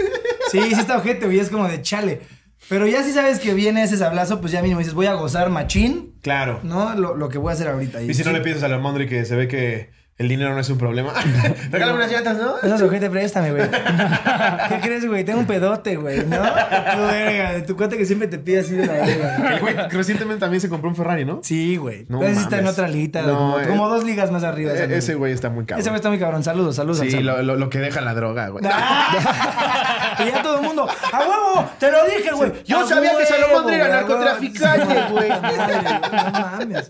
Sí, 0.52 0.60
sí 0.62 0.74
está 0.82 0.98
ojete, 0.98 1.28
güey, 1.28 1.40
es 1.40 1.50
como 1.50 1.66
de 1.70 1.82
chale. 1.82 2.20
Pero 2.68 2.86
ya 2.88 3.04
si 3.04 3.12
sabes 3.14 3.40
que 3.40 3.54
viene 3.54 3.84
ese 3.84 3.96
sablazo, 3.96 4.42
pues 4.42 4.52
ya 4.52 4.62
mínimo 4.62 4.80
dices, 4.80 4.94
voy 4.94 5.06
a 5.06 5.14
gozar 5.14 5.50
machín, 5.50 6.14
Claro. 6.22 6.60
¿no? 6.64 6.94
Lo, 6.96 7.16
lo 7.16 7.30
que 7.30 7.38
voy 7.38 7.52
a 7.52 7.54
hacer 7.54 7.70
ahorita. 7.70 8.02
Y 8.02 8.14
si 8.14 8.24
no 8.24 8.32
sí, 8.32 8.34
le 8.36 8.42
pides 8.42 8.64
a 8.64 8.68
la 8.68 8.78
Mondri 8.80 9.08
que 9.08 9.24
se 9.24 9.38
ve 9.38 9.48
que 9.48 9.92
el 10.18 10.30
dinero 10.30 10.54
no 10.54 10.60
es 10.60 10.70
un 10.70 10.78
problema. 10.78 11.12
Regálame 11.72 11.98
unas 11.98 12.12
llantas, 12.12 12.38
¿no? 12.38 12.86
Ojete, 12.86 13.10
préstame, 13.10 13.52
güey. 13.52 13.64
¿Qué 14.70 14.80
crees, 14.80 15.08
güey? 15.08 15.24
Tengo 15.24 15.40
un 15.40 15.48
pedote, 15.48 15.96
güey, 15.96 16.20
¿no? 16.26 16.38
Tu 16.38 17.02
verga, 17.08 17.54
de 17.54 17.62
tu 17.64 17.76
cuenta 17.76 17.98
que 17.98 18.06
siempre 18.06 18.28
te 18.28 18.38
pide 18.38 18.60
así 18.60 18.76
de 18.76 18.86
la 18.86 18.94
verga. 18.94 19.56
El 19.56 19.60
güey 19.60 19.76
recientemente 19.90 20.40
también 20.42 20.62
se 20.62 20.70
compró 20.70 20.90
un 20.90 20.96
Ferrari, 20.96 21.26
¿no? 21.26 21.40
Sí, 21.44 21.78
güey. 21.78 22.06
No 22.10 22.20
Entonces 22.20 22.44
está 22.44 22.60
en 22.60 22.68
otra 22.68 22.88
liguita, 22.88 23.24
No, 23.24 23.36
como, 23.38 23.60
eh, 23.60 23.68
como 23.68 23.90
dos 23.90 24.04
ligas 24.04 24.30
más 24.32 24.44
arriba. 24.44 24.74
E- 24.74 24.98
ese 24.98 25.16
güey 25.16 25.34
está 25.34 25.50
muy 25.50 25.66
cabrón. 25.66 25.82
Ese 25.82 25.90
güey 25.90 25.98
está 25.98 26.10
muy 26.10 26.20
cabrón. 26.20 26.44
Saludos, 26.44 26.76
saludos 26.76 27.02
al 27.02 27.10
Sí, 27.10 27.20
lo, 27.22 27.42
lo- 27.42 27.56
lo 27.56 27.70
que 27.70 27.80
deja 27.80 28.00
la 28.02 28.14
droga, 28.14 28.50
güey. 28.50 28.64
¡Ah! 28.72 30.16
y 30.26 30.32
ya 30.32 30.44
todo 30.44 30.60
el 30.60 30.64
mundo, 30.64 30.88
¡a 31.12 31.20
huevo! 31.20 31.70
¡Te 31.80 31.92
lo 31.92 32.06
dije, 32.06 32.32
güey! 32.34 32.52
Yo 32.66 32.82
¡A 32.82 32.88
sabía 32.88 33.10
que 33.12 33.16
huevo, 33.18 33.28
Salomón 33.30 33.74
era 33.74 33.88
narcotraficante, 33.90 34.96
güey. 35.12 35.30
No 35.30 36.32
mames. 36.32 36.90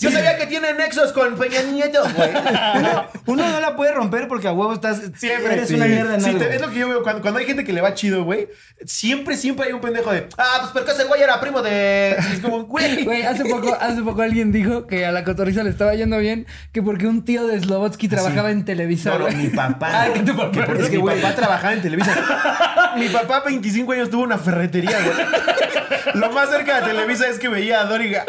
Yo 0.00 0.10
sabía 0.10 0.38
que 0.38 0.46
tiene 0.46 0.72
nexos 0.74 1.12
con 1.12 1.36
Peña 1.36 1.62
Nieto, 1.62 2.02
güey. 2.16 2.30
Uno, 2.74 3.06
uno 3.26 3.48
no 3.50 3.60
la 3.60 3.76
puede 3.76 3.92
romper 3.92 4.28
porque 4.28 4.48
a 4.48 4.52
huevo 4.52 4.72
estás. 4.72 5.00
Siempre. 5.16 5.54
Eres 5.54 5.68
sí. 5.68 5.74
una 5.74 5.86
mierda 5.86 6.14
en 6.14 6.20
Sí, 6.20 6.28
algo. 6.30 6.40
te- 6.40 6.54
es 6.56 6.60
lo 6.60 6.70
que 6.70 6.78
yo 6.78 6.88
veo. 6.88 7.02
Cuando, 7.02 7.22
cuando 7.22 7.40
hay 7.40 7.46
gente 7.46 7.64
que 7.64 7.72
le 7.72 7.80
va 7.80 7.94
chido, 7.94 8.24
güey, 8.24 8.48
siempre, 8.84 9.36
siempre 9.36 9.66
hay 9.66 9.72
un 9.72 9.80
pendejo 9.80 10.12
de. 10.12 10.28
Ah, 10.38 10.58
pues 10.60 10.72
porque 10.72 10.92
ese 10.92 11.04
güey 11.04 11.22
era 11.22 11.40
primo 11.40 11.62
de. 11.62 12.10
Es 12.12 12.40
como, 12.40 12.64
güey. 12.64 13.04
Güey, 13.12 13.22
hace 13.22 13.44
poco, 13.44 13.76
hace 13.80 14.02
poco 14.02 14.22
alguien 14.22 14.52
dijo 14.52 14.86
que 14.86 15.04
a 15.06 15.12
la 15.12 15.24
cotorriza 15.24 15.62
le 15.62 15.70
estaba 15.70 15.94
yendo 15.94 16.18
bien, 16.18 16.46
que 16.72 16.82
porque 16.82 17.06
un 17.06 17.24
tío 17.24 17.46
de 17.46 17.58
Slobotsky 17.60 18.08
trabajaba 18.08 18.50
en 18.50 18.64
Televisa. 18.64 19.18
No, 19.18 19.28
mi 19.28 19.48
papá. 19.48 20.02
Ah, 20.04 20.12
que 20.12 20.20
tu 20.20 20.36
papá. 20.36 20.66
Es 20.78 20.88
que, 20.88 20.98
mi 20.98 21.04
papá 21.04 21.34
trabajaba 21.34 21.72
en 21.72 21.82
Televisa. 21.82 22.14
mi 22.96 23.08
papá, 23.08 23.42
25 23.44 23.92
años, 23.92 24.10
tuvo 24.10 24.22
una 24.22 24.38
ferretería, 24.38 24.98
güey. 25.00 26.14
Lo 26.14 26.30
más 26.32 26.50
cerca 26.50 26.80
de 26.80 26.86
Televisa 26.92 27.28
es 27.28 27.38
que 27.38 27.48
veía 27.48 27.80
a 27.80 27.84
Doriga. 27.84 28.24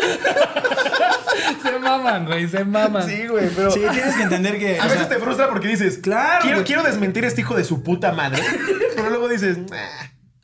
Se 1.63 1.79
maman, 1.79 2.25
güey, 2.25 2.47
se 2.47 2.63
maman. 2.63 3.07
Sí, 3.07 3.27
güey, 3.27 3.49
pero. 3.55 3.71
Sí, 3.71 3.81
tienes 3.91 4.15
que 4.15 4.23
entender 4.23 4.59
que. 4.59 4.79
A 4.79 4.81
o 4.81 4.83
veces 4.85 4.99
sea, 4.99 5.09
te 5.09 5.19
frustra 5.19 5.49
porque 5.49 5.67
dices, 5.67 5.97
Claro, 5.97 6.43
quiero, 6.43 6.63
quiero 6.63 6.83
desmentir 6.83 7.23
a 7.23 7.27
este 7.27 7.41
hijo 7.41 7.55
de 7.55 7.63
su 7.63 7.83
puta 7.83 8.11
madre. 8.11 8.41
Pero 8.95 9.09
luego 9.09 9.27
dices, 9.27 9.57
"Nah". 9.57 9.77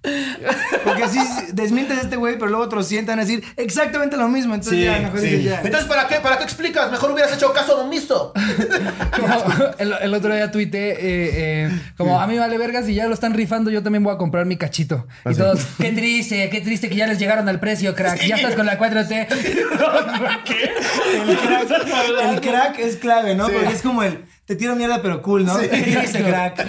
Porque 0.02 1.04
así 1.04 1.20
desmientes 1.52 1.98
a 1.98 2.02
este 2.02 2.16
güey, 2.16 2.36
pero 2.36 2.48
luego 2.48 2.64
otros 2.64 2.88
sientan 2.88 3.20
a 3.20 3.24
decir 3.24 3.44
exactamente 3.58 4.16
lo 4.16 4.30
mismo. 4.30 4.56
Entonces 4.56 4.84
ya, 4.84 5.00
mejor 5.00 5.20
dices 5.20 5.44
ya. 5.44 5.62
Entonces, 5.62 5.90
¿para 5.90 6.08
qué? 6.08 6.16
¿Para 6.22 6.38
qué 6.38 6.46
explicas? 6.46 6.90
Mejor 6.90 7.12
hubieras 7.12 7.34
hecho 7.34 7.52
caso 7.52 7.78
a 7.78 7.84
un 7.84 7.90
misto. 7.90 8.34
El, 9.78 9.94
el 9.94 10.14
otro 10.14 10.34
día 10.34 10.52
tuiteé, 10.52 10.92
eh, 10.92 10.98
eh, 11.02 11.82
como 11.98 12.20
a 12.20 12.28
mí 12.28 12.38
vale 12.38 12.58
vergas 12.58 12.88
y 12.88 12.96
ya 12.96 13.08
lo 13.08 13.14
están 13.14 13.34
rifando, 13.34 13.70
yo 13.70 13.84
también 13.84 14.04
voy 14.04 14.14
a 14.14 14.18
comprar 14.18 14.46
mi 14.46 14.58
cachito. 14.58 15.08
Ah, 15.24 15.32
y 15.32 15.34
sí. 15.34 15.40
todos, 15.40 15.66
qué 15.78 15.92
triste, 15.92 16.50
qué 16.50 16.62
triste 16.62 16.90
que 16.90 16.96
ya 16.96 17.08
les 17.08 17.20
llegaron 17.20 17.48
al 17.50 17.60
precio, 17.60 17.94
crack. 17.96 18.22
Ya 18.26 18.36
estás 18.36 18.56
con 18.56 18.66
la 18.66 18.80
4T. 18.80 19.28
¿Qué? 20.46 20.72
El 21.28 21.38
crack, 21.38 21.88
el 22.22 22.42
crack 22.42 22.80
es 22.80 22.96
clave, 22.98 23.36
¿no? 23.36 23.48
Sí. 23.48 23.54
Porque 23.56 23.74
es 23.74 23.82
como 23.82 24.04
el. 24.04 24.26
Te 24.50 24.56
tiro 24.56 24.76
mierda, 24.76 25.00
pero 25.00 25.22
cool, 25.22 25.46
¿no? 25.46 25.60
Sí. 25.60 25.68
Ese 25.72 26.24
crack. 26.24 26.68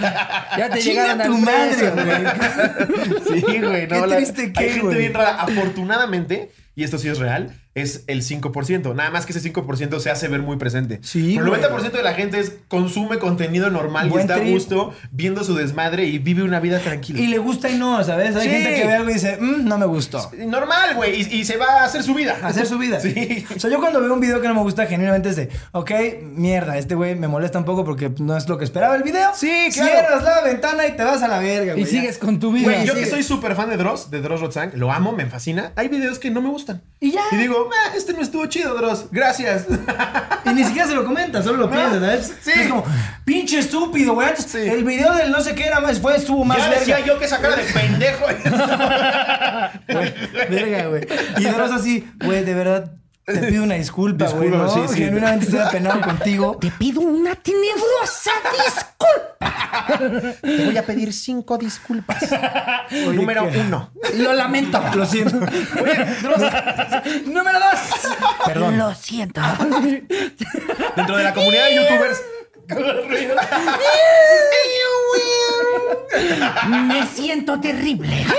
Ya 0.55 0.69
te 0.69 0.77
Chinga 0.77 1.15
llegaron 1.15 1.25
tu 1.25 1.35
al 1.35 1.41
madre, 1.41 1.89
güey. 1.89 3.41
Sí, 3.41 3.59
güey. 3.59 3.87
Qué 3.87 3.95
No, 3.99 4.05
la- 4.05 4.17
triste 4.17 4.53
que, 4.53 4.59
Hay 4.59 4.69
gente 4.69 4.85
güey. 4.85 4.97
bien 4.99 5.13
rara. 5.15 5.41
Afortunadamente, 5.41 6.51
y 6.75 6.83
esto 6.83 6.99
sí 6.99 7.07
es 7.09 7.17
real, 7.17 7.59
es 7.73 8.03
el 8.07 8.21
5%. 8.21 8.93
Nada 8.95 9.11
más 9.11 9.25
que 9.25 9.31
ese 9.31 9.53
5% 9.53 9.99
se 9.99 10.09
hace 10.09 10.27
ver 10.27 10.41
muy 10.41 10.57
presente. 10.57 10.99
Sí, 11.03 11.35
Pero 11.37 11.53
el 11.55 11.61
güey. 11.61 11.71
90% 11.71 11.91
de 11.91 12.03
la 12.03 12.13
gente 12.13 12.39
es, 12.39 12.53
consume 12.67 13.17
contenido 13.17 13.69
normal 13.69 14.09
Buen 14.09 14.21
y 14.21 14.29
está 14.29 14.35
a 14.35 14.45
gusto 14.45 14.93
viendo 15.11 15.43
su 15.43 15.55
desmadre 15.55 16.05
y 16.05 16.19
vive 16.19 16.43
una 16.43 16.59
vida 16.59 16.79
tranquila. 16.79 17.19
Y 17.19 17.27
le 17.27 17.37
gusta 17.37 17.69
y 17.69 17.77
no, 17.77 18.03
¿sabes? 18.03 18.35
Hay 18.35 18.43
Sí. 18.43 18.49
gente 18.49 18.75
que 18.75 18.87
ve 18.87 18.93
algo 18.93 19.09
y 19.09 19.13
dice, 19.13 19.37
"Mm, 19.39 19.65
no 19.65 19.77
me 19.77 19.85
gustó. 19.85 20.31
Normal, 20.45 20.95
güey. 20.95 21.21
Y, 21.21 21.39
y 21.39 21.45
se 21.45 21.55
va 21.57 21.81
a 21.81 21.85
hacer 21.85 22.03
su 22.03 22.13
vida. 22.13 22.37
A 22.43 22.47
hacer 22.47 22.65
su 22.65 22.77
vida. 22.77 22.99
Sí. 22.99 23.45
O 23.55 23.59
sea, 23.59 23.69
yo 23.69 23.79
cuando 23.79 24.01
veo 24.01 24.13
un 24.13 24.19
video 24.19 24.41
que 24.41 24.47
no 24.47 24.53
me 24.53 24.61
gusta, 24.61 24.85
genuinamente 24.85 25.29
es 25.29 25.35
de, 25.37 25.49
ok, 25.71 25.91
mierda, 26.33 26.77
este 26.77 26.95
güey 26.95 27.15
me 27.15 27.27
molesta 27.27 27.57
un 27.57 27.65
poco 27.65 27.85
porque 27.85 28.11
no 28.19 28.35
es 28.35 28.49
lo 28.49 28.57
que 28.57 28.65
esperaba 28.65 28.95
el 28.95 29.03
video. 29.03 29.31
Sí, 29.33 29.69
claro. 29.73 29.91
Cierras 29.91 30.23
la 30.23 30.41
ventana 30.41 30.87
y 30.87 30.95
te 30.97 31.03
vas 31.03 31.21
a 31.23 31.27
la 31.29 31.39
verga, 31.39 31.73
güey. 31.73 31.83
Y 31.83 31.87
sigues 31.87 32.17
con 32.17 32.39
tu 32.39 32.51
vida. 32.51 32.65
Güey, 32.65 32.85
yo 32.85 32.93
sí. 32.95 32.99
que 32.99 33.05
soy 33.05 33.23
súper 33.23 33.55
fan 33.55 33.69
de 33.69 33.77
Dross, 33.77 34.11
de 34.11 34.21
Dross 34.21 34.41
Rotzank, 34.41 34.73
lo 34.75 34.91
amo, 34.91 35.13
me 35.13 35.25
fascina. 35.27 35.71
Hay 35.77 35.87
videos 35.87 36.19
que 36.19 36.29
no 36.31 36.41
me 36.41 36.49
gustan. 36.49 36.81
Y 36.99 37.11
ya. 37.11 37.21
Y 37.31 37.37
digo, 37.37 37.60
digo, 37.63 37.69
"Ah, 37.73 37.91
este 37.95 38.13
no 38.13 38.21
estuvo 38.21 38.45
chido, 38.47 38.75
Dross. 38.75 39.05
Gracias. 39.11 39.65
Y 40.43 40.53
ni 40.53 40.63
siquiera 40.65 40.87
se 40.87 40.95
lo 40.95 41.05
comenta, 41.05 41.41
solo 41.43 41.59
lo 41.59 41.69
piensa, 41.69 41.99
¿sabes? 41.99 42.33
sí. 42.41 42.51
Es 42.53 42.67
como, 42.67 42.83
pinche 43.23 43.59
estúpido, 43.59 44.15
güey. 44.15 44.27
Sí. 44.35 44.57
El 44.57 44.83
video 44.83 45.13
del 45.13 45.31
no 45.31 45.39
sé 45.39 45.53
qué 45.55 45.65
era 45.65 45.79
más, 45.79 45.99
fue, 45.99 46.17
estuvo 46.17 46.43
más 46.43 46.57
ya 46.57 46.63
verga. 46.67 46.79
decía 46.79 46.99
yo 47.05 47.19
que 47.19 47.27
sacara 47.27 47.55
de 47.55 47.63
pendejo. 47.63 48.25
Güey, 49.87 50.13
verga, 50.49 50.87
güey. 50.87 51.07
Y 51.37 51.43
Dross 51.45 51.71
así, 51.71 52.09
güey, 52.25 52.43
de 52.43 52.53
verdad, 52.53 52.91
te 53.25 53.37
pido 53.39 53.63
una 53.63 53.75
disculpa, 53.75 54.25
güey, 54.29 54.49
¿no? 54.49 54.69
Sí, 54.69 54.79
sí. 54.89 54.95
Genuinamente 55.03 55.45
estoy 55.45 55.59
apenado 55.59 56.01
contigo. 56.05 56.57
Te 56.59 56.71
pido 56.71 57.01
una 57.01 57.35
tenebrosa 57.35 58.31
disculpa. 58.51 60.37
Te 60.41 60.65
voy 60.65 60.77
a 60.77 60.85
pedir 60.85 61.13
cinco 61.13 61.57
disculpas. 61.57 62.23
Oye, 62.91 63.13
Número 63.13 63.49
¿qué? 63.49 63.59
uno. 63.59 63.91
Lo 64.17 64.33
lamento. 64.33 64.81
Lo 64.95 65.05
siento. 65.05 65.37
Número 67.25 67.59
dos. 67.59 67.79
Perdón. 68.45 68.77
Lo 68.77 68.93
siento. 68.95 69.41
Dentro 70.95 71.17
de 71.17 71.23
la 71.23 71.33
comunidad 71.33 71.65
de 71.65 71.75
youtubers. 71.75 72.21
Me 76.69 77.05
siento 77.07 77.59
terrible. 77.59 78.25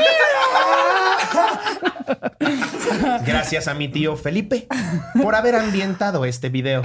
Gracias 3.26 3.68
a 3.68 3.74
mi 3.74 3.88
tío 3.88 4.16
Felipe 4.16 4.66
por 5.22 5.34
haber 5.34 5.56
ambientado 5.56 6.24
este 6.24 6.48
video. 6.48 6.82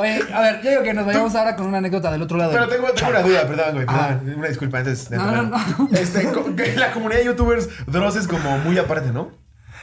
Oye, 0.00 0.20
a 0.32 0.40
ver, 0.40 0.62
yo 0.62 0.70
digo 0.70 0.82
que 0.84 0.94
nos 0.94 1.06
vayamos 1.06 1.34
ahora 1.34 1.56
con 1.56 1.66
una 1.66 1.78
anécdota 1.78 2.12
del 2.12 2.22
otro 2.22 2.38
lado. 2.38 2.52
Pero 2.52 2.68
tengo, 2.68 2.86
tengo 2.92 3.10
una 3.10 3.22
duda, 3.22 3.48
perdón, 3.48 3.74
güey. 3.74 3.86
Perdón, 3.86 4.34
una 4.36 4.48
disculpa 4.48 4.78
antes 4.78 5.10
de 5.10 5.16
No, 5.16 5.32
no, 5.32 5.42
no. 5.42 5.88
Este, 5.92 6.30
la 6.76 6.92
comunidad 6.92 7.18
de 7.18 7.24
youtubers, 7.26 7.68
Dross 7.86 8.14
es 8.14 8.28
como 8.28 8.58
muy 8.58 8.78
aparte, 8.78 9.10
¿no? 9.10 9.32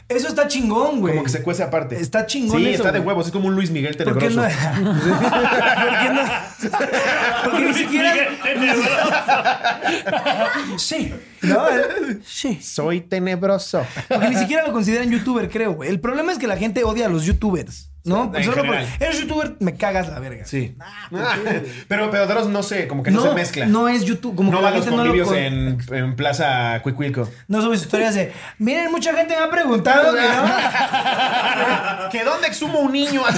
Eso 0.08 0.28
está 0.28 0.46
chingón, 0.46 1.00
güey. 1.00 1.14
Como 1.14 1.24
que 1.24 1.30
se 1.30 1.42
cuece 1.42 1.64
aparte. 1.64 2.00
Está 2.00 2.26
chingón 2.26 2.60
Sí, 2.60 2.68
eso, 2.68 2.76
está 2.84 2.92
de 2.92 2.98
güey. 3.00 3.08
huevos. 3.08 3.26
Es 3.26 3.32
como 3.32 3.48
un 3.48 3.56
Luis 3.56 3.70
Miguel 3.72 3.96
¿Por 3.96 4.18
qué 4.18 4.28
tenebroso. 4.28 4.56
no? 4.80 4.94
¿Por 4.94 5.98
qué 5.98 6.08
no? 6.12 6.22
Porque 7.50 7.64
ni 7.64 7.74
siquiera. 7.74 8.14
Sí. 10.78 11.12
¿No? 11.42 11.64
Sí. 12.24 12.60
Soy 12.62 13.00
tenebroso. 13.00 13.84
Porque 14.08 14.28
ni 14.28 14.36
siquiera 14.36 14.66
lo 14.66 14.72
consideran 14.72 15.10
youtuber, 15.10 15.50
creo, 15.50 15.72
güey. 15.74 15.90
El 15.90 16.00
problema 16.00 16.30
es 16.32 16.38
que 16.38 16.46
la 16.46 16.56
gente 16.56 16.84
odia 16.84 17.06
a 17.06 17.08
los 17.08 17.24
youtubers, 17.24 17.90
¿no? 18.06 18.32
En 18.34 18.44
Solo 18.44 18.64
porque 18.64 18.86
eres 19.00 19.20
youtuber, 19.20 19.56
me 19.60 19.74
cagas 19.76 20.08
la 20.08 20.18
verga. 20.20 20.44
Sí. 20.46 20.76
pero, 21.88 22.10
pero 22.10 22.26
Dross 22.26 22.46
no 22.48 22.62
sé, 22.62 22.86
como 22.88 23.02
que 23.02 23.10
no, 23.10 23.20
se 23.22 23.34
mezcla. 23.34 23.66
No 23.66 23.88
es 23.88 24.04
YouTube. 24.04 24.34
Como 24.36 24.50
No 24.52 24.58
que 24.58 24.62
va 24.62 24.68
a 24.70 24.72
los 24.72 24.84
gente 24.84 24.96
no 24.96 25.04
lo 25.04 25.10
convivios 25.10 25.28
con- 25.28 25.36
en, 25.36 25.78
en 25.90 26.16
Plaza 26.16 26.80
Cuicuilco. 26.82 27.28
No 27.48 27.60
sube 27.60 27.76
sus 27.76 27.84
historias 27.86 28.14
de. 28.14 28.32
Miren, 28.58 28.90
mucha 28.90 29.12
gente 29.14 29.36
me 29.36 29.42
ha 29.44 29.50
preguntado 29.50 30.14
que 30.14 30.20
no. 30.22 32.08
¿Que 32.10 32.24
dónde 32.24 32.46
exhumo 32.48 32.78
un 32.80 32.92
niño? 32.92 33.22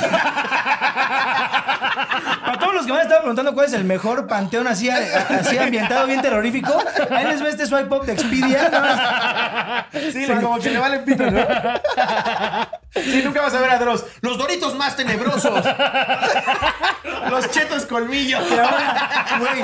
Para 2.44 2.58
todos 2.58 2.74
los 2.74 2.86
que 2.86 2.92
me 2.92 2.98
han 2.98 3.02
estado 3.04 3.20
preguntando 3.22 3.54
cuál 3.54 3.66
es 3.66 3.72
el 3.72 3.84
mejor 3.84 4.26
panteón 4.26 4.66
así, 4.66 4.88
así 4.88 5.58
ambientado, 5.58 6.06
bien 6.06 6.20
terrorífico, 6.22 6.72
ahí 7.10 7.26
les 7.26 7.42
ve 7.42 7.50
este 7.50 7.66
swipe 7.66 7.94
up 7.94 8.04
de 8.06 8.12
Expedia. 8.12 8.70
¿no? 9.92 10.00
Sí, 10.12 10.26
como 10.40 10.58
que 10.58 10.70
le 10.70 10.78
vale 10.78 10.98
pito, 11.00 11.30
¿no? 11.30 11.40
Sí, 12.94 13.22
nunca 13.24 13.42
vas 13.42 13.54
a 13.54 13.60
ver 13.60 13.70
a 13.70 13.78
Dross. 13.78 14.04
Los 14.22 14.38
doritos 14.38 14.74
más 14.76 14.96
tenebrosos. 14.96 15.52
Los 17.30 17.50
chetos 17.50 17.84
colmillo. 17.84 18.38
Güey, 18.40 19.62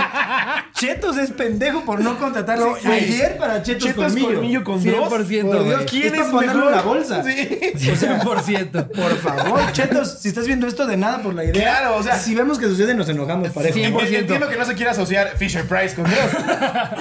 Chetos 0.75 1.17
es 1.17 1.31
pendejo 1.31 1.85
por 1.85 2.01
no 2.01 2.19
contratarlo 2.19 2.77
Sí, 2.81 2.87
ayer 2.89 3.39
para 3.39 3.63
Chetos, 3.63 3.85
Chetos 3.89 4.05
colmillo. 4.05 4.27
colmillo 4.27 4.65
con 4.65 4.85
Dross. 4.85 5.11
100%, 5.11 5.51
Por 5.51 5.65
Dios. 5.65 5.83
¿quién 5.91 6.15
Es 6.15 6.27
ponerlo 6.29 6.69
en 6.69 6.77
la 6.77 6.83
bolsa. 6.83 7.23
Sí. 7.25 7.31
100%. 7.75 8.89
Por 8.95 9.17
favor, 9.19 9.73
Chetos, 9.73 10.19
si 10.21 10.29
estás 10.29 10.47
viendo 10.47 10.67
esto 10.67 10.87
de 10.87 10.97
nada 10.99 11.23
por 11.23 11.33
la 11.35 11.45
idea. 11.45 11.53
Claro, 11.55 11.97
o 11.97 12.03
sea- 12.03 12.19
Si 12.19 12.35
vemos 12.35 12.59
que 12.59 12.67
sucede, 12.67 12.95
nos 12.95 13.09
enojamos 13.09 13.49
parejo. 13.51 13.79
100%. 13.79 14.15
Entiendo 14.15 14.49
que 14.49 14.57
no 14.57 14.65
se 14.67 14.75
quiere 14.75 14.91
asociar 14.91 15.33
Fisher 15.39 15.67
Price 15.67 15.95
con 15.95 16.05
Dross. 16.05 16.31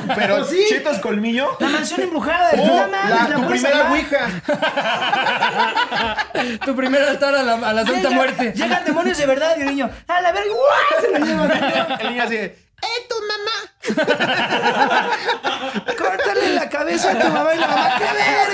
Pero 0.16 0.46
Sí. 0.46 0.64
chetos 0.70 1.00
colmillo. 1.00 1.58
La 1.60 1.68
mansión 1.68 2.02
embrujada. 2.02 2.52
Oh, 2.58 2.66
mames, 2.66 3.10
la- 3.10 3.28
la 3.30 3.36
tu 3.36 3.48
primera 3.48 3.92
ouija. 3.92 4.28
Tu 6.66 6.76
primer 6.76 7.02
altar 7.02 7.36
a 7.36 7.44
la, 7.44 7.54
a 7.54 7.74
la 7.74 7.86
Santa 7.86 8.10
Muerte. 8.10 8.54
Llegan 8.56 8.84
demonios 8.86 9.18
de 9.18 9.26
verdad 9.26 9.56
y 9.58 9.62
el 9.62 9.68
niño, 9.68 9.90
a 10.08 10.22
la 10.22 10.32
verga, 10.32 10.50
¡guau! 10.50 11.02
se 11.02 11.20
lo 11.20 11.26
llevan. 11.26 11.52
El 12.02 12.10
niño 12.10 12.24
así 12.24 12.36
de, 12.36 12.63
¡Eh, 12.84 13.08
tu 13.10 13.16
mamá! 13.30 13.58
Córtale 15.98 16.54
la 16.56 16.70
cabeza 16.70 17.12
a 17.12 17.20
tu 17.20 17.28
mamá 17.30 17.54
y 17.56 17.60
la 17.60 17.68
mamá, 17.68 17.90
¡qué 17.98 18.06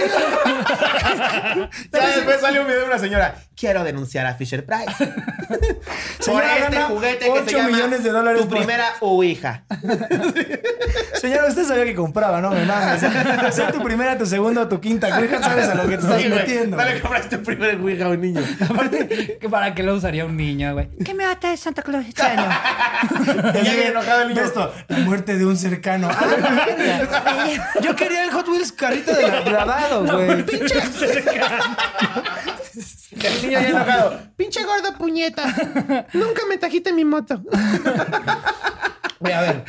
verga! 0.05 1.69
Ya 1.91 2.07
después 2.15 2.39
sale 2.41 2.59
un 2.59 2.67
video 2.67 2.81
de 2.81 2.85
una 2.85 2.99
señora. 2.99 3.35
Quiero 3.55 3.83
denunciar 3.83 4.25
a 4.25 4.35
Fisher 4.35 4.65
Price. 4.65 4.93
Por 5.47 5.59
Señora, 6.23 6.57
este 6.57 6.75
gana 6.75 6.85
juguete 6.87 7.33
que 7.33 7.43
se 7.49 7.55
llama 7.57 7.69
millones 7.69 8.03
de 8.03 8.09
dólares 8.11 8.41
tu 8.41 8.47
por- 8.47 8.57
primera 8.59 8.93
ouija. 9.01 9.63
Señora, 11.19 11.47
usted 11.47 11.65
sabía 11.65 11.85
que 11.85 11.95
compraba, 11.95 12.39
¿no? 12.41 12.51
Me 12.51 12.63
mames. 12.65 13.01
Sea 13.53 13.71
tu 13.71 13.81
primera, 13.83 14.17
tu 14.17 14.25
segunda 14.25 14.61
o 14.61 14.67
tu 14.67 14.79
quinta 14.79 15.17
ouija, 15.17 15.41
sabes 15.41 15.67
a 15.67 15.75
lo 15.75 15.83
que 15.83 15.97
te 15.97 16.03
estás 16.03 16.17
güey. 16.19 16.29
metiendo. 16.29 16.77
Dale, 16.77 17.01
compraste 17.01 17.37
tu 17.37 17.43
primera 17.43 17.73
ouija 17.81 18.05
a 18.05 18.09
un 18.09 18.21
niño. 18.21 18.41
Aparte, 18.69 19.37
que 19.41 19.49
¿para 19.49 19.73
qué 19.73 19.83
lo 19.83 19.95
usaría 19.95 20.25
un 20.25 20.37
niño, 20.37 20.73
güey? 20.73 20.89
¿Qué 21.03 21.13
me 21.13 21.25
va 21.25 21.31
a 21.31 21.39
traer 21.39 21.57
Santa 21.57 21.81
Claus 21.81 22.05
este 22.07 22.21
año? 22.21 22.47
Ya 23.55 23.61
viene 23.61 23.87
enojado 23.87 24.18
el 24.23 24.29
niño. 24.29 24.41
Ve 24.41 24.47
Esto, 24.47 24.73
la 24.87 24.97
muerte 24.99 25.37
de 25.37 25.45
un 25.45 25.57
cercano. 25.57 26.09
Ah. 26.11 27.71
Yo 27.81 27.95
quería 27.95 28.23
el 28.23 28.31
Hot 28.31 28.47
Wheels 28.47 28.71
carrito 28.71 29.13
de 29.13 29.51
lavado, 29.51 30.05
güey. 30.05 30.29
El 33.11 33.41
niño 33.41 33.59
ya 33.59 33.67
enojado. 33.69 34.19
Pinche 34.37 34.63
gordo 34.63 34.93
puñeta. 34.93 35.43
Nunca 36.13 36.43
me 36.47 36.57
trajiste 36.57 36.93
mi 36.93 37.03
moto. 37.05 37.41
Oye, 39.21 39.33
a 39.33 39.41
ver, 39.41 39.63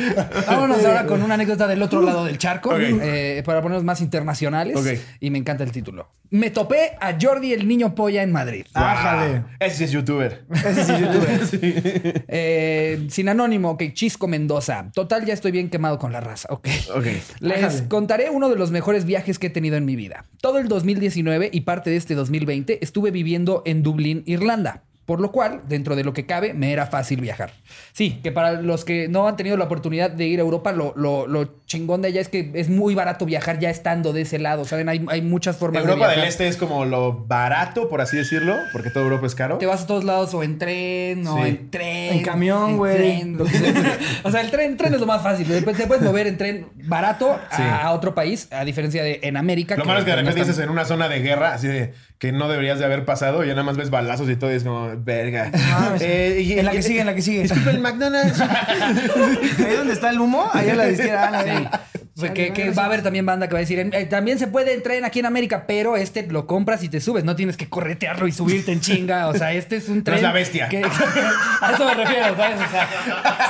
vámonos 0.47 0.85
ahora 0.85 1.07
con 1.07 1.23
una 1.23 1.35
anécdota 1.35 1.67
del 1.67 1.83
otro 1.83 2.01
lado 2.03 2.25
del 2.25 2.39
charco, 2.39 2.71
Ok. 2.71 2.79
eh, 2.81 3.43
para 3.45 3.61
ponernos 3.63 3.85
más 3.85 4.01
internacionales. 4.01 4.77
Ok. 4.77 4.99
Y 5.21 5.31
me 5.31 5.39
encanta 5.39 5.65
el 5.65 5.73
título. 5.73 6.09
Me 6.31 6.51
topé 6.51 6.93
a 7.01 7.17
Jordi 7.21 7.53
el 7.53 7.67
niño 7.67 7.95
polla 7.97 8.23
en 8.23 8.31
Madrid. 8.31 8.65
Ájale. 8.75 9.43
Ese 9.59 9.85
es 9.85 9.91
youtuber. 9.91 10.45
Ese 10.55 10.85
sí, 10.85 10.93
youtuber. 11.01 12.25
Eh, 12.29 13.07
sin 13.11 13.29
anónimo, 13.29 13.77
que 13.77 13.93
Chisco 13.93 14.29
Mendoza. 14.29 14.91
Total, 14.95 15.25
ya 15.25 15.35
estoy 15.35 15.51
bien 15.51 15.69
quemado 15.71 15.99
con 15.99 16.13
la 16.13 16.21
raza. 16.21 16.49
Ok. 16.53 16.69
Ok. 16.95 17.07
Les 17.41 17.65
Ájale. 17.65 17.89
contaré 17.89 18.31
uno 18.31 18.49
de 18.49 18.57
los 18.57 18.71
mejores 18.71 19.05
viajes 19.05 19.39
que 19.41 19.49
he 19.49 19.51
tenido 19.51 19.77
en 19.77 19.85
mi 19.85 19.97
vida. 19.97 20.27
Todo 20.41 20.59
el 20.59 20.69
2019 20.69 21.51
y 21.53 21.63
parte 21.63 21.91
de 21.91 21.97
este 21.97 22.15
2020 22.15 22.79
estuve 22.85 23.11
viviendo 23.11 23.63
en 23.67 23.83
Dublín, 23.83 24.23
Irlanda. 24.27 24.85
Por 25.11 25.21
lo 25.21 25.33
cual, 25.33 25.63
dentro 25.69 25.97
de 25.97 26.05
lo 26.05 26.13
que 26.13 26.25
cabe, 26.25 26.55
me 26.55 26.73
era 26.73 26.87
fácil 26.87 27.21
viajar. 27.21 27.51
Sí, 27.93 28.21
que 28.23 28.31
para 28.31 28.53
los 28.63 28.85
que 28.85 29.09
no 29.09 29.27
han 29.27 29.35
tenido 29.37 29.57
la 29.57 29.65
oportunidad 29.65 30.09
de 30.09 30.29
ir 30.29 30.39
a 30.39 30.43
Europa, 30.43 30.71
lo, 30.71 30.93
lo- 30.95 31.27
lo 31.27 31.51
chingón 31.67 32.01
de 32.01 32.07
allá 32.09 32.21
es 32.21 32.29
que 32.29 32.53
es 32.55 32.69
muy 32.69 32.95
barato 32.95 33.27
viajar 33.27 33.59
ya 33.59 33.71
estando 33.71 34.13
de 34.13 34.21
ese 34.21 34.39
lado. 34.39 34.65
¿Saben? 34.65 34.89
Hay, 34.89 35.05
hay 35.09 35.21
muchas 35.21 35.57
formas 35.57 35.83
de 35.83 35.89
Europa 35.89 36.07
viajar. 36.07 36.21
del 36.21 36.29
Este 36.29 36.47
es 36.47 36.57
como 36.57 36.85
lo 36.85 37.25
barato, 37.27 37.89
por 37.89 38.01
así 38.01 38.19
decirlo, 38.19 38.55
porque 38.73 38.91
toda 38.91 39.05
Europa 39.05 39.27
es 39.27 39.35
caro. 39.35 39.59
Te 39.59 39.67
vas 39.67 39.83
a 39.83 39.87
todos 39.89 40.05
lados 40.05 40.33
o 40.33 40.45
en 40.45 40.59
tren 40.59 41.27
o 41.27 41.43
Sí. 41.43 41.49
en 41.49 41.71
tren. 41.73 42.13
En 42.19 42.23
camión, 42.23 42.77
güey. 42.77 43.35
o 44.23 44.31
sea, 44.31 44.43
el 44.43 44.51
tren, 44.53 44.77
tren 44.77 44.95
es 44.95 45.01
lo 45.01 45.07
más 45.07 45.23
fácil. 45.25 45.49
Después 45.49 45.77
te 45.77 45.89
puedes 45.89 46.05
mover 46.05 46.29
en 46.29 46.39
tren 46.39 46.67
barato 46.85 47.33
a, 47.51 47.57
Sí. 47.57 47.63
a 47.65 47.91
otro 47.91 48.15
país, 48.15 48.47
a 48.53 48.65
diferencia 48.65 49.03
de 49.03 49.19
en 49.25 49.37
América. 49.37 49.75
Lo 49.77 49.85
malo 49.85 49.99
es 49.99 50.05
que 50.05 50.13
de 50.13 50.19
no 50.19 50.23
repente 50.23 50.41
están- 50.43 50.53
dices 50.55 50.65
en 50.65 50.71
una 50.71 50.85
zona 50.85 51.09
de 51.09 51.19
guerra, 51.21 51.55
así 51.55 51.67
de 51.67 51.95
que 52.21 52.33
no 52.33 52.51
deberías 52.51 52.79
de 52.79 52.85
haber 52.85 53.07
pasado, 53.07 53.43
y 53.43 53.47
ya 53.47 53.55
nada 53.55 53.65
más 53.65 53.79
ves 53.79 53.89
balazos 53.89 54.29
y 54.29 54.37
todo, 54.37 54.53
y 54.53 54.57
es 54.57 54.63
como, 54.63 54.91
verga. 54.99 55.51
mames. 55.71 56.03
En 56.03 56.67
la 56.67 56.71
que 56.71 56.83
sigue, 56.83 57.01
en 57.01 57.07
la 57.07 57.15
que 57.15 57.23
sigue. 57.23 57.43
Disculpe, 57.45 57.71
el 57.71 57.81
McDonald's. 57.81 58.39
Ahí 59.59 59.75
donde 59.75 59.95
está 59.95 60.11
el 60.11 60.21
humo, 60.21 60.51
ahí 60.53 60.69
en 60.69 60.77
la 60.77 60.85
ah, 60.85 61.31
la 61.31 61.43
Sí. 61.43 61.69
Sea, 62.17 62.33
que, 62.35 62.53
que 62.53 62.71
va 62.71 62.83
a 62.83 62.87
haber 62.87 63.03
también 63.03 63.25
banda 63.27 63.47
que 63.49 63.53
va 63.55 63.59
a 63.59 63.61
decir, 63.61 63.79
"Eh, 63.79 64.07
también 64.07 64.39
se 64.39 64.47
puede 64.47 64.75
en 64.75 64.83
tren 64.83 65.05
aquí 65.05 65.21
en 65.21 65.27
América, 65.27 65.65
pero 65.67 65.97
este 65.97 66.27
lo 66.27 66.47
compras 66.47 66.83
y 66.83 66.89
te 66.89 67.01
subes, 67.01 67.25
no 67.25 67.37
tienes 67.37 67.57
que 67.57 67.69
corretearlo 67.69 68.27
y 68.27 68.33
subirte 68.33 68.73
en 68.73 68.81
chinga. 68.81 69.29
O 69.29 69.35
sea, 69.35 69.53
este 69.53 69.77
es 69.77 69.89
un 69.89 70.03
tren. 70.05 70.17
es 70.17 70.23
la 70.23 70.33
bestia. 70.33 70.69
que- 70.69 70.83
a 71.61 71.73
eso 71.75 71.85
me 71.85 71.95
refiero, 71.95 72.37
¿sabes? 72.37 72.57
O 72.61 72.71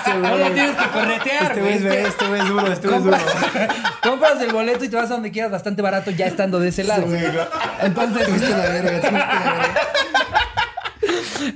sea, 0.05 0.15
no 0.21 0.37
lo 0.37 0.51
tienes 0.53 0.77
que 0.77 0.89
corretear. 0.89 1.43
Este 1.53 1.61
güey. 1.61 1.79
güey 1.81 1.97
es, 1.99 2.09
este 2.09 2.27
güey 2.27 2.41
es 2.41 2.49
duro, 2.49 2.73
este 2.73 2.87
güey 2.89 2.99
es 2.99 3.05
duro. 3.05 3.17
Compras, 3.17 3.77
compras 4.03 4.43
el 4.43 4.53
boleto 4.53 4.85
y 4.85 4.89
te 4.89 4.97
vas 4.97 5.11
a 5.11 5.15
donde 5.15 5.31
quieras 5.31 5.51
bastante 5.53 5.83
barato 5.83 6.11
ya 6.11 6.27
estando 6.27 6.61
de 6.61 6.69
ese 6.69 6.85
lado. 6.85 7.07
Entonces, 7.83 8.27
Tuviste 8.27 8.51
la 8.51 8.57
verga, 8.69 8.89
tuviste 8.91 9.11
la 9.13 9.27
verga. 9.27 9.75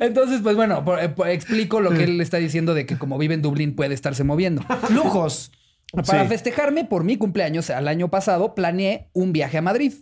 entonces, 0.00 0.40
pues 0.42 0.56
bueno, 0.56 0.84
por- 0.84 0.98
eh, 1.00 1.08
por- 1.08 1.28
explico 1.28 1.80
lo 1.80 1.90
que 1.90 2.04
él 2.04 2.20
está 2.20 2.38
diciendo 2.38 2.74
de 2.74 2.86
que 2.86 2.96
como 2.98 3.18
vive 3.18 3.34
en 3.34 3.42
Dublín 3.42 3.74
puede 3.76 3.94
estarse 3.94 4.24
moviendo. 4.24 4.64
Lujos. 4.90 5.52
Para 5.94 6.22
Sí. 6.22 6.28
festejarme 6.28 6.84
por 6.84 7.04
mi 7.04 7.16
cumpleaños 7.16 7.70
al 7.70 7.88
año 7.88 8.10
pasado, 8.10 8.54
planeé 8.54 9.08
un 9.12 9.32
viaje 9.32 9.58
a 9.58 9.62
Madrid. 9.62 9.92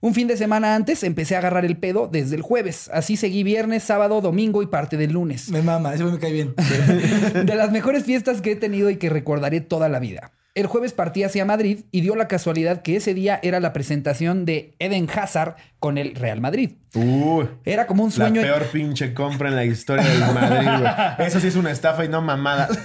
Un 0.00 0.14
fin 0.14 0.28
de 0.28 0.36
semana 0.36 0.74
antes 0.74 1.02
empecé 1.02 1.34
a 1.34 1.38
agarrar 1.38 1.64
el 1.64 1.76
pedo 1.76 2.08
desde 2.10 2.36
el 2.36 2.42
jueves. 2.42 2.88
Así 2.92 3.16
seguí 3.16 3.42
viernes, 3.42 3.82
sábado, 3.82 4.20
domingo 4.20 4.62
y 4.62 4.66
parte 4.66 4.96
del 4.96 5.12
lunes. 5.12 5.48
Me 5.50 5.62
mama, 5.62 5.94
güey 5.96 6.12
me 6.12 6.18
cae 6.18 6.32
bien. 6.32 6.54
De 7.46 7.54
las 7.54 7.72
mejores 7.72 8.04
fiestas 8.04 8.40
que 8.40 8.52
he 8.52 8.56
tenido 8.56 8.90
y 8.90 8.96
que 8.96 9.10
recordaré 9.10 9.60
toda 9.60 9.88
la 9.88 9.98
vida. 9.98 10.32
El 10.54 10.66
jueves 10.66 10.92
partí 10.92 11.24
hacia 11.24 11.46
Madrid 11.46 11.84
y 11.92 12.02
dio 12.02 12.14
la 12.14 12.28
casualidad 12.28 12.82
que 12.82 12.96
ese 12.96 13.14
día 13.14 13.40
era 13.42 13.58
la 13.58 13.72
presentación 13.72 14.44
de 14.44 14.74
Eden 14.80 15.08
Hazard 15.10 15.56
con 15.78 15.96
el 15.96 16.14
Real 16.14 16.42
Madrid. 16.42 16.72
Uh, 16.94 17.44
Era 17.64 17.86
como 17.86 18.02
un 18.04 18.10
la 18.10 18.14
sueño. 18.14 18.42
peor 18.42 18.64
pinche 18.66 19.14
compra 19.14 19.48
en 19.48 19.56
la 19.56 19.64
historia 19.64 20.04
del 20.04 20.18
Madrid, 20.20 20.68
güey. 20.78 20.92
Eso 21.26 21.40
sí 21.40 21.46
es 21.46 21.56
una 21.56 21.70
estafa 21.70 22.04
y 22.04 22.08
no 22.08 22.20
mamada. 22.20 22.68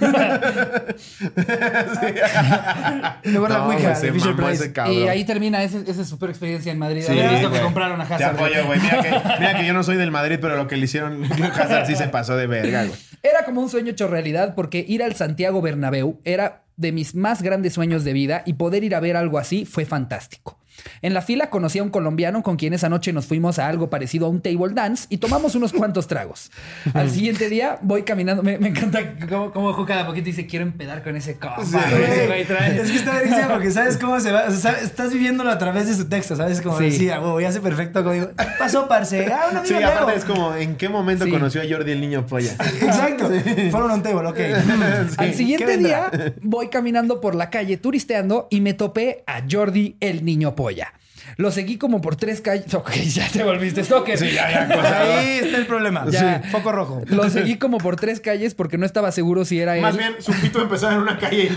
Luego 3.24 3.48
la 3.48 3.58
No, 3.58 3.66
Ouija 3.66 3.90
de 3.90 3.96
se 3.96 4.12
mamó 4.12 4.48
ese 4.48 4.72
cabrón. 4.72 4.94
Y 4.96 5.08
ahí 5.08 5.24
termina 5.24 5.62
ese- 5.62 5.84
esa 5.86 6.04
super 6.04 6.30
experiencia 6.30 6.72
en 6.72 6.78
Madrid. 6.78 7.02
Sí, 7.06 7.12
Haber 7.12 7.30
visto 7.32 7.48
que 7.48 7.54
güey. 7.58 7.62
compraron 7.62 8.00
a 8.00 8.06
Te 8.06 8.14
Hazard. 8.14 8.34
apoyo, 8.36 8.64
güey. 8.66 8.80
Mira 8.80 9.02
que, 9.02 9.10
mira 9.40 9.58
que 9.58 9.66
yo 9.66 9.74
no 9.74 9.82
soy 9.82 9.96
del 9.96 10.10
Madrid, 10.10 10.38
pero 10.40 10.56
lo 10.56 10.66
que 10.68 10.76
le 10.78 10.84
hicieron 10.86 11.22
a 11.24 11.46
Hazard 11.48 11.86
sí 11.86 11.96
se 11.96 12.08
pasó 12.08 12.36
de 12.36 12.46
verga, 12.46 12.84
güey. 12.84 12.98
Era 13.22 13.44
como 13.44 13.60
un 13.60 13.68
sueño 13.68 13.90
hecho 13.90 14.08
realidad 14.08 14.54
porque 14.54 14.84
ir 14.88 15.02
al 15.02 15.14
Santiago 15.16 15.60
Bernabéu 15.60 16.20
era 16.24 16.62
de 16.78 16.92
mis 16.92 17.14
más 17.14 17.42
grandes 17.42 17.74
sueños 17.74 18.04
de 18.04 18.14
vida 18.14 18.42
y 18.46 18.54
poder 18.54 18.84
ir 18.84 18.94
a 18.94 19.00
ver 19.00 19.16
algo 19.16 19.38
así 19.38 19.66
fue 19.66 19.84
fantástico. 19.84 20.57
En 21.02 21.14
la 21.14 21.22
fila 21.22 21.50
conocí 21.50 21.78
a 21.78 21.82
un 21.82 21.90
colombiano 21.90 22.42
con 22.42 22.56
quien 22.56 22.72
esa 22.74 22.88
noche 22.88 23.12
nos 23.12 23.26
fuimos 23.26 23.58
a 23.58 23.68
algo 23.68 23.90
parecido 23.90 24.26
a 24.26 24.28
un 24.28 24.40
table 24.40 24.72
dance 24.74 25.06
y 25.10 25.18
tomamos 25.18 25.54
unos 25.54 25.72
cuantos 25.72 26.06
tragos. 26.08 26.50
Al 26.94 27.10
siguiente 27.10 27.48
día 27.48 27.78
voy 27.82 28.02
caminando. 28.02 28.42
Me, 28.42 28.58
me 28.58 28.68
encanta 28.68 29.00
cómo, 29.28 29.52
cómo 29.52 29.72
Ju 29.72 29.84
cada 29.86 30.06
poquito 30.06 30.26
dice 30.26 30.46
quiero 30.46 30.64
empedar 30.64 31.02
con 31.02 31.16
ese 31.16 31.38
compa. 31.38 31.62
güey, 31.62 32.02
ese 32.04 32.26
güey 32.26 32.44
trae- 32.46 32.80
Es 32.80 32.90
que 32.90 32.96
está 32.98 33.12
buenísimo 33.12 33.48
porque 33.50 33.70
sabes 33.70 33.96
cómo 33.98 34.20
se 34.20 34.32
va. 34.32 34.44
O 34.48 34.50
sea, 34.50 34.72
sabes- 34.72 34.82
estás 34.82 35.12
viviéndolo 35.12 35.50
a 35.50 35.58
través 35.58 35.86
de 35.88 35.94
su 35.94 36.08
texto, 36.08 36.36
¿sabes? 36.36 36.60
Como 36.60 36.78
Sí. 36.78 36.84
decía, 36.84 37.18
güey, 37.18 37.44
hace 37.46 37.60
perfecto. 37.60 38.00
Como 38.02 38.12
digo, 38.14 38.28
pasó, 38.58 38.86
parce. 38.88 39.26
Ah, 39.38 39.48
una 39.50 39.64
Sí, 39.64 39.74
amiga 39.74 39.88
aparte 39.90 40.04
luego. 40.12 40.18
es 40.18 40.24
como, 40.24 40.54
¿en 40.54 40.76
qué 40.76 40.88
momento 40.88 41.24
Sí. 41.24 41.30
conoció 41.30 41.60
a 41.60 41.64
Jordi 41.68 41.92
el 41.92 42.00
niño 42.00 42.26
polla? 42.26 42.52
Exacto. 42.52 43.30
Fueron 43.70 43.90
a 43.90 43.94
un 43.94 44.02
table, 44.02 44.28
ok. 44.28 44.38
Al 45.18 45.28
¿Qué 45.28 45.34
siguiente 45.34 45.76
día 45.76 46.10
voy 46.42 46.68
caminando 46.68 47.20
por 47.20 47.34
la 47.34 47.50
calle 47.50 47.76
turisteando 47.76 48.48
y 48.50 48.60
me 48.60 48.74
topé 48.74 49.22
a 49.26 49.42
Jordi 49.50 49.96
el 50.00 50.24
niño 50.24 50.54
polla 50.54 50.67
cebolla. 50.68 50.92
Lo 51.36 51.50
seguí 51.50 51.78
como 51.78 52.00
por 52.00 52.16
tres 52.16 52.40
calles. 52.40 52.72
Ok, 52.74 52.90
ya 52.92 53.28
te 53.28 53.42
volviste 53.42 53.82
stalker. 53.84 54.16
Sí, 54.18 54.30
ya, 54.32 54.50
ya, 54.50 54.66
Pues 54.66 54.78
cosa. 54.78 55.00
ahí 55.18 55.38
está 55.42 55.56
el 55.58 55.66
problema. 55.66 56.04
Ya. 56.08 56.42
Sí, 56.42 56.48
Foco 56.50 56.72
rojo. 56.72 57.02
Lo 57.06 57.28
seguí 57.30 57.56
como 57.58 57.78
por 57.78 57.96
tres 57.96 58.20
calles 58.20 58.54
porque 58.54 58.78
no 58.78 58.86
estaba 58.86 59.10
seguro 59.12 59.44
si 59.44 59.60
era 59.60 59.76
él. 59.76 59.82
Más 59.82 59.96
bien, 59.96 60.16
su 60.20 60.32
pito 60.32 60.60
empezaba 60.62 60.94
en 60.94 61.00
una 61.00 61.18
calle 61.18 61.50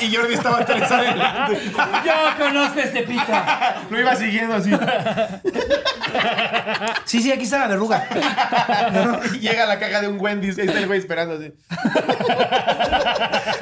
y, 0.00 0.04
y 0.04 0.14
Jordi 0.14 0.34
estaba 0.34 0.64
tres 0.64 0.90
adelante. 0.90 1.58
Yo 2.04 2.12
conozco 2.44 2.80
este 2.80 3.02
pita. 3.02 3.82
Lo 3.90 4.00
iba 4.00 4.14
siguiendo 4.16 4.54
así. 4.54 4.70
Sí, 7.04 7.20
sí, 7.22 7.30
aquí 7.32 7.42
está 7.44 7.58
la 7.60 7.68
verruga. 7.68 8.06
Y 9.34 9.38
llega 9.40 9.64
a 9.64 9.66
la 9.66 9.78
caja 9.78 10.00
de 10.00 10.08
un 10.08 10.18
Wendy's 10.20 10.56
y 10.58 10.62
ahí 10.62 10.66
está 10.68 10.78
el 10.80 10.86
güey 10.86 10.98
esperando 10.98 11.34
así. 11.34 11.52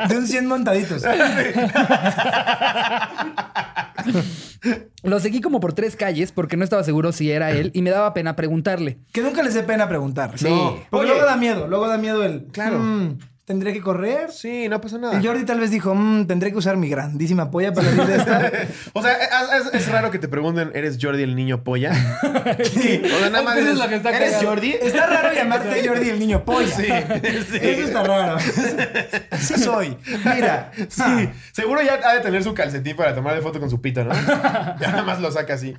De 0.08 0.16
un 0.16 0.26
100 0.26 0.46
montaditos. 0.46 1.02
Lo 5.02 5.18
seguí 5.20 5.40
como 5.40 5.58
por 5.60 5.72
tres 5.72 5.96
calles 5.96 6.30
porque 6.32 6.56
no 6.56 6.64
estaba 6.64 6.84
seguro 6.84 7.12
si 7.12 7.30
era 7.30 7.50
él 7.50 7.70
y 7.74 7.82
me 7.82 7.90
daba 7.90 8.14
pena 8.14 8.36
preguntarle. 8.36 8.98
Que 9.12 9.20
nunca 9.22 9.42
les 9.42 9.54
dé 9.54 9.62
pena 9.64 9.88
preguntar. 9.88 10.38
Sí. 10.38 10.46
Porque 10.90 11.06
Oye. 11.06 11.14
luego 11.14 11.26
da 11.26 11.36
miedo. 11.36 11.66
Luego 11.66 11.88
da 11.88 11.98
miedo 11.98 12.24
el. 12.24 12.44
Claro. 12.52 12.78
"Mm, 12.78 13.18
¿Tendré 13.52 13.74
que 13.74 13.82
correr? 13.82 14.32
Sí, 14.32 14.66
no 14.70 14.80
pasa 14.80 14.96
nada. 14.96 15.20
Y 15.20 15.26
Jordi 15.26 15.44
tal 15.44 15.60
vez 15.60 15.70
dijo, 15.70 15.94
"Mm, 15.94 16.26
tendré 16.26 16.50
que 16.52 16.56
usar 16.56 16.78
mi 16.78 16.88
grandísima 16.88 17.50
polla 17.50 17.74
para 17.74 17.86
salir 17.90 18.06
de 18.06 18.16
esta. 18.16 18.50
O 18.94 19.02
sea, 19.02 19.12
es, 19.12 19.66
es- 19.66 19.74
es 19.74 19.88
raro 19.92 20.10
que 20.10 20.18
te 20.18 20.26
pregunten, 20.26 20.70
¿eres 20.74 20.96
Jordi 20.98 21.22
el 21.22 21.36
niño 21.36 21.62
polla? 21.62 21.92
Sí. 22.64 23.02
O 23.04 23.18
sea, 23.18 23.28
nada 23.28 23.44
más 23.44 23.56
dices, 23.56 23.76
lo 23.76 23.86
que 23.90 23.96
está 23.96 24.08
¿eres 24.16 24.30
cagado. 24.30 24.48
Jordi? 24.48 24.70
Está 24.80 25.06
raro 25.06 25.34
llamarte 25.34 25.86
Jordi 25.86 26.08
el 26.08 26.18
niño 26.18 26.42
polla. 26.46 26.66
Sí, 26.74 26.86
sí. 26.86 27.58
Eso 27.60 27.82
está 27.88 28.02
raro. 28.04 28.38
Sí 29.38 29.54
soy. 29.58 29.98
Mira. 30.24 30.70
Sí, 30.88 31.02
Ah. 31.04 31.26
seguro 31.52 31.82
ya 31.82 31.98
ha 32.02 32.14
de 32.14 32.20
tener 32.20 32.42
su 32.42 32.54
calcetín 32.54 32.96
para 32.96 33.14
tomar 33.14 33.34
de 33.34 33.42
foto 33.42 33.60
con 33.60 33.68
su 33.68 33.82
pito, 33.82 34.02
¿no? 34.02 34.14
Ya 34.14 34.88
nada 34.92 35.02
más 35.02 35.20
lo 35.20 35.30
saca 35.30 35.54
así. 35.54 35.76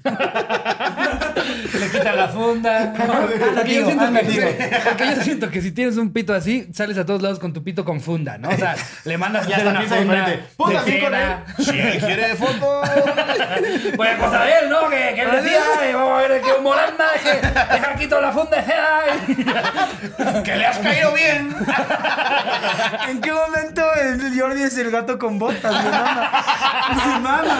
Le 1.79 1.89
quita 1.89 2.13
la 2.13 2.27
funda. 2.29 2.93
Porque 2.97 3.39
yo, 3.39 3.45
Amigo, 3.61 3.85
siento 3.85 4.11
que, 4.13 4.19
amigo. 4.19 4.47
porque 4.89 5.05
yo 5.15 5.23
siento 5.23 5.49
que 5.49 5.61
si 5.61 5.71
tienes 5.71 5.97
un 5.97 6.11
pito 6.13 6.33
así, 6.33 6.67
sales 6.73 6.97
a 6.97 7.05
todos 7.05 7.21
lados 7.21 7.39
con 7.39 7.53
tu 7.53 7.63
pito 7.63 7.83
con 7.85 8.01
funda, 8.01 8.37
¿no? 8.37 8.49
O 8.49 8.57
sea, 8.57 8.75
le 9.05 9.17
mandas 9.17 9.47
a 9.47 9.49
Ya 9.49 9.59
una 9.67 9.81
funda. 9.81 10.25
de 10.27 10.43
así 10.77 10.99
con 10.99 11.15
él. 11.15 11.33
él 11.93 11.99
quiere 11.99 12.35
foto. 12.35 12.81
Pues 13.95 14.15
cosa 14.17 14.43
de 14.43 14.51
él, 14.59 14.69
¿no? 14.69 14.89
Que, 14.89 15.13
que 15.15 15.25
decía, 15.25 15.59
"Ay, 15.79 15.93
vamos 15.93 16.19
a 16.23 16.27
ver 16.27 16.41
qué 16.41 16.51
humor 16.53 16.77
anda, 16.79 17.05
que 17.21 17.31
dejar 17.73 17.95
quito 17.97 18.19
la 18.21 18.31
funda 18.31 18.57
de 18.57 18.63
cera. 18.63 18.99
que 20.43 20.55
le 20.55 20.65
has 20.65 20.77
caído 20.79 21.13
bien. 21.13 21.55
¿En 23.09 23.21
qué 23.21 23.31
momento 23.31 23.81
el 24.01 24.39
Jordi 24.39 24.63
es 24.63 24.77
el 24.77 24.91
gato 24.91 25.17
con 25.17 25.39
botas? 25.39 25.73
Mi 25.83 25.89
mamá. 25.89 26.31
Mi 26.89 26.95
mamá, 27.11 27.41
güey. 27.43 27.53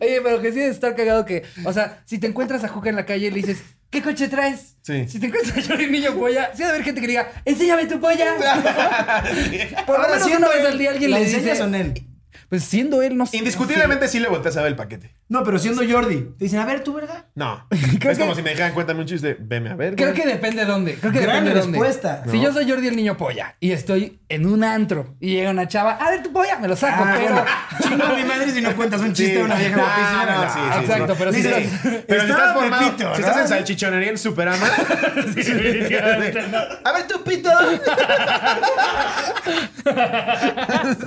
Oye, 0.00 0.20
pero 0.22 0.40
que 0.40 0.52
sí 0.52 0.58
debe 0.60 0.70
estar 0.72 0.94
cagado 0.94 1.24
que, 1.24 1.44
o 1.64 1.72
sea, 1.72 1.75
si 2.04 2.18
te 2.18 2.26
encuentras 2.26 2.64
a 2.64 2.68
Juca 2.68 2.90
en 2.90 2.96
la 2.96 3.06
calle 3.06 3.28
y 3.28 3.30
le 3.30 3.36
dices, 3.36 3.62
¿qué 3.90 4.02
coche 4.02 4.28
traes? 4.28 4.76
Sí. 4.82 5.06
Si 5.08 5.18
te 5.18 5.26
encuentras 5.26 5.58
a 5.58 5.68
Jordi 5.68 5.86
Niño 5.88 6.14
Polla, 6.14 6.50
sí 6.52 6.58
debe 6.58 6.70
haber 6.70 6.84
gente 6.84 7.00
que 7.00 7.06
diga, 7.06 7.30
enséñame 7.44 7.86
tu 7.86 8.00
polla. 8.00 8.34
Por 9.86 10.00
lo 10.00 10.08
menos 10.08 10.26
una 10.26 10.48
vez 10.48 10.64
al 10.64 10.78
día 10.78 10.90
alguien 10.90 11.10
¿la 11.10 11.18
le 11.18 11.24
enseñas 11.24 11.44
dice, 11.44 11.62
o 11.62 11.66
no 11.66 11.76
él? 11.76 12.06
Pues 12.48 12.62
siendo 12.64 13.02
él, 13.02 13.16
no 13.16 13.26
sé. 13.26 13.36
Indiscutiblemente 13.38 14.06
sí 14.08 14.18
le 14.20 14.28
volteas 14.28 14.56
a 14.56 14.62
ver 14.62 14.70
el 14.72 14.76
paquete. 14.76 15.14
No, 15.28 15.42
pero 15.42 15.58
siendo 15.58 15.82
Jordi. 15.88 16.20
Te 16.38 16.44
dicen, 16.44 16.60
a 16.60 16.66
ver, 16.66 16.84
tú, 16.84 16.92
¿verdad? 16.94 17.24
No. 17.34 17.66
Creo 17.98 18.12
es 18.12 18.18
que- 18.18 18.22
como 18.24 18.34
si 18.36 18.42
me 18.42 18.50
dijeran, 18.50 18.72
cuéntame 18.72 19.00
un 19.00 19.06
chiste, 19.06 19.36
veme 19.40 19.70
a 19.70 19.74
ver. 19.74 19.96
Creo 19.96 20.10
güey. 20.12 20.22
que 20.22 20.28
depende 20.28 20.64
de 20.64 20.70
dónde. 20.70 20.94
Creo 20.94 21.12
que 21.12 21.18
Gran 21.20 21.44
depende 21.44 21.54
de 21.54 21.60
dónde. 21.60 21.78
respuesta. 21.78 22.22
Si 22.30 22.36
No. 22.36 22.42
yo 22.44 22.52
soy 22.52 22.70
Jordi 22.70 22.86
el 22.88 22.96
niño 22.96 23.16
polla 23.16 23.56
y 23.60 23.72
estoy 23.72 24.20
en 24.28 24.46
un 24.46 24.62
antro 24.64 25.16
y 25.20 25.34
llega 25.34 25.50
una 25.50 25.66
chava, 25.68 25.92
a 25.96 26.10
ver 26.10 26.22
tu 26.22 26.32
polla, 26.32 26.58
me 26.58 26.68
lo 26.68 26.76
saco, 26.76 27.02
Ah, 27.04 27.14
pero. 27.18 27.34
bueno. 27.34 27.46
Chingo 27.82 28.16
mi 28.16 28.24
madre 28.24 28.50
si 28.52 28.60
no 28.60 28.74
cuentas 28.76 29.00
un 29.00 29.08
chiste 29.12 29.32
Sí. 29.32 29.38
de 29.38 29.42
una 29.44 29.56
vieja 29.56 29.76
Ah, 29.80 29.84
guapísima. 29.84 30.26
no, 30.26 30.44
No, 30.44 30.50
sí, 30.52 30.58
sí, 30.60 30.66
exacto, 30.84 31.12
sí. 31.12 31.18
pero 31.18 31.32
si 31.32 31.40
estás- 31.40 31.62
Pero 31.82 31.96
si 32.22 32.28
Estaba 32.28 32.28
estás 32.28 32.52
formado, 32.54 32.84
Pepito, 32.86 33.14
si 33.16 33.20
¿no? 33.22 33.26
estás 33.28 33.42
en 33.42 33.48
salchichonería 33.48 34.10
en 34.10 34.18
Superama. 34.18 34.66
A 36.84 36.92
ver, 36.92 37.06
tu 37.08 37.22
pito. 37.24 37.50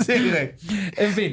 sí, 0.05 0.29
güey. 0.29 0.51
En 0.97 1.13
fin. 1.13 1.28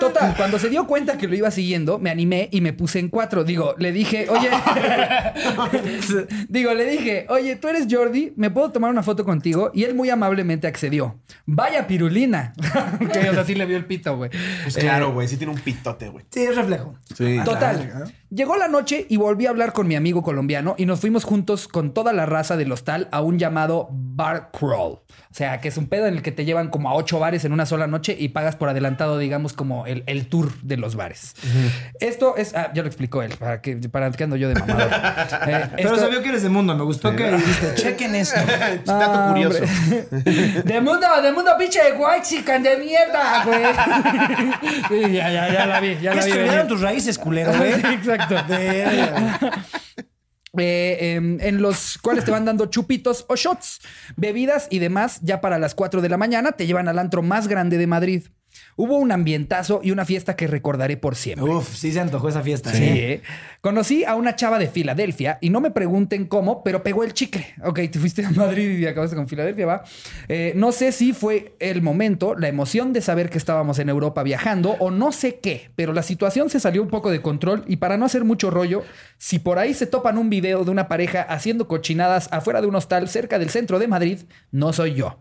Total, 0.00 0.34
cuando 0.36 0.58
se 0.58 0.68
dio 0.68 0.86
cuenta 0.86 1.16
que 1.16 1.28
lo 1.28 1.36
iba 1.36 1.50
siguiendo, 1.50 1.98
me 1.98 2.10
animé 2.10 2.48
y 2.50 2.60
me 2.60 2.72
puse 2.72 2.98
en 2.98 3.08
cuatro. 3.08 3.44
Digo, 3.44 3.74
le 3.78 3.92
dije, 3.92 4.28
oye. 4.28 4.50
Digo, 6.48 6.74
le 6.74 6.86
dije, 6.86 7.26
oye, 7.28 7.56
tú 7.56 7.68
eres 7.68 7.86
Jordi, 7.88 8.32
¿me 8.36 8.50
puedo 8.50 8.72
tomar 8.72 8.90
una 8.90 9.02
foto 9.02 9.24
contigo? 9.24 9.70
Y 9.72 9.84
él 9.84 9.94
muy 9.94 10.10
amablemente 10.10 10.66
accedió. 10.66 11.20
Vaya 11.46 11.86
pirulina. 11.86 12.54
o 13.00 13.12
sea, 13.34 13.44
sí 13.44 13.54
le 13.54 13.66
vio 13.66 13.76
el 13.76 13.84
pito, 13.84 14.16
güey. 14.16 14.30
Pues 14.64 14.76
Eh, 14.76 14.80
claro, 14.80 15.12
güey, 15.12 15.28
sí 15.28 15.36
tiene 15.36 15.52
un 15.52 15.60
pitote, 15.60 16.08
güey. 16.08 16.24
Sí, 16.30 16.42
es 16.42 16.56
reflejo. 16.56 16.94
Sí. 17.14 17.38
Total. 17.44 18.12
Llegó 18.34 18.56
la 18.56 18.66
noche 18.68 19.04
y 19.10 19.18
volví 19.18 19.44
a 19.46 19.50
hablar 19.50 19.72
con 19.74 19.86
mi 19.86 19.94
amigo 19.94 20.22
colombiano 20.22 20.74
y 20.78 20.86
nos 20.86 21.00
fuimos 21.00 21.24
juntos 21.24 21.68
con 21.68 21.92
toda 21.92 22.14
la 22.14 22.24
raza 22.24 22.56
del 22.56 22.72
hostal 22.72 23.08
a 23.12 23.20
un 23.20 23.38
llamado 23.38 23.88
bar 23.90 24.50
crawl. 24.58 24.92
O 25.30 25.34
sea, 25.34 25.60
que 25.60 25.68
es 25.68 25.76
un 25.76 25.86
pedo 25.86 26.06
en 26.06 26.14
el 26.14 26.22
que 26.22 26.32
te 26.32 26.44
llevan 26.46 26.68
como 26.70 26.88
a 26.88 26.94
ocho 26.94 27.18
bares 27.18 27.44
en 27.44 27.52
una 27.52 27.66
sola 27.66 27.86
noche 27.86 28.16
y 28.18 28.28
pagas 28.30 28.56
por 28.56 28.68
adelantado, 28.70 29.18
digamos, 29.18 29.52
como 29.52 29.86
el, 29.86 30.02
el 30.06 30.28
tour 30.28 30.50
de 30.62 30.76
los 30.78 30.96
bares. 30.96 31.34
Esto 32.00 32.36
es... 32.38 32.54
Ah, 32.54 32.70
ya 32.74 32.80
lo 32.82 32.88
explicó 32.88 33.22
él, 33.22 33.34
para 33.38 33.60
que, 33.60 33.76
para 33.76 34.10
que 34.10 34.24
ando 34.24 34.36
yo 34.36 34.48
de 34.48 34.54
mamador. 34.54 34.90
Eh, 35.46 35.66
Pero 35.76 35.94
esto- 35.94 36.06
sabía 36.06 36.22
que 36.22 36.28
eres 36.30 36.42
de 36.42 36.48
mundo. 36.48 36.74
Me 36.74 36.84
gustó 36.84 37.14
que 37.14 37.30
dijiste, 37.32 37.74
chequen 37.74 38.14
esto. 38.14 38.40
Dato 38.86 39.12
Ah, 39.12 39.26
curioso. 39.28 39.58
De 40.10 40.80
mundo, 40.80 41.06
de 41.22 41.32
mundo 41.32 41.50
pinche 41.58 41.82
de 41.82 41.92
white 41.92 42.22
chican 42.22 42.62
de 42.62 42.76
mierda, 42.78 43.44
güey. 43.44 43.62
Sí, 44.88 45.12
ya, 45.12 45.30
ya, 45.30 45.52
ya 45.52 45.66
la 45.66 45.80
vi, 45.80 45.98
ya 46.00 46.14
la 46.14 46.24
vi. 46.24 46.30
Estudiaron 46.30 46.68
tus 46.68 46.80
raíces, 46.80 47.18
culero, 47.18 47.52
güey. 47.56 47.74
Sí, 47.74 47.98
exacto. 48.30 49.50
Eh, 50.58 51.14
em, 51.14 51.40
en 51.40 51.62
los 51.62 51.96
cuales 51.96 52.26
te 52.26 52.30
van 52.30 52.44
dando 52.44 52.66
chupitos 52.66 53.24
o 53.28 53.36
shots, 53.36 53.80
bebidas 54.16 54.66
y 54.68 54.80
demás. 54.80 55.18
Ya 55.22 55.40
para 55.40 55.58
las 55.58 55.74
4 55.74 56.02
de 56.02 56.10
la 56.10 56.18
mañana 56.18 56.52
te 56.52 56.66
llevan 56.66 56.88
al 56.88 56.98
antro 56.98 57.22
más 57.22 57.48
grande 57.48 57.78
de 57.78 57.86
Madrid. 57.86 58.24
Hubo 58.76 58.96
un 58.96 59.12
ambientazo 59.12 59.80
y 59.82 59.90
una 59.90 60.04
fiesta 60.04 60.34
que 60.34 60.46
recordaré 60.46 60.96
por 60.96 61.14
siempre. 61.14 61.44
Uf, 61.50 61.76
sí 61.76 61.92
se 61.92 62.00
antojó 62.00 62.28
esa 62.28 62.42
fiesta. 62.42 62.72
Sí. 62.72 62.82
¿eh? 62.84 63.22
Conocí 63.60 64.04
a 64.04 64.14
una 64.16 64.34
chava 64.34 64.58
de 64.58 64.66
Filadelfia 64.66 65.38
y 65.40 65.50
no 65.50 65.60
me 65.60 65.70
pregunten 65.70 66.26
cómo, 66.26 66.62
pero 66.64 66.82
pegó 66.82 67.04
el 67.04 67.12
chicle. 67.12 67.46
Ok, 67.64 67.80
te 67.90 67.98
fuiste 67.98 68.24
a 68.24 68.30
Madrid 68.30 68.78
y 68.78 68.86
acabaste 68.86 69.14
con 69.14 69.28
Filadelfia, 69.28 69.66
va. 69.66 69.84
Eh, 70.28 70.52
no 70.56 70.72
sé 70.72 70.90
si 70.92 71.12
fue 71.12 71.54
el 71.60 71.82
momento, 71.82 72.34
la 72.34 72.48
emoción 72.48 72.92
de 72.92 73.02
saber 73.02 73.30
que 73.30 73.38
estábamos 73.38 73.78
en 73.78 73.88
Europa 73.88 74.22
viajando 74.22 74.76
o 74.80 74.90
no 74.90 75.12
sé 75.12 75.38
qué, 75.40 75.70
pero 75.76 75.92
la 75.92 76.02
situación 76.02 76.50
se 76.50 76.58
salió 76.58 76.82
un 76.82 76.88
poco 76.88 77.10
de 77.10 77.20
control 77.22 77.64
y 77.68 77.76
para 77.76 77.96
no 77.96 78.06
hacer 78.06 78.24
mucho 78.24 78.50
rollo, 78.50 78.82
si 79.18 79.38
por 79.38 79.58
ahí 79.58 79.74
se 79.74 79.86
topan 79.86 80.18
un 80.18 80.30
video 80.30 80.64
de 80.64 80.70
una 80.70 80.88
pareja 80.88 81.22
haciendo 81.22 81.68
cochinadas 81.68 82.28
afuera 82.32 82.60
de 82.60 82.66
un 82.66 82.74
hostal 82.74 83.08
cerca 83.08 83.38
del 83.38 83.50
centro 83.50 83.78
de 83.78 83.86
Madrid, 83.86 84.18
no 84.50 84.72
soy 84.72 84.94
yo. 84.94 85.18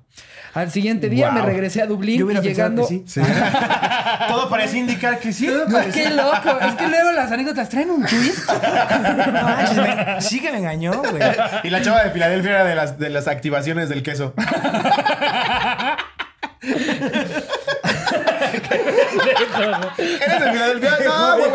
Al 0.53 0.71
siguiente 0.71 1.09
día 1.09 1.29
Wow. 1.31 1.39
me 1.39 1.45
regresé 1.45 1.81
a 1.81 1.85
Dublín 1.87 2.19
Yo 2.19 2.29
y 2.31 2.35
llegando... 2.41 2.81
que 2.81 2.87
sí. 2.87 3.03
Sí. 3.05 3.21
Todo 4.27 4.49
parece 4.49 4.77
indicar 4.77 5.19
que 5.19 5.31
sí. 5.33 5.49
Qué 5.93 6.09
loco, 6.11 6.59
es 6.61 6.75
que 6.75 6.87
luego 6.87 7.11
las 7.11 7.31
anécdotas 7.31 7.69
traen 7.69 7.89
un 7.91 8.05
twist. 8.05 8.49
No 8.49 9.31
manches, 9.43 9.77
me- 9.77 10.21
sí 10.21 10.39
que 10.41 10.51
me 10.51 10.59
engañó, 10.59 10.93
güey. 10.93 11.21
Y 11.63 11.69
la 11.69 11.81
chava 11.81 12.03
de 12.03 12.11
Filadelfia 12.11 12.51
era 12.51 12.63
de 12.63 12.75
las, 12.75 12.97
de 12.99 13.09
las 13.09 13.27
activaciones 13.27 13.89
del 13.89 14.03
queso. 14.03 14.33
¿Eres 19.97 20.39
de 20.39 20.51
Filadelfia? 20.51 20.97
No, 21.05 21.37
güey. 21.37 21.51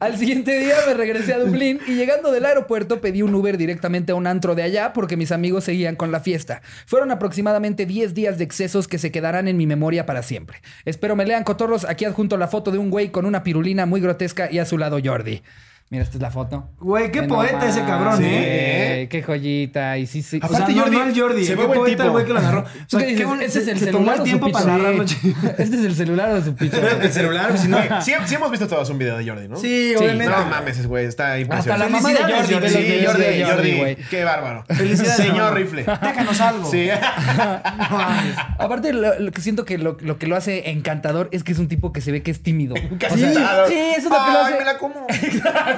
Al 0.00 0.16
siguiente 0.16 0.58
día 0.58 0.76
me 0.86 0.94
regresé 0.94 1.34
a 1.34 1.38
Dublín 1.38 1.80
y 1.86 1.94
llegando 1.94 2.30
del 2.30 2.44
aeropuerto 2.44 3.00
pedí 3.00 3.22
un 3.22 3.34
Uber 3.34 3.56
directamente 3.56 4.12
a 4.12 4.14
un 4.14 4.26
antro 4.26 4.54
de 4.54 4.62
allá 4.62 4.92
porque 4.92 5.16
mis 5.16 5.32
amigos 5.32 5.64
seguían 5.64 5.96
con 5.96 6.12
la 6.12 6.20
fiesta. 6.20 6.62
Fueron 6.86 7.10
aproximadamente 7.10 7.86
10 7.86 8.14
días 8.14 8.38
de 8.38 8.44
excesos 8.44 8.86
que 8.88 8.98
se 8.98 9.10
quedarán 9.10 9.48
en 9.48 9.56
mi 9.56 9.66
memoria 9.66 10.06
para 10.06 10.22
siempre. 10.22 10.62
Espero 10.84 11.16
me 11.16 11.26
lean 11.26 11.44
cotorros. 11.44 11.84
Aquí 11.84 12.04
adjunto 12.04 12.36
la 12.36 12.48
foto 12.48 12.70
de 12.70 12.78
un 12.78 12.90
güey 12.90 13.10
con 13.10 13.26
una 13.26 13.42
pirulina 13.42 13.86
muy 13.86 14.00
grotesca 14.00 14.50
y 14.50 14.58
a 14.58 14.66
su 14.66 14.78
lado 14.78 14.98
Jordi. 15.02 15.42
Mira, 15.90 16.04
esta 16.04 16.16
es 16.18 16.22
la 16.22 16.30
foto. 16.30 16.68
Güey, 16.80 17.10
qué 17.10 17.22
poeta 17.22 17.52
nomás. 17.52 17.68
ese 17.76 17.80
cabrón, 17.86 18.18
Sí. 18.18 18.24
¿eh? 18.26 19.02
Eh, 19.04 19.08
Qué 19.08 19.22
joyita. 19.22 19.96
Y 19.96 20.06
sí, 20.06 20.20
sí. 20.22 20.36
O 20.42 20.46
sea, 20.46 20.58
Aparte, 20.58 20.74
no, 20.74 20.82
Jordi, 20.82 20.96
no 20.98 21.02
el 21.04 21.18
Jordi, 21.18 21.44
se 21.46 21.54
qué 21.54 21.60
ve 21.60 21.66
buen 21.66 21.78
poeta 21.78 21.92
el 21.92 21.98
tipo. 22.08 22.12
güey 22.12 22.26
que 22.26 22.32
lo 22.34 22.38
agarró. 22.40 22.60
O 22.64 22.64
sea, 22.64 22.76
¿Tú 22.88 22.98
qué 22.98 23.14
qué 23.14 23.22
¿Este 23.22 23.44
es 23.60 23.64
se- 23.64 23.70
el 23.70 23.78
se 23.78 23.86
tomó 23.86 23.98
celular 24.04 24.16
el 24.18 24.22
tiempo 24.24 24.52
para 24.52 24.66
narrarlo. 24.66 25.08
Sí. 25.08 25.34
Este 25.58 25.76
es 25.76 25.84
el 25.86 25.94
celular 25.94 26.30
o 26.32 26.42
su 26.42 26.54
pito. 26.54 26.76
El 26.76 27.10
celular, 27.12 27.56
si 27.56 27.68
no. 27.68 27.78
Sí, 28.02 28.12
sí 28.26 28.34
hemos 28.34 28.50
visto 28.50 28.66
todos 28.68 28.90
un 28.90 28.98
video 28.98 29.16
de 29.16 29.26
Jordi, 29.26 29.48
¿no? 29.48 29.56
Sí, 29.56 29.94
obviamente. 29.96 30.26
No 30.36 30.44
mames, 30.44 30.78
ese 30.78 30.88
güey 30.88 31.06
está 31.06 31.28
Hasta 31.32 31.40
impresionante. 31.40 31.84
la 31.84 31.90
mamá 31.90 32.08
de 32.10 32.16
Jordi. 32.34 32.52
Jordi. 32.54 32.68
Sí, 32.68 33.04
Jordi, 33.06 33.22
de 33.22 33.44
Jordi, 33.44 33.78
güey. 33.78 33.96
qué 33.96 34.24
bárbaro. 34.24 34.64
Felicidades, 34.68 35.16
Señor 35.16 35.54
rifle. 35.54 35.84
Déjanos 36.02 36.40
algo. 36.42 36.70
Sí. 36.70 36.88
No 36.90 37.96
mames. 37.96 38.34
Aparte, 38.58 38.92
lo, 38.92 39.32
que 39.32 39.40
siento 39.40 39.64
que 39.64 39.78
lo, 39.78 39.96
que 39.96 40.26
lo 40.26 40.36
hace 40.36 40.68
encantador 40.70 41.30
es 41.32 41.44
que 41.44 41.52
es 41.52 41.58
un 41.58 41.68
tipo 41.68 41.94
que 41.94 42.02
se 42.02 42.12
ve 42.12 42.22
que 42.22 42.30
es 42.30 42.42
tímido. 42.42 42.74
Sí, 42.76 42.82
eso 43.00 43.14
es 43.16 44.04
lo 44.04 44.10
que 44.10 44.32
lo 44.32 44.38
Ay, 44.38 44.44
hace. 44.44 44.58
me 44.58 44.64
la 44.66 44.76
como. 44.78 45.06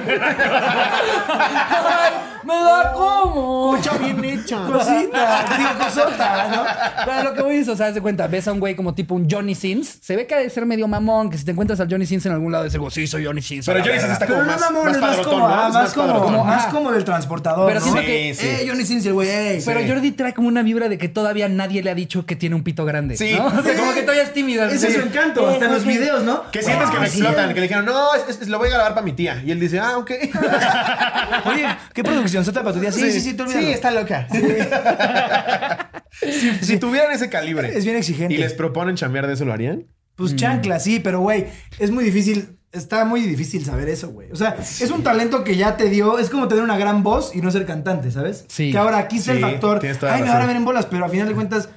I 0.07 2.09
me 2.43 2.53
da 2.55 2.91
como! 2.93 3.71
Concha 3.71 3.97
bien 3.97 4.23
hecha. 4.25 4.65
Cosita, 4.71 5.45
digo 5.57 5.69
cosota, 5.79 6.47
¿no? 6.49 6.63
Pero 7.05 7.23
lo 7.23 7.33
que 7.33 7.41
voy 7.41 7.55
es, 7.57 7.67
o 7.67 7.75
sea, 7.75 7.87
haz 7.87 7.93
de 7.95 8.01
cuenta, 8.01 8.27
ves 8.27 8.47
a 8.47 8.51
un 8.53 8.59
güey 8.59 8.75
como 8.75 8.93
tipo 8.93 9.15
un 9.15 9.27
Johnny 9.29 9.55
Sins, 9.55 9.97
se 10.01 10.15
ve 10.15 10.27
que 10.27 10.35
ha 10.35 10.39
de 10.39 10.49
ser 10.49 10.65
medio 10.65 10.87
mamón, 10.87 11.29
que 11.29 11.37
si 11.37 11.45
te 11.45 11.51
encuentras 11.51 11.79
al 11.79 11.89
Johnny 11.89 12.05
Sins 12.05 12.25
en 12.25 12.33
algún 12.33 12.51
lado, 12.51 12.65
es 12.65 12.73
algo, 12.73 12.89
sí, 12.89 13.07
soy 13.07 13.25
Johnny 13.25 13.41
Sins. 13.41 13.65
Pero 13.65 13.79
Johnny 13.79 13.91
Sins 13.99 14.01
verga". 14.03 14.13
está 14.13 14.25
Pero 14.25 14.39
como 14.39 14.45
no 14.45 14.51
más, 14.51 14.61
mamón, 14.61 14.85
más 14.85 14.95
es 14.95 15.01
más 15.01 15.17
como, 15.27 15.47
ah, 15.47 15.69
más 15.73 15.93
como, 15.93 16.07
padrotón. 16.13 16.47
más 16.47 16.61
Ajá. 16.63 16.71
como 16.71 16.91
del 16.91 17.03
transportador, 17.03 17.67
Pero 17.67 17.79
¿no? 17.79 17.83
siento 17.85 18.01
Sí, 18.01 18.07
que- 18.07 18.33
sí. 18.35 18.47
Eh, 18.47 18.65
Johnny 18.69 18.85
Sins, 18.85 19.05
el 19.05 19.13
güey, 19.13 19.29
ey. 19.29 19.61
Pero 19.65 19.79
Sí. 19.81 19.87
Jordi 19.89 20.11
trae 20.11 20.33
como 20.33 20.47
una 20.47 20.61
vibra 20.63 20.89
de 20.89 20.97
que 20.97 21.07
todavía 21.09 21.47
nadie 21.49 21.81
le 21.83 21.89
ha 21.91 21.95
dicho 21.95 22.25
que 22.25 22.35
tiene 22.35 22.55
un 22.55 22.63
pito 22.63 22.85
grande. 22.85 23.17
Sí. 23.17 23.33
¿no? 23.35 23.45
O 23.61 23.63
sea, 23.63 23.75
como 23.77 23.93
que 23.93 24.01
todavía 24.01 24.23
es 24.23 24.33
tímido. 24.33 24.65
Ese 24.65 24.87
es 24.87 24.93
su 24.95 25.01
encanto, 25.01 25.47
hasta 25.47 25.65
en 25.65 25.71
los 25.73 25.83
Jordi. 25.83 25.97
videos, 25.97 26.23
¿no? 26.23 26.49
Que 26.51 26.61
sientes 26.63 26.89
que 26.89 26.97
Ah, 26.97 26.99
me 26.99 27.07
explotan, 27.07 27.47
que 27.49 27.55
le 27.55 27.61
dijeron, 27.61 27.85
no, 27.85 28.07
lo 28.47 28.57
voy 28.57 28.69
a 28.69 28.71
grabar 28.73 28.93
para 28.93 29.05
mi 29.05 29.13
tía. 29.13 29.41
Y 29.45 29.51
él 29.51 29.59
dice, 29.59 29.79
ah, 29.79 29.97
ok. 29.97 30.11
Oye, 31.45 31.67
¿qué 31.93 32.03
producción? 32.03 32.30
¿Sota 32.43 32.61
para 32.63 32.73
tu 32.73 32.79
día? 32.79 32.91
Sí, 32.91 33.11
sí, 33.11 33.21
sí, 33.21 33.33
te 33.33 33.43
olvidas. 33.43 33.63
Sí, 33.63 33.71
está 33.71 33.91
loca. 33.91 34.27
si, 36.21 36.51
si 36.65 36.77
tuvieran 36.77 37.11
ese 37.11 37.29
calibre 37.29 37.77
Es 37.77 37.83
bien 37.85 37.95
exigente. 37.97 38.33
y 38.33 38.37
les 38.37 38.53
proponen 38.53 38.95
chambear 38.95 39.27
de 39.27 39.33
eso, 39.33 39.45
¿lo 39.45 39.53
harían? 39.53 39.85
Pues 40.15 40.35
chancla, 40.35 40.79
sí, 40.79 40.99
pero 40.99 41.19
güey, 41.21 41.47
es 41.79 41.89
muy 41.91 42.03
difícil. 42.03 42.57
Está 42.71 43.03
muy 43.03 43.21
difícil 43.21 43.65
saber 43.65 43.89
eso, 43.89 44.09
güey. 44.11 44.31
O 44.31 44.35
sea, 44.35 44.55
es 44.59 44.89
un 44.91 45.03
talento 45.03 45.43
que 45.43 45.57
ya 45.57 45.75
te 45.75 45.89
dio. 45.89 46.19
Es 46.19 46.29
como 46.29 46.47
tener 46.47 46.63
una 46.63 46.77
gran 46.77 47.03
voz 47.03 47.35
y 47.35 47.41
no 47.41 47.51
ser 47.51 47.65
cantante, 47.65 48.11
¿sabes? 48.11 48.45
Sí. 48.47 48.71
Que 48.71 48.77
ahora 48.77 48.97
aquí 48.99 49.17
está 49.17 49.31
el 49.33 49.39
Sí, 49.39 49.43
factor. 49.43 49.81
Ay, 50.09 50.21
me 50.21 50.29
van 50.29 50.41
a 50.41 50.45
ver 50.45 50.55
en 50.55 50.63
bolas, 50.63 50.85
pero 50.85 51.03
a 51.05 51.09
final 51.09 51.27
de 51.27 51.33
cuentas. 51.33 51.67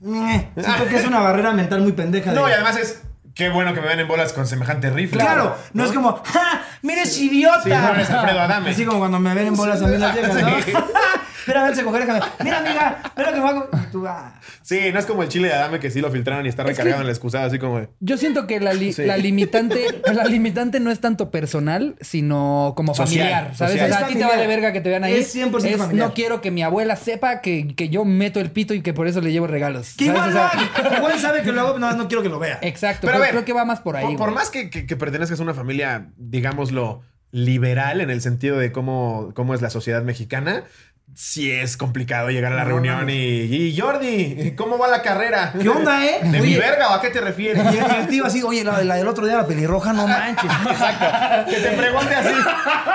meh, 0.00 0.48
siento 0.56 0.86
que 0.88 0.96
es 0.96 1.04
una 1.06 1.20
barrera 1.20 1.52
mental 1.52 1.82
muy 1.82 1.92
pendeja. 1.92 2.32
No, 2.32 2.44
de- 2.46 2.50
y 2.52 2.54
además 2.54 2.78
es, 2.78 3.02
qué 3.38 3.48
bueno 3.50 3.72
que 3.72 3.80
me 3.80 3.86
ven 3.86 4.00
en 4.00 4.08
bolas 4.08 4.32
con 4.32 4.48
semejante 4.48 4.90
rifle. 4.90 5.20
Claro, 5.20 5.56
no, 5.72 5.84
es 5.84 5.92
como, 5.92 6.22
¡ja! 6.24 6.60
¡Mira 6.82 7.02
ese 7.02 7.22
idiota! 7.22 7.62
Sí, 7.62 7.70
no 7.70 7.94
eres 7.94 8.10
Alfredo 8.10 8.40
Adame. 8.40 8.70
Así 8.70 8.84
como 8.84 8.98
cuando 8.98 9.20
me 9.20 9.32
ven 9.32 9.46
en 9.46 9.56
bolas 9.56 9.80
a 9.80 9.86
mí 9.86 9.96
las 9.96 10.12
viejas, 10.12 10.34
¿no? 10.42 10.48
Sí. 11.48 11.52
Espérame, 11.52 11.74
se 11.74 11.84
coger. 11.84 12.02
Mira, 12.44 12.58
amiga, 12.58 13.12
mira 13.16 13.30
lo 13.30 13.34
que 13.36 13.40
me 13.42 13.48
hago. 13.48 13.68
Y 13.72 13.90
tú, 13.90 14.06
ah. 14.06 14.34
Sí, 14.62 14.80
no 14.92 14.98
es 14.98 15.06
como 15.06 15.22
el 15.22 15.28
chile 15.28 15.48
de 15.48 15.54
Adame 15.54 15.80
que 15.80 15.90
sí 15.90 16.00
lo 16.00 16.10
filtraron 16.10 16.44
y 16.46 16.48
está 16.48 16.62
recargado 16.62 17.00
en 17.00 17.06
la 17.06 17.12
excusada, 17.12 17.46
así 17.46 17.58
como 17.58 17.80
de... 17.80 17.88
Yo 18.00 18.16
siento 18.18 18.46
que 18.46 18.60
la, 18.60 18.72
li- 18.74 18.92
Sí. 18.92 19.04
la 19.04 19.16
limitante 19.16 20.00
la 20.12 20.24
limitante 20.24 20.80
no 20.80 20.90
es 20.90 21.00
tanto 21.00 21.30
personal, 21.30 21.96
sino 22.00 22.74
como 22.76 22.94
Social, 22.94 23.06
familiar, 23.26 23.56
¿sabes? 23.56 23.72
social. 23.72 23.90
O 23.90 23.94
sea, 23.94 23.98
Es 24.00 24.04
a 24.04 24.08
ti 24.08 24.14
te 24.18 24.24
vale 24.24 24.46
verga 24.46 24.72
que 24.72 24.80
te 24.80 24.88
vean 24.90 25.04
ahí. 25.04 25.14
Es 25.14 25.34
100% 25.34 25.50
familiar. 25.76 25.88
No 26.08 26.14
quiero 26.14 26.40
que 26.40 26.50
mi 26.50 26.62
abuela 26.62 26.96
sepa 26.96 27.40
que, 27.40 27.74
que 27.74 27.88
yo 27.88 28.04
meto 28.04 28.40
el 28.40 28.50
pito 28.50 28.74
y 28.74 28.82
que 28.82 28.92
por 28.92 29.06
eso 29.08 29.20
le 29.20 29.32
llevo 29.32 29.46
regalos. 29.46 29.94
Que 29.96 30.06
igual, 30.06 30.28
O 30.28 30.32
sea, 30.32 30.50
igual 30.98 31.18
sabe 31.18 31.42
que 31.42 31.52
lo 31.52 31.60
hago, 31.62 31.78
no, 31.78 31.92
no 31.94 32.08
quiero 32.08 32.22
que 32.22 32.28
lo 32.28 32.38
vea. 32.38 32.58
Exacto, 32.62 33.02
Pero 33.06 33.12
a 33.12 33.14
pero 33.16 33.22
ver, 33.22 33.30
creo 33.30 33.44
que 33.44 33.52
va 33.52 33.64
más 33.64 33.80
por 33.80 33.96
ahí. 33.96 34.16
Por, 34.16 34.32
más 34.32 34.50
que, 34.50 34.70
que- 34.70 34.86
que 34.86 34.96
pertenezcas 34.96 35.40
a 35.40 35.42
una 35.42 35.54
familia, 35.54 36.08
digámoslo, 36.16 37.02
liberal 37.30 38.00
en 38.00 38.10
el 38.10 38.20
sentido 38.22 38.58
de 38.58 38.72
cómo, 38.72 39.32
cómo 39.34 39.54
es 39.54 39.62
la 39.62 39.70
sociedad 39.70 40.02
mexicana, 40.02 40.64
sí 41.20 41.50
es 41.50 41.76
complicado 41.76 42.30
llegar 42.30 42.52
a 42.52 42.54
la 42.54 42.62
No, 42.62 42.68
reunión 42.68 43.10
y, 43.10 43.14
y 43.14 43.76
Jordi, 43.76 44.54
¿cómo 44.56 44.78
va 44.78 44.86
la 44.86 45.02
carrera? 45.02 45.52
¿Qué 45.60 45.68
onda, 45.68 46.06
eh? 46.06 46.20
¿De 46.22 46.40
mi 46.40 46.54
verga 46.54 46.90
o 46.90 46.94
a 46.94 47.00
qué 47.00 47.10
te 47.10 47.20
refieres? 47.20 47.60
Y 47.74 47.78
el, 47.78 48.06
tío 48.06 48.24
así, 48.24 48.40
oye, 48.44 48.62
la, 48.62 48.84
la 48.84 48.94
del 48.94 49.08
otro 49.08 49.26
día, 49.26 49.36
la 49.36 49.44
pelirroja, 49.46 49.92
no 49.92 50.06
manches. 50.06 50.44
Exacto. 50.70 51.50
Que 51.50 51.56
te 51.56 51.70
pregunte 51.72 52.14
así, 52.14 52.34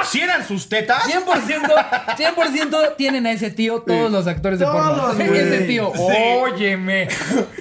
¿si 0.06 0.22
eran 0.22 0.48
sus 0.48 0.70
tetas? 0.70 1.04
100%, 1.04 2.16
100% 2.16 2.96
tienen 2.96 3.28
a 3.28 3.32
ese 3.34 3.52
tío 3.52 3.82
todos 3.82 4.10
los 4.10 4.26
actores 4.26 4.58
de 4.58 4.66
porno. 4.68 4.94
Todos, 4.94 5.20
ese 5.20 5.60
tío, 5.66 5.92
Sí. 5.94 6.02
óyeme, 6.40 7.10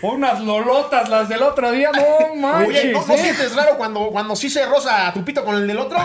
unas 0.03 0.41
lolotas 0.43 1.09
las 1.09 1.29
del 1.29 1.43
otro 1.43 1.73
día, 1.73 1.91
no 1.93 2.37
manches. 2.37 2.69
Oye, 2.69 2.93
¿no, 2.93 3.05
no 3.05 3.17
sientes 3.17 3.57
raro 3.57 3.77
cuando, 3.77 4.11
cuando 4.13 4.37
sí 4.37 4.49
se 4.49 4.65
roza 4.67 5.13
tu 5.13 5.25
pito 5.25 5.45
con 5.45 5.57
el 5.57 5.67
del 5.67 5.79
otro? 5.79 5.99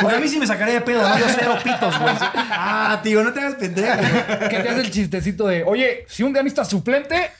Porque 0.00 0.16
a 0.16 0.20
mí 0.20 0.28
sí 0.28 0.38
me 0.38 0.46
sacaría 0.46 0.74
de 0.74 0.80
pedo, 0.82 1.02
no 1.08 1.18
yo 1.18 1.26
cero 1.28 1.56
pitos, 1.64 1.98
güey. 1.98 2.14
Ah, 2.64 3.00
tío, 3.02 3.22
no 3.24 3.31
te 3.32 3.40
hagas 3.40 3.54
pendejo. 3.54 3.88
Que 4.50 4.60
te 4.60 4.68
hace 4.68 4.80
el 4.80 4.90
chistecito 4.90 5.46
de, 5.46 5.64
oye, 5.64 6.04
si 6.08 6.22
un 6.22 6.32
necesitas 6.32 6.68
suplente, 6.68 7.30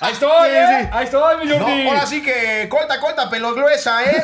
ahí 0.00 0.12
estoy, 0.12 0.48
Sí, 0.50 0.56
¿eh? 0.56 0.78
sí. 0.82 0.88
ahí 0.92 1.04
estoy, 1.04 1.36
mi 1.46 1.52
No, 1.52 1.58
Jordi. 1.64 1.88
ahora 1.88 2.06
sí 2.06 2.22
que 2.22 2.66
corta, 2.68 3.00
corta, 3.00 3.28
pelo 3.30 3.54
gruesa, 3.54 4.02
¿eh? 4.04 4.22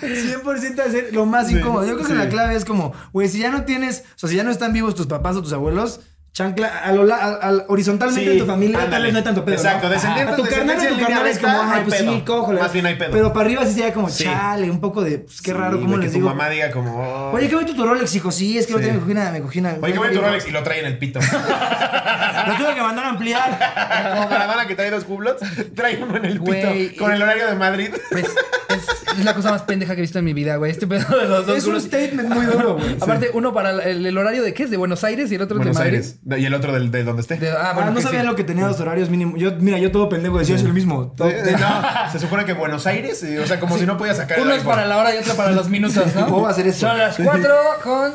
100% 0.00 0.74
de 0.74 0.90
ser 0.90 1.12
lo 1.14 1.26
más 1.26 1.50
incómodo. 1.50 1.86
Yo 1.86 1.94
creo 1.96 2.06
que 2.08 2.14
la 2.14 2.28
clave 2.28 2.54
es 2.56 2.64
como, 2.64 2.92
güey, 3.12 3.28
si 3.28 3.38
ya 3.38 3.50
no 3.50 3.64
tienes, 3.64 4.04
o 4.16 4.18
sea, 4.18 4.28
si 4.28 4.36
ya 4.36 4.44
no 4.44 4.50
están 4.50 4.72
vivos 4.72 4.94
tus 4.94 5.06
papás 5.06 5.36
o 5.36 5.42
tus 5.42 5.52
abuelos, 5.52 6.00
chancla, 6.34 6.80
a 6.82 6.90
lo 6.92 7.04
la- 7.04 7.14
a- 7.16 7.48
a- 7.48 7.64
horizontalmente 7.68 8.24
Sí, 8.24 8.32
en 8.32 8.38
tu 8.40 8.44
familia 8.46 8.90
tal 8.90 9.02
vez 9.04 9.12
no 9.12 9.18
hay 9.18 9.24
tanto 9.24 9.44
pedo. 9.44 9.54
Exacto, 9.54 9.86
¿no? 9.88 9.94
descendientes- 9.94 10.32
A 10.34 10.36
tu 10.36 10.42
carnal, 10.44 10.76
a 10.80 10.88
tu 10.88 10.98
carnal 10.98 11.26
es 11.28 11.38
como, 11.38 11.62
ay, 11.62 11.82
pues 11.86 11.98
sí, 12.00 12.04
pedo. 12.04 12.24
cójale. 12.24 12.60
Más 12.60 12.72
bien 12.72 12.86
hay 12.86 12.94
pedo. 12.96 13.10
Pero 13.12 13.32
para 13.32 13.44
arriba 13.46 13.64
sí 13.64 13.72
sería 13.74 13.92
como, 13.94 14.10
Sí. 14.10 14.24
chale, 14.24 14.68
un 14.68 14.80
poco 14.80 15.02
de, 15.02 15.18
pues 15.20 15.40
qué 15.40 15.54
raro, 15.54 15.76
Sí, 15.76 15.82
¿cómo 15.84 15.90
güey, 15.90 16.00
les 16.02 16.10
que 16.10 16.18
digo? 16.18 16.28
tu 16.28 16.34
mamá 16.36 16.50
diga 16.50 16.70
como... 16.72 17.30
Oye, 17.32 17.48
qué 17.48 17.54
bonito 17.54 17.74
tu 17.76 17.84
Rolex, 17.86 18.14
hijo. 18.16 18.32
Sí, 18.32 18.58
es 18.58 18.66
que 18.66 18.72
no 18.72 18.78
Sí. 18.80 18.84
te 18.86 18.92
me 18.92 18.98
cogí 18.98 19.12
una, 19.12 19.30
me 19.30 19.40
cogí. 19.42 19.60
Oye, 19.60 19.92
qué 19.92 19.98
bonito 20.00 20.18
tu 20.20 20.26
Rolex 20.26 20.48
y 20.48 20.50
lo 20.50 20.62
trae 20.64 20.80
en 20.80 20.86
el 20.86 20.98
pito. 20.98 21.20
Lo 22.46 22.56
tuve 22.56 22.74
que 22.74 22.82
mandar 22.82 23.04
a 23.06 23.08
ampliar. 23.10 23.58
Como 24.16 24.28
Maradona 24.28 24.66
que 24.66 24.74
trae 24.74 24.90
dos 24.90 25.04
cublots, 25.04 25.40
trae 25.74 26.02
uno 26.02 26.16
en 26.16 26.24
el 26.26 26.40
pito 26.40 26.98
con 26.98 27.12
el 27.12 27.22
horario 27.22 27.46
de 27.46 27.54
Madrid. 27.54 27.90
Pues, 28.10 28.26
es, 28.68 29.18
es 29.18 29.24
la 29.24 29.34
cosa 29.34 29.50
más 29.50 29.62
pendeja 29.62 29.94
que 29.94 30.00
he 30.00 30.02
visto 30.02 30.18
en 30.18 30.24
mi 30.24 30.32
vida, 30.32 30.56
güey. 30.56 30.70
Este 30.70 30.86
pedo 30.86 31.18
de 31.18 31.26
los 31.26 31.46
dos. 31.46 31.56
Es 31.56 31.64
un 31.64 31.70
culos. 31.70 31.84
statement 31.84 32.28
muy 32.28 32.46
duro, 32.46 32.74
güey. 32.76 32.96
Aparte, 33.00 33.30
uno 33.34 33.52
para 33.52 33.70
el, 33.84 34.04
el 34.06 34.18
horario 34.18 34.42
de 34.42 34.54
qué 34.54 34.64
es, 34.64 34.70
de 34.70 34.76
Buenos 34.76 35.04
Aires 35.04 35.30
y 35.32 35.34
el 35.36 35.42
otro 35.42 35.56
Buenos 35.56 35.76
de 35.76 35.82
Madrid. 35.84 35.96
Aires. 35.98 36.18
Y 36.42 36.44
el 36.46 36.54
otro 36.54 36.72
del, 36.72 36.90
de 36.90 37.04
donde 37.04 37.22
esté. 37.22 37.36
De- 37.36 37.50
ah, 37.50 37.70
Ah, 37.70 37.72
bueno, 37.74 37.90
no 37.92 38.00
sabía 38.00 38.20
sí. 38.20 38.26
lo 38.26 38.34
que 38.36 38.44
tenía 38.44 38.66
los 38.66 38.78
horarios 38.80 39.08
mínimos. 39.10 39.38
Yo, 39.40 39.52
mira, 39.58 39.78
yo 39.78 39.90
todo 39.92 40.08
pendejo 40.08 40.38
decía 40.38 40.56
es 40.56 40.62
lo 40.62 40.72
mismo. 40.72 41.12
Todo- 41.16 41.28
No, 41.30 42.12
se 42.12 42.18
supone 42.18 42.44
que 42.44 42.52
Buenos 42.52 42.86
Aires, 42.86 43.24
o 43.42 43.46
sea, 43.46 43.58
como 43.60 43.78
si 43.78 43.86
no 43.86 43.96
podía 43.96 44.14
sacar 44.14 44.38
el 44.38 44.44
Uno 44.44 44.54
es 44.54 44.62
para 44.62 44.84
la 44.86 44.96
hora 44.98 45.14
y 45.14 45.18
otro 45.18 45.34
para 45.34 45.50
los 45.52 45.68
minutos, 45.68 46.14
¿no? 46.14 46.24
¿Cómo 46.26 46.42
va 46.42 46.50
a 46.50 46.54
ser 46.54 46.66
eso? 46.66 46.80
Son 46.88 46.98
las 46.98 47.16
4 47.16 47.54
con 47.82 48.12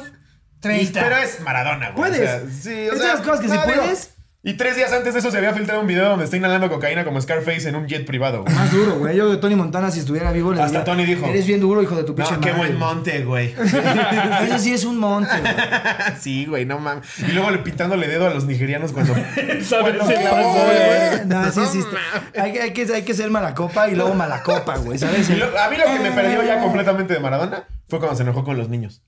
30. 0.60 1.00
Pero 1.02 1.18
es 1.18 1.40
Maradona, 1.42 1.92
güey. 1.92 2.12
Puedes. 2.12 2.20
O 2.22 2.24
sea, 2.24 2.42
sí, 2.62 2.90
o 2.90 2.94
Es 2.94 3.00
de 3.00 3.08
las 3.08 3.22
cosas 3.22 3.40
que 3.40 3.50
si 3.50 3.58
puedes. 3.58 4.10
Y 4.42 4.54
tres 4.54 4.78
días 4.78 4.94
antes 4.94 5.14
de 5.14 5.20
eso 5.20 5.32
se 5.32 5.38
había 5.38 5.54
filtrado 5.54 5.82
un 5.82 5.88
video 5.88 6.08
donde 6.08 6.24
está 6.24 6.38
inhalando 6.38 6.70
cocaína 6.70 7.04
como 7.04 7.20
Scarface 7.20 7.68
en 7.68 7.76
un 7.76 7.88
jet 7.88 8.06
privado. 8.06 8.44
güey. 8.44 8.56
Más 8.56 8.72
duro, 8.72 8.98
güey. 8.98 9.18
Yo 9.18 9.30
de 9.30 9.36
Tony 9.36 9.56
Montana, 9.56 9.92
si 9.92 10.00
estuviera 10.00 10.32
vivo, 10.32 10.54
le 10.54 10.62
Hasta 10.62 10.80
diría, 10.80 10.84
Tony 10.86 11.06
dijo. 11.06 11.26
Eres 11.26 11.46
bien 11.46 11.60
duro, 11.60 11.84
hijo 11.84 11.94
de 11.98 12.06
tu 12.06 12.16
pinche 12.16 12.36
No, 12.36 12.40
qué 12.40 12.54
madre". 12.54 12.68
buen 12.68 12.80
monte, 12.80 13.24
güey. 13.26 13.54
Ese 14.44 14.60
sí 14.60 14.74
es 14.74 14.86
un 14.86 14.98
monte, 14.98 15.30
güey. 15.42 15.54
sí, 16.22 16.46
güey, 16.46 16.66
no 16.66 16.80
mames. 16.80 17.06
Y 17.20 17.34
luego 17.34 17.52
le 17.52 17.58
pintándole 17.60 18.08
dedo 18.08 18.28
a 18.28 18.30
los 18.30 18.46
nigerianos 18.46 18.94
cuando. 18.94 19.14
¿Sabes? 19.62 19.98
cuando 19.98 20.06
se 20.08 20.14
pasó, 20.16 20.54
güey. 20.54 21.26
No, 21.26 21.52
sí, 21.52 21.62
sí. 21.74 21.80
Está- 21.80 22.42
Hay, 22.42 22.54
que- 22.54 22.62
hay, 22.62 22.72
que, 22.72 22.94
hay 22.94 23.02
que 23.02 23.14
ser 23.14 23.30
mala 23.32 23.54
copa 23.54 23.90
y 23.90 23.96
luego 23.96 24.14
mala 24.14 24.42
copa, 24.44 24.78
güey, 24.78 24.98
¿sabes? 24.98 25.30
Y 25.30 25.36
lo- 25.36 25.48
a 25.60 25.70
mí 25.70 25.76
lo 25.76 25.84
que 25.84 26.00
me 26.00 26.12
perdió 26.12 26.44
ya 26.46 26.62
completamente 26.62 27.14
de 27.14 27.20
Maradona 27.20 27.66
fue 27.90 28.00
cuando 28.00 28.16
se 28.16 28.24
enojó 28.24 28.46
con 28.46 28.58
los 28.58 28.70
niños. 28.70 29.04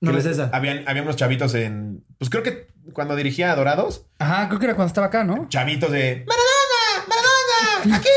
No 0.00 0.16
es 0.16 0.26
esa. 0.26 0.50
Habían, 0.52 0.86
había 0.88 1.02
unos 1.02 1.16
chavitos 1.16 1.54
en. 1.54 2.04
Pues 2.18 2.30
creo 2.30 2.42
que 2.42 2.66
cuando 2.92 3.16
dirigía 3.16 3.50
a 3.52 3.56
Dorados, 3.56 4.06
Ajá, 4.18 4.48
creo 4.48 4.58
que 4.60 4.66
era 4.66 4.74
cuando 4.74 4.88
estaba 4.88 5.06
acá, 5.08 5.24
¿no? 5.24 5.48
chavitos 5.48 5.90
de. 5.90 6.24
¡Maradona! 6.26 7.08
¡Maradona! 7.08 7.96
¡Aquí! 7.96 8.08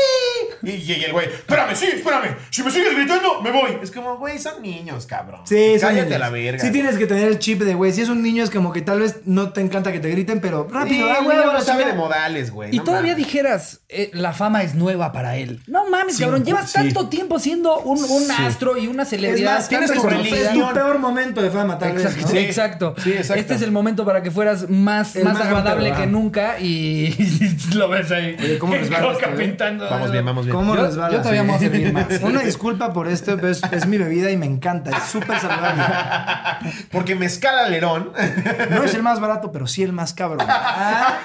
Y, 0.62 0.70
y 0.70 1.04
el 1.04 1.12
güey, 1.12 1.26
espérame, 1.26 1.74
sí, 1.74 1.86
espérame. 1.86 2.36
Si 2.50 2.62
me 2.62 2.70
sigues 2.70 2.94
gritando, 2.94 3.40
me 3.42 3.50
voy. 3.50 3.78
Es 3.82 3.90
como, 3.90 4.18
güey, 4.18 4.38
son 4.38 4.60
niños, 4.62 5.06
cabrón. 5.06 5.40
Sí, 5.44 5.78
son 5.78 5.88
Cállate 5.90 6.04
niños. 6.06 6.16
a 6.16 6.18
la 6.18 6.30
verga. 6.30 6.58
Sí 6.58 6.66
güey. 6.68 6.72
tienes 6.72 6.96
que 6.96 7.06
tener 7.06 7.28
el 7.28 7.38
chip 7.38 7.60
de, 7.62 7.74
güey, 7.74 7.92
si 7.92 8.02
es 8.02 8.08
un 8.08 8.22
niño 8.22 8.44
es 8.44 8.50
como 8.50 8.72
que 8.72 8.82
tal 8.82 9.00
vez 9.00 9.20
no 9.24 9.52
te 9.52 9.60
encanta 9.60 9.92
que 9.92 10.00
te 10.00 10.08
griten, 10.10 10.40
pero 10.40 10.66
Sí, 10.68 10.74
rápido, 10.74 11.08
ah, 11.10 11.16
el 11.18 11.24
güey, 11.24 11.36
no 11.38 11.60
sabe 11.60 11.84
de 11.86 11.92
modales, 11.94 12.50
güey. 12.50 12.74
Y 12.74 12.78
no 12.78 12.84
todavía 12.84 13.12
mames. 13.12 13.26
dijeras, 13.26 13.80
eh, 13.88 14.10
la 14.12 14.32
fama 14.32 14.62
es 14.62 14.74
nueva 14.74 15.12
para 15.12 15.36
él. 15.36 15.60
No 15.66 15.88
mames, 15.88 16.16
Sí, 16.16 16.22
cabrón. 16.22 16.44
Llevas 16.44 16.66
sí. 16.70 16.74
tanto 16.74 17.08
tiempo 17.08 17.38
siendo 17.38 17.78
un, 17.80 17.98
un 17.98 18.20
Sí. 18.24 18.32
astro 18.38 18.76
y 18.76 18.86
una 18.86 19.02
Es 19.04 19.08
celebridad. 19.10 19.54
más, 19.54 19.68
tan 19.68 19.78
tienes 19.80 19.92
tu 20.02 20.08
es 20.08 20.52
tu 20.52 20.72
peor 20.72 20.98
momento 20.98 21.42
de 21.42 21.50
fama, 21.50 21.78
tal 21.78 21.92
Exacto, 21.92 22.16
vez, 22.16 22.24
¿no? 22.26 22.30
Sí. 22.32 22.38
exacto. 22.38 22.94
Sí, 23.02 23.12
exacto. 23.12 23.40
Este 23.40 23.54
es 23.54 23.62
el 23.62 23.72
momento 23.72 24.04
para 24.04 24.22
que 24.22 24.30
fueras 24.30 24.68
más, 24.68 25.14
más, 25.16 25.24
más 25.34 25.40
agradable 25.40 25.92
que 25.92 26.06
nunca 26.06 26.58
y 26.60 27.14
lo 27.74 27.88
ves 27.88 28.10
ahí. 28.10 28.36
Oye, 28.38 28.58
¿cómo 28.58 28.72
Coca 28.72 28.82
esto, 28.84 28.96
eh? 28.96 29.78
Vamos 29.90 30.10
bien, 30.12 30.24
vamos 30.24 30.44
bien. 30.46 30.49
¿Cómo 30.50 30.74
Yo- 30.76 30.82
resbala? 30.86 31.12
yo 31.14 31.18
todavía 31.22 31.40
Sí. 31.42 31.46
me 31.46 31.52
voy 31.52 31.66
a 31.66 31.70
servir 31.70 31.92
más. 31.92 32.06
Una 32.22 32.40
disculpa 32.42 32.92
por 32.92 33.08
esto, 33.08 33.36
pero 33.36 33.48
es, 33.48 33.62
es 33.72 33.86
mi 33.86 33.98
bebida 33.98 34.30
y 34.30 34.36
me 34.36 34.46
encanta. 34.46 34.90
Es 34.96 35.04
súper 35.04 35.38
saludable. 35.38 35.82
Porque 36.90 37.14
mezcal 37.14 37.58
alerón. 37.58 38.12
No 38.70 38.82
es 38.82 38.94
el 38.94 39.02
más 39.02 39.20
barato, 39.20 39.50
pero 39.52 39.66
sí 39.66 39.82
el 39.82 39.92
más 39.92 40.14
cabrón. 40.14 40.46
Ah. 40.48 41.18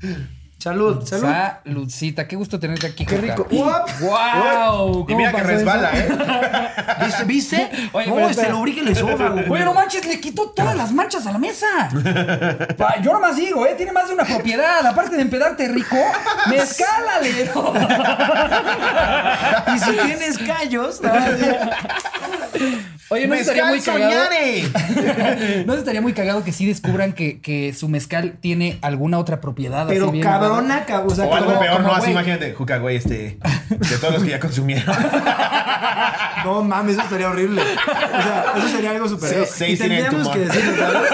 Salud, 0.62 1.04
salud. 1.04 1.26
Saludcita, 1.64 2.28
qué 2.28 2.36
gusto 2.36 2.60
tenerte 2.60 2.86
aquí. 2.86 3.04
Qué 3.04 3.16
rico. 3.16 3.48
¡Wow! 3.50 5.06
y 5.08 5.14
mira 5.16 5.32
que 5.32 5.42
resbala, 5.42 5.90
¿eh? 5.92 6.08
¿Viste? 7.04 7.24
¿Viste? 7.24 7.70
Oye, 7.92 8.06
no, 8.06 8.50
lubrique 8.50 8.80
le 8.80 8.94
sobra, 8.94 9.30
güey. 9.30 9.50
Oye, 9.50 9.64
no 9.64 9.74
manches, 9.74 10.06
le 10.06 10.20
quitó 10.20 10.50
todas 10.50 10.76
las 10.76 10.92
manchas 10.92 11.26
a 11.26 11.32
la 11.32 11.38
mesa. 11.38 11.66
Pa- 12.78 13.00
Yo 13.00 13.12
nomás 13.12 13.34
digo, 13.34 13.66
¿eh? 13.66 13.74
Tiene 13.76 13.90
más 13.90 14.06
de 14.06 14.14
una 14.14 14.24
propiedad. 14.24 14.86
Aparte 14.86 15.16
de 15.16 15.22
empedarte 15.22 15.66
rico, 15.66 15.96
mezcálale. 16.48 17.50
Y 19.74 19.78
si 19.78 19.92
tienes 19.92 20.38
callos, 20.38 21.00
Oye, 23.08 23.26
no 23.26 23.34
estaría 23.34 23.66
¡Mezcal 23.66 23.98
muy 23.98 24.08
cagado. 24.08 24.30
No 25.66 25.74
estaría 25.74 26.00
muy 26.00 26.12
cagado 26.14 26.44
que 26.44 26.52
sí 26.52 26.64
descubran 26.66 27.12
que, 27.12 27.40
que 27.40 27.74
su 27.74 27.88
mezcal 27.88 28.34
tiene 28.40 28.78
alguna 28.80 29.18
otra 29.18 29.40
propiedad. 29.40 29.82
así 29.82 29.92
pero 29.94 30.10
bien 30.10 30.24
cabrona, 30.24 30.86
cab- 30.86 31.04
o 31.06 31.14
sea, 31.14 31.26
O 31.26 31.34
algo 31.34 31.48
como- 31.48 31.60
peor, 31.60 31.76
como 31.76 31.88
¿no? 31.88 31.92
Así, 31.94 32.00
güey. 32.02 32.12
imagínate, 32.12 32.54
Juca, 32.54 32.78
güey, 32.78 32.96
este. 32.96 33.36
De 33.68 33.98
todos 34.00 34.14
los 34.14 34.22
que 34.24 34.30
ya 34.30 34.40
consumieron. 34.40 34.94
No 36.44 36.64
mames, 36.64 36.94
eso 36.94 37.02
estaría 37.04 37.28
horrible. 37.28 37.62
O 37.62 38.22
sea, 38.22 38.44
eso 38.56 38.68
sería 38.68 38.90
algo 38.90 39.06
superior. 39.08 39.46
Sí, 39.46 39.64
y 39.66 39.76
tendríamos 39.76 40.28
que 40.28 40.40
decirlo, 40.40 40.76
¿sabes? 40.76 41.10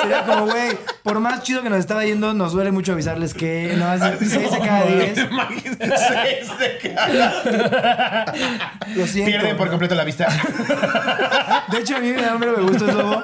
Sería 0.00 0.24
como, 0.24 0.46
güey, 0.46 0.70
por 1.02 1.20
más 1.20 1.42
chido 1.42 1.62
que 1.62 1.68
nos 1.68 1.80
estaba 1.80 2.02
yendo, 2.06 2.32
nos 2.32 2.52
duele 2.52 2.70
mucho 2.72 2.92
avisarles 2.92 3.34
que 3.34 3.74
no 3.76 3.84
más 3.84 4.00
6 4.18 4.30
de 4.50 4.58
cada 4.58 4.84
10. 4.86 5.18
Imagínate, 5.30 5.92
seis 5.98 6.48
de 6.58 6.94
cada- 6.94 8.32
Lo 8.96 9.06
siento. 9.06 9.30
Pierden 9.30 9.56
por 9.58 9.68
completo 9.68 9.94
la 9.94 10.04
vista. 10.04 10.28
De 11.68 11.78
hecho, 11.78 11.96
a 11.96 12.00
mí 12.00 12.12
me 12.12 12.22
da 12.22 12.34
un 12.34 12.40
me 12.40 12.46
gusta 12.62 12.84
es 12.86 12.94
lobo. 12.94 13.22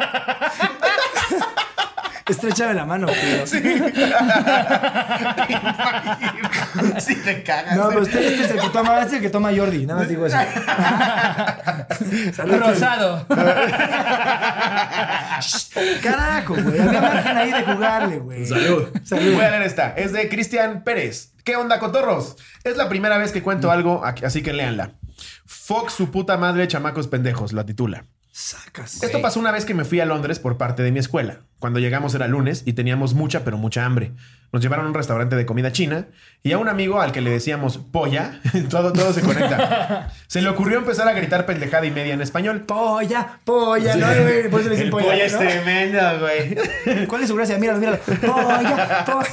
Estrechame 2.29 2.75
la 2.75 2.85
mano, 2.85 3.07
tío. 3.07 3.47
Si 3.47 3.61
te 7.17 7.43
cagas. 7.45 7.77
No, 7.77 7.89
pero 7.89 8.03
este, 8.03 8.27
este 8.27 8.45
es 8.45 8.51
el 8.51 8.61
que 8.61 8.69
toma, 8.71 8.95
este 9.01 9.07
es 9.07 9.13
el 9.15 9.21
que 9.23 9.31
toma 9.31 9.51
Jordi, 9.57 9.87
nada 9.87 10.01
más 10.01 10.09
digo 10.09 10.27
eso. 10.27 10.37
Salud. 12.35 12.57
Rosado. 12.59 13.27
Carajo, 16.03 16.55
güey. 16.55 16.81
Había 16.81 17.01
margen 17.01 17.37
ahí 17.37 17.53
de 17.53 17.63
jugarle, 17.63 18.19
güey. 18.19 18.47
Salud. 18.47 18.89
Salud. 19.05 19.35
Voy 19.35 19.45
a 19.45 19.51
leer 19.51 19.63
esta. 19.63 19.91
Es 19.91 20.13
de 20.13 20.29
Cristian 20.29 20.83
Pérez. 20.85 21.33
¿Qué 21.45 21.57
onda, 21.57 21.79
cotorros? 21.79 22.37
Es 22.65 22.77
la 22.77 22.89
primera 22.89 23.19
vez 23.19 23.33
que 23.33 23.43
cuento 23.43 23.71
algo, 23.71 24.05
aquí- 24.05 24.25
así 24.25 24.43
que 24.43 24.53
léanla. 24.53 24.93
Fox, 25.45 25.95
su 25.95 26.11
puta 26.11 26.37
madre, 26.37 26.69
chamacos 26.69 27.09
pendejos, 27.09 27.53
la 27.53 27.65
titula. 27.67 28.07
Sacas. 28.31 29.03
Esto 29.03 29.23
pasó 29.23 29.41
una 29.41 29.51
vez 29.51 29.65
que 29.65 29.73
me 29.73 29.87
fui 29.87 29.99
a 30.01 30.05
Londres 30.05 30.39
por 30.39 30.59
parte 30.59 30.83
de 30.83 30.93
mi 30.93 30.99
escuela. 30.99 31.41
Cuando 31.59 31.79
llegamos 31.79 32.15
era 32.15 32.29
lunes 32.29 32.63
y 32.67 32.75
teníamos 32.75 33.15
mucha, 33.15 33.43
pero 33.45 33.57
mucha 33.57 33.85
hambre. 33.85 34.13
Nos 34.53 34.63
llevaron 34.63 34.87
a 34.87 34.89
un 34.89 34.95
restaurante 34.95 35.37
de 35.37 35.47
comida 35.47 35.73
china 35.73 36.07
y 36.43 36.53
a 36.53 36.59
un 36.59 36.69
amigo 36.69 37.01
al 37.01 37.13
que 37.13 37.21
le 37.21 37.31
decíamos 37.31 37.79
polla, 37.79 38.41
todo, 38.71 38.93
todo 38.93 39.13
se 39.13 39.23
conecta. 39.23 40.13
Se 40.27 40.43
le 40.43 40.49
ocurrió 40.49 40.79
empezar 40.79 41.09
a 41.09 41.13
gritar 41.13 41.47
pendejada 41.47 41.87
y 41.87 41.91
media 41.91 42.15
en 42.15 42.21
español. 42.21 42.65
Polla, 42.67 43.39
polla. 43.45 43.97
No, 43.97 44.07
güey, 44.07 44.51
por 44.51 44.61
eso 44.61 44.69
le 44.69 44.75
dicen 44.77 44.87
El 44.87 44.91
polla. 44.91 45.07
polla 45.07 45.25
es 45.25 45.39
tremendo, 45.39 46.01
güey. 46.21 47.07
¿Cuál 47.07 47.23
es 47.23 47.29
su 47.29 47.37
gracia? 47.37 47.59
Míralo, 47.59 47.79
míralo. 47.79 47.99
Polla, 47.99 49.05
polla. 49.07 49.27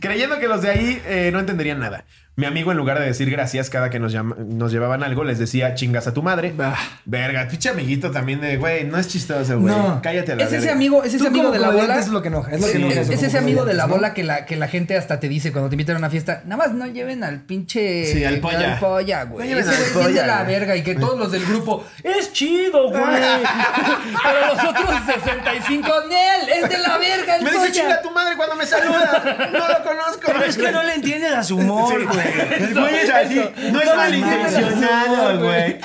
Creyendo 0.00 0.38
que 0.38 0.48
los 0.48 0.62
de 0.62 0.70
ahí 0.70 1.02
eh, 1.06 1.30
no 1.32 1.40
entenderían 1.40 1.78
nada. 1.80 2.04
Mi 2.38 2.44
amigo, 2.44 2.70
en 2.70 2.76
lugar 2.76 2.98
de 2.98 3.06
decir 3.06 3.30
gracias 3.30 3.70
cada 3.70 3.88
que 3.88 3.98
nos, 3.98 4.12
nos 4.12 4.70
llevaban 4.70 5.02
algo, 5.02 5.24
les 5.24 5.38
decía 5.38 5.74
chingas 5.74 6.06
a 6.06 6.12
tu 6.12 6.22
madre. 6.22 6.52
Bah. 6.54 6.76
Verga, 7.06 7.48
pinche 7.48 7.70
amiguito 7.70 8.10
también 8.10 8.42
de, 8.42 8.58
güey, 8.58 8.84
no 8.84 8.98
es 8.98 9.08
chistoso, 9.08 9.58
güey. 9.58 9.74
No. 9.74 10.00
Cállate 10.02 10.32
a 10.32 10.36
la 10.36 10.44
Es 10.44 10.52
ese 10.52 10.70
amigo, 10.70 11.02
es 11.02 11.14
ese 11.14 11.28
amigo 11.28 11.50
de 11.56 11.66
la 11.66 11.70
bola. 11.70 11.98
es 11.98 12.08
lo 12.08 12.22
que 12.22 12.28
enoja, 12.28 12.52
es 12.52 12.60
lo 12.60 12.66
que 12.66 12.76
enoja 12.76 12.92
es, 12.92 12.98
eso 12.98 13.12
es 13.12 13.16
como 13.16 13.26
ese 13.28 13.38
amigo 13.38 13.64
de 13.64 13.74
la 13.74 13.86
bola 13.86 14.14
que 14.14 14.24
la, 14.24 14.46
que 14.46 14.56
la 14.56 14.68
gente 14.68 14.96
hasta 14.96 15.20
te 15.20 15.28
dice 15.28 15.52
cuando 15.52 15.68
te 15.68 15.74
invitan 15.74 15.96
a 15.96 15.98
una 15.98 16.10
fiesta. 16.10 16.42
Nada 16.44 16.64
más 16.64 16.74
no 16.74 16.86
lleven 16.86 17.24
al 17.24 17.40
pinche. 17.40 18.06
Sí, 18.06 18.24
al 18.24 18.40
polla. 18.40 18.74
Al 18.74 18.78
polla, 18.78 19.24
güey. 19.24 19.48
No 19.48 19.54
lleven 19.54 19.70
Ese 19.70 19.76
güey 19.76 19.88
es 19.88 19.92
polla, 19.92 20.20
de 20.22 20.26
la 20.26 20.42
verga 20.44 20.76
y 20.76 20.82
que 20.82 20.94
todos 20.94 21.18
los 21.18 21.32
del 21.32 21.44
grupo. 21.44 21.84
Es 22.02 22.32
chido, 22.32 22.90
güey. 22.90 23.02
Pero 23.02 24.54
los 24.54 24.64
otros 24.64 24.90
65, 25.06 25.88
Nel, 26.08 26.48
es 26.48 26.68
de 26.68 26.78
la 26.78 26.98
verga 26.98 27.36
el 27.36 27.42
Me 27.42 27.50
dice 27.50 27.72
chinga 27.72 27.94
a 27.94 28.02
tu 28.02 28.10
madre 28.10 28.36
cuando 28.36 28.56
me 28.56 28.66
saluda. 28.66 29.48
No 29.52 29.68
lo 29.68 29.84
conozco. 29.84 30.20
Pero 30.26 30.44
es 30.44 30.56
que 30.56 30.70
no 30.70 30.82
le 30.82 30.94
entiendes 30.94 31.32
a 31.32 31.42
su 31.42 31.56
humor, 31.56 32.04
güey. 32.06 32.26
El 32.58 32.74
güey 32.74 32.96
es 32.96 33.10
así. 33.10 33.42
No 33.72 33.80
es 33.80 33.96
malintencionado, 33.96 35.44
güey. 35.44 35.78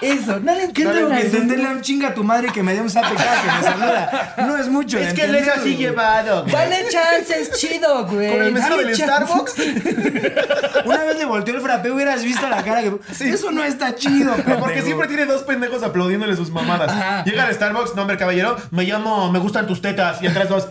Eso, 0.00 0.38
no 0.40 0.54
le 0.54 0.72
¿Qué 0.72 0.82
entienden 0.82 0.94
tengo 0.94 1.08
que 1.10 1.26
entenderle 1.26 1.66
a 1.66 1.70
un 1.70 1.80
chinga 1.80 2.08
a 2.08 2.14
tu 2.14 2.22
madre 2.22 2.50
que 2.52 2.62
me 2.62 2.72
dé 2.72 2.80
un 2.80 2.90
zape 2.90 3.14
cada 3.14 3.42
que 3.42 3.50
me 3.50 3.62
saluda? 3.62 4.34
No 4.38 4.56
es 4.56 4.67
mucho. 4.68 4.98
Es 4.98 5.14
que 5.14 5.24
él 5.24 5.34
es 5.34 5.48
así 5.48 5.76
llevado, 5.76 6.42
güey. 6.42 6.52
Dale 6.52 6.88
chance, 6.90 7.40
es 7.40 7.52
chido, 7.52 8.06
güey. 8.06 8.30
Con 8.30 8.42
el 8.42 8.52
mesero 8.52 8.76
Dale 8.76 8.88
del 8.88 8.96
chance. 8.96 9.14
Starbucks. 9.14 9.54
Una 10.84 11.04
vez 11.04 11.18
le 11.18 11.24
volteó 11.24 11.54
el 11.54 11.60
frappé, 11.60 11.90
hubieras 11.90 12.22
visto 12.22 12.48
la 12.48 12.62
cara 12.62 12.82
que. 12.82 12.98
Eso 13.28 13.50
no 13.50 13.64
está 13.64 13.94
chido, 13.94 14.34
Pero 14.36 14.58
porque 14.58 14.74
pendejo. 14.76 14.86
siempre 14.86 15.08
tiene 15.08 15.26
dos 15.26 15.42
pendejos 15.42 15.82
aplaudiéndole 15.82 16.36
sus 16.36 16.50
mamadas. 16.50 16.90
Ajá. 16.90 17.24
Llega 17.24 17.44
al 17.44 17.54
Starbucks, 17.54 17.94
nombre 17.94 18.16
caballero, 18.16 18.56
me 18.70 18.84
llamo, 18.84 19.30
me 19.32 19.38
gustan 19.38 19.66
tus 19.66 19.80
tetas. 19.80 20.22
Y 20.22 20.26
entras 20.26 20.48
dos. 20.48 20.68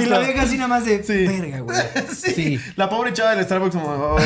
Y 0.00 0.06
la 0.06 0.18
vieja 0.20 0.42
así 0.42 0.56
nada 0.56 0.68
más 0.68 0.84
de. 0.84 1.02
Sí. 1.02 1.26
Verga, 1.26 1.60
güey. 1.60 1.78
Sí. 2.14 2.32
Sí. 2.32 2.60
La 2.76 2.88
pobre 2.88 3.12
chava 3.12 3.34
del 3.34 3.44
Starbucks 3.44 3.74
como... 3.74 4.16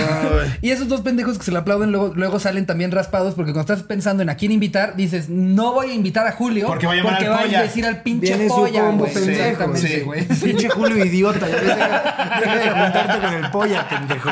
Y 0.61 0.70
esos 0.70 0.89
dos 0.89 1.01
pendejos 1.01 1.39
que 1.39 1.45
se 1.45 1.51
le 1.51 1.59
aplauden 1.59 1.91
luego, 1.91 2.12
luego 2.14 2.39
salen 2.39 2.66
también 2.66 2.91
raspados 2.93 3.34
porque 3.34 3.53
cuando 3.53 3.72
estás 3.72 3.86
pensando 3.86 4.22
en 4.22 4.28
a 4.30 4.36
quién 4.36 4.53
invitar, 4.53 4.95
dices, 4.95 5.28
no 5.28 5.72
voy 5.72 5.91
a 5.91 5.95
invitar 5.95 6.26
a 6.26 6.32
Julio 6.32 6.66
Porque 6.66 6.86
va 6.86 6.93
a 6.93 6.97
llamar 6.97 7.14
al 7.14 7.30
va 7.30 7.39
polla". 7.41 7.59
a 7.61 7.62
decir 7.62 7.84
al 7.86 8.03
pinche 8.03 8.28
Viene 8.28 8.49
su 8.49 8.55
polla, 8.57 8.80
combo 8.82 9.05
güey. 9.05 9.14
pendejo. 9.14 9.43
Exactamente, 9.43 9.89
sí. 9.89 10.01
güey. 10.01 10.24
Pinche 10.26 10.68
Julio 10.68 11.05
idiota. 11.05 11.47
Deja 11.47 12.57
de 12.57 12.70
juntarte 12.70 13.18
con 13.26 13.34
el 13.34 13.51
polla, 13.51 13.89
pendejo. 13.89 14.30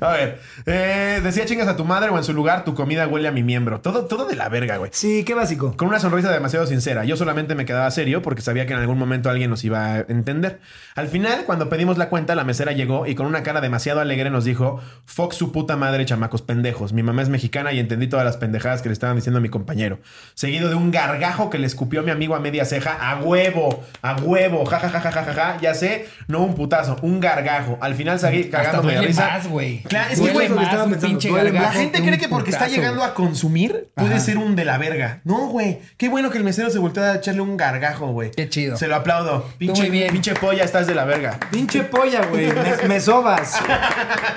A 0.00 0.08
ver, 0.12 0.40
eh, 0.66 1.20
decía 1.22 1.44
chingas 1.44 1.68
a 1.68 1.76
tu 1.76 1.84
madre 1.84 2.10
o 2.10 2.16
en 2.18 2.24
su 2.24 2.32
lugar 2.32 2.64
tu 2.64 2.74
comida 2.74 3.06
huele 3.06 3.28
a 3.28 3.32
mi 3.32 3.42
miembro. 3.42 3.80
Todo, 3.80 4.06
todo 4.06 4.26
de 4.26 4.36
la 4.36 4.48
verga, 4.48 4.76
güey. 4.76 4.90
Sí, 4.94 5.24
qué 5.24 5.34
básico. 5.34 5.76
Con 5.76 5.88
una 5.88 5.98
sonrisa 6.00 6.30
demasiado 6.30 6.66
sincera. 6.66 7.04
Yo 7.04 7.16
solamente 7.16 7.53
me 7.54 7.64
quedaba 7.64 7.90
serio 7.90 8.22
porque 8.22 8.42
sabía 8.42 8.66
que 8.66 8.72
en 8.72 8.80
algún 8.80 8.98
momento 8.98 9.30
alguien 9.30 9.50
nos 9.50 9.64
iba 9.64 9.94
a 9.94 9.98
entender. 10.00 10.60
Al 10.94 11.08
final, 11.08 11.44
cuando 11.46 11.68
pedimos 11.68 11.98
la 11.98 12.08
cuenta, 12.08 12.34
la 12.34 12.44
mesera 12.44 12.72
llegó 12.72 13.06
y 13.06 13.14
con 13.14 13.26
una 13.26 13.42
cara 13.42 13.60
demasiado 13.60 14.00
alegre 14.00 14.30
nos 14.30 14.44
dijo: 14.44 14.80
Fox 15.04 15.36
su 15.36 15.52
puta 15.52 15.76
madre, 15.76 16.04
chamacos 16.04 16.42
pendejos. 16.42 16.92
Mi 16.92 17.02
mamá 17.02 17.22
es 17.22 17.28
mexicana 17.28 17.72
y 17.72 17.78
entendí 17.78 18.06
todas 18.06 18.24
las 18.24 18.36
pendejadas 18.36 18.82
que 18.82 18.88
le 18.88 18.92
estaban 18.92 19.16
diciendo 19.16 19.38
a 19.38 19.40
mi 19.40 19.48
compañero. 19.48 20.00
Seguido 20.34 20.68
de 20.68 20.74
un 20.74 20.90
gargajo 20.90 21.50
que 21.50 21.58
le 21.58 21.66
escupió 21.66 22.02
mi 22.02 22.10
amigo 22.10 22.34
a 22.34 22.40
media 22.40 22.64
ceja. 22.64 22.92
A 23.00 23.20
huevo, 23.20 23.84
a 24.02 24.16
huevo, 24.16 24.64
ja, 24.66 24.78
ja, 24.80 24.88
ja, 24.88 25.00
ja, 25.00 25.12
ja, 25.12 25.24
ja, 25.24 25.32
ja. 25.34 25.58
Ya 25.60 25.74
sé, 25.74 26.06
no 26.28 26.40
un 26.40 26.54
putazo, 26.54 26.96
un 27.02 27.20
gargajo. 27.20 27.78
Al 27.80 27.94
final 27.94 28.18
seguí 28.18 28.42
Hasta 28.44 28.58
cagándome 28.62 28.94
de 28.94 29.02
risa. 29.02 29.26
más, 29.28 29.48
güey. 29.48 29.82
Claro, 29.82 30.12
es 30.12 30.20
que, 30.20 30.30
güey, 30.32 30.48
que 30.48 30.96
pinche. 31.06 31.30
La 31.30 31.72
gente 31.72 32.00
cree 32.02 32.18
que 32.18 32.28
porque 32.28 32.50
está 32.50 32.68
llegando 32.68 33.02
a 33.04 33.14
consumir 33.14 33.88
puede 33.94 34.14
Ajá. 34.14 34.20
ser 34.20 34.38
un 34.38 34.56
de 34.56 34.64
la 34.64 34.78
verga. 34.78 35.20
No, 35.24 35.48
güey. 35.48 35.80
Qué 35.96 36.08
bueno 36.08 36.30
que 36.30 36.38
el 36.38 36.44
mesero 36.44 36.70
se 36.70 36.78
volteó 36.78 37.02
a 37.02 37.16
echarle 37.16 37.40
un 37.44 37.56
gargajo, 37.56 38.08
güey. 38.08 38.30
Qué 38.32 38.48
chido. 38.48 38.76
Se 38.76 38.88
lo 38.88 38.96
aplaudo. 38.96 39.48
Pinche, 39.58 39.82
muy 39.82 39.90
bien. 39.90 40.12
pinche 40.12 40.34
polla, 40.34 40.64
estás 40.64 40.86
de 40.86 40.94
la 40.94 41.04
verga. 41.04 41.38
Pinche 41.50 41.82
polla, 41.84 42.24
güey. 42.26 42.52
Me, 42.52 42.88
me 42.88 43.00
sobas. 43.00 43.56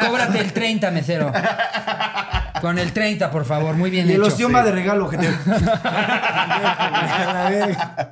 Cóbrate 0.06 0.40
el 0.40 0.54
30, 0.54 0.92
mesero. 0.92 1.32
Con 2.62 2.80
el 2.80 2.92
30, 2.92 3.30
por 3.32 3.46
favor. 3.46 3.76
Muy 3.76 3.90
bien 3.90 4.08
Y 4.08 4.12
el 4.14 4.18
hecho. 4.18 4.28
ostión 4.28 4.54
va 4.54 4.64
de 4.64 4.72
regalo, 4.72 5.08
gente. 5.10 5.28
A 5.28 7.32
la 7.34 7.50
verga. 7.58 8.10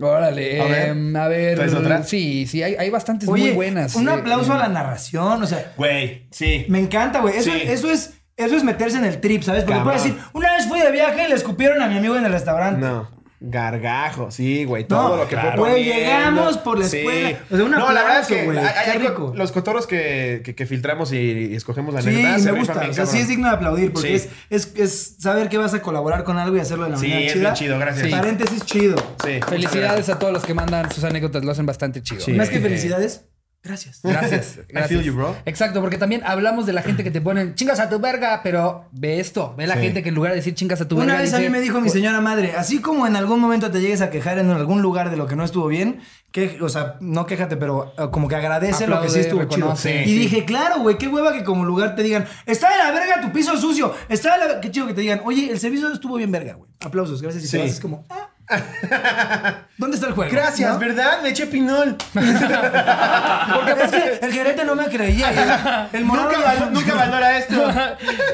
Órale. 0.00 0.60
A 0.60 0.64
ver. 0.64 0.88
em, 0.90 1.16
A 1.16 1.28
ver. 1.28 1.56
¿Traes 1.56 1.74
otra? 1.74 2.02
Sí, 2.04 2.46
sí, 2.46 2.62
hay, 2.62 2.76
hay 2.76 2.90
bastantes 2.90 3.28
Oye, 3.28 3.44
muy 3.46 3.52
buenas. 3.52 3.94
un 3.96 4.08
eh, 4.08 4.12
aplauso 4.12 4.52
eh, 4.52 4.56
a 4.56 4.58
la 4.58 4.68
narración. 4.68 5.42
O 5.42 5.46
sea, 5.46 5.72
Güey, 5.76 6.26
sí. 6.30 6.66
me 6.68 6.78
encanta, 6.78 7.20
güey. 7.20 7.36
Eso, 7.36 7.50
Sí. 7.50 7.62
eso 7.64 7.90
es. 7.90 8.14
Eso 8.36 8.56
es 8.56 8.62
meterse 8.62 8.98
en 8.98 9.04
el 9.04 9.20
trip, 9.20 9.42
¿sabes? 9.42 9.64
Porque 9.64 9.80
Cabrón. 9.80 9.94
puedes 9.96 10.04
decir, 10.04 10.16
una 10.32 10.52
vez 10.52 10.66
fui 10.68 10.78
de 10.78 10.92
viaje 10.92 11.24
y 11.24 11.28
le 11.28 11.34
escupieron 11.34 11.82
a 11.82 11.88
mi 11.88 11.98
amigo 11.98 12.14
en 12.16 12.24
el 12.24 12.30
restaurante. 12.30 12.86
No. 12.86 13.10
Gargajo, 13.40 14.30
sí, 14.30 14.64
güey. 14.64 14.86
Todo 14.88 15.10
No, 15.10 15.16
lo 15.18 15.28
que 15.28 15.34
claro. 15.36 15.58
fue 15.60 15.70
Güey, 15.70 15.84
llegamos 15.84 16.58
por 16.58 16.78
la 16.78 16.86
escuela. 16.86 17.38
O 17.50 17.56
sea, 17.56 17.64
un 17.64 17.70
no, 17.70 17.92
la 17.92 18.02
verdad 18.02 18.20
es 18.20 18.26
que 18.26 18.44
güey. 18.44 18.58
hay- 18.58 18.64
hay- 18.66 18.72
Qué 18.84 18.90
hay 18.90 18.98
co- 18.98 19.08
rico. 19.08 19.32
los 19.36 19.52
cotorros 19.52 19.86
que, 19.86 20.42
que, 20.44 20.54
que 20.54 20.66
filtramos 20.66 21.12
y, 21.12 21.16
y 21.16 21.54
escogemos 21.54 21.94
la 21.94 22.02
Sí, 22.02 22.08
anécdota, 22.08 22.52
me 22.52 22.58
gusta. 22.58 22.74
bien, 22.80 22.90
O 22.90 22.94
sea, 22.94 23.06
sí 23.06 23.18
es 23.18 23.28
digno 23.28 23.48
de 23.48 23.54
aplaudir 23.54 23.92
porque 23.92 24.18
Sí. 24.18 24.28
es, 24.50 24.66
es, 24.66 24.76
es 24.76 25.16
saber 25.20 25.48
que 25.48 25.56
vas 25.58 25.72
a 25.74 25.82
colaborar 25.82 26.24
con 26.24 26.36
algo 26.38 26.56
y 26.56 26.60
hacerlo 26.60 26.84
de 26.84 26.90
la 26.90 26.96
Sí, 26.98 27.06
manera 27.08 27.26
es 27.26 27.32
chida. 27.32 27.42
bien 27.42 27.54
chido, 27.54 27.78
gracias. 27.78 28.06
Sí. 28.06 28.10
Paréntesis 28.12 28.64
chido. 28.64 28.96
Sí, 29.24 29.40
Felicidades 29.48 30.08
a 30.08 30.18
todos 30.18 30.32
los 30.32 30.44
que 30.44 30.54
mandan 30.54 30.90
sus 30.90 31.04
anécdotas, 31.04 31.44
lo 31.44 31.52
hacen 31.52 31.66
bastante 31.66 32.02
chido. 32.02 32.20
Sí. 32.20 32.32
Más 32.32 32.48
que 32.50 32.56
Eh, 32.56 32.60
felicidades, 32.60 33.24
gracias. 33.68 34.00
Gracias. 34.02 34.58
I 34.68 34.72
gracias. 34.72 34.88
feel 34.88 35.02
you, 35.02 35.14
bro. 35.14 35.36
Exacto, 35.44 35.80
porque 35.80 35.96
también 35.98 36.22
hablamos 36.24 36.66
de 36.66 36.72
la 36.72 36.82
gente 36.82 37.04
que 37.04 37.10
te 37.10 37.20
ponen 37.20 37.54
chingas 37.54 37.78
a 37.78 37.88
tu 37.88 37.98
verga, 38.00 38.40
pero 38.42 38.86
ve 38.92 39.20
esto, 39.20 39.54
ve 39.56 39.66
la 39.66 39.74
Sí. 39.74 39.82
gente 39.82 40.02
que 40.02 40.08
en 40.08 40.14
lugar 40.16 40.32
de 40.32 40.36
decir 40.36 40.54
chingas 40.54 40.80
a 40.80 40.88
tu 40.88 40.96
Una 40.96 41.04
verga. 41.06 41.20
vez 41.22 41.34
a 41.34 41.36
mí 41.36 41.42
dice, 41.44 41.50
me 41.52 41.60
dijo 41.60 41.80
mi 41.80 41.88
señora 41.90 42.20
madre, 42.20 42.54
así 42.56 42.80
como 42.80 43.06
en 43.06 43.14
algún 43.14 43.38
momento 43.40 43.70
te 43.70 43.80
llegues 43.80 44.00
a 44.00 44.10
quejar 44.10 44.38
en 44.38 44.50
algún 44.50 44.82
lugar 44.82 45.10
de 45.10 45.16
lo 45.16 45.26
que 45.26 45.36
no 45.36 45.44
estuvo 45.44 45.68
bien, 45.68 46.00
que, 46.32 46.58
o 46.60 46.68
sea, 46.68 46.96
no 47.00 47.24
quéjate, 47.26 47.56
pero 47.56 47.94
eh, 47.98 48.08
como 48.10 48.28
que 48.28 48.36
agradece 48.36 48.86
lo 48.86 49.00
que 49.00 49.08
sí 49.08 49.20
estuvo 49.20 49.44
chido. 49.44 49.56
reconoce. 49.68 50.02
Y 50.02 50.06
Sí. 50.08 50.18
dije, 50.18 50.44
claro, 50.44 50.80
güey, 50.80 50.98
qué 50.98 51.08
hueva 51.08 51.32
que 51.32 51.44
como 51.44 51.64
lugar 51.64 51.94
te 51.94 52.02
digan, 52.02 52.26
está 52.46 52.70
de 52.70 52.78
la 52.78 52.90
verga 52.90 53.20
tu 53.20 53.32
piso 53.32 53.56
sucio, 53.56 53.94
está 54.08 54.36
de 54.38 54.54
la... 54.54 54.60
Qué 54.60 54.70
chido 54.70 54.86
que 54.86 54.94
te 54.94 55.00
digan, 55.02 55.20
oye, 55.24 55.50
el 55.50 55.58
servicio 55.58 55.92
estuvo 55.92 56.16
bien 56.16 56.30
verga, 56.32 56.54
güey. 56.54 56.70
Aplausos, 56.80 57.22
gracias. 57.22 57.44
Y 57.44 57.46
Sí. 57.48 57.56
te 57.56 57.62
vas, 57.62 57.72
es 57.72 57.80
como, 57.80 58.04
ah. 58.10 58.28
¿Dónde 59.78 59.96
está 59.96 60.08
el 60.08 60.14
juego? 60.14 60.30
Gracias, 60.32 60.72
¿No? 60.72 60.78
¿verdad? 60.78 61.22
Le 61.22 61.28
eché 61.30 61.46
pinol. 61.46 61.96
Porque 62.12 63.72
es 63.84 63.90
que 63.90 64.18
el 64.26 64.32
gerente 64.32 64.64
no 64.64 64.74
me 64.74 64.86
creía. 64.86 65.88
El, 65.92 66.06
nunca, 66.06 66.38
val- 66.44 66.72
nunca 66.72 66.94
valora 66.94 67.38
esto. 67.38 67.54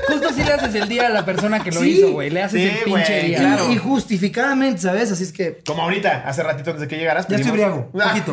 Justo 0.08 0.28
así 0.28 0.42
le 0.42 0.52
haces 0.52 0.74
el 0.74 0.88
día 0.88 1.06
a 1.06 1.10
la 1.10 1.24
persona 1.24 1.60
que 1.62 1.70
lo 1.70 1.80
Sí. 1.80 1.90
hizo, 1.98 2.12
güey. 2.12 2.30
Le 2.30 2.42
haces 2.42 2.60
Sí, 2.72 2.78
el 2.78 2.84
pinche 2.84 3.22
día. 3.24 3.38
claro. 3.38 3.70
Y 3.72 3.76
justificadamente, 3.76 4.80
¿sabes? 4.82 5.12
Así 5.12 5.24
es 5.24 5.32
que 5.32 5.62
Como 5.66 5.82
ahorita, 5.82 6.24
hace 6.26 6.42
ratito 6.42 6.70
antes 6.70 6.80
de 6.82 6.88
que 6.88 6.96
llegaras. 6.96 7.26
ya 7.28 7.36
estoy 7.36 7.52
pedimos- 7.52 7.90
briago. 7.92 7.92
Poquito. 7.92 8.32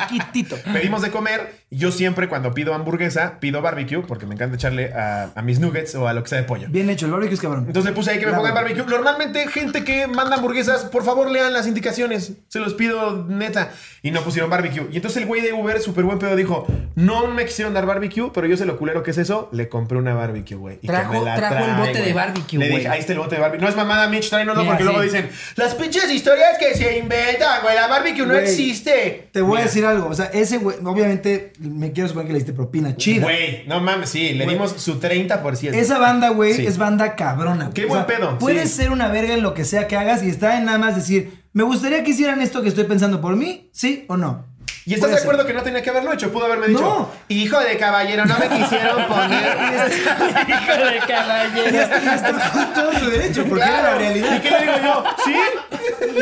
Poquitito. 0.00 0.56
Pedimos 0.72 1.02
de 1.02 1.10
comer. 1.10 1.66
Yo 1.70 1.90
siempre 1.90 2.28
cuando 2.28 2.54
pido 2.54 2.74
hamburguesa, 2.74 3.40
pido 3.40 3.60
barbecue 3.62 4.02
porque 4.06 4.24
me 4.26 4.34
encanta 4.34 4.56
echarle 4.56 4.92
a, 4.94 5.30
a 5.34 5.42
mis 5.42 5.58
nuggets 5.58 5.94
o 5.96 6.06
a 6.06 6.12
lo 6.12 6.22
que 6.22 6.28
sea 6.28 6.38
de 6.38 6.44
pollo. 6.44 6.68
Bien 6.70 6.88
hecho, 6.90 7.06
el 7.06 7.12
barbecue 7.12 7.34
es 7.34 7.40
cabrón. 7.40 7.64
Entonces 7.66 7.90
le 7.90 7.96
puse 7.96 8.10
ahí 8.12 8.18
que 8.20 8.26
me 8.26 8.32
pongan 8.34 8.54
barbecue. 8.54 8.84
Normalmente, 8.86 9.46
gente 9.48 9.82
que 9.84 10.06
manda 10.06 10.36
hamburguesas, 10.36 10.84
por 10.96 11.04
favor 11.04 11.30
lean 11.30 11.52
las 11.52 11.66
indicaciones. 11.66 12.32
Se 12.48 12.58
los 12.58 12.72
pido 12.72 13.26
neta. 13.28 13.70
Y 14.02 14.10
no 14.12 14.22
pusieron 14.22 14.48
barbecue. 14.48 14.86
Y 14.90 14.96
entonces 14.96 15.20
el 15.20 15.26
güey 15.26 15.42
de 15.42 15.52
Uber, 15.52 15.78
súper 15.80 16.04
buen 16.04 16.18
pedo, 16.18 16.34
dijo: 16.36 16.66
No 16.94 17.26
me 17.26 17.44
quisieron 17.44 17.74
dar 17.74 17.84
barbecue, 17.84 18.30
pero 18.32 18.46
yo 18.46 18.56
sé 18.56 18.64
lo 18.64 18.78
culero 18.78 19.02
que 19.02 19.10
es 19.10 19.18
eso. 19.18 19.50
Le 19.52 19.68
compré 19.68 19.98
una 19.98 20.14
barbecue, 20.14 20.56
güey. 20.56 20.76
Y 20.76 20.86
que 20.86 20.86
Trajo- 20.86 21.12
me 21.12 21.20
la 21.22 21.36
trajo 21.36 21.54
el 21.56 21.64
trae, 21.64 21.78
bote 21.80 21.92
de 21.92 22.00
güey. 22.00 22.12
barbecue, 22.14 22.58
Le 22.58 22.66
güey. 22.68 22.76
dije: 22.78 22.88
Ahí 22.88 23.00
está 23.00 23.12
el 23.12 23.18
bote 23.18 23.34
de 23.34 23.40
barbecue. 23.42 23.62
No 23.62 23.68
es 23.68 23.76
mamada, 23.76 24.08
Mitch, 24.08 24.30
tráenoslo 24.30 24.62
Mira, 24.62 24.72
porque 24.72 24.84
sí. 24.84 24.88
luego 24.88 25.02
dicen: 25.02 25.28
Las 25.56 25.74
pinches 25.74 26.10
historias 26.10 26.56
que 26.58 26.74
se 26.74 26.96
inventan, 26.98 27.60
güey. 27.62 27.74
La 27.74 27.88
barbecue 27.88 28.24
no 28.26 28.32
Güey, 28.32 28.44
existe. 28.44 29.28
Te 29.32 29.40
voy 29.42 29.50
Mira. 29.50 29.60
a 29.62 29.64
decir 29.64 29.84
algo. 29.84 30.08
O 30.08 30.14
sea, 30.14 30.26
ese 30.32 30.56
güey, 30.58 30.78
obviamente, 30.82 31.52
me 31.58 31.92
quiero 31.92 32.08
suponer 32.08 32.28
que 32.28 32.32
le 32.32 32.38
diste 32.38 32.52
propina 32.54 32.96
chida. 32.96 33.24
Güey, 33.24 33.66
no 33.66 33.80
mames, 33.80 34.08
sí, 34.08 34.30
le 34.34 34.44
Güey. 34.44 34.56
dimos 34.56 34.72
su 34.80 34.98
30%. 34.98 35.74
Esa 35.76 35.98
banda, 35.98 36.30
güey, 36.30 36.54
Sí. 36.54 36.66
es 36.66 36.78
banda 36.78 37.16
cabrona. 37.16 37.70
Qué 37.74 37.84
O 37.84 37.88
buen 37.88 38.06
sea, 38.06 38.06
pedo, 38.06 38.38
Puedes 38.38 38.70
sí. 38.70 38.76
ser 38.76 38.90
una 38.92 39.08
verga 39.08 39.34
en 39.34 39.42
lo 39.42 39.52
que 39.52 39.64
sea 39.64 39.86
que 39.88 39.96
hagas 39.96 40.22
y 40.22 40.30
está 40.30 40.56
en 40.58 40.64
nada 40.66 40.78
más 40.86 40.96
decir, 40.96 41.42
me 41.52 41.62
gustaría 41.64 42.02
que 42.04 42.10
hicieran 42.10 42.40
esto 42.40 42.62
que 42.62 42.68
estoy 42.68 42.84
pensando 42.84 43.20
por 43.20 43.34
mí, 43.36 43.68
sí 43.72 44.04
o 44.08 44.16
no. 44.16 44.46
¿Y 44.84 44.94
estás 44.94 45.10
de 45.10 45.16
acuerdo 45.16 45.44
que 45.44 45.52
no 45.52 45.62
tenía 45.62 45.82
que 45.82 45.90
haberlo 45.90 46.12
hecho? 46.12 46.30
Pudo 46.32 46.44
haberme 46.44 46.68
dicho, 46.68 46.80
No. 46.80 47.10
hijo 47.28 47.58
de 47.58 47.76
caballero, 47.76 48.24
no 48.24 48.38
me 48.38 48.48
quisieron 48.48 49.04
poner. 49.08 49.56
Hijo 50.48 50.84
de 50.84 50.96
Y 50.96 51.00
caballero. 51.00 51.80
está, 51.80 52.02
y 52.04 52.08
está 52.16 52.72
todo 52.72 52.92
su 52.92 53.10
derecho, 53.10 53.44
porque 53.48 53.64
era 53.64 53.72
la 53.72 53.80
Claro. 53.80 53.98
realidad. 53.98 54.36
¿Y 54.36 54.40
qué 54.40 54.50
le 54.50 54.60
digo 54.60 54.72
yo? 54.84 55.04
¿Sí? 55.24 55.34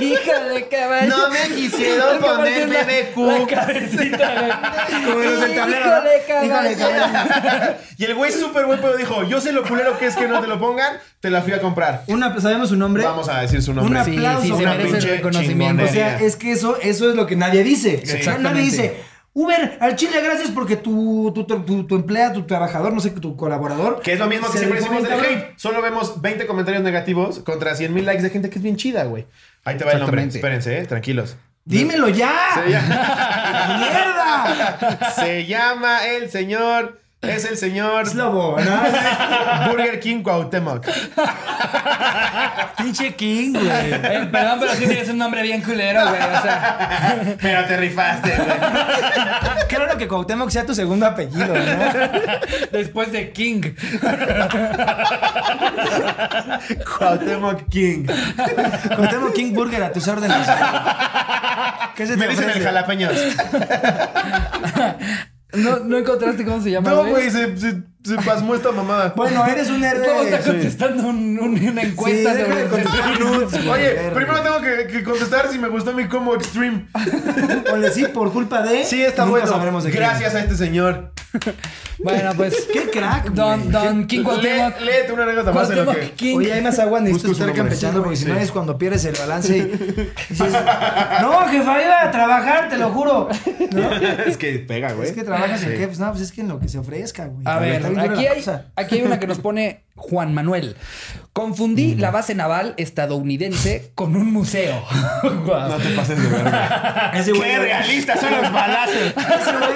Hija 0.01 0.45
de 0.45 0.69
caballero. 0.69 1.17
No 1.17 1.31
me 1.31 1.55
quisieron 1.55 2.21
poner 2.21 2.67
BBQ. 2.69 3.17
La 3.17 3.47
cabecita, 3.47 4.35
güey. 4.41 5.05
Como 5.05 5.19
los 5.25 5.41
del 5.41 5.55
tablero, 5.55 5.87
Hijo 5.87 5.95
¿no? 5.97 6.03
de 6.03 6.47
Hijo 6.47 6.63
de 6.63 6.77
caballero. 6.77 7.75
Y 7.97 8.05
el 8.05 8.15
güey 8.15 8.33
súper 8.33 8.67
buen 8.67 8.81
pedo 8.81 8.97
dijo, 8.97 9.23
yo 9.25 9.41
sé 9.41 9.53
lo 9.53 9.63
culero 9.63 9.99
que 9.99 10.07
es 10.07 10.17
que 10.17 10.27
no 10.29 10.41
te 10.41 10.47
lo 10.47 10.59
pongan, 10.59 10.97
te 11.21 11.31
la 11.31 11.43
fui 11.43 11.53
a 11.53 11.61
comprar. 11.61 12.03
Una, 12.09 12.39
¿Sabemos 12.41 12.69
su 12.71 12.77
nombre? 12.77 13.05
Vamos 13.05 13.29
a 13.29 13.41
decir 13.41 13.63
su 13.63 13.73
nombre. 13.73 13.99
Un 14.01 14.05
Sí, 14.05 14.17
aplauso. 14.17 14.43
sí, 14.43 14.49
se 14.49 14.55
una 14.55 14.71
merece 14.73 14.85
el 14.89 14.93
pinche 14.93 15.17
reconocimiento. 15.17 15.85
O 15.85 15.89
sea, 15.89 16.19
es 16.21 16.37
que 16.37 16.53
eso, 16.53 16.79
eso 16.81 17.11
es 17.11 17.17
lo 17.17 17.27
que 17.27 17.37
nadie 17.37 17.63
dice. 17.63 18.03
Sí. 18.05 18.29
Nadie 18.41 18.63
dice, 18.63 18.97
Uber, 19.33 19.79
al 19.81 19.97
Chile, 19.97 20.21
gracias 20.23 20.51
porque 20.51 20.77
tu, 20.77 21.33
tu, 21.35 21.45
tu, 21.45 21.61
tu, 21.65 21.85
tu 21.87 21.95
empleado, 21.97 22.35
tu 22.35 22.43
trabajador, 22.47 22.93
no 22.93 23.01
sé, 23.01 23.11
tu 23.11 23.37
colaborador. 23.37 24.01
Que 24.01 24.13
es 24.13 24.19
lo 24.19 24.27
mismo 24.27 24.49
que 24.51 24.59
siempre 24.59 24.81
decimos 24.81 25.03
del 25.03 25.13
hate. 25.21 25.55
Solo 25.57 25.83
vemos 25.83 26.21
20 26.21 26.47
comentarios 26.47 26.83
negativos 26.83 27.41
contra 27.41 27.75
100 27.75 27.93
mil 27.93 28.05
likes 28.07 28.23
de 28.23 28.31
gente 28.31 28.51
que 28.51 28.59
es 28.59 28.63
bien 28.63 28.77
chida, 28.77 29.05
güey. 29.05 29.27
Ahí 29.65 29.77
te 29.77 29.85
va 29.85 29.93
el 29.93 30.01
nombre. 30.01 30.23
Espérense, 30.25 30.79
eh, 30.79 30.87
tranquilos. 30.87 31.37
¡Dímelo 31.65 32.09
ya! 32.11 32.35
Se 32.55 32.71
llama, 32.71 33.79
¡Mierda! 33.79 35.11
se 35.15 35.47
llama 35.47 36.07
el 36.07 36.31
señor. 36.31 37.01
Es 37.29 37.45
el 37.45 37.57
señor 37.57 38.07
Es 38.07 38.15
lobo, 38.15 38.57
¿no? 38.59 39.71
Burger 39.71 40.01
King 40.01 40.23
Cuauhtémoc. 40.23 40.87
Pinche 42.77 43.15
King, 43.15 43.53
güey. 43.53 43.93
Eh, 43.93 44.29
perdón, 44.31 44.59
pero 44.61 44.75
sí 44.75 44.87
tienes 44.87 45.09
un 45.09 45.19
nombre 45.19 45.43
bien 45.43 45.63
culero, 45.63 46.09
güey. 46.09 46.21
O 46.21 46.43
sea, 46.43 47.37
Pero 47.41 47.65
te 47.67 47.77
rifaste, 47.77 48.37
güey. 48.37 49.65
Raro 49.95 49.99
que 49.99 50.09
Cuauhtémoc 50.09 50.51
sea 50.51 50.67
tu 50.67 50.75
segundo 50.75 51.07
apellido, 51.07 51.47
¿no? 51.47 51.59
después 52.73 53.13
de 53.13 53.33
King. 53.33 53.63
Cuauhtémoc 56.99 57.69
King. 57.69 58.07
Cuauhtémoc 58.97 59.35
King 59.35 59.53
Burger 59.53 59.83
a 59.85 59.93
tus 59.93 60.07
órdenes. 60.09 60.37
¿Qué 61.97 62.07
se 62.07 62.17
te 62.17 62.19
Me 62.19 62.29
dicen 62.29 62.51
el 62.51 62.63
jalapeños. 62.63 63.13
¿No, 65.57 65.79
¿No 65.81 65.99
encontraste 65.99 66.45
cómo 66.45 66.61
se 66.61 66.71
llama, 66.71 66.91
No, 66.91 67.07
güey, 67.07 67.31
se, 67.31 67.57
se, 67.57 67.83
se 68.05 68.17
pasmó 68.17 68.55
esta 68.55 68.71
mamada. 68.71 69.15
Bueno, 69.17 69.45
eres 69.47 69.71
un 69.71 69.81
nerd 69.81 70.05
¿Cómo 70.05 70.23
está 70.23 70.39
de... 70.39 70.45
contestando 70.45 71.09
un- 71.09 71.39
un- 71.39 71.69
una 71.69 71.83
encuesta 71.83 72.35
Sí, 72.35 72.41
sobre 72.43 72.63
de 72.65 72.69
contestar 72.69 73.21
nudes. 73.21 73.67
Oye, 73.67 73.91
primero 74.15 74.41
tengo 74.43 74.61
que, 74.61 74.87
que 74.89 75.03
contestar 75.03 75.49
si 75.51 75.59
me 75.59 75.69
gustó 75.69 75.93
mi 75.95 76.07
combo 76.07 76.35
extreme. 76.35 76.87
Ponle 77.71 77.91
sí 77.91 78.05
por 78.13 78.33
culpa 78.33 78.63
de... 78.63 78.85
Sí, 78.85 79.03
está 79.03 79.25
Nunca 79.25 79.41
bueno. 79.41 79.53
sabremos 79.57 79.85
de 79.85 79.91
quién. 79.91 80.03
Gracias 80.03 80.35
a 80.35 80.41
este 80.41 80.57
señor. 80.57 81.13
Bueno, 81.99 82.33
pues. 82.37 82.55
Qué 82.73 82.91
crack, 82.91 83.31
Don, 83.31 83.71
don 83.73 84.07
King 84.07 84.23
Cuauhtémoc. 84.23 84.79
Lé- 84.81 84.85
léete 84.85 85.13
una 85.13 85.23
anécdota 85.25 85.53
más 85.53 85.71
en 85.71 85.85
lo 85.85 85.93
que. 85.93 86.11
King. 86.13 86.37
Oye, 86.37 86.53
hay 86.53 86.61
más 86.63 86.79
agua, 86.79 87.01
necesito 87.01 87.33
estar 87.33 87.53
campechando 87.53 88.03
porque 88.03 88.17
si 88.17 88.27
no 88.27 88.37
es 88.39 88.51
cuando 88.53 88.77
pierdes 88.79 89.05
el 89.07 89.17
balance 89.17 89.57
y 89.57 89.63
dices, 90.29 90.53
no, 91.23 91.49
jefa, 91.49 91.83
iba 91.83 92.03
a 92.03 92.11
trabajar, 92.11 92.69
te 92.69 92.77
lo 92.77 92.91
juro. 92.91 93.29
¿No? 93.73 93.91
Es 94.27 94.37
que 94.37 94.59
pega, 94.61 94.93
güey. 94.93 95.09
Es 95.09 95.15
que 95.15 95.25
trabajas 95.25 95.63
en 95.65 95.77
qué, 95.77 95.87
pues 95.87 95.99
no, 95.99 96.11
pues 96.11 96.23
es 96.23 96.33
que 96.33 96.43
en 96.43 96.49
lo 96.49 96.61
que 96.61 96.69
se 96.69 96.79
ofrezca, 96.79 97.27
güey. 97.27 97.43
A 97.47 97.59
ver, 97.59 97.83
aquí 98.03 98.27
hay, 98.27 98.37
cosa. 98.39 98.67
aquí 98.77 98.95
hay 98.97 99.03
una 99.03 99.19
que 99.19 99.27
nos 99.27 99.39
pone 99.39 99.85
Juan 99.97 100.35
Manuel. 100.35 100.77
Confundí 101.33 101.95
la 101.95 102.11
base 102.11 102.35
naval 102.35 102.75
estadounidense 102.77 103.91
con 103.95 104.17
un 104.17 104.33
museo. 104.33 104.83
No 105.23 105.77
te 105.79 105.91
pases 105.91 106.23
de 106.23 106.29
verga. 106.29 107.11
Ese 107.15 107.33
güey- 107.33 107.43
Qué 107.43 107.59
realistas 107.59 108.21
son 108.21 108.33
los 108.33 108.53
balazos. 108.53 108.97
Ese 108.97 109.53
güey- 109.53 109.75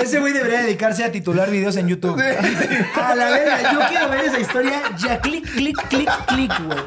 Ese 0.00 0.20
güey 0.20 0.32
debería 0.32 0.62
dedicarse 0.62 1.04
a 1.04 1.12
titular 1.12 1.50
videos 1.50 1.76
en 1.76 1.88
YouTube. 1.88 2.20
A 2.20 3.14
la 3.14 3.30
verga, 3.30 3.72
yo 3.72 3.80
quiero 3.88 4.08
ver 4.10 4.24
esa 4.24 4.38
historia. 4.38 4.82
Ya, 4.98 5.20
clic, 5.20 5.44
clic, 5.54 5.76
clic, 5.88 6.10
clic, 6.26 6.52
güey. 6.64 6.78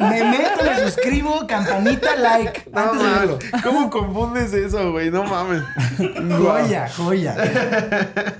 Me 0.00 0.24
meto, 0.24 0.64
me 0.64 0.80
suscribo, 0.90 1.46
campanita, 1.46 2.16
like. 2.16 2.70
No 2.72 2.80
Antes 2.80 3.02
de 3.02 3.10
verlo. 3.10 3.38
¿Cómo 3.62 3.90
confundes 3.90 4.52
eso, 4.52 4.92
güey? 4.92 5.10
No 5.10 5.24
mames. 5.24 5.62
Joya, 6.38 6.88
joya. 6.96 7.36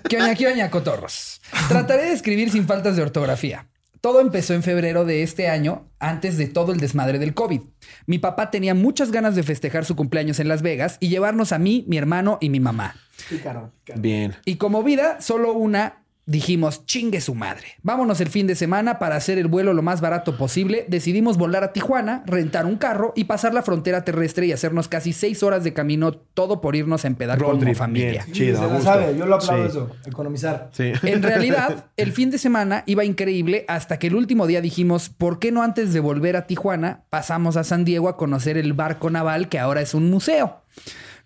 ¿Qué 0.09 0.17
oña, 0.17 0.35
qué 0.35 0.47
oña, 0.47 0.71
cotorros? 0.71 1.41
Trataré 1.69 2.07
de 2.07 2.13
escribir 2.13 2.51
sin 2.51 2.67
faltas 2.67 2.97
de 2.97 3.03
ortografía. 3.03 3.67
Todo 4.07 4.21
empezó 4.21 4.55
en 4.55 4.63
febrero 4.63 5.05
de 5.05 5.25
este 5.25 5.49
año, 5.49 5.91
antes 5.99 6.37
de 6.37 6.47
todo 6.47 6.71
el 6.71 6.79
desmadre 6.79 7.19
del 7.19 7.35
COVID. 7.35 7.61
Mi 8.07 8.21
papá 8.21 8.53
tenía 8.53 8.73
muchas 8.73 9.11
ganas 9.11 9.35
de 9.35 9.43
festejar 9.43 9.85
su 9.85 9.97
cumpleaños 9.97 10.39
en 10.39 10.47
Las 10.47 10.63
Vegas 10.63 10.97
y 11.01 11.09
llevarnos 11.09 11.51
a 11.51 11.59
mí, 11.59 11.85
mi 11.89 11.99
hermano 11.99 12.39
y 12.41 12.49
mi 12.49 12.61
mamá. 12.61 12.95
Pícaro, 13.29 13.73
pícaro. 13.83 14.01
Bien. 14.01 14.37
Y 14.45 14.59
como 14.59 14.85
vida, 14.85 15.21
solo 15.21 15.55
una, 15.55 16.05
dijimos, 16.27 16.85
chingue 16.87 17.21
su 17.21 17.35
madre. 17.35 17.69
Vámonos 17.83 18.21
el 18.21 18.29
fin 18.29 18.47
de 18.49 18.57
semana 18.57 18.99
para 18.99 19.15
hacer 19.17 19.39
el 19.39 19.47
vuelo 19.47 19.73
lo 19.73 19.83
más 19.83 20.01
barato 20.01 20.37
posible. 20.37 20.85
Decidimos 20.89 21.39
volar 21.39 21.63
a 21.65 21.73
Tijuana, 21.73 22.25
rentar 22.27 22.67
un 22.67 22.77
carro 22.77 23.13
y 23.15 23.25
pasar 23.25 23.55
la 23.55 23.63
frontera 23.63 24.05
terrestre 24.05 24.47
y 24.47 24.53
hacernos 24.53 24.89
casi 24.89 25.13
seis 25.13 25.43
horas 25.45 25.63
de 25.65 25.73
camino, 25.73 26.13
todo 26.13 26.61
por 26.61 26.75
irnos 26.77 27.05
a 27.05 27.09
empedar 27.09 27.39
Road 27.39 27.51
como 27.51 27.61
trip, 27.61 27.77
familia. 27.77 28.11
bien. 28.25 28.33
Chido, 28.33 28.77
se 28.79 28.83
sabe, 28.83 29.17
yo 29.17 29.25
lo 29.27 29.37
aplaudo 29.37 29.63
Sí. 29.63 29.69
eso. 29.71 29.91
Economizar. 30.05 30.71
Sí. 30.73 30.93
En 31.05 31.23
realidad, 31.23 31.87
el 31.97 32.13
fin 32.13 32.31
de 32.31 32.39
semana 32.39 32.83
iba 32.87 33.05
increíble 33.05 33.65
hasta 33.69 33.99
que 33.99 34.09
el 34.09 34.17
último 34.17 34.47
día 34.47 34.61
dijimos, 34.61 35.09
¿por 35.09 35.39
qué 35.39 35.53
no 35.53 35.63
antes 35.63 35.93
de 35.93 36.01
volver 36.01 36.37
a 36.37 36.47
Tijuana 36.47 37.05
pasamos 37.09 37.57
a 37.57 37.63
San 37.65 37.85
Diego 37.85 38.09
a 38.09 38.17
conocer 38.17 38.59
el 38.59 38.73
barco 38.73 39.11
naval 39.11 39.49
que 39.49 39.59
ahora 39.61 39.81
es 39.81 39.95
un 39.95 40.11
museo? 40.11 40.63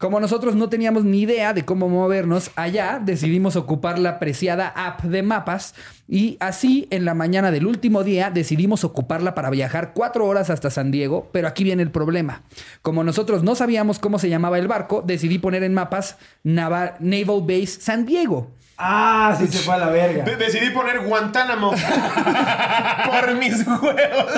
Como 0.00 0.18
nosotros 0.18 0.54
no 0.56 0.70
teníamos 0.70 1.04
ni 1.04 1.20
idea 1.20 1.52
de 1.52 1.66
cómo 1.66 1.90
movernos 1.90 2.52
allá, 2.56 2.98
decidimos 3.04 3.54
ocupar 3.56 3.98
la 3.98 4.18
preciada 4.18 4.68
app 4.74 5.02
de 5.02 5.22
mapas 5.22 5.74
y 6.08 6.38
así 6.40 6.88
en 6.90 7.04
la 7.04 7.12
mañana 7.12 7.50
del 7.50 7.66
último 7.66 8.02
día 8.02 8.30
decidimos 8.30 8.82
ocuparla 8.82 9.34
para 9.34 9.50
viajar 9.50 9.92
cuatro 9.92 10.24
horas 10.26 10.48
hasta 10.48 10.70
San 10.70 10.90
Diego, 10.90 11.28
pero 11.32 11.48
aquí 11.48 11.64
viene 11.64 11.82
el 11.82 11.90
problema. 11.90 12.44
Como 12.80 13.04
nosotros 13.04 13.42
no 13.42 13.54
sabíamos 13.54 13.98
cómo 13.98 14.18
se 14.18 14.30
llamaba 14.30 14.58
el 14.58 14.68
barco, 14.68 15.02
decidí 15.06 15.38
poner 15.38 15.62
en 15.64 15.74
mapas 15.74 16.16
Naval, 16.44 16.94
Naval 17.00 17.42
Base 17.42 17.66
San 17.82 18.06
Diego. 18.06 18.52
Ah, 18.78 19.36
sí 19.38 19.48
se 19.48 19.58
fue 19.58 19.74
a 19.74 19.78
la 19.78 19.90
verga. 19.90 20.24
De- 20.24 20.36
decidí 20.36 20.70
poner 20.70 21.04
Guantánamo 21.06 21.72
por 23.06 23.34
mis 23.36 23.66
huevos. 23.66 24.32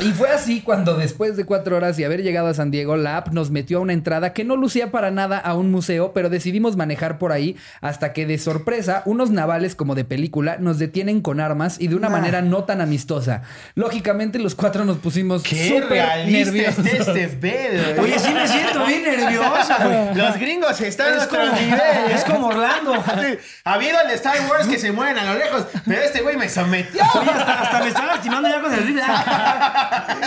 Y 0.00 0.12
fue 0.12 0.30
así 0.30 0.60
cuando 0.60 0.94
después 0.96 1.36
de 1.36 1.44
cuatro 1.44 1.76
horas 1.76 1.98
y 1.98 2.04
haber 2.04 2.22
llegado 2.22 2.48
a 2.48 2.54
San 2.54 2.70
Diego, 2.70 2.96
la 2.96 3.16
app 3.18 3.28
nos 3.32 3.50
metió 3.50 3.78
a 3.78 3.80
una 3.80 3.92
entrada 3.92 4.32
que 4.32 4.44
no 4.44 4.56
lucía 4.56 4.90
para 4.90 5.10
nada 5.10 5.38
a 5.38 5.54
un 5.54 5.70
museo, 5.70 6.12
pero 6.12 6.28
decidimos 6.30 6.76
manejar 6.76 7.18
por 7.18 7.32
ahí 7.32 7.56
hasta 7.80 8.12
que 8.12 8.26
de 8.26 8.38
sorpresa 8.38 9.02
unos 9.06 9.30
navales 9.30 9.74
como 9.74 9.94
de 9.94 10.04
película 10.04 10.56
nos 10.58 10.78
detienen 10.78 11.20
con 11.20 11.40
armas 11.40 11.76
y 11.80 11.88
de 11.88 11.94
una 11.96 12.04
Nah. 12.08 12.16
manera 12.18 12.42
no 12.42 12.64
tan 12.64 12.80
amistosa. 12.82 13.42
Lógicamente 13.74 14.38
los 14.38 14.54
cuatro 14.54 14.84
nos 14.84 14.98
pusimos 14.98 15.42
Qué 15.42 15.68
súper 15.68 15.88
realista 15.88 16.52
nerviosos. 16.52 16.86
es 16.86 17.08
este 17.08 17.28
pedo. 17.28 18.02
Oye, 18.02 18.18
sí 18.18 18.32
me 18.34 18.46
siento 18.46 18.84
bien 18.86 19.02
nervioso, 19.04 19.74
güey. 19.84 20.14
Los 20.14 20.36
gringos 20.38 20.80
están 20.80 21.14
a 21.14 21.16
Es 21.16 21.22
otro 21.24 21.40
como, 21.40 21.52
nivel. 21.60 21.80
es 22.14 22.24
como 22.24 22.46
Orlando. 22.48 22.94
Sí, 23.14 23.38
Ha 23.64 23.74
habido 23.74 24.00
el 24.02 24.08
de 24.08 24.14
Star 24.14 24.36
Wars 24.50 24.66
que 24.66 24.78
se 24.78 24.92
mueven 24.92 25.16
a 25.18 25.24
lo 25.32 25.38
lejos, 25.38 25.64
pero 25.86 26.02
este 26.02 26.20
güey 26.20 26.36
me 26.36 26.48
sometió. 26.48 27.00
Oye, 27.14 27.30
hasta, 27.30 27.60
hasta 27.62 27.80
me 27.80 27.88
están 27.88 28.06
lastimando 28.06 28.48
ya 28.54 28.60
con 28.60 28.72
el 28.74 28.86
rifle. 28.86 29.02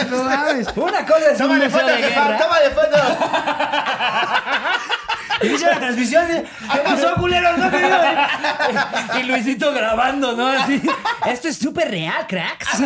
No 0.09 0.23
mames. 0.23 0.67
Una 0.75 1.05
cosa 1.05 1.25
es 1.31 1.39
un 1.39 1.47
Tómale 1.47 1.65
museo 1.65 1.79
foto, 1.79 1.91
de 1.91 1.97
jefa, 2.03 2.23
guerra. 2.27 2.37
tómale 2.37 2.69
foto. 2.71 2.97
Inicia 5.43 5.69
la 5.69 5.79
transmisión. 5.79 6.25
¿Qué 6.27 6.79
pasó, 6.83 7.13
culeros? 7.15 7.57
No 7.59 7.69
querido. 7.69 7.97
Y 9.19 9.23
Luisito 9.23 9.71
grabando, 9.71 10.33
¿no? 10.33 10.47
Así. 10.47 10.81
Esto 11.25 11.47
es 11.47 11.57
súper 11.57 11.89
real, 11.89 12.27
cracks. 12.27 12.67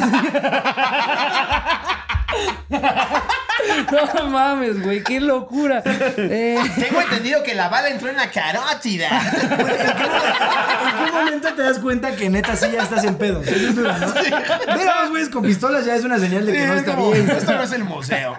No 4.16 4.28
mames, 4.30 4.82
güey, 4.84 5.04
qué 5.04 5.20
locura. 5.20 5.84
Eh, 5.86 6.58
Tengo 6.80 7.02
entendido 7.02 7.44
que 7.44 7.54
la 7.56 7.70
bala 7.70 7.89
entró 7.89 8.10
en 8.10 8.16
la 8.18 8.30
carótida. 8.32 9.10
¿En 9.10 11.06
qué 11.06 11.12
momento 11.12 11.54
te 11.54 11.62
das 11.64 11.80
cuenta 11.80 12.16
que 12.16 12.30
neta 12.30 12.56
sí 12.56 12.68
ya 12.72 12.84
estás 12.84 13.04
en 13.04 13.16
pedos? 13.16 13.46
Eso 13.48 13.70
es 13.70 13.76
duro, 13.76 13.92
¿no? 13.98 14.14
Ver 14.14 14.88
a 14.89 15.02
los 15.02 15.10
güeyes 15.10 15.30
con 15.30 15.44
pistolas 15.44 15.86
ya 15.86 15.96
es 15.96 16.04
una 16.04 16.20
señal 16.20 16.46
de 16.46 16.54
que 16.54 16.66
no 16.66 16.74
está 16.74 16.96
como, 16.96 17.12
bien. 17.12 17.30
Esto 17.30 17.54
no 17.54 17.64
es 17.64 17.72
el 17.72 17.84
museo. 17.84 18.36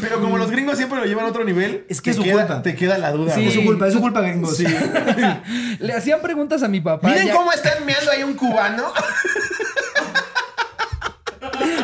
Pero 0.00 0.20
como 0.20 0.38
los 0.38 0.50
gringos 0.50 0.76
siempre 0.76 0.98
lo 0.98 1.04
llevan 1.06 1.24
a 1.26 1.28
otro 1.28 1.44
nivel, 1.44 1.84
Es 1.88 2.00
que 2.00 2.10
es 2.10 2.16
su 2.16 2.22
queda- 2.22 2.46
culpa. 2.46 2.62
Te 2.62 2.74
queda 2.74 2.98
la 2.98 3.12
duda. 3.12 3.34
Sí. 3.34 3.46
Es 3.46 3.54
su 3.54 3.64
culpa, 3.64 3.86
es 3.86 3.92
su 3.94 4.00
culpa, 4.00 4.20
gringos. 4.20 4.56
Sí. 4.56 4.66
le 5.78 5.92
hacían 5.92 6.20
preguntas 6.20 6.62
a 6.62 6.68
mi 6.68 6.80
papá. 6.80 7.08
Miren 7.08 7.28
ya- 7.28 7.34
cómo 7.34 7.52
están 7.52 7.84
meando 7.84 8.10
ahí 8.10 8.22
un 8.22 8.34
cubano. 8.34 8.92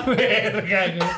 Verga, 0.06 0.86
güey. 0.96 1.10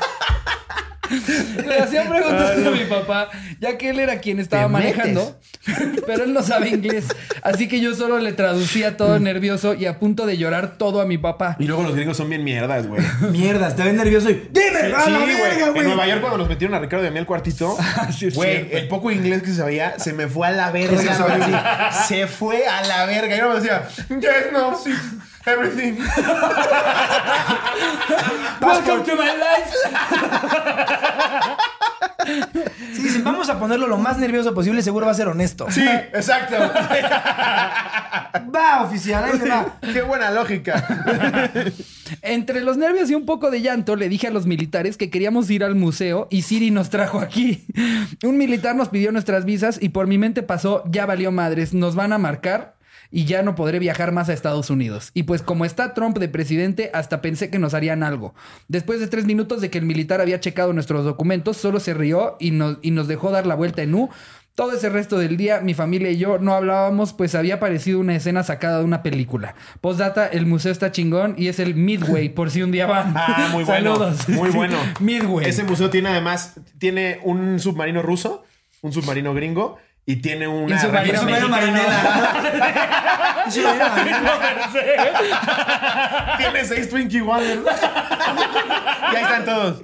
Le 1.65 1.79
hacían 1.79 2.09
preguntas 2.09 2.57
a 2.65 2.69
mi 2.71 2.85
papá, 2.85 3.29
ya 3.59 3.77
que 3.77 3.89
él 3.89 3.99
era 3.99 4.19
quien 4.19 4.39
estaba 4.39 4.67
manejando, 4.67 5.39
pero 6.07 6.23
él 6.23 6.33
no 6.33 6.43
sabe 6.43 6.69
inglés. 6.69 7.07
Así 7.41 7.67
que 7.67 7.79
yo 7.79 7.95
solo 7.95 8.19
le 8.19 8.33
traducía 8.33 8.97
todo 8.97 9.19
nervioso 9.19 9.73
y 9.73 9.85
a 9.85 9.99
punto 9.99 10.25
de 10.25 10.37
llorar 10.37 10.77
todo 10.77 11.01
a 11.01 11.05
mi 11.05 11.17
papá. 11.17 11.55
Y 11.59 11.65
luego 11.65 11.83
los 11.83 11.95
gringos 11.95 12.17
son 12.17 12.29
bien 12.29 12.43
mierdas, 12.43 12.87
güey. 12.87 13.01
Mierda, 13.31 13.75
te 13.75 13.83
ven 13.83 13.95
nervioso 13.95 14.29
y. 14.29 14.49
¡Dime! 14.51 14.93
¡A 14.95 15.05
Sí, 15.05 15.11
la 15.11 15.19
güey. 15.19 15.79
En! 15.79 15.85
Nueva 15.85 16.07
York, 16.07 16.21
cuando 16.21 16.37
nos 16.37 16.49
metieron 16.49 16.75
a 16.75 16.79
Ricardo 16.79 17.07
a 17.07 17.11
mí 17.11 17.17
al 17.19 17.25
cuartito, 17.25 17.77
es 18.09 18.35
güey, 18.35 18.67
el 18.71 18.87
poco 18.87 19.11
inglés 19.11 19.41
que 19.41 19.49
se 19.49 19.55
sabía 19.57 19.97
se 19.97 20.13
me 20.13 20.27
fue 20.27 20.47
a 20.47 20.51
la 20.51 20.71
verga. 20.71 21.91
Se 22.07 22.27
fue 22.27 22.67
a 22.67 22.81
la 22.83 23.05
verga. 23.05 23.35
Y 23.35 23.39
yo 23.39 23.49
me 23.49 23.55
decía, 23.55 23.87
yes, 24.09 24.51
no, 24.51 24.77
sí, 24.77 24.91
everything. 25.45 25.97
Welcome 28.61 29.03
to 29.05 29.15
my 29.15 29.31
life. 29.37 29.73
Sí, 32.93 33.09
si 33.09 33.21
vamos 33.21 33.49
a 33.49 33.59
ponerlo 33.59 33.87
lo 33.87 33.97
más 33.97 34.17
nervioso 34.17 34.53
posible, 34.53 34.81
seguro 34.81 35.05
va 35.05 35.13
a 35.13 35.15
ser 35.15 35.27
honesto. 35.27 35.67
Sí, 35.69 35.85
exacto. 35.87 36.55
Va, 38.53 38.83
oficial, 38.83 39.23
ahí 39.23 39.39
le 39.39 39.49
va. 39.49 39.79
Qué 39.81 40.01
buena 40.01 40.29
lógica. 40.31 40.85
Entre 42.21 42.61
los 42.61 42.77
nervios 42.77 43.09
y 43.09 43.15
un 43.15 43.25
poco 43.25 43.49
de 43.51 43.61
llanto, 43.61 43.95
le 43.95 44.09
dije 44.09 44.27
a 44.27 44.31
los 44.31 44.45
militares 44.45 44.97
que 44.97 45.09
queríamos 45.09 45.49
ir 45.49 45.63
al 45.63 45.75
museo 45.75 46.27
y 46.29 46.41
Siri 46.43 46.71
nos 46.71 46.89
trajo 46.89 47.19
aquí. 47.19 47.65
Un 48.23 48.37
militar 48.37 48.75
nos 48.75 48.89
pidió 48.89 49.11
nuestras 49.11 49.45
visas 49.45 49.79
y 49.81 49.89
por 49.89 50.07
mi 50.07 50.17
mente 50.17 50.43
pasó, 50.43 50.83
ya 50.89 51.05
valió 51.05 51.31
madres, 51.31 51.73
nos 51.73 51.95
van 51.95 52.13
a 52.13 52.17
marcar 52.17 52.78
y 53.11 53.25
ya 53.25 53.41
no 53.41 53.55
podré 53.55 53.79
viajar 53.79 54.11
más 54.11 54.29
a 54.29 54.33
Estados 54.33 54.69
Unidos. 54.69 55.11
Y 55.13 55.23
pues 55.23 55.41
como 55.41 55.65
está 55.65 55.93
Trump 55.93 56.17
de 56.17 56.29
presidente, 56.29 56.91
hasta 56.93 57.21
pensé 57.21 57.49
que 57.49 57.59
nos 57.59 57.73
harían 57.73 58.03
algo. 58.03 58.33
Después 58.67 58.99
de 58.99 59.07
tres 59.07 59.25
minutos 59.25 59.61
de 59.61 59.69
que 59.69 59.79
el 59.79 59.85
militar 59.85 60.21
había 60.21 60.39
checado 60.39 60.73
nuestros 60.73 61.05
documentos, 61.05 61.57
solo 61.57 61.79
se 61.79 61.93
rió 61.93 62.37
y 62.39 62.51
nos, 62.51 62.77
y 62.81 62.91
nos 62.91 63.07
dejó 63.07 63.31
dar 63.31 63.47
la 63.47 63.55
vuelta 63.55 63.81
en 63.81 63.95
U. 63.95 64.09
Todo 64.55 64.73
ese 64.73 64.89
resto 64.89 65.17
del 65.17 65.37
día, 65.37 65.61
mi 65.61 65.73
familia 65.73 66.11
y 66.11 66.17
yo 66.17 66.37
no 66.37 66.53
hablábamos, 66.53 67.13
pues 67.13 67.33
había 67.33 67.61
parecido 67.61 68.01
una 68.01 68.15
escena 68.15 68.43
sacada 68.43 68.79
de 68.79 68.83
una 68.83 69.03
película. 69.03 69.55
Postdata, 69.79 70.27
el 70.27 70.45
museo 70.45 70.73
está 70.73 70.91
chingón 70.91 71.33
y 71.37 71.47
es 71.47 71.59
el 71.59 71.75
Midway, 71.75 72.27
por 72.27 72.51
si 72.51 72.61
un 72.61 72.71
día 72.71 72.85
van. 72.85 73.13
Ah, 73.15 73.49
muy 73.53 73.63
bueno. 73.63 73.95
Saludos. 73.95 74.29
Muy 74.29 74.49
bueno. 74.49 74.77
Midway. 74.99 75.47
Ese 75.47 75.63
museo 75.63 75.89
tiene 75.89 76.09
además, 76.09 76.55
tiene 76.77 77.19
un 77.23 77.59
submarino 77.59 78.01
ruso, 78.01 78.43
un 78.81 78.91
submarino 78.91 79.33
gringo 79.33 79.77
y 80.09 80.15
tiene 80.15 80.47
una 80.47 80.75
Y 80.75 80.79
submarino 80.79 81.49
marinero. 81.49 81.87
Tiene 86.37 86.65
seis 86.65 86.89
Twinkie 86.89 87.21
Wonders. 87.21 87.61
y 89.11 89.15
ahí 89.15 89.21
están 89.21 89.45
todos. 89.45 89.81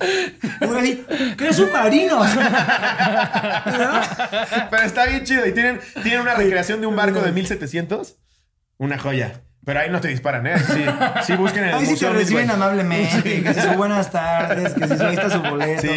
¿Qué 1.37 1.53
submarinos? 1.53 2.27
Pero 4.71 4.83
está 4.83 5.05
bien 5.05 5.23
chido. 5.25 5.45
Y 5.45 5.51
tienen, 5.51 5.79
tienen 6.01 6.21
una 6.21 6.33
recreación 6.33 6.81
de 6.81 6.87
un 6.87 6.95
barco 6.95 7.21
de 7.21 7.31
1700. 7.31 8.15
Una 8.79 8.97
joya. 8.97 9.41
Pero 9.65 9.79
ahí 9.79 9.89
no 9.89 9.99
te 9.99 10.09
disparan, 10.09 10.45
¿eh? 10.45 10.59
Sí, 10.59 10.85
sí 11.23 11.35
busquen 11.35 11.63
en 11.63 11.69
el 11.69 11.75
Ahí 11.75 11.85
sí 11.87 11.97
te 11.97 12.09
reciben 12.09 12.51
amablemente, 12.51 13.41
que 13.41 13.53
si 13.53 13.67
buenas 13.75 14.11
tardes, 14.11 14.73
que 14.73 14.87
si 14.87 14.93
está 14.93 15.29
su 15.29 15.41
boleto. 15.41 15.81
Sí, 15.81 15.87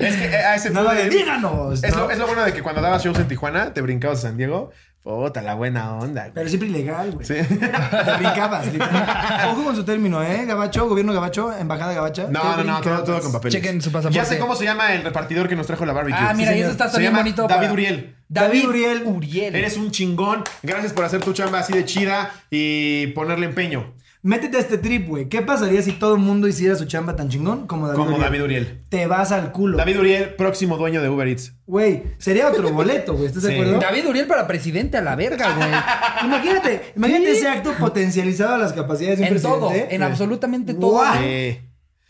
es 0.00 0.16
que 0.16 0.24
eh, 0.24 0.44
a 0.44 0.56
ese 0.56 0.70
díganos. 0.70 1.82
¿no? 1.82 1.96
lo, 1.96 2.10
es 2.10 2.18
lo 2.18 2.26
bueno 2.26 2.44
de 2.44 2.52
que 2.52 2.62
cuando 2.62 2.82
dabas 2.82 3.04
shows 3.04 3.18
en 3.20 3.28
Tijuana, 3.28 3.72
te 3.72 3.80
brincabas 3.80 4.18
a 4.18 4.22
San 4.22 4.36
Diego. 4.36 4.72
Puta, 5.02 5.42
la 5.42 5.54
buena 5.54 5.94
onda. 5.96 6.22
güey. 6.22 6.32
Pero 6.34 6.48
siempre 6.48 6.68
ilegal, 6.68 7.10
güey. 7.10 7.26
Sí. 7.26 7.34
Te 7.48 8.12
brincabas, 8.18 8.66
literal. 8.72 9.48
Ojo 9.50 9.64
con 9.64 9.74
su 9.74 9.84
término, 9.84 10.22
¿eh? 10.22 10.44
Gabacho, 10.46 10.88
gobierno 10.88 11.12
gabacho, 11.12 11.52
embajada 11.56 11.92
gabacha. 11.92 12.28
No, 12.30 12.56
no, 12.58 12.62
no, 12.62 12.80
todo, 12.80 13.02
todo 13.02 13.20
con 13.20 13.32
papeles. 13.32 13.54
Chequen 13.60 13.82
su 13.82 13.90
pasaporte. 13.90 14.16
Ya 14.16 14.24
sé 14.24 14.38
cómo 14.38 14.54
se 14.54 14.64
llama 14.64 14.92
el 14.94 15.02
repartidor 15.02 15.48
que 15.48 15.56
nos 15.56 15.66
trajo 15.66 15.84
la 15.86 15.92
barbecue. 15.92 16.20
Ah, 16.20 16.32
mira, 16.34 16.52
Sí, 16.52 16.58
y 16.58 16.60
eso 16.62 16.70
está 16.70 16.86
Se 16.86 16.92
también 16.92 17.10
llama 17.12 17.22
bonito. 17.24 17.42
David 17.48 17.60
para- 17.62 17.72
Uriel. 17.72 18.16
David 18.28 18.68
Uriel. 18.68 19.02
Uriel. 19.04 19.56
Eres 19.56 19.76
un 19.76 19.90
chingón. 19.90 20.44
Gracias 20.62 20.92
por 20.92 21.04
hacer 21.04 21.20
tu 21.20 21.32
chamba 21.32 21.58
así 21.58 21.72
de 21.72 21.84
chida 21.84 22.30
y 22.48 23.08
ponerle 23.08 23.46
empeño. 23.46 23.92
Métete 24.24 24.56
a 24.56 24.60
este 24.60 24.78
trip, 24.78 25.08
güey. 25.08 25.28
¿Qué 25.28 25.42
pasaría 25.42 25.82
si 25.82 25.90
todo 25.92 26.14
el 26.14 26.20
mundo 26.20 26.46
hiciera 26.46 26.76
su 26.76 26.84
chamba 26.84 27.16
tan 27.16 27.28
chingón 27.28 27.66
como 27.66 27.88
David 27.88 27.96
Como 27.98 28.10
Uriel? 28.10 28.22
David 28.22 28.42
Uriel. 28.44 28.80
Te 28.88 29.06
vas 29.08 29.32
al 29.32 29.50
culo. 29.50 29.76
David 29.76 29.98
Uriel, 29.98 30.34
próximo 30.36 30.76
dueño 30.76 31.02
de 31.02 31.08
Uber 31.08 31.26
Eats. 31.26 31.54
Güey, 31.66 32.04
sería 32.18 32.46
otro 32.48 32.70
boleto, 32.70 33.14
güey. 33.14 33.26
¿Estás 33.26 33.42
de 33.42 33.48
Sí. 33.48 33.54
acuerdo? 33.56 33.80
David 33.80 34.06
Uriel 34.08 34.26
para 34.28 34.46
presidente 34.46 34.96
a 34.96 35.02
la 35.02 35.16
verga, 35.16 35.52
güey. 35.56 35.68
Imagínate, 36.24 36.92
imagínate 36.94 37.32
Sí. 37.32 37.38
ese 37.38 37.48
acto 37.48 37.72
potencializado 37.80 38.54
a 38.54 38.58
las 38.58 38.72
capacidades 38.72 39.18
de 39.18 39.24
un 39.26 39.36
En 39.36 39.42
todo, 39.42 39.68
presidente. 39.68 39.94
en 39.96 40.02
absolutamente 40.04 40.74
todo. 40.74 40.90
Guau. 40.92 41.14
Eh, 41.20 41.60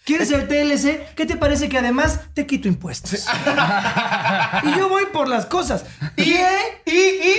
¿Quieres 0.05 0.33
el 0.33 0.49
TLC? 0.49 1.15
¿Qué 1.15 1.27
te 1.27 1.37
parece 1.37 1.69
que 1.69 1.79
además 1.79 2.21
te 2.35 2.45
quito 2.45 2.67
impuestos? 2.67 3.13
y 4.65 4.77
yo 4.77 4.89
voy 4.89 5.05
por 5.13 5.29
las 5.29 5.47
cosas. 5.47 5.85
y, 6.17 6.33
y, 6.33 6.91
y, 6.91 7.35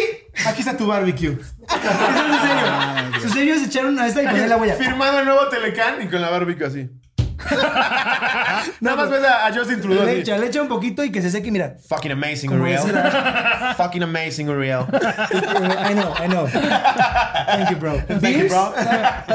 aquí 0.45 0.59
está 0.59 0.77
tu 0.77 0.87
barbecue. 0.87 1.31
Eso 1.67 1.75
es 1.75 2.33
en 2.33 2.41
serio. 2.41 3.21
Su 3.21 3.29
serio 3.29 3.55
es 3.55 3.63
echar 3.63 3.85
una 3.85 4.07
esta 4.07 4.23
y 4.23 4.27
poner 4.27 4.47
la 4.47 4.57
huella. 4.57 4.75
Firmado 4.75 5.19
el 5.19 5.25
nuevo 5.25 5.49
Telecán 5.49 6.01
y 6.01 6.07
con 6.07 6.21
la 6.21 6.29
barbecue 6.29 6.65
así. 6.65 6.89
Nada 8.81 8.95
más 8.97 9.09
ves 9.09 9.23
a, 9.23 9.47
a 9.47 9.53
Justin 9.53 9.81
Trudeau. 9.81 10.05
Le 10.05 10.19
echa, 10.19 10.37
le 10.37 10.47
echa 10.47 10.61
un 10.61 10.67
poquito 10.67 11.03
y 11.03 11.11
que 11.11 11.21
se 11.21 11.29
seque, 11.29 11.51
mira. 11.51 11.75
Fucking 11.87 12.11
amazing, 12.11 12.51
Uriel. 12.51 12.81
Fucking 13.77 14.03
amazing, 14.03 14.49
Uriel. 14.49 14.85
I 14.91 15.93
know, 15.93 16.13
I 16.19 16.27
know. 16.27 16.47
Thank 16.47 17.69
you, 17.71 17.77
bro. 17.77 17.99
Thank 18.07 18.37
you, 18.37 18.47
bro. 18.49 18.73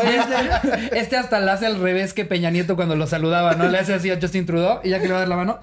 Este, 0.03 0.99
este 0.99 1.16
hasta 1.16 1.40
le 1.40 1.51
hace 1.51 1.66
al 1.66 1.80
revés 1.80 2.14
que 2.14 2.24
Peña 2.24 2.51
Nieto 2.51 2.76
cuando 2.76 2.96
lo 2.96 3.07
saludaba, 3.07 3.55
¿no? 3.55 3.68
Le 3.68 3.78
hace 3.78 3.94
así 3.94 4.11
a 4.11 4.18
Justin 4.20 4.46
Trudeau 4.46 4.80
y 4.84 4.90
ya 4.90 5.01
que 5.01 5.07
le 5.07 5.12
va 5.12 5.18
a 5.18 5.20
dar 5.20 5.28
la 5.28 5.36
mano. 5.36 5.59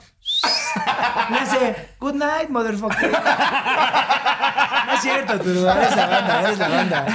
Le 1.29 1.37
hace, 1.37 1.75
good 1.99 2.15
night, 2.15 2.49
motherfucker. 2.49 3.11
No 3.11 4.93
es 4.93 5.01
cierto, 5.01 5.39
tú 5.39 5.49
eres 5.49 5.63
la 5.63 6.07
banda, 6.07 6.41
eres 6.41 6.59
la 6.59 6.67
banda. 6.67 7.05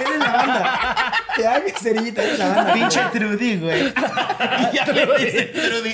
Eres 0.00 0.18
la 0.18 0.32
banda. 0.32 1.12
Ya, 1.38 1.60
mi 1.64 1.70
cerillita, 1.72 2.22
eres 2.22 2.38
la 2.38 2.48
banda. 2.48 2.72
Pinche 2.74 3.00
Trudy, 3.12 3.56
güey. 3.56 3.92
ya 4.72 4.84
le 4.86 5.06
dice 5.18 5.44
Trudy. 5.46 5.92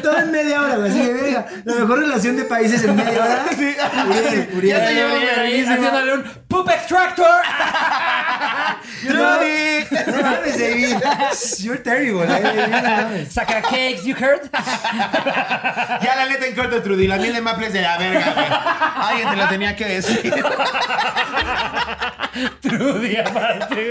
Todo 0.00 0.18
en 0.18 0.30
media 0.32 0.62
hora, 0.62 0.76
güey. 0.76 0.90
Así 0.90 1.00
que, 1.02 1.12
verga, 1.12 1.46
la 1.64 1.74
mejor 1.74 1.98
relación 2.00 2.36
de 2.36 2.44
países 2.44 2.82
en 2.84 2.96
media 2.96 3.22
hora. 3.22 3.44
Sí. 3.56 3.74
Uriel, 4.08 4.48
Uriel. 4.56 4.78
Ya 4.78 4.86
te 4.86 4.94
llevo 4.94 5.14
Uriel 5.16 5.28
ahí 5.30 5.36
verguísima. 5.50 5.74
haciéndole 5.74 6.14
un 6.14 6.22
poop 6.48 6.68
extractor. 6.70 7.26
Trudy. 9.06 9.86
No 10.06 10.22
mames, 10.22 10.58
David. 10.58 10.96
You're 11.58 11.78
terrible. 11.82 12.24
eh. 12.28 13.26
Saca 13.30 13.60
cakes, 13.62 14.04
you 14.04 14.14
heard? 14.14 14.48
Ya 16.02 16.16
la 16.16 16.26
neta 16.26 16.46
en 16.46 16.54
corto, 16.54 16.82
Trudy. 16.82 17.06
La 17.06 17.16
miel 17.16 17.34
de 17.34 17.40
maple 17.40 17.66
es 17.66 17.72
de 17.72 17.80
la 17.82 17.98
verga, 17.98 18.32
güey. 18.34 18.46
Alguien 19.08 19.30
te 19.30 19.36
lo 19.36 19.48
tenía 19.48 19.76
que 19.76 19.84
decir. 19.86 20.34
Trudy, 22.60 23.16
aparte. 23.16 23.88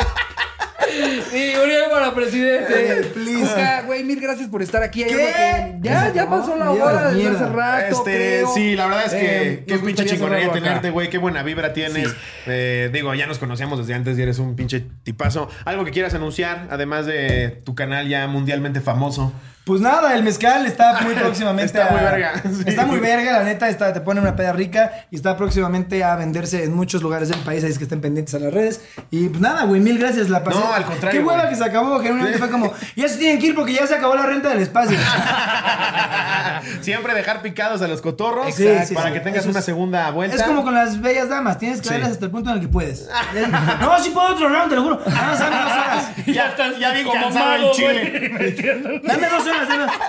Sí, 1.32 1.54
Uriel 1.62 1.84
para 1.90 2.14
presidente. 2.14 3.10
Please. 3.14 3.82
Güey, 3.86 4.04
mil 4.04 4.20
gracias 4.20 4.50
por 4.50 4.62
estar 4.62 4.84
aquí. 4.84 5.04
¿Qué? 5.04 5.78
Ya, 5.82 6.12
Ya 6.14 6.30
pasó 6.30 6.56
la 6.56 6.72
hora 6.72 7.12
desde 7.12 7.30
hace 7.30 7.46
rato. 7.48 7.86
Este, 7.98 8.16
creo. 8.16 8.54
sí, 8.54 8.76
la 8.76 8.88
verdad 8.88 9.06
es 9.06 9.14
que 9.14 9.52
Eh, 9.52 9.64
qué 9.68 9.80
pinche 9.80 10.06
chingonería 10.06 10.52
tenerte, 10.52 10.90
güey. 10.90 11.10
Qué 11.10 11.18
buena 11.18 11.44
vibra 11.44 11.74
tienes. 11.74 12.10
Sí. 12.10 12.16
Eh, 12.48 12.90
digo, 12.92 13.14
ya 13.16 13.28
nos 13.28 13.40
conocíamos 13.40 13.80
desde 13.80 13.94
antes 13.94 14.18
y 14.18 14.22
eres 14.22 14.40
un 14.40 14.56
pinche 14.56 14.84
tipazo. 15.04 15.50
Algo 15.66 15.86
que 15.86 15.92
quieras 15.92 16.14
anunciar, 16.14 16.68
además 16.70 17.06
de 17.06 17.62
tu 17.64 17.76
canal 17.76 18.08
ya 18.08 18.28
mundialmente 18.28 18.82
famoso. 18.82 19.34
Pues 19.64 19.80
nada, 19.80 20.16
el 20.16 20.24
mezcal 20.24 20.66
está 20.66 21.00
muy 21.02 21.14
próximamente. 21.16 21.66
Está 21.80 21.88
a- 21.88 21.92
muy 21.92 22.02
verga, 22.02 22.34
sí. 22.44 22.64
Está 22.66 22.86
muy 22.86 23.00
verga, 23.00 23.32
la 23.34 23.44
neta, 23.44 23.70
está, 23.70 23.94
te 23.94 24.02
pone 24.02 24.20
una 24.20 24.36
peda 24.36 24.54
rica 24.54 25.06
y 25.12 25.16
está 25.16 25.38
próximamente 25.38 26.04
a 26.04 26.16
venderse 26.16 26.64
en 26.64 26.74
muchos 26.76 27.04
lugares 27.04 27.30
del 27.30 27.40
país, 27.42 27.64
así 27.64 27.74
es 27.74 27.78
que 27.78 27.84
estén 27.84 28.02
pendientes 28.02 28.34
a 28.34 28.40
las 28.40 28.52
redes. 28.54 28.82
Y 29.12 29.30
pues 29.30 29.40
nada, 29.40 29.64
güey, 29.66 29.80
mil 29.80 30.00
gracias, 30.00 30.30
la 30.30 30.44
pasé. 30.44 30.60
No, 30.60 30.74
al 30.74 30.84
contrario, 30.86 31.22
Qué 31.22 31.26
hueva 31.26 31.42
güey. 31.42 31.50
que 31.52 31.56
se 31.58 31.64
acabó, 31.64 32.00
genuinamente 32.00 32.40
fue 32.40 32.50
como, 32.50 32.74
ya 32.96 33.08
se 33.08 33.18
tienen 33.18 33.40
que 33.40 33.48
ir 33.48 33.56
porque 33.56 33.74
ya 33.74 33.86
se 33.86 33.94
acabó 33.96 34.16
la 34.16 34.26
renta 34.26 34.50
del 34.50 34.60
espacio. 34.60 34.98
Siempre 36.82 37.14
dejar 37.14 37.42
picados 37.42 37.82
a 37.82 37.88
los 37.88 38.02
cotorros 38.02 38.54
Sí, 38.56 38.68
sí, 38.86 38.94
para 38.96 39.08
sí. 39.10 39.14
que 39.14 39.20
tengas 39.20 39.42
Eso 39.42 39.50
una 39.52 39.62
segunda 39.62 40.10
vuelta. 40.12 40.36
Es 40.36 40.44
como 40.44 40.64
con 40.64 40.74
las 40.74 41.00
bellas 41.02 41.30
damas, 41.30 41.58
tienes 41.60 41.82
que 41.82 41.88
Sí. 41.88 41.94
verlas 41.94 42.12
hasta 42.12 42.26
el 42.26 42.32
punto 42.32 42.50
en 42.50 42.56
el 42.58 42.62
que 42.62 42.68
puedes. 42.68 43.08
No, 43.82 44.00
sí 44.00 44.10
puedo 44.12 44.28
otro 44.34 44.50
round, 44.50 44.70
te 44.70 44.76
lo 44.76 44.84
juro. 44.84 45.02
Ah, 45.08 45.36
dame 45.38 45.56
dos 45.58 45.72
horas. 45.72 46.12
Ya 46.26 46.48
estás, 46.50 46.80
ya 46.80 46.92
bien 46.94 47.06
como 47.06 47.22
cansado 47.22 47.54
el 47.56 47.72
chile. 47.72 49.02
Dame 49.04 49.28
dos 49.30 49.42
horas, 49.48 49.51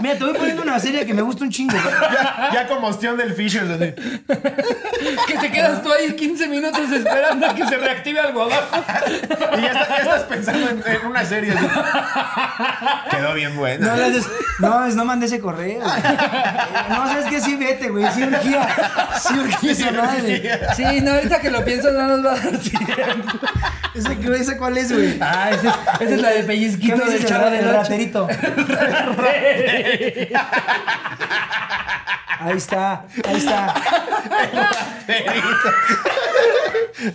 Mira, 0.01 0.15
te 0.19 0.25
voy 0.25 0.35
poniendo 0.35 0.63
una 0.63 0.79
serie 0.79 1.05
que 1.07 1.15
me 1.15 1.23
gusta 1.23 1.45
un 1.45 1.51
chingo. 1.51 1.75
Ya, 1.75 2.51
ya 2.53 2.67
como 2.67 2.89
ostión 2.89 3.17
del 3.17 3.33
Fisher. 3.35 3.95
Que 5.27 5.39
te 5.39 5.51
quedas 5.51 5.83
tú 5.83 5.91
ahí 5.93 6.13
15 6.15 6.49
minutos 6.49 6.91
esperando 6.91 7.47
a 7.47 7.55
que 7.55 7.67
se 7.67 7.77
reactive 7.77 8.21
algo 8.21 8.43
abajo. 8.43 8.85
Y 9.57 9.61
ya, 9.63 9.69
está- 9.69 9.89
ya 9.89 9.97
estás 10.03 10.23
pensando 10.25 10.69
en, 10.69 10.83
en 10.87 11.07
una 11.07 11.25
serie. 11.25 11.53
así. 11.53 11.67
Quedó 13.11 13.35
bien 13.35 13.57
buena. 13.57 13.87
No, 13.87 13.97
no, 14.61 14.87
es 14.87 14.95
no 14.97 15.05
mandé 15.05 15.27
ese 15.27 15.41
correo. 15.41 15.83
No, 16.89 17.07
sabes 17.09 17.27
que 17.27 17.41
sí, 17.41 17.57
vete, 17.57 17.89
güey. 17.89 18.05
Sí 18.13 18.23
urgía. 18.23 18.69
Sí 19.21 19.35
urgía 19.39 19.73
esa 19.73 19.93
madre. 19.93 20.61
Sí, 20.77 21.01
no, 21.01 21.13
ahorita 21.13 21.41
que 21.41 21.51
lo 21.51 21.65
piensas 21.65 21.93
no 21.95 22.07
nos 22.07 22.25
va 22.27 22.33
a 22.33 22.37
dar 22.41 22.59
tiempo. 22.59 23.39
¿Ese, 23.95 24.19
qué- 24.19 24.37
ese 24.37 24.57
cuál 24.57 24.77
es, 24.79 24.93
güey? 24.93 25.19
Ah, 25.21 25.51
esa 25.51 25.69
es, 25.69 25.75
esa 26.01 26.15
es 26.15 26.21
la 26.21 26.29
de 26.31 26.37
¿Qué 26.37 26.43
pellizquito 26.45 27.05
del 27.05 27.25
chavo 27.25 27.47
el, 27.47 27.53
de 27.53 27.59
el 27.61 27.65
noche. 27.67 27.79
raterito? 27.79 28.29
Ahí 32.45 32.57
está, 32.57 33.05
ahí 33.25 33.37
está. 33.37 33.73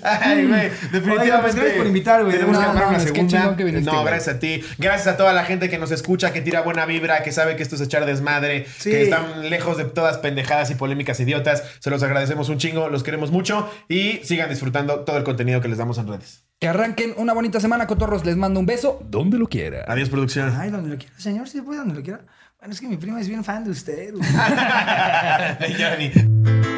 Ay, 0.03 0.45
güey. 0.47 0.69
Definitivamente. 0.69 1.21
Oiga, 1.21 1.41
pues, 1.41 1.55
gracias 1.55 1.77
por 1.77 1.85
invitar, 1.87 2.21
güey. 2.23 2.33
Tenemos 2.33 2.53
No, 2.55 2.61
que 2.61 2.65
armar 2.65 2.87
una 2.87 2.99
segunda. 3.01 3.37
chingón 3.37 3.55
que 3.57 3.63
viniste, 3.65 3.91
no, 3.91 4.03
gracias 4.05 4.35
a 4.37 4.39
ti. 4.39 4.63
Gracias 4.77 5.07
a 5.07 5.17
toda 5.17 5.33
la 5.33 5.43
gente 5.43 5.69
que 5.69 5.77
nos 5.77 5.91
escucha, 5.91 6.31
que 6.31 6.39
tira 6.41 6.61
buena 6.61 6.85
vibra, 6.85 7.23
que 7.23 7.33
sabe 7.33 7.57
que 7.57 7.63
esto 7.63 7.75
es 7.75 7.81
echar 7.81 8.05
desmadre, 8.05 8.67
Sí. 8.77 8.89
que 8.91 9.03
están 9.03 9.49
lejos 9.49 9.75
de 9.77 9.83
todas 9.83 10.17
pendejadas 10.19 10.71
y 10.71 10.75
polémicas 10.75 11.19
idiotas. 11.19 11.61
Se 11.79 11.89
los 11.89 12.01
agradecemos 12.03 12.47
un 12.47 12.57
chingo, 12.57 12.87
los 12.89 13.03
queremos 13.03 13.29
mucho 13.29 13.69
y 13.89 14.21
sigan 14.23 14.49
disfrutando 14.49 15.01
todo 15.01 15.17
el 15.17 15.25
contenido 15.25 15.59
que 15.59 15.67
les 15.67 15.77
damos 15.77 15.97
en 15.97 16.07
redes. 16.07 16.46
Que 16.59 16.67
arranquen 16.67 17.13
una 17.17 17.33
bonita 17.33 17.59
semana, 17.59 17.85
cotorros. 17.85 18.25
Les 18.25 18.35
mando 18.35 18.59
un 18.59 18.65
beso 18.65 18.99
donde 19.07 19.37
lo 19.37 19.47
quiera. 19.47 19.85
Adiós, 19.87 20.09
producción. 20.09 20.55
Ay, 20.57 20.71
donde 20.71 20.89
lo 20.89 20.97
quiera, 20.97 21.13
señor, 21.19 21.47
sí, 21.47 21.61
puede 21.61 21.79
donde 21.79 21.93
lo 21.93 22.01
quiera. 22.01 22.21
Bueno, 22.59 22.73
es 22.73 22.81
que 22.81 22.87
mi 22.87 22.97
prima 22.97 23.21
es 23.21 23.27
bien 23.27 23.43
fan 23.43 23.63
de 23.63 23.69
usted. 23.69 24.15
Johnny. 25.77 26.76